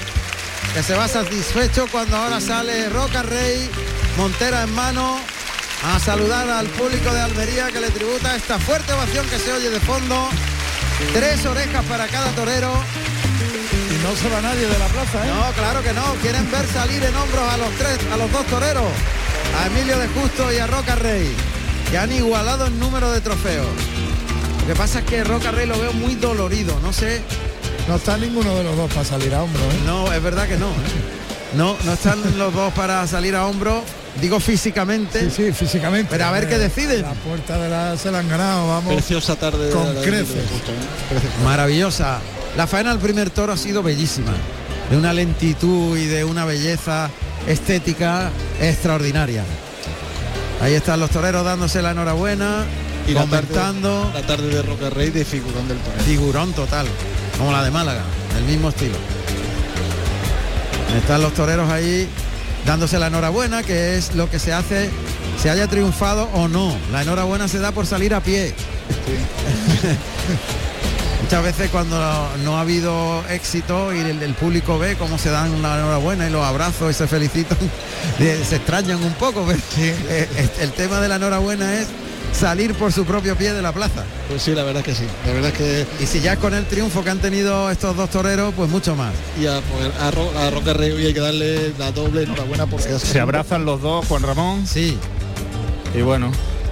[0.73, 3.69] que se va satisfecho cuando ahora sale Roca Rey,
[4.17, 5.17] Montera en mano,
[5.83, 9.69] a saludar al público de Almería que le tributa esta fuerte ovación que se oye
[9.69, 10.27] de fondo.
[11.13, 12.71] Tres orejas para cada torero.
[13.89, 15.29] Y no se va nadie de la plaza, ¿eh?
[15.33, 16.03] No, claro que no.
[16.21, 18.91] Quieren ver salir en hombros a los tres, a los dos toreros.
[19.57, 21.31] A Emilio de Justo y a Roca Rey,
[21.89, 23.67] que han igualado el número de trofeos.
[24.61, 27.21] Lo que pasa es que Roca Rey lo veo muy dolorido, no sé.
[27.87, 29.79] No está ninguno de los dos para salir a hombro, ¿eh?
[29.85, 30.67] No, es verdad que no.
[30.67, 31.55] ¿eh?
[31.55, 33.83] No, no están los dos para salir a hombro.
[34.21, 35.29] Digo físicamente.
[35.29, 36.07] Sí, sí, físicamente.
[36.11, 37.01] Pero a ver qué deciden.
[37.01, 38.93] La puerta de la se la han ganado, vamos.
[38.93, 39.67] Preciosa tarde.
[39.67, 40.43] de Con la- creces.
[41.43, 42.19] Maravillosa.
[42.57, 44.31] La faena del primer toro ha sido bellísima.
[44.89, 47.09] De una lentitud y de una belleza
[47.47, 48.29] estética
[48.59, 49.43] extraordinaria.
[50.61, 52.63] Ahí están los toreros dándose la enhorabuena,
[53.07, 54.11] Y la tarde, comentando.
[54.13, 56.03] la tarde de Roca Rey de figurón del torero.
[56.03, 56.85] Figurón total,
[57.37, 58.03] como la de Málaga,
[58.35, 58.95] del mismo estilo.
[60.97, 62.07] Están los toreros ahí
[62.65, 64.89] dándose la enhorabuena, que es lo que se hace,
[65.41, 66.75] se haya triunfado o no.
[66.91, 68.53] La enhorabuena se da por salir a pie.
[71.21, 71.97] Muchas veces cuando
[72.43, 76.31] no ha habido éxito y el, el público ve cómo se dan la enhorabuena y
[76.31, 77.57] los abrazos y se felicitan,
[78.19, 79.45] eh, se extrañan un poco.
[79.47, 81.87] pero, eh, este- el tema de la enhorabuena es
[82.37, 84.03] salir por su propio pie de la plaza.
[84.29, 85.05] Pues sí, la verdad que sí.
[85.25, 88.09] La verdad que Y si ya es con el triunfo que han tenido estos dos
[88.09, 89.13] toreros, pues mucho más.
[89.39, 92.97] y a, pues, a, Ro- a Roca Rey hay que darle la doble enhorabuena porque
[92.99, 94.65] Se abrazan los dos, Juan Ramón.
[94.67, 94.97] Sí.
[95.93, 96.31] Y bueno,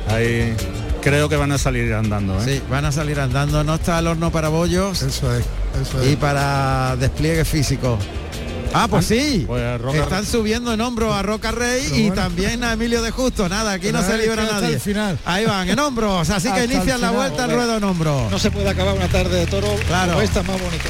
[0.10, 0.56] ahí
[1.02, 2.40] creo que van a salir andando.
[2.42, 2.46] ¿eh?
[2.46, 3.64] Sí, van a salir andando.
[3.64, 5.46] No está el horno para bollos Eso es,
[5.82, 7.98] eso y para despliegue físico.
[8.74, 9.46] Ah, pues sí.
[9.48, 9.62] Pues
[9.96, 12.22] Están subiendo en hombro a Roca Rey Pero y bueno.
[12.22, 13.50] también a Emilio de Justo.
[13.50, 14.76] Nada, aquí no se libra nadie.
[14.76, 15.18] el final.
[15.26, 16.30] Ahí van, en hombros.
[16.30, 18.32] Así que Hasta inician la vuelta al ruedo en hombros.
[18.32, 20.12] no se puede acabar una tarde de toro Claro.
[20.14, 20.86] como esta más bonita.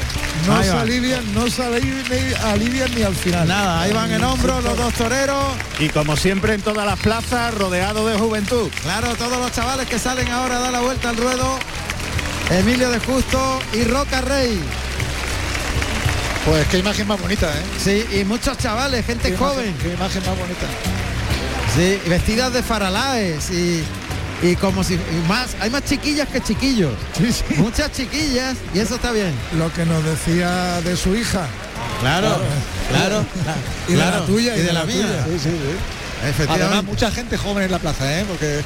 [0.46, 0.80] No Ahí se va.
[0.82, 3.48] alivian, no se alivian, alivian ni al final.
[3.48, 5.44] Nada, ahí van en hombros los dos toreros.
[5.78, 8.68] Y como siempre en todas las plazas, rodeado de juventud.
[8.82, 11.58] Claro, todos los chavales que salen ahora a dar la vuelta al ruedo.
[12.50, 14.60] Emilio de Justo y Roca Rey.
[16.46, 17.62] Pues qué imagen más bonita, ¿eh?
[17.82, 19.66] Sí, y muchos chavales, gente Qué joven.
[19.66, 20.66] imagen, qué imagen más bonita.
[21.76, 23.84] Sí, vestidas de faralaes y,
[24.42, 26.92] y como si y más, hay más chiquillas que chiquillos.
[27.16, 27.44] Sí, sí.
[27.56, 29.32] Muchas chiquillas y eso está bien.
[29.58, 31.46] Lo que nos decía de su hija.
[32.00, 32.38] Claro,
[32.88, 33.24] claro,
[33.88, 35.24] Y de la tuya, y de la mía.
[35.26, 36.44] Sí, sí, sí.
[36.48, 38.24] Además, mucha gente joven en la plaza, ¿eh?
[38.26, 38.62] Porque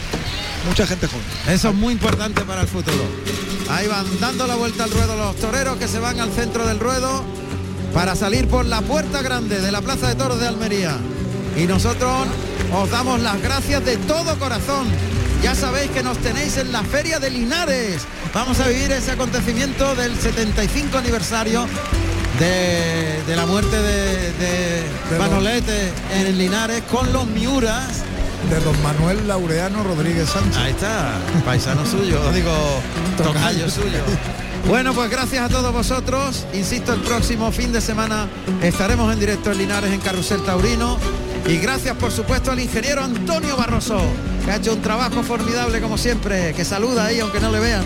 [0.67, 1.25] mucha gente joven.
[1.49, 3.05] Eso es muy importante para el futuro.
[3.69, 6.79] Ahí van dando la vuelta al ruedo los toreros que se van al centro del
[6.79, 7.25] ruedo
[7.95, 10.97] para salir por la puerta grande de la Plaza de Toros de Almería.
[11.57, 12.27] Y nosotros
[12.75, 14.89] os damos las gracias de todo corazón.
[15.43, 18.03] Ya sabéis que nos tenéis en la Feria de Linares.
[18.35, 21.67] Vamos a vivir ese acontecimiento del 75 aniversario
[22.41, 28.03] de, de la muerte de, de De Manolete en Linares con los Miuras.
[28.51, 30.57] De don Manuel Laureano Rodríguez Sánchez.
[30.57, 31.15] Ahí está,
[31.47, 32.53] paisano suyo, digo,
[33.17, 34.03] tocayo suyo.
[34.67, 36.47] Bueno, pues gracias a todos vosotros.
[36.55, 38.29] Insisto, el próximo fin de semana
[38.63, 40.99] estaremos en directo en Linares en Carrusel Taurino.
[41.47, 44.01] Y gracias, por supuesto, al ingeniero Antonio Barroso,
[44.45, 47.85] que ha hecho un trabajo formidable como siempre, que saluda ahí, aunque no le vean.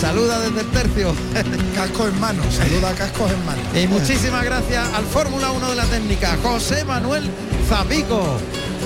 [0.00, 1.12] Saluda desde el tercio.
[1.74, 3.60] Casco en mano, saluda a cascos en mano.
[3.74, 7.28] Y muchísimas gracias al Fórmula 1 de la técnica, José Manuel
[7.68, 8.38] Zapico.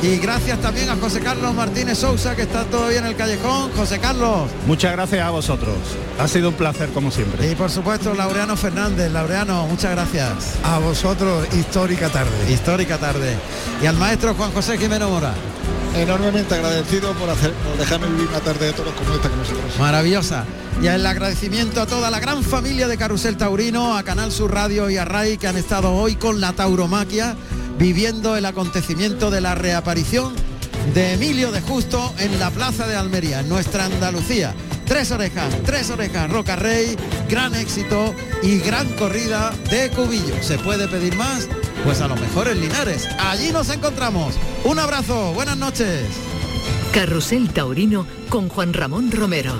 [0.02, 3.70] Y gracias también a José Carlos Martínez Sousa, que está todavía en el callejón.
[3.72, 4.50] José Carlos.
[4.66, 5.74] Muchas gracias a vosotros.
[6.18, 7.50] Ha sido un placer como siempre.
[7.50, 9.10] Y por supuesto, Laureano Fernández.
[9.10, 10.56] Laureano, muchas gracias.
[10.62, 12.52] A vosotros, histórica tarde.
[12.52, 13.36] Histórica tarde.
[13.82, 15.34] Y al maestro Juan José Jimeno Mora.
[15.96, 19.78] Enormemente agradecido por, hacer, por dejarme vivir una tarde de toros como esta con nosotros.
[19.78, 20.44] Maravillosa.
[20.82, 24.90] Y el agradecimiento a toda la gran familia de Carusel Taurino, a Canal Sur Radio
[24.90, 27.36] y a RAI que han estado hoy con la tauromaquia
[27.78, 30.34] viviendo el acontecimiento de la reaparición
[30.92, 34.54] de Emilio de Justo en la Plaza de Almería, nuestra Andalucía.
[34.84, 36.94] Tres orejas, tres orejas, Roca Rey,
[37.28, 40.42] gran éxito y gran corrida de Cubillo.
[40.42, 41.48] ¿Se puede pedir más?
[41.84, 43.08] Pues a lo mejor en Linares.
[43.18, 44.34] Allí nos encontramos.
[44.64, 46.02] Un abrazo, buenas noches.
[46.92, 49.54] Carrusel Taurino con Juan Ramón Romero.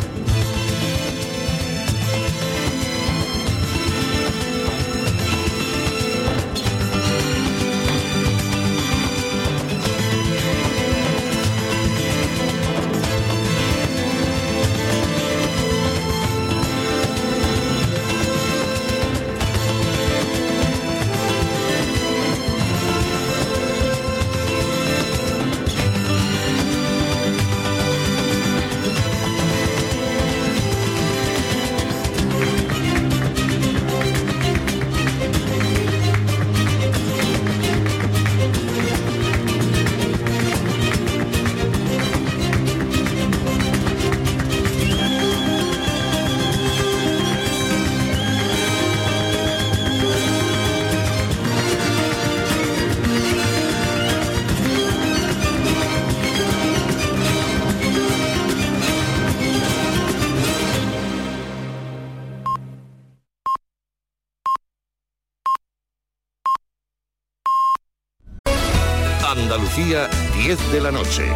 [70.57, 71.33] 10 de la noche.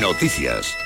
[0.00, 0.81] Noticias.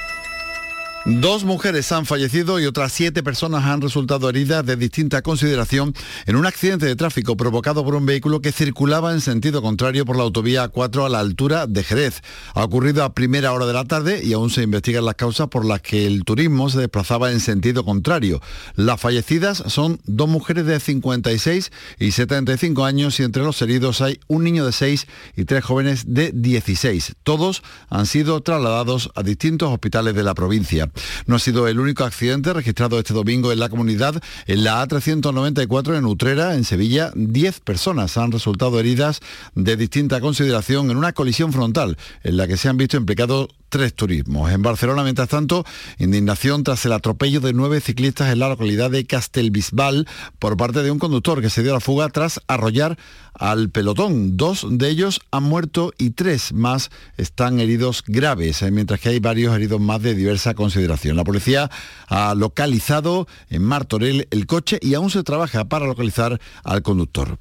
[1.09, 5.95] Dos mujeres han fallecido y otras siete personas han resultado heridas de distinta consideración
[6.27, 10.17] en un accidente de tráfico provocado por un vehículo que circulaba en sentido contrario por
[10.17, 12.23] la autovía A4 a la altura de Jerez.
[12.55, 15.65] Ha ocurrido a primera hora de la tarde y aún se investigan las causas por
[15.65, 18.43] las que el turismo se desplazaba en sentido contrario.
[18.75, 21.71] Las fallecidas son dos mujeres de 56
[22.01, 26.03] y 75 años y entre los heridos hay un niño de 6 y tres jóvenes
[26.09, 27.15] de 16.
[27.23, 30.91] Todos han sido trasladados a distintos hospitales de la provincia.
[31.27, 34.23] No ha sido el único accidente registrado este domingo en la comunidad.
[34.47, 39.21] En la A394 en Utrera, en Sevilla, 10 personas han resultado heridas
[39.55, 43.95] de distinta consideración en una colisión frontal en la que se han visto implicados tres
[43.95, 44.51] turismos.
[44.51, 45.65] En Barcelona, mientras tanto,
[45.99, 50.07] indignación tras el atropello de nueve ciclistas en la localidad de Castelbisbal
[50.39, 52.97] por parte de un conductor que se dio a la fuga tras arrollar
[53.39, 54.37] al pelotón.
[54.37, 59.19] Dos de ellos han muerto y tres más están heridos graves, eh, mientras que hay
[59.19, 61.17] varios heridos más de diversa consideración.
[61.17, 61.71] La policía
[62.09, 67.39] ha localizado en Martorell el coche y aún se trabaja para localizar al conductor.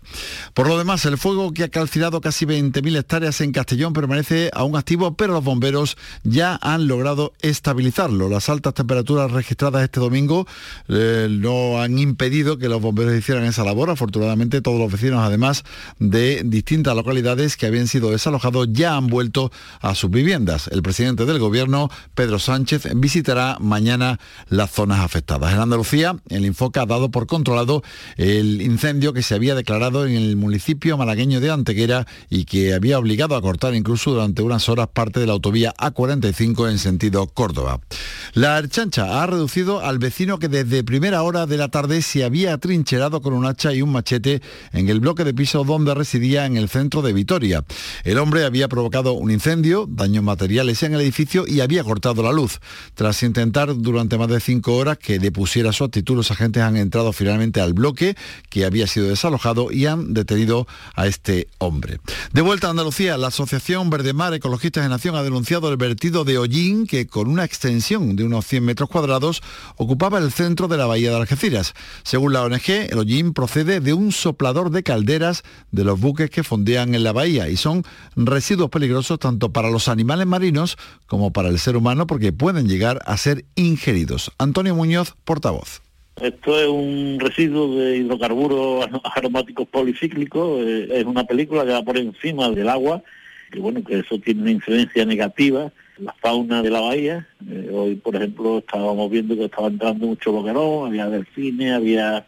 [0.53, 4.75] Por lo demás, el fuego que ha calcinado casi 20.000 hectáreas en Castellón permanece aún
[4.75, 8.29] activo, pero los bomberos ya han logrado estabilizarlo.
[8.29, 10.47] Las altas temperaturas registradas este domingo
[10.87, 13.89] eh, no han impedido que los bomberos hicieran esa labor.
[13.89, 15.63] Afortunadamente todos los vecinos, además
[15.99, 20.67] de distintas localidades que habían sido desalojados, ya han vuelto a sus viviendas.
[20.71, 24.19] El presidente del gobierno, Pedro Sánchez, visitará mañana
[24.49, 25.53] las zonas afectadas.
[25.53, 27.83] En Andalucía, el Infoca ha dado por controlado
[28.17, 32.99] el incendio que se había declarado en el municipio malagueño de Antequera y que había
[32.99, 37.25] obligado a cortar incluso durante unas horas parte de la autovía A40 45 en sentido
[37.25, 37.79] Córdoba.
[38.35, 42.53] La Archancha ha reducido al vecino que desde primera hora de la tarde se había
[42.53, 46.57] atrincherado con un hacha y un machete en el bloque de piso donde residía en
[46.57, 47.65] el centro de Vitoria.
[48.03, 52.31] El hombre había provocado un incendio, daños materiales en el edificio y había cortado la
[52.31, 52.59] luz.
[52.93, 57.13] Tras intentar durante más de cinco horas que depusiera su actitud, los agentes han entrado
[57.13, 58.15] finalmente al bloque
[58.51, 61.99] que había sido desalojado y han detenido a este hombre.
[62.31, 66.87] De vuelta a Andalucía, la Asociación Verdemar Ecologistas de Nación ha denunciado el de Hollín,
[66.87, 69.41] que con una extensión de unos 100 metros cuadrados
[69.75, 71.73] ocupaba el centro de la bahía de Algeciras.
[72.03, 76.43] Según la ONG, el hollín procede de un soplador de calderas de los buques que
[76.43, 77.83] fondean en la bahía y son
[78.15, 82.99] residuos peligrosos tanto para los animales marinos como para el ser humano porque pueden llegar
[83.05, 84.31] a ser ingeridos.
[84.37, 85.81] Antonio Muñoz, portavoz.
[86.21, 91.97] Esto es un residuo de hidrocarburos aromáticos policíclicos, eh, es una película que va por
[91.97, 93.01] encima del agua,
[93.51, 97.27] que bueno, que eso tiene una influencia negativa la fauna de la bahía.
[97.49, 102.25] Eh, hoy, por ejemplo, estábamos viendo que estaba entrando mucho boquerón, había delfines, había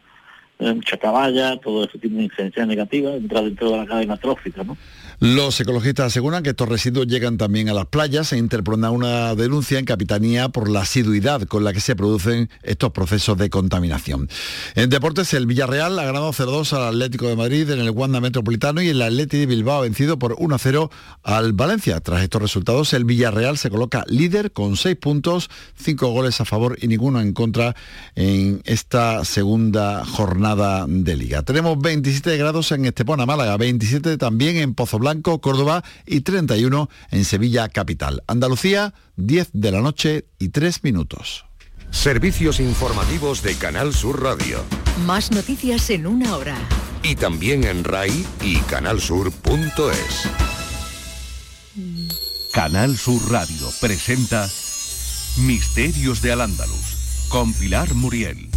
[0.59, 4.63] eh, mucha caballa, todo eso tiene una incidencia negativa, entra dentro de la cadena trófica,
[4.63, 4.77] ¿no?
[5.19, 9.79] Los ecologistas aseguran que estos residuos llegan también a las playas e interpone una denuncia
[9.79, 14.29] en Capitanía por la asiduidad con la que se producen estos procesos de contaminación.
[14.75, 18.79] En deportes, el Villarreal ha ganado 0-2 al Atlético de Madrid en el Wanda Metropolitano
[18.83, 20.91] y el Atlético de Bilbao ha vencido por 1-0
[21.23, 21.99] al Valencia.
[21.99, 26.77] Tras estos resultados, el Villarreal se coloca líder con 6 puntos, 5 goles a favor
[26.79, 27.75] y ninguno en contra
[28.13, 31.41] en esta segunda jornada de liga.
[31.41, 37.23] Tenemos 27 grados en Estepona, Málaga, 27 también en Pozo Blanco Córdoba y 31 en
[37.23, 38.23] Sevilla Capital.
[38.27, 41.45] Andalucía, 10 de la noche y 3 minutos.
[41.91, 44.61] Servicios informativos de Canal Sur Radio.
[45.05, 46.57] Más noticias en una hora.
[47.03, 50.29] Y también en RAI y canalsur.es.
[52.51, 54.49] Canal Sur Radio presenta
[55.37, 58.49] Misterios de Al-Ándalus con Pilar Muriel.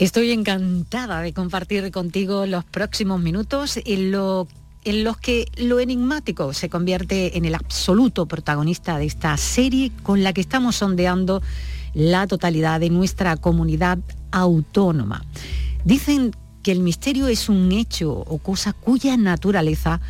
[0.00, 4.48] Estoy encantada de compartir contigo los próximos minutos en, lo,
[4.86, 10.22] en los que lo enigmático se convierte en el absoluto protagonista de esta serie con
[10.22, 11.42] la que estamos sondeando
[11.92, 13.98] la totalidad de nuestra comunidad
[14.30, 15.22] autónoma.
[15.84, 20.00] Dicen que el misterio es un hecho o cosa cuya naturaleza,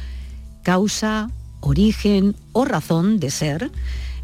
[0.63, 3.73] causa, origen o razón de ser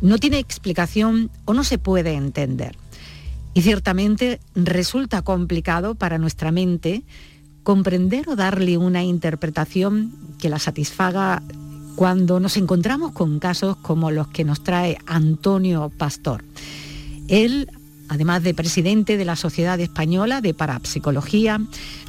[0.00, 2.76] no tiene explicación o no se puede entender.
[3.56, 7.04] Y ciertamente resulta complicado para nuestra mente
[7.62, 11.42] comprender o darle una interpretación que la satisfaga
[11.94, 16.44] cuando nos encontramos con casos como los que nos trae Antonio Pastor.
[17.28, 17.70] Él,
[18.10, 21.58] además de presidente de la Sociedad Española de Parapsicología,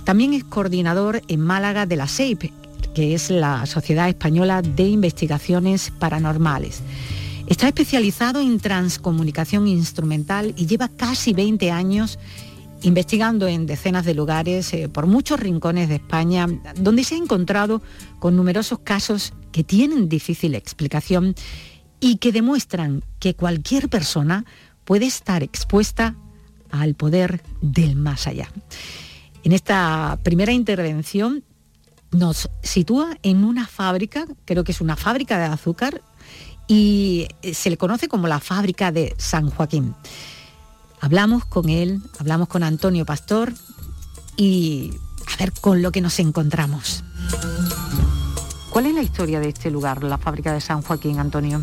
[0.03, 2.51] también es coordinador en Málaga de la SEIP,
[2.93, 6.81] que es la Sociedad Española de Investigaciones Paranormales.
[7.47, 12.19] Está especializado en transcomunicación instrumental y lleva casi 20 años
[12.81, 17.81] investigando en decenas de lugares eh, por muchos rincones de España, donde se ha encontrado
[18.19, 21.35] con numerosos casos que tienen difícil explicación
[21.99, 24.45] y que demuestran que cualquier persona
[24.83, 26.15] puede estar expuesta
[26.69, 28.51] al poder del más allá.
[29.43, 31.43] En esta primera intervención
[32.11, 36.01] nos sitúa en una fábrica, creo que es una fábrica de azúcar,
[36.67, 39.95] y eh, se le conoce como la fábrica de San Joaquín.
[40.99, 43.53] Hablamos con él, hablamos con Antonio Pastor
[44.35, 44.93] y
[45.33, 47.03] a ver con lo que nos encontramos.
[48.69, 51.61] ¿Cuál es la historia de este lugar, la fábrica de San Joaquín, Antonio?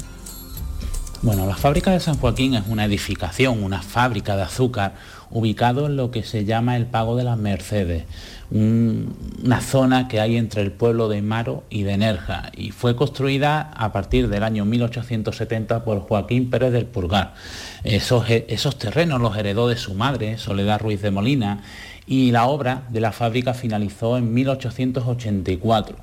[1.23, 4.95] Bueno, la fábrica de San Joaquín es una edificación, una fábrica de azúcar,
[5.35, 8.05] ubicado en lo que se llama el Pago de las Mercedes,
[8.51, 13.73] una zona que hay entre el pueblo de Maro y de Nerja, y fue construida
[13.77, 17.35] a partir del año 1870 por Joaquín Pérez del Purgar.
[17.83, 21.63] Esos, esos terrenos los heredó de su madre, Soledad Ruiz de Molina,
[22.07, 25.97] y la obra de la fábrica finalizó en 1884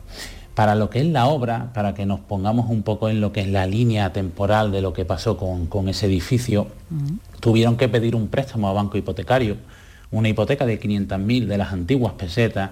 [0.55, 3.41] para lo que es la obra, para que nos pongamos un poco en lo que
[3.41, 6.67] es la línea temporal de lo que pasó con, ese edificio,
[7.39, 9.57] tuvieron que pedir un préstamo a banco hipotecario,
[10.11, 12.71] una hipoteca de 500.000 de las antiguas pesetas,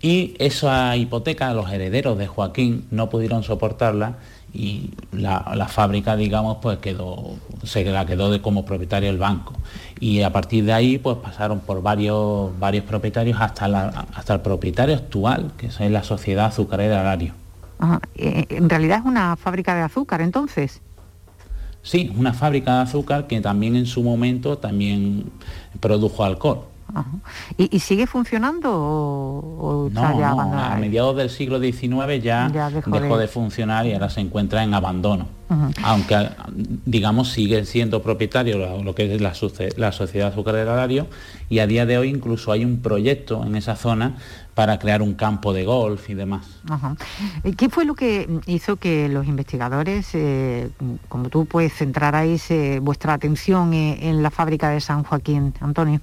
[0.00, 4.16] y esa hipoteca los herederos de Joaquín no pudieron soportarla
[4.52, 9.54] y la, fábrica, digamos, pues quedó, se la quedó de, como propietario el banco.
[10.00, 14.40] Y a partir de ahí, pues pasaron por varios, varios propietarios hasta, la, hasta el
[14.40, 17.34] propietario actual, que es la Sociedad Azucarera Arario.
[18.14, 20.80] Eh, en realidad es una fábrica de azúcar, entonces.
[21.82, 25.30] Sí, una fábrica de azúcar que también en su momento también
[25.80, 26.64] produjo alcohol.
[27.56, 33.28] ¿Y, sigue funcionando o, no, ya A mediados del siglo XIX ya, dejó, de...
[33.28, 35.26] funcionar y ahora se encuentra en abandono.
[35.82, 36.28] Aunque,
[36.84, 39.32] digamos, sigue siendo propietario lo que es la,
[39.76, 41.06] la Sociedad Azucarera Arario
[41.48, 44.16] y a día de hoy incluso hay un proyecto en esa zona
[44.54, 46.46] para crear un campo de golf y demás.
[47.56, 50.68] ¿Qué fue lo que hizo que los investigadores, eh,
[51.08, 56.00] como tú puedes centrarais eh, vuestra atención en la fábrica de San Joaquín, Antonio?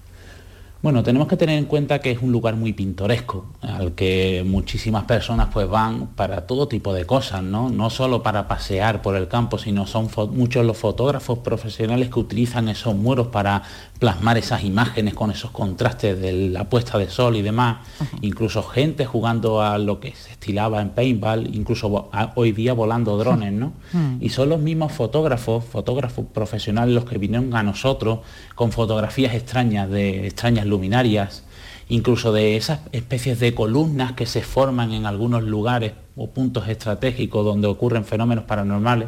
[0.85, 5.05] Bueno, tenemos que tener en cuenta que es un lugar muy pintoresco, al que muchísimas
[5.05, 7.71] personas pues van para todo tipo de cosas, ¿no?
[7.71, 12.69] No solo para pasear por el campo, sino son muchos los fotógrafos profesionales que utilizan
[12.69, 13.63] esos muros para
[13.99, 17.77] plasmar esas imágenes con esos contrastes de la puesta de sol y demás.
[18.21, 23.53] Incluso gente jugando a lo que se estilaba en paintball, incluso hoy día volando drones,
[23.53, 23.73] ¿no?
[23.93, 24.17] Mm.
[24.21, 28.19] Y son los mismos fotógrafos, fotógrafos profesionales los que vinieron a nosotros
[28.53, 31.43] con fotografías extrañas de extrañas luminarias,
[31.87, 37.45] incluso de esas especies de columnas que se forman en algunos lugares o puntos estratégicos
[37.45, 39.07] donde ocurren fenómenos paranormales,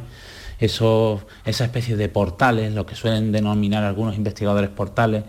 [0.60, 5.24] esos, esa especie de portales, lo que suelen denominar algunos investigadores portales,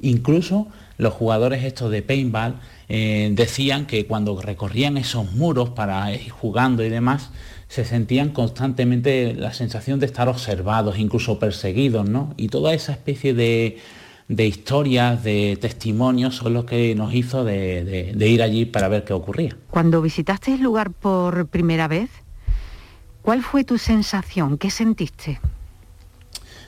[0.00, 2.56] incluso los jugadores estos de paintball
[2.88, 7.30] eh, decían que cuando recorrían esos muros para ir jugando y demás,
[7.68, 12.32] se sentían constantemente la sensación de estar observados, incluso perseguidos, ¿no?
[12.36, 13.78] Y toda esa especie de,
[14.28, 19.12] de historias, de testimonios, son los que nos hizo de, ir allí para ver qué
[19.12, 19.56] ocurría.
[19.70, 22.10] Cuando visitaste el lugar por primera vez,
[23.26, 24.56] ¿cuál fue tu sensación?
[24.56, 25.40] ¿Qué sentiste?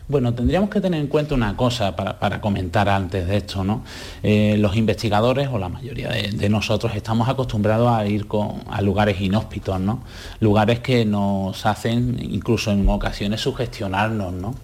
[0.08, 3.84] Bueno, tendríamos que tener en cuenta una cosa para, comentar antes de esto, ¿no?
[4.24, 8.26] Eh, los investigadores o la mayoría de, nosotros estamos acostumbrados a ir
[8.70, 10.02] a lugares inhóspitos, ¿no?
[10.40, 14.56] Lugares que nos hacen incluso en ocasiones sugestionarnos, ¿no?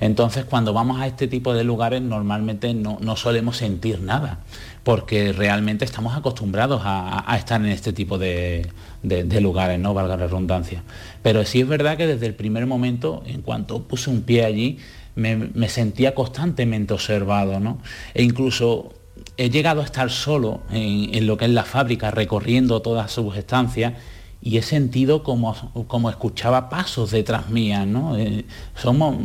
[0.00, 4.40] Entonces cuando vamos a este tipo de lugares normalmente no, solemos sentir nada,
[4.82, 8.68] porque realmente estamos acostumbrados a, estar en este tipo de,
[9.40, 9.94] lugares, ¿no?
[9.94, 10.82] Valga la redundancia.
[11.22, 14.78] Pero sí es verdad que desde el primer momento, en cuanto puse un pie allí,
[15.14, 17.78] me, sentía constantemente observado, ¿no?
[18.14, 18.94] E incluso
[19.36, 23.36] he llegado a estar solo en, en, lo que es la fábrica, recorriendo todas sus
[23.36, 23.94] estancias
[24.42, 25.54] y he sentido como,
[25.86, 28.18] como escuchaba pasos detrás mías, ¿no?
[28.18, 28.44] Eh,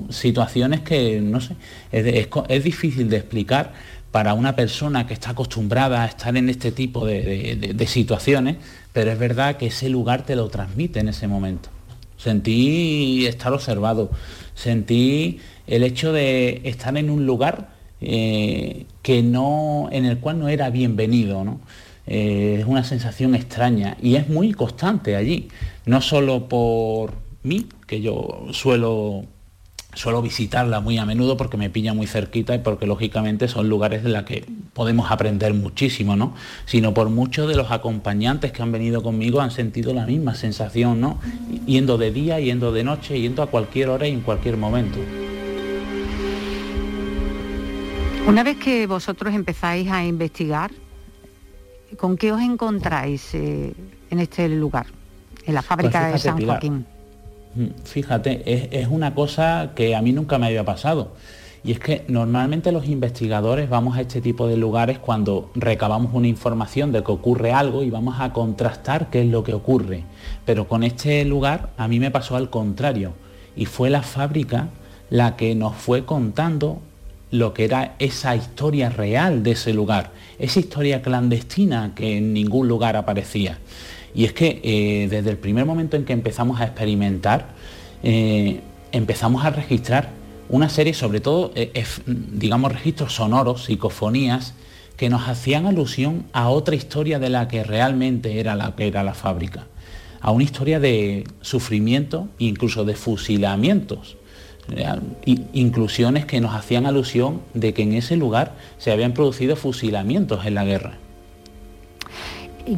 [0.09, 1.55] situaciones que, no sé,
[1.91, 3.73] es, difícil de explicar
[4.11, 8.57] para una persona que está acostumbrada a estar en este tipo de, situaciones,
[8.93, 11.69] pero es verdad que ese lugar te lo transmite en ese momento.
[12.17, 14.09] Sentí estar observado,
[14.55, 17.69] sentí el hecho de estar en un lugar
[18.01, 21.59] eh, que no, en el cual no era bienvenido, ¿no?
[22.07, 25.49] Eh, es una sensación extraña y es muy constante allí,
[25.85, 27.13] no solo por
[27.43, 29.25] mí, que yo suelo
[29.97, 34.03] suelo visitarla muy a menudo porque me pilla muy cerquita y porque lógicamente son lugares
[34.03, 36.33] de los que podemos aprender muchísimo, ¿no?
[36.65, 41.01] Sino por muchos de los acompañantes que han venido conmigo han sentido la misma sensación,
[41.01, 41.19] ¿no?
[41.65, 44.99] Yendo de día, yendo de noche, yendo a cualquier hora y en cualquier momento.
[48.27, 50.71] Una vez que vosotros empezáis a investigar,
[51.95, 53.73] ¿Con qué os encontráis eh,
[54.09, 54.87] en este lugar,
[55.45, 56.85] en la fábrica pues de San Joaquín?
[57.55, 61.13] Mm, fíjate, es, una cosa que a mí nunca me había pasado.
[61.63, 66.27] Y es que normalmente los investigadores vamos a este tipo de lugares cuando recabamos una
[66.27, 70.03] información de que ocurre algo y vamos a contrastar qué es lo que ocurre.
[70.45, 73.13] Pero con este lugar a mí me pasó al contrario.
[73.55, 74.69] Y fue la fábrica
[75.09, 76.79] la que nos fue contando
[77.31, 82.67] lo que era esa historia real de ese lugar, esa historia clandestina que en ningún
[82.67, 83.57] lugar aparecía.
[84.13, 87.49] Y es que eh, desde el primer momento en que empezamos a experimentar,
[88.03, 88.61] eh,
[88.91, 90.09] empezamos a registrar
[90.49, 94.53] una serie, sobre todo, eh, digamos, registros sonoros, psicofonías,
[94.95, 99.03] que nos hacían alusión a otra historia de la que realmente era la que era
[99.03, 99.67] la fábrica,
[100.21, 104.17] a una historia de sufrimiento, incluso de fusilamientos
[105.53, 110.55] inclusiones que nos hacían alusión de que en ese lugar se habían producido fusilamientos en
[110.55, 110.97] la guerra.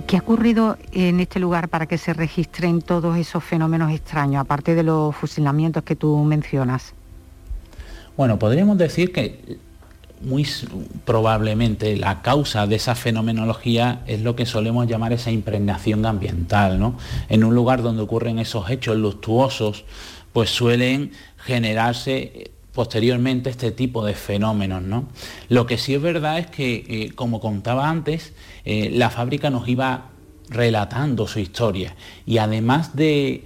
[0.06, 4.76] ¿Qué ha ocurrido en este lugar para que se registren todos esos fenómenos extraños, aparte
[4.76, 6.94] de los fusilamientos que tú mencionas?
[8.16, 9.58] Bueno, podríamos decir que
[10.22, 10.46] muy
[11.06, 16.96] probablemente la causa de esa fenomenología es lo que solemos llamar esa impregnación ambiental, ¿no?
[17.28, 19.86] En un lugar donde ocurren esos hechos luctuosos,
[20.34, 24.82] pues suelen generarse posteriormente este tipo de fenómenos.
[24.82, 25.10] ¿no?
[25.50, 28.32] Lo que sí es verdad es que, eh, como contaba antes,
[28.72, 30.12] eh, la fábrica nos iba
[30.48, 31.96] relatando su historia
[32.28, 33.46] y además de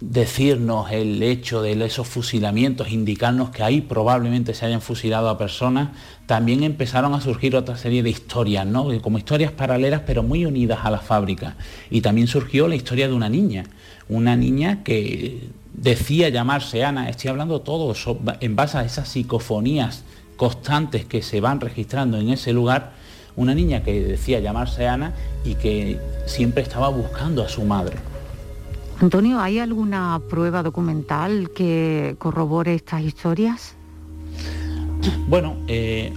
[0.00, 5.90] decirnos el hecho de esos fusilamientos, indicarnos que ahí probablemente se hayan fusilado a personas,
[6.26, 8.88] también empezaron a surgir otra serie de historias, ¿no?
[9.02, 11.54] como historias paralelas pero muy unidas a la fábrica.
[11.88, 13.66] Y también surgió la historia de una niña,
[14.08, 17.94] una niña que decía llamarse Ana, estoy hablando todo
[18.40, 20.02] en base a esas psicofonías
[20.36, 22.97] constantes que se van registrando en ese lugar,
[23.38, 27.96] una niña que decía llamarse Ana y que siempre estaba buscando a su madre.
[29.00, 33.76] Antonio, ¿hay alguna prueba documental que corrobore estas historias?
[35.28, 36.12] Bueno, eh,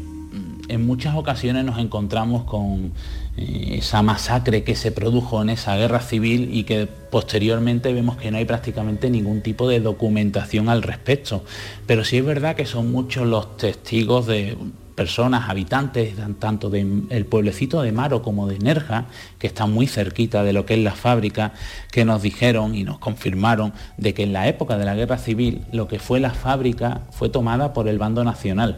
[0.67, 2.91] en muchas ocasiones nos encontramos con
[3.37, 8.31] eh, esa masacre que se produjo en esa guerra civil y que posteriormente vemos que
[8.31, 11.43] no hay prácticamente ningún tipo de documentación al respecto.
[11.85, 14.57] Pero sí es verdad que son muchos los testigos de
[14.95, 19.05] personas, habitantes, tanto del pueblecito de Maro como de Nerja,
[19.39, 21.53] que están muy cerquita de lo que es la fábrica,
[21.91, 25.65] que nos dijeron y nos confirmaron de que en la época de la guerra civil
[25.71, 28.77] lo que fue la fábrica fue tomada por el bando nacional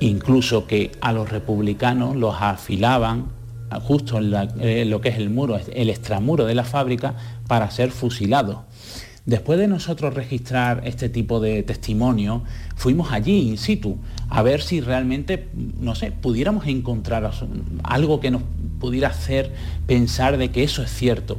[0.00, 3.26] incluso que a los republicanos los afilaban
[3.82, 7.14] justo en, eh, lo que es el muro, el extramuro de la fábrica,
[7.46, 8.58] para ser fusilados.
[9.26, 12.44] Después de nosotros registrar este tipo de testimonio,
[12.76, 13.98] fuimos allí in situ
[14.28, 17.30] a ver si realmente, no sé, pudiéramos encontrar
[17.82, 18.42] algo que nos
[18.78, 19.52] pudiera hacer
[19.86, 21.38] pensar de que eso es cierto.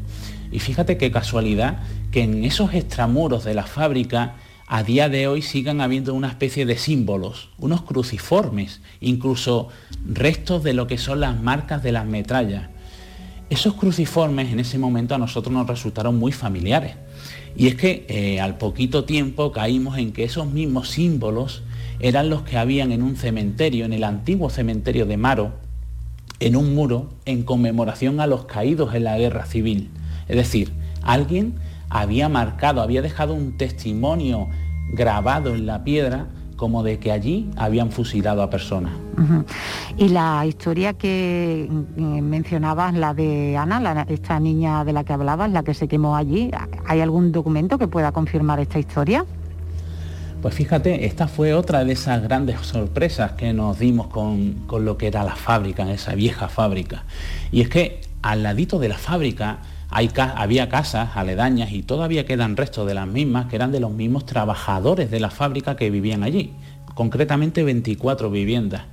[0.51, 1.79] Y fíjate qué casualidad
[2.11, 4.35] que en esos extramuros de la fábrica
[4.67, 9.69] a día de hoy sigan habiendo una especie de símbolos, unos cruciformes, incluso
[10.07, 12.69] restos de lo que son las marcas de las metrallas.
[13.49, 16.93] Esos cruciformes en ese momento a nosotros nos resultaron muy familiares
[17.55, 21.63] Y es que eh, al poquito tiempo caímos en que esos mismos símbolos
[21.99, 25.51] eran los que habían en un cementerio, en el antiguo cementerio de Maro,
[26.39, 29.89] en un muro en conmemoración a los caídos en la guerra civil.
[30.27, 30.71] Es decir,
[31.01, 31.55] alguien
[31.89, 34.47] había marcado, había dejado un testimonio
[34.93, 38.91] grabado en la piedra como de que allí habían fusilado a personas.
[39.97, 45.49] Y la historia que eh, mencionabas, la de Ana, esta niña de la que hablabas,
[45.51, 46.51] la que se quemó allí,
[46.85, 49.25] ¿hay algún documento que pueda confirmar esta historia?
[50.41, 55.07] Pues fíjate, esta fue otra de esas grandes sorpresas que nos dimos con, lo que
[55.07, 57.03] era la fábrica, esa vieja fábrica.
[57.51, 59.59] Y es que al ladito de la fábrica
[59.89, 63.91] hay, había casas aledañas y todavía quedan restos de las mismas que eran de los
[63.91, 66.53] mismos trabajadores de la fábrica que vivían allí,
[66.95, 68.83] concretamente 24 viviendas.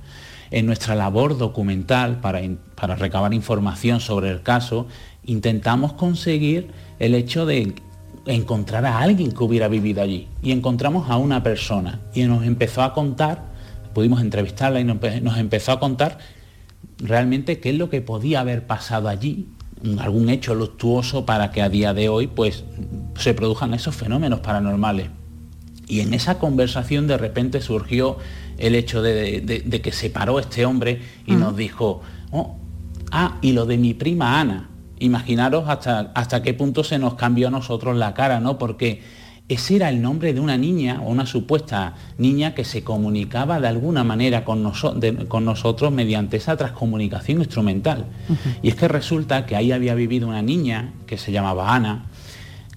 [0.51, 2.41] En nuestra labor documental para,
[2.75, 4.87] para recabar información sobre el caso,
[5.23, 7.73] intentamos conseguir el hecho de
[8.27, 10.27] encontrar a alguien que hubiera vivido allí.
[10.41, 13.43] Y encontramos a una persona y nos empezó a contar,
[13.93, 16.19] pudimos entrevistarla y nos empezó a contar
[16.99, 19.47] realmente qué es lo que podía haber pasado allí,
[19.99, 22.63] algún hecho luctuoso para que a día de hoy pues
[23.17, 25.07] se produzcan esos fenómenos paranormales.
[25.87, 28.17] Y en esa conversación de repente surgió
[28.57, 32.57] el hecho de, que se paró este hombre y nos dijo, oh,
[33.11, 34.69] ah, y lo de mi prima Ana
[34.99, 38.57] imaginaros hasta, hasta qué punto se nos cambió a nosotros la cara, ¿no?
[38.57, 39.01] Porque
[39.49, 43.69] ese era el nombre de una niña o una supuesta niña que se comunicaba de
[43.69, 48.07] alguna manera con, nosotros mediante esa transcomunicación instrumental.
[48.61, 52.07] Y es que resulta que ahí había vivido una niña que se llamaba Ana,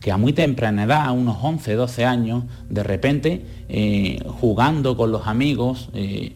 [0.00, 5.10] que a muy temprana edad, a unos 11, 12 años, de repente, eh, jugando con
[5.10, 6.34] los amigos, eh,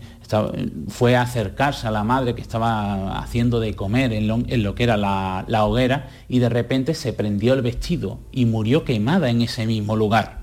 [0.89, 4.27] fue a acercarse a la madre que estaba haciendo de comer en
[4.62, 9.31] lo, que era la, hoguera y de repente se prendió el vestido y murió quemada
[9.31, 10.39] en ese mismo lugar.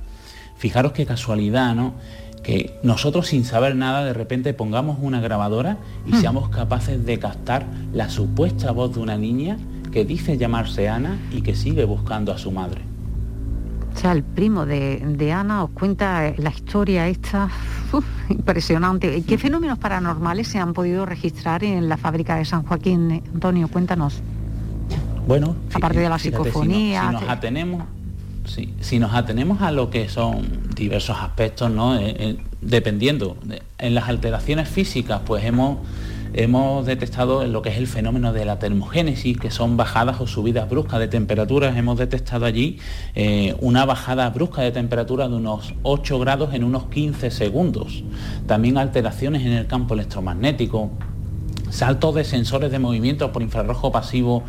[0.58, 1.96] Fijaros qué casualidad, ¿no?
[2.44, 5.78] Que nosotros sin saber nada de repente pongamos una grabadora
[6.08, 6.22] y hmm.
[6.22, 9.58] seamos capaces de captar la supuesta voz de una niña
[9.92, 12.91] que dice llamarse Ana y que sigue buscando a su madre.
[13.94, 17.50] O sea, el primo de, Ana os cuenta la historia esta
[18.30, 19.24] impresionante.
[19.24, 23.24] ¿Qué fenómenos paranormales se han podido registrar en la fábrica de San Joaquín?
[23.34, 24.22] Antonio, cuéntanos.
[25.28, 27.08] Bueno, aparte de la psicofonía.
[27.08, 27.84] Si, nos, atenemos,
[28.80, 31.96] si nos atenemos a lo que son diversos aspectos, ¿no?
[31.96, 33.38] Eh, eh, dependiendo,
[33.78, 35.78] en las alteraciones físicas, pues hemos
[36.34, 40.70] hemos detectado lo que es el fenómeno de la termogénesis, que son bajadas o subidas
[40.70, 41.78] bruscas de temperaturas.
[41.78, 42.78] Hemos detectado allí
[43.16, 48.04] eh, una bajada brusca de temperatura de unos 8 grados en unos 15 segundos.
[48.48, 50.92] También alteraciones en el campo electromagnético,
[51.70, 54.44] saltos de sensores de movimiento por infrarrojo pasivo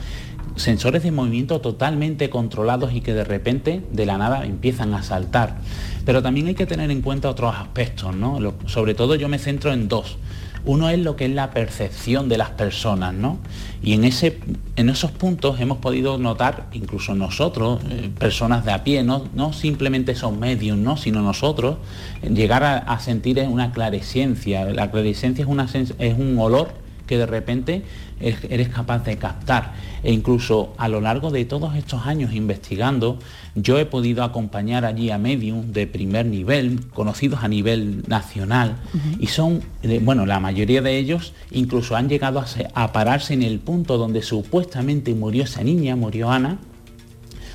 [0.57, 5.59] sensores de movimiento totalmente controlados y que de repente de la nada empiezan a saltar.
[6.05, 8.39] Pero también hay que tener en cuenta otros aspectos, ¿no?
[8.67, 10.19] sobre todo yo me centro en dos.
[10.65, 13.39] Uno es lo que es la percepción de las personas, ¿no?
[13.83, 14.39] Y en, ese,
[14.77, 19.53] en esos puntos hemos podido notar, incluso nosotros, eh, personas de a pie, no, no
[19.53, 20.97] simplemente son medios, ¿no?
[20.97, 21.79] sino nosotros,
[22.23, 24.65] llegar a, sentir una clarescencia.
[24.67, 25.67] La clarescencia es, una,
[25.99, 26.83] es un olor
[27.13, 27.83] que de repente
[28.21, 29.75] eres capaz de captar.
[30.03, 33.19] E incluso a lo largo de todos estos años investigando,
[33.55, 38.77] yo he podido acompañar allí a medium de primer nivel, conocidos a nivel nacional,
[39.21, 43.43] y son, eh, bueno, la mayoría de ellos incluso han llegado a, a pararse en
[43.43, 46.61] el punto donde supuestamente murió esa niña, murió Ana,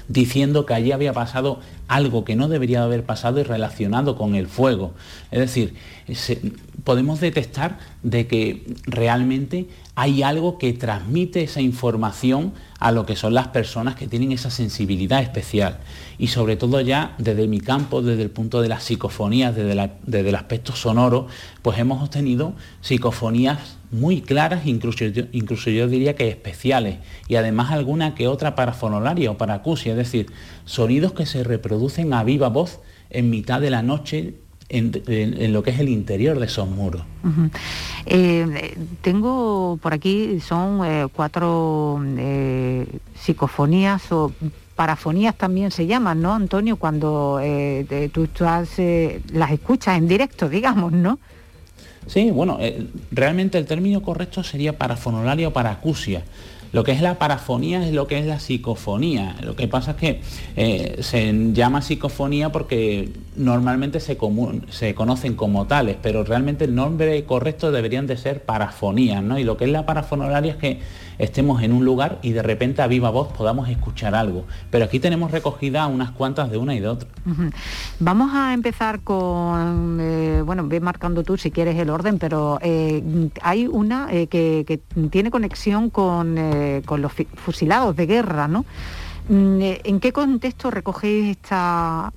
[0.07, 4.47] diciendo que allí había pasado algo que no debería haber pasado y relacionado con el
[4.47, 4.93] fuego.
[5.31, 5.75] Es decir,
[6.83, 13.33] podemos detectar de que realmente hay algo que transmite esa información a lo que son
[13.33, 15.79] las personas que tienen esa sensibilidad especial.
[16.17, 20.29] Y sobre todo ya desde mi campo, desde el punto de las psicofonías, desde, desde
[20.29, 21.27] el aspecto sonoro,
[21.61, 28.15] pues hemos obtenido psicofonías muy claras, incluso, incluso yo diría que especiales, y además alguna
[28.15, 30.27] que otra para fonolaria o para acusia, es decir,
[30.65, 34.35] sonidos que se reproducen a viva voz en mitad de la noche
[34.69, 37.03] en, lo que es el interior de esos muros.
[38.05, 42.85] Eh, tengo por aquí, son eh, cuatro eh,
[43.15, 44.33] psicofonías o
[44.75, 46.75] parafonías también se llaman, ¿no, Antonio?
[46.75, 47.39] Cuando
[48.11, 51.17] tú, tú las escuchas en directo, digamos, ¿no?
[52.07, 52.57] Sí, bueno,
[53.11, 56.23] realmente el término correcto sería parafonolaria o paracusia.
[56.73, 59.35] Lo que es la parafonía es lo que es la psicofonía.
[59.41, 60.21] Lo que pasa es que
[60.55, 64.17] eh, se llama psicofonía porque normalmente se,
[64.69, 69.39] se, conocen como tales, pero realmente el nombre correcto deberían de ser parafonías, ¿no?
[69.39, 70.79] Y lo que es la parafonolaria es que
[71.19, 74.45] estemos en un lugar y de repente a viva voz podamos escuchar algo.
[74.69, 77.09] Pero aquí tenemos recogida unas cuantas de una y de otra.
[77.99, 83.29] Vamos a empezar con, eh, bueno, ve marcando tú si quieres el orden, pero eh,
[83.41, 84.79] hay una que, que,
[85.09, 88.65] tiene conexión con eh, con los fusilados de guerra, ¿no?
[89.29, 92.13] Mm, eh, ¿En qué contexto recogéis esta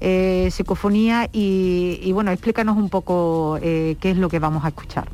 [0.00, 1.28] eh, psicofonía?
[1.32, 5.08] Y, bueno, explícanos un poco qué es lo que vamos a escuchar.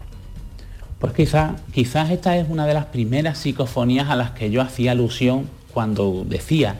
[0.98, 4.92] Pues quizás quizás esta es una de las primeras psicofonías a las que yo hacía
[4.92, 6.76] alusión cuando decía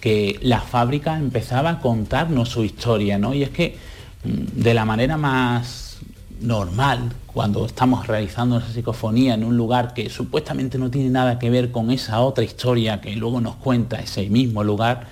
[0.00, 3.32] que la fábrica empezaba a contarnos su historia, ¿no?
[3.34, 3.76] Y es que
[4.24, 6.00] mm, de la manera más
[6.40, 11.50] normal, cuando estamos realizando esa psicofonía en un lugar que supuestamente no tiene nada que
[11.50, 15.06] ver con esa otra historia que luego nos cuenta ese mismo lugar,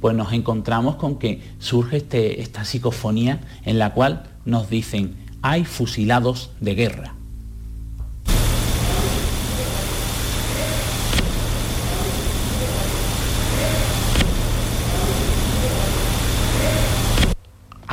[0.00, 5.64] pues nos encontramos con que surge este, esta psicofonía en la cual nos dicen, hay
[5.64, 7.14] fusilados de guerra.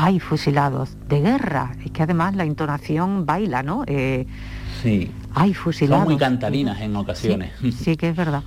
[0.01, 1.73] Hay fusilados de guerra.
[1.85, 3.83] Es que además la entonación baila, ¿no?
[3.85, 4.25] Eh,
[4.81, 5.11] sí.
[5.35, 6.05] Hay fusilados.
[6.05, 7.51] Son muy cantarinas en ocasiones.
[7.77, 8.43] Sí, que es verdad.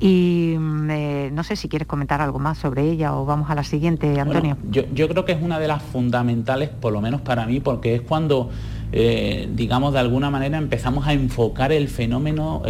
[0.00, 3.54] Y mm, eh, no sé si quieres comentar algo más sobre ella o vamos a
[3.54, 4.56] la siguiente, Antonio.
[4.70, 8.00] yo, creo que es una de las fundamentales, por lo menos para mí, porque es
[8.00, 8.50] cuando,
[8.90, 12.62] eh, digamos, de alguna manera empezamos a enfocar el fenómeno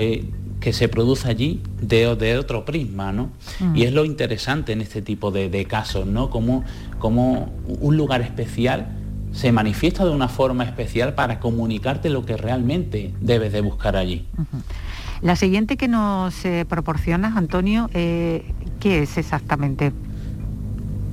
[0.62, 3.30] que se produce allí de, de otro prisma, ¿no?
[3.60, 3.76] Mm.
[3.76, 6.30] Y es lo interesante en este tipo de, casos, ¿no?
[6.30, 6.64] Como,
[6.98, 8.86] como, un lugar especial
[9.32, 14.24] se manifiesta de una forma especial para comunicarte lo que realmente debes de buscar allí.
[15.20, 18.44] La siguiente que nos eh, proporcionas, Antonio, eh,
[18.78, 19.92] ¿qué es exactamente?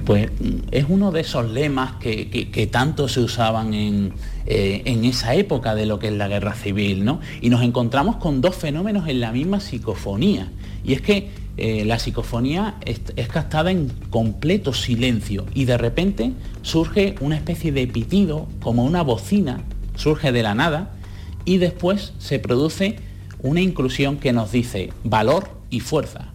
[0.10, 0.32] pues
[0.72, 4.14] es uno de esos lemas que, tanto se usaban en,
[4.52, 7.20] eh, en, esa época de lo que es la guerra civil, ¿no?
[7.40, 10.50] Y nos encontramos con dos fenómenos en la misma psicofonía.
[10.84, 16.32] Y es que eh, la psicofonía es, es, captada en completo silencio y de repente
[16.64, 19.62] surge una especie de pitido, como una bocina,
[19.96, 20.96] surge de la nada
[21.46, 22.96] y después se produce
[23.44, 26.29] una inclusión que nos dice valor y fuerza.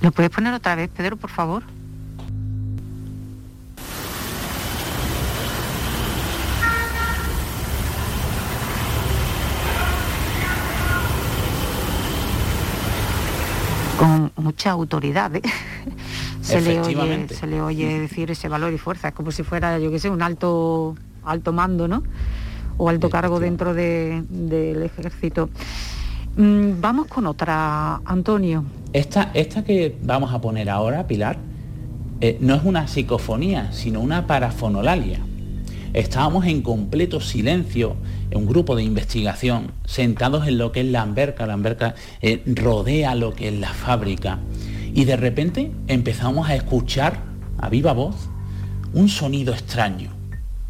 [0.00, 1.62] ¿Lo puedes poner otra vez, Pedro, por favor?
[13.98, 15.42] Con mucha autoridad, ¿eh?
[16.40, 19.78] se, le oye, se le oye decir ese valor y fuerza, es como si fuera,
[19.78, 22.02] yo qué sé, un alto, alto mando, ¿no?
[22.78, 25.50] O alto cargo dentro del ejército.
[26.36, 28.64] Mm, vamos con otra, Antonio.
[28.92, 31.38] Esta, esta que vamos a poner ahora, Pilar,
[32.20, 35.20] eh, no es una psicofonía, sino una parafonolalia.
[35.92, 37.96] Estábamos en completo silencio,
[38.30, 42.42] en un grupo de investigación, sentados en lo que es la alberca, la alberca eh,
[42.46, 44.38] rodea lo que es la fábrica,
[44.94, 47.20] y de repente empezamos a escuchar
[47.58, 48.28] a viva voz
[48.92, 50.10] un sonido extraño.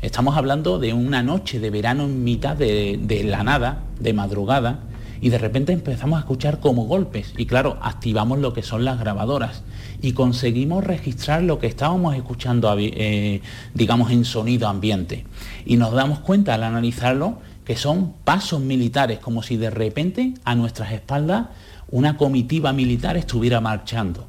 [0.02, 4.80] Estamos hablando de una noche de verano en mitad de la nada, de madrugada,
[5.20, 8.98] y de repente empezamos a escuchar como golpes y claro, activamos lo que son las
[8.98, 9.62] grabadoras
[10.00, 13.40] y conseguimos registrar lo que estábamos escuchando, eh,
[13.74, 15.26] digamos, en sonido ambiente.
[15.64, 20.55] Y nos damos cuenta al analizarlo que son pasos militares, como si de repente a
[20.55, 21.47] nuestras espaldas
[21.90, 24.26] una comitiva militar estuviera marchando.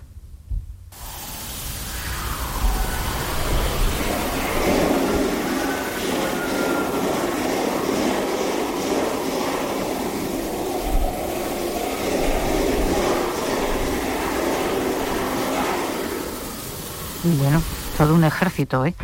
[17.37, 17.61] Bueno,
[17.97, 18.95] todo un ejército, ¿eh?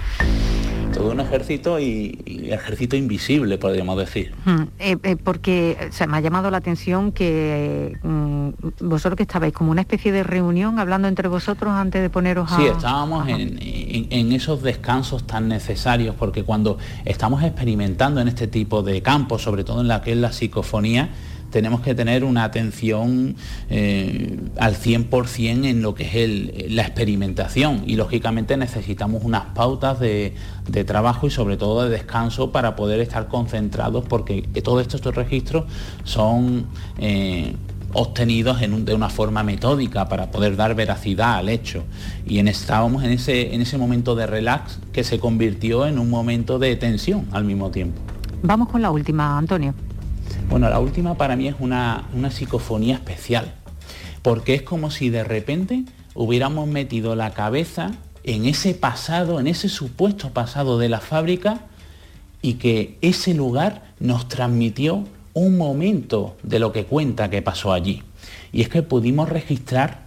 [0.93, 4.33] Todo un ejército y, ejército invisible, podríamos decir.
[4.45, 9.51] Hmm, eh, eh, porque se me ha llamado la atención que mm, vosotros que estabais
[9.51, 12.55] como una especie de reunión hablando entre vosotros antes de poneros a...
[12.55, 18.81] Sí, estábamos en, en, esos descansos tan necesarios, porque cuando estamos experimentando en este tipo
[18.81, 21.09] de campos, sobre todo en la que es la psicofonía,
[21.55, 23.37] tenemos que tener una atención
[23.69, 30.33] eh, al 100% en lo que es la experimentación y lógicamente necesitamos unas pautas de,
[30.85, 35.63] trabajo y sobre todo de descanso para poder estar concentrados porque todos estos registros
[36.03, 36.65] son...
[36.97, 37.55] Eh,
[37.97, 41.85] obtenidos de una forma metódica para poder dar veracidad al hecho.
[42.27, 47.25] Y estábamos en ese momento de relax que se convirtió en un momento de tensión
[47.31, 48.01] al mismo tiempo.
[48.43, 49.73] Vamos con la última, Antonio.
[50.49, 53.53] Bueno, la última para mí es una, una psicofonía especial,
[54.21, 55.83] porque es como si de repente
[56.13, 57.91] hubiéramos metido la cabeza
[58.23, 61.61] en ese pasado, en ese supuesto pasado de la fábrica
[62.41, 68.03] y que ese lugar nos transmitió un momento de lo que cuenta que pasó allí.
[68.51, 70.05] Y es que pudimos registrar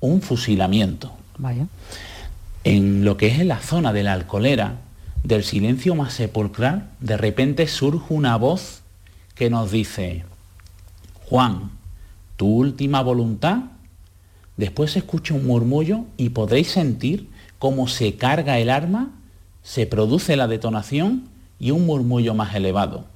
[0.00, 1.12] un fusilamiento.
[1.38, 1.66] Vaya.
[2.64, 4.76] En lo que es en la zona de la alcolera,
[5.24, 8.81] del silencio más sepulcral, de repente surge una voz
[9.42, 10.22] que nos dice,
[11.28, 11.72] Juan,
[12.36, 13.58] tu última voluntad.
[14.56, 19.10] Después se escucha un murmullo y podréis sentir cómo se carga el arma,
[19.64, 21.24] se produce la detonación
[21.58, 23.06] y un murmullo más elevado.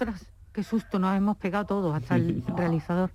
[0.00, 3.10] Ostras, qué susto, nos hemos pegado todos, hasta el realizador.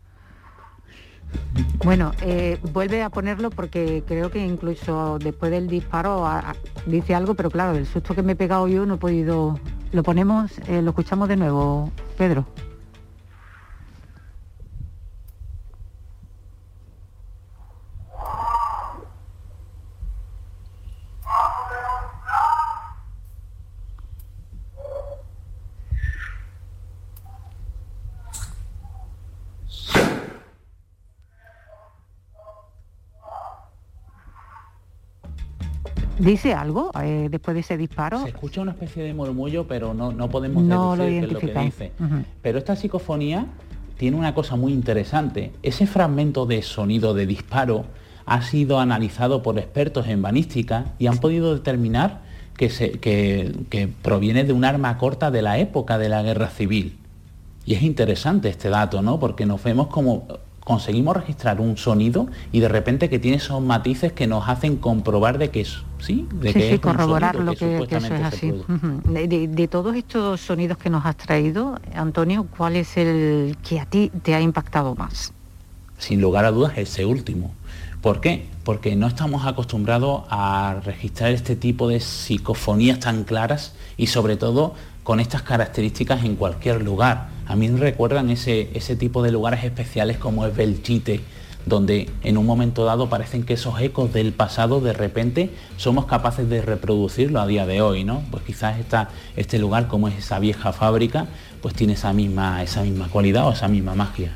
[1.86, 6.56] Bueno, eh, vuelve a ponerlo porque creo que incluso después del disparo a- a-
[6.86, 9.58] dice algo, pero claro, el susto que me he pegado yo no he podido...
[9.94, 12.46] Lo ponemos, eh, lo escuchamos de nuevo, Pedro.
[36.20, 38.22] ¿Dice algo eh, después de ese disparo?
[38.24, 41.34] Se escucha una especie de murmullo, pero no, no podemos No lo deducir qué es
[41.34, 41.92] lo que dice.
[42.42, 43.48] Pero esta psicofonía
[43.98, 45.52] tiene una cosa muy interesante.
[45.64, 47.86] Ese fragmento de sonido de disparo
[48.26, 52.22] ha sido analizado por expertos en balística y han podido determinar
[52.58, 56.48] que, se- que- que proviene de un arma corta de la época de la guerra
[56.50, 56.98] civil.
[57.66, 59.20] Y es interesante este dato, ¿no?
[59.20, 60.28] Porque nos vemos como
[60.64, 65.38] conseguimos registrar un sonido y de repente que tiene esos matices que nos hacen comprobar
[65.38, 68.38] de que es, sí, de que sí, es corroborar lo que, que eso es supuestamente
[68.38, 68.50] se
[69.30, 69.48] así.
[69.48, 74.12] de todos estos sonidos que nos has traído, Antonio, ¿cuál es el que a ti
[74.24, 75.34] te ha impactado más?
[76.04, 77.54] sin lugar a dudas ese último.
[78.02, 78.48] ¿Por qué?
[78.66, 84.76] Porque no estamos acostumbrados a registrar este tipo de psicofonías tan claras y sobre todo
[85.04, 87.30] con estas características en cualquier lugar.
[87.46, 91.22] A mí me recuerdan ese, ese tipo de lugares especiales como es Belchite,
[91.66, 96.50] donde en un momento dado parecen que esos ecos del pasado de repente somos capaces
[96.50, 98.22] de reproducirlo a día de hoy, ¿no?
[98.32, 98.78] Pues quizás
[99.36, 101.28] este lugar como es esa vieja fábrica,
[101.62, 104.36] pues tiene esa misma, esa misma cualidad o esa misma magia.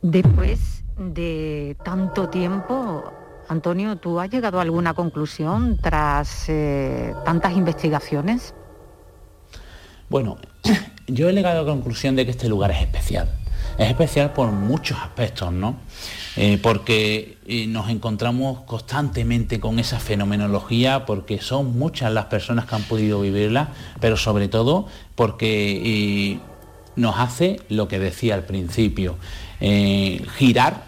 [0.00, 3.12] Después de tanto tiempo,
[3.48, 8.54] Antonio, ¿tú has llegado a alguna conclusión tras eh, tantas investigaciones?
[10.08, 10.38] Bueno,
[11.06, 13.28] yo he llegado a la conclusión de que este lugar es especial.
[13.78, 15.76] Es especial por muchos aspectos, ¿no?
[16.36, 22.74] Eh, porque eh, nos encontramos constantemente con esa fenomenología, porque son muchas las personas que
[22.74, 23.68] han podido vivirla,
[24.00, 26.40] pero sobre todo porque
[26.94, 29.16] nos hace lo que decía al principio,
[29.60, 30.84] girar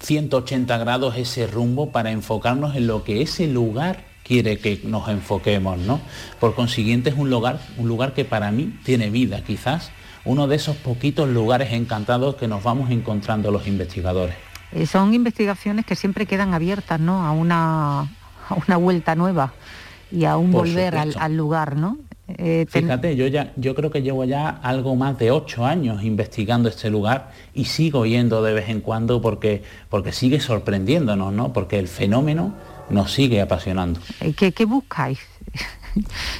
[0.00, 5.78] 180 grados ese rumbo para enfocarnos en lo que ese lugar quiere que nos enfoquemos,
[5.78, 6.00] ¿no?
[6.40, 9.90] Por consiguiente es un lugar, un lugar que para mí tiene vida, quizás
[10.24, 14.34] uno de esos poquitos lugares encantados que nos vamos encontrando los investigadores.
[14.72, 17.24] Eh, son investigaciones que siempre quedan abiertas, ¿no?
[17.24, 19.52] A una, a una vuelta nueva
[20.10, 21.98] y a un Por volver al lugar, ¿no?
[22.28, 26.02] Eh, ten- Fíjate, yo ya, yo creo que llevo ya algo más de ocho años
[26.02, 31.52] investigando este lugar y sigo yendo de vez en cuando porque, porque sigue sorprendiéndonos, ¿no?
[31.52, 32.52] Porque el fenómeno
[32.90, 34.00] nos sigue apasionando.
[34.20, 35.20] eh, ¿qué, qué buscáis?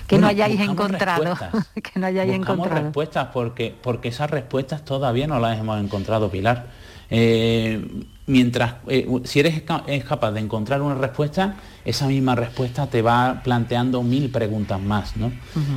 [0.06, 1.36] que Bueno, no hayáis encontrado.
[1.74, 2.84] que no hayáis Buscamos encontrado.
[2.86, 6.66] respuestas porque, porque esas respuestas todavía no las hemos encontrado, Pilar.
[7.10, 7.80] Eh,
[8.26, 13.00] mientras, eh, si eres ca- es capaz de encontrar una respuesta, esa misma respuesta te
[13.02, 15.30] va planteando mil preguntas más, ¿no?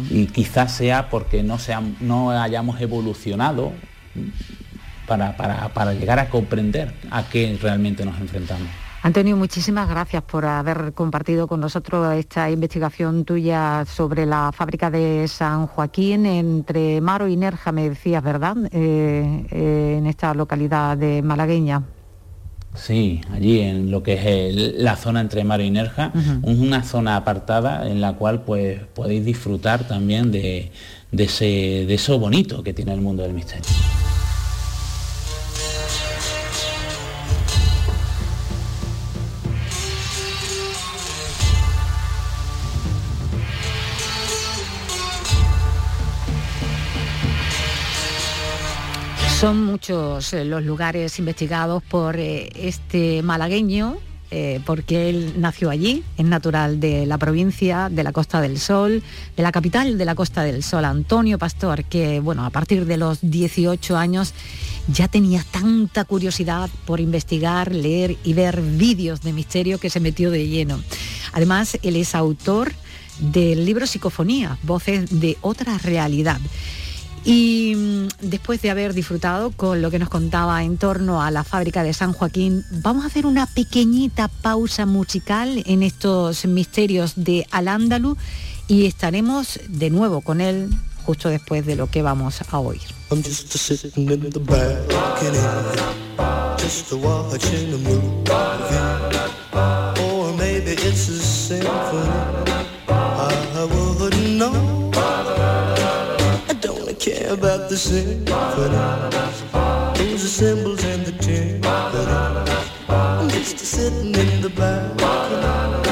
[0.10, 3.72] Y quizás sea porque no, seam- no hayamos evolucionado
[5.08, 8.68] para, para- para llegar a comprender a qué realmente nos enfrentamos.
[9.02, 15.26] Antonio, muchísimas gracias por haber compartido con nosotros esta investigación tuya sobre la fábrica de
[15.30, 18.58] San Joaquín entre Maro y Nerja, me decías, ¿verdad?
[18.72, 21.82] Eh, eh, en esta localidad de malagueña.
[22.76, 26.12] Sí, allí en lo que es el- la zona entre Mar y Nerja,
[26.44, 30.72] una zona apartada en la cual pues podéis disfrutar también de,
[31.12, 33.66] de ese, de eso bonito que tiene el mundo del misterio.
[49.40, 53.96] Son muchos eh, los lugares investigados por eh, este malagueño,
[54.32, 59.02] eh, porque él nació allí, es natural de la provincia, de la Costa del Sol,
[59.38, 62.98] de la capital de la Costa del Sol, Antonio Pastor, que bueno, a partir de
[62.98, 64.34] los 18 años
[64.90, 70.32] ya tenía tanta curiosidad por investigar, leer y ver vídeos de misterio que se metió
[70.32, 70.82] de lleno.
[71.32, 72.74] Además, él es autor
[73.20, 76.42] del libro Psicofonía, Voces de otra realidad.
[77.24, 81.44] Y mm, después de haber disfrutado con lo que nos contaba en torno a la
[81.44, 87.46] fábrica de San Joaquín, vamos a hacer una pequeñita pausa musical en estos misterios de
[87.52, 88.18] Al-Ándalus
[88.68, 90.70] y estaremos de nuevo con él
[91.06, 92.82] justo después de lo que vamos a oír.
[107.12, 108.76] Care about the symphony.
[109.98, 112.90] Those are symbols and the timpani.
[112.90, 115.89] I'm just sitting in the balcony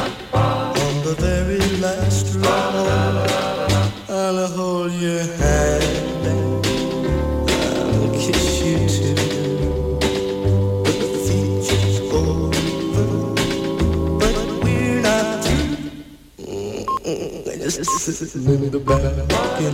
[17.75, 19.73] in the back, in.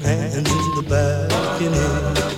[0.00, 0.44] Hands in
[0.76, 1.72] the back, in.
[1.72, 2.19] know.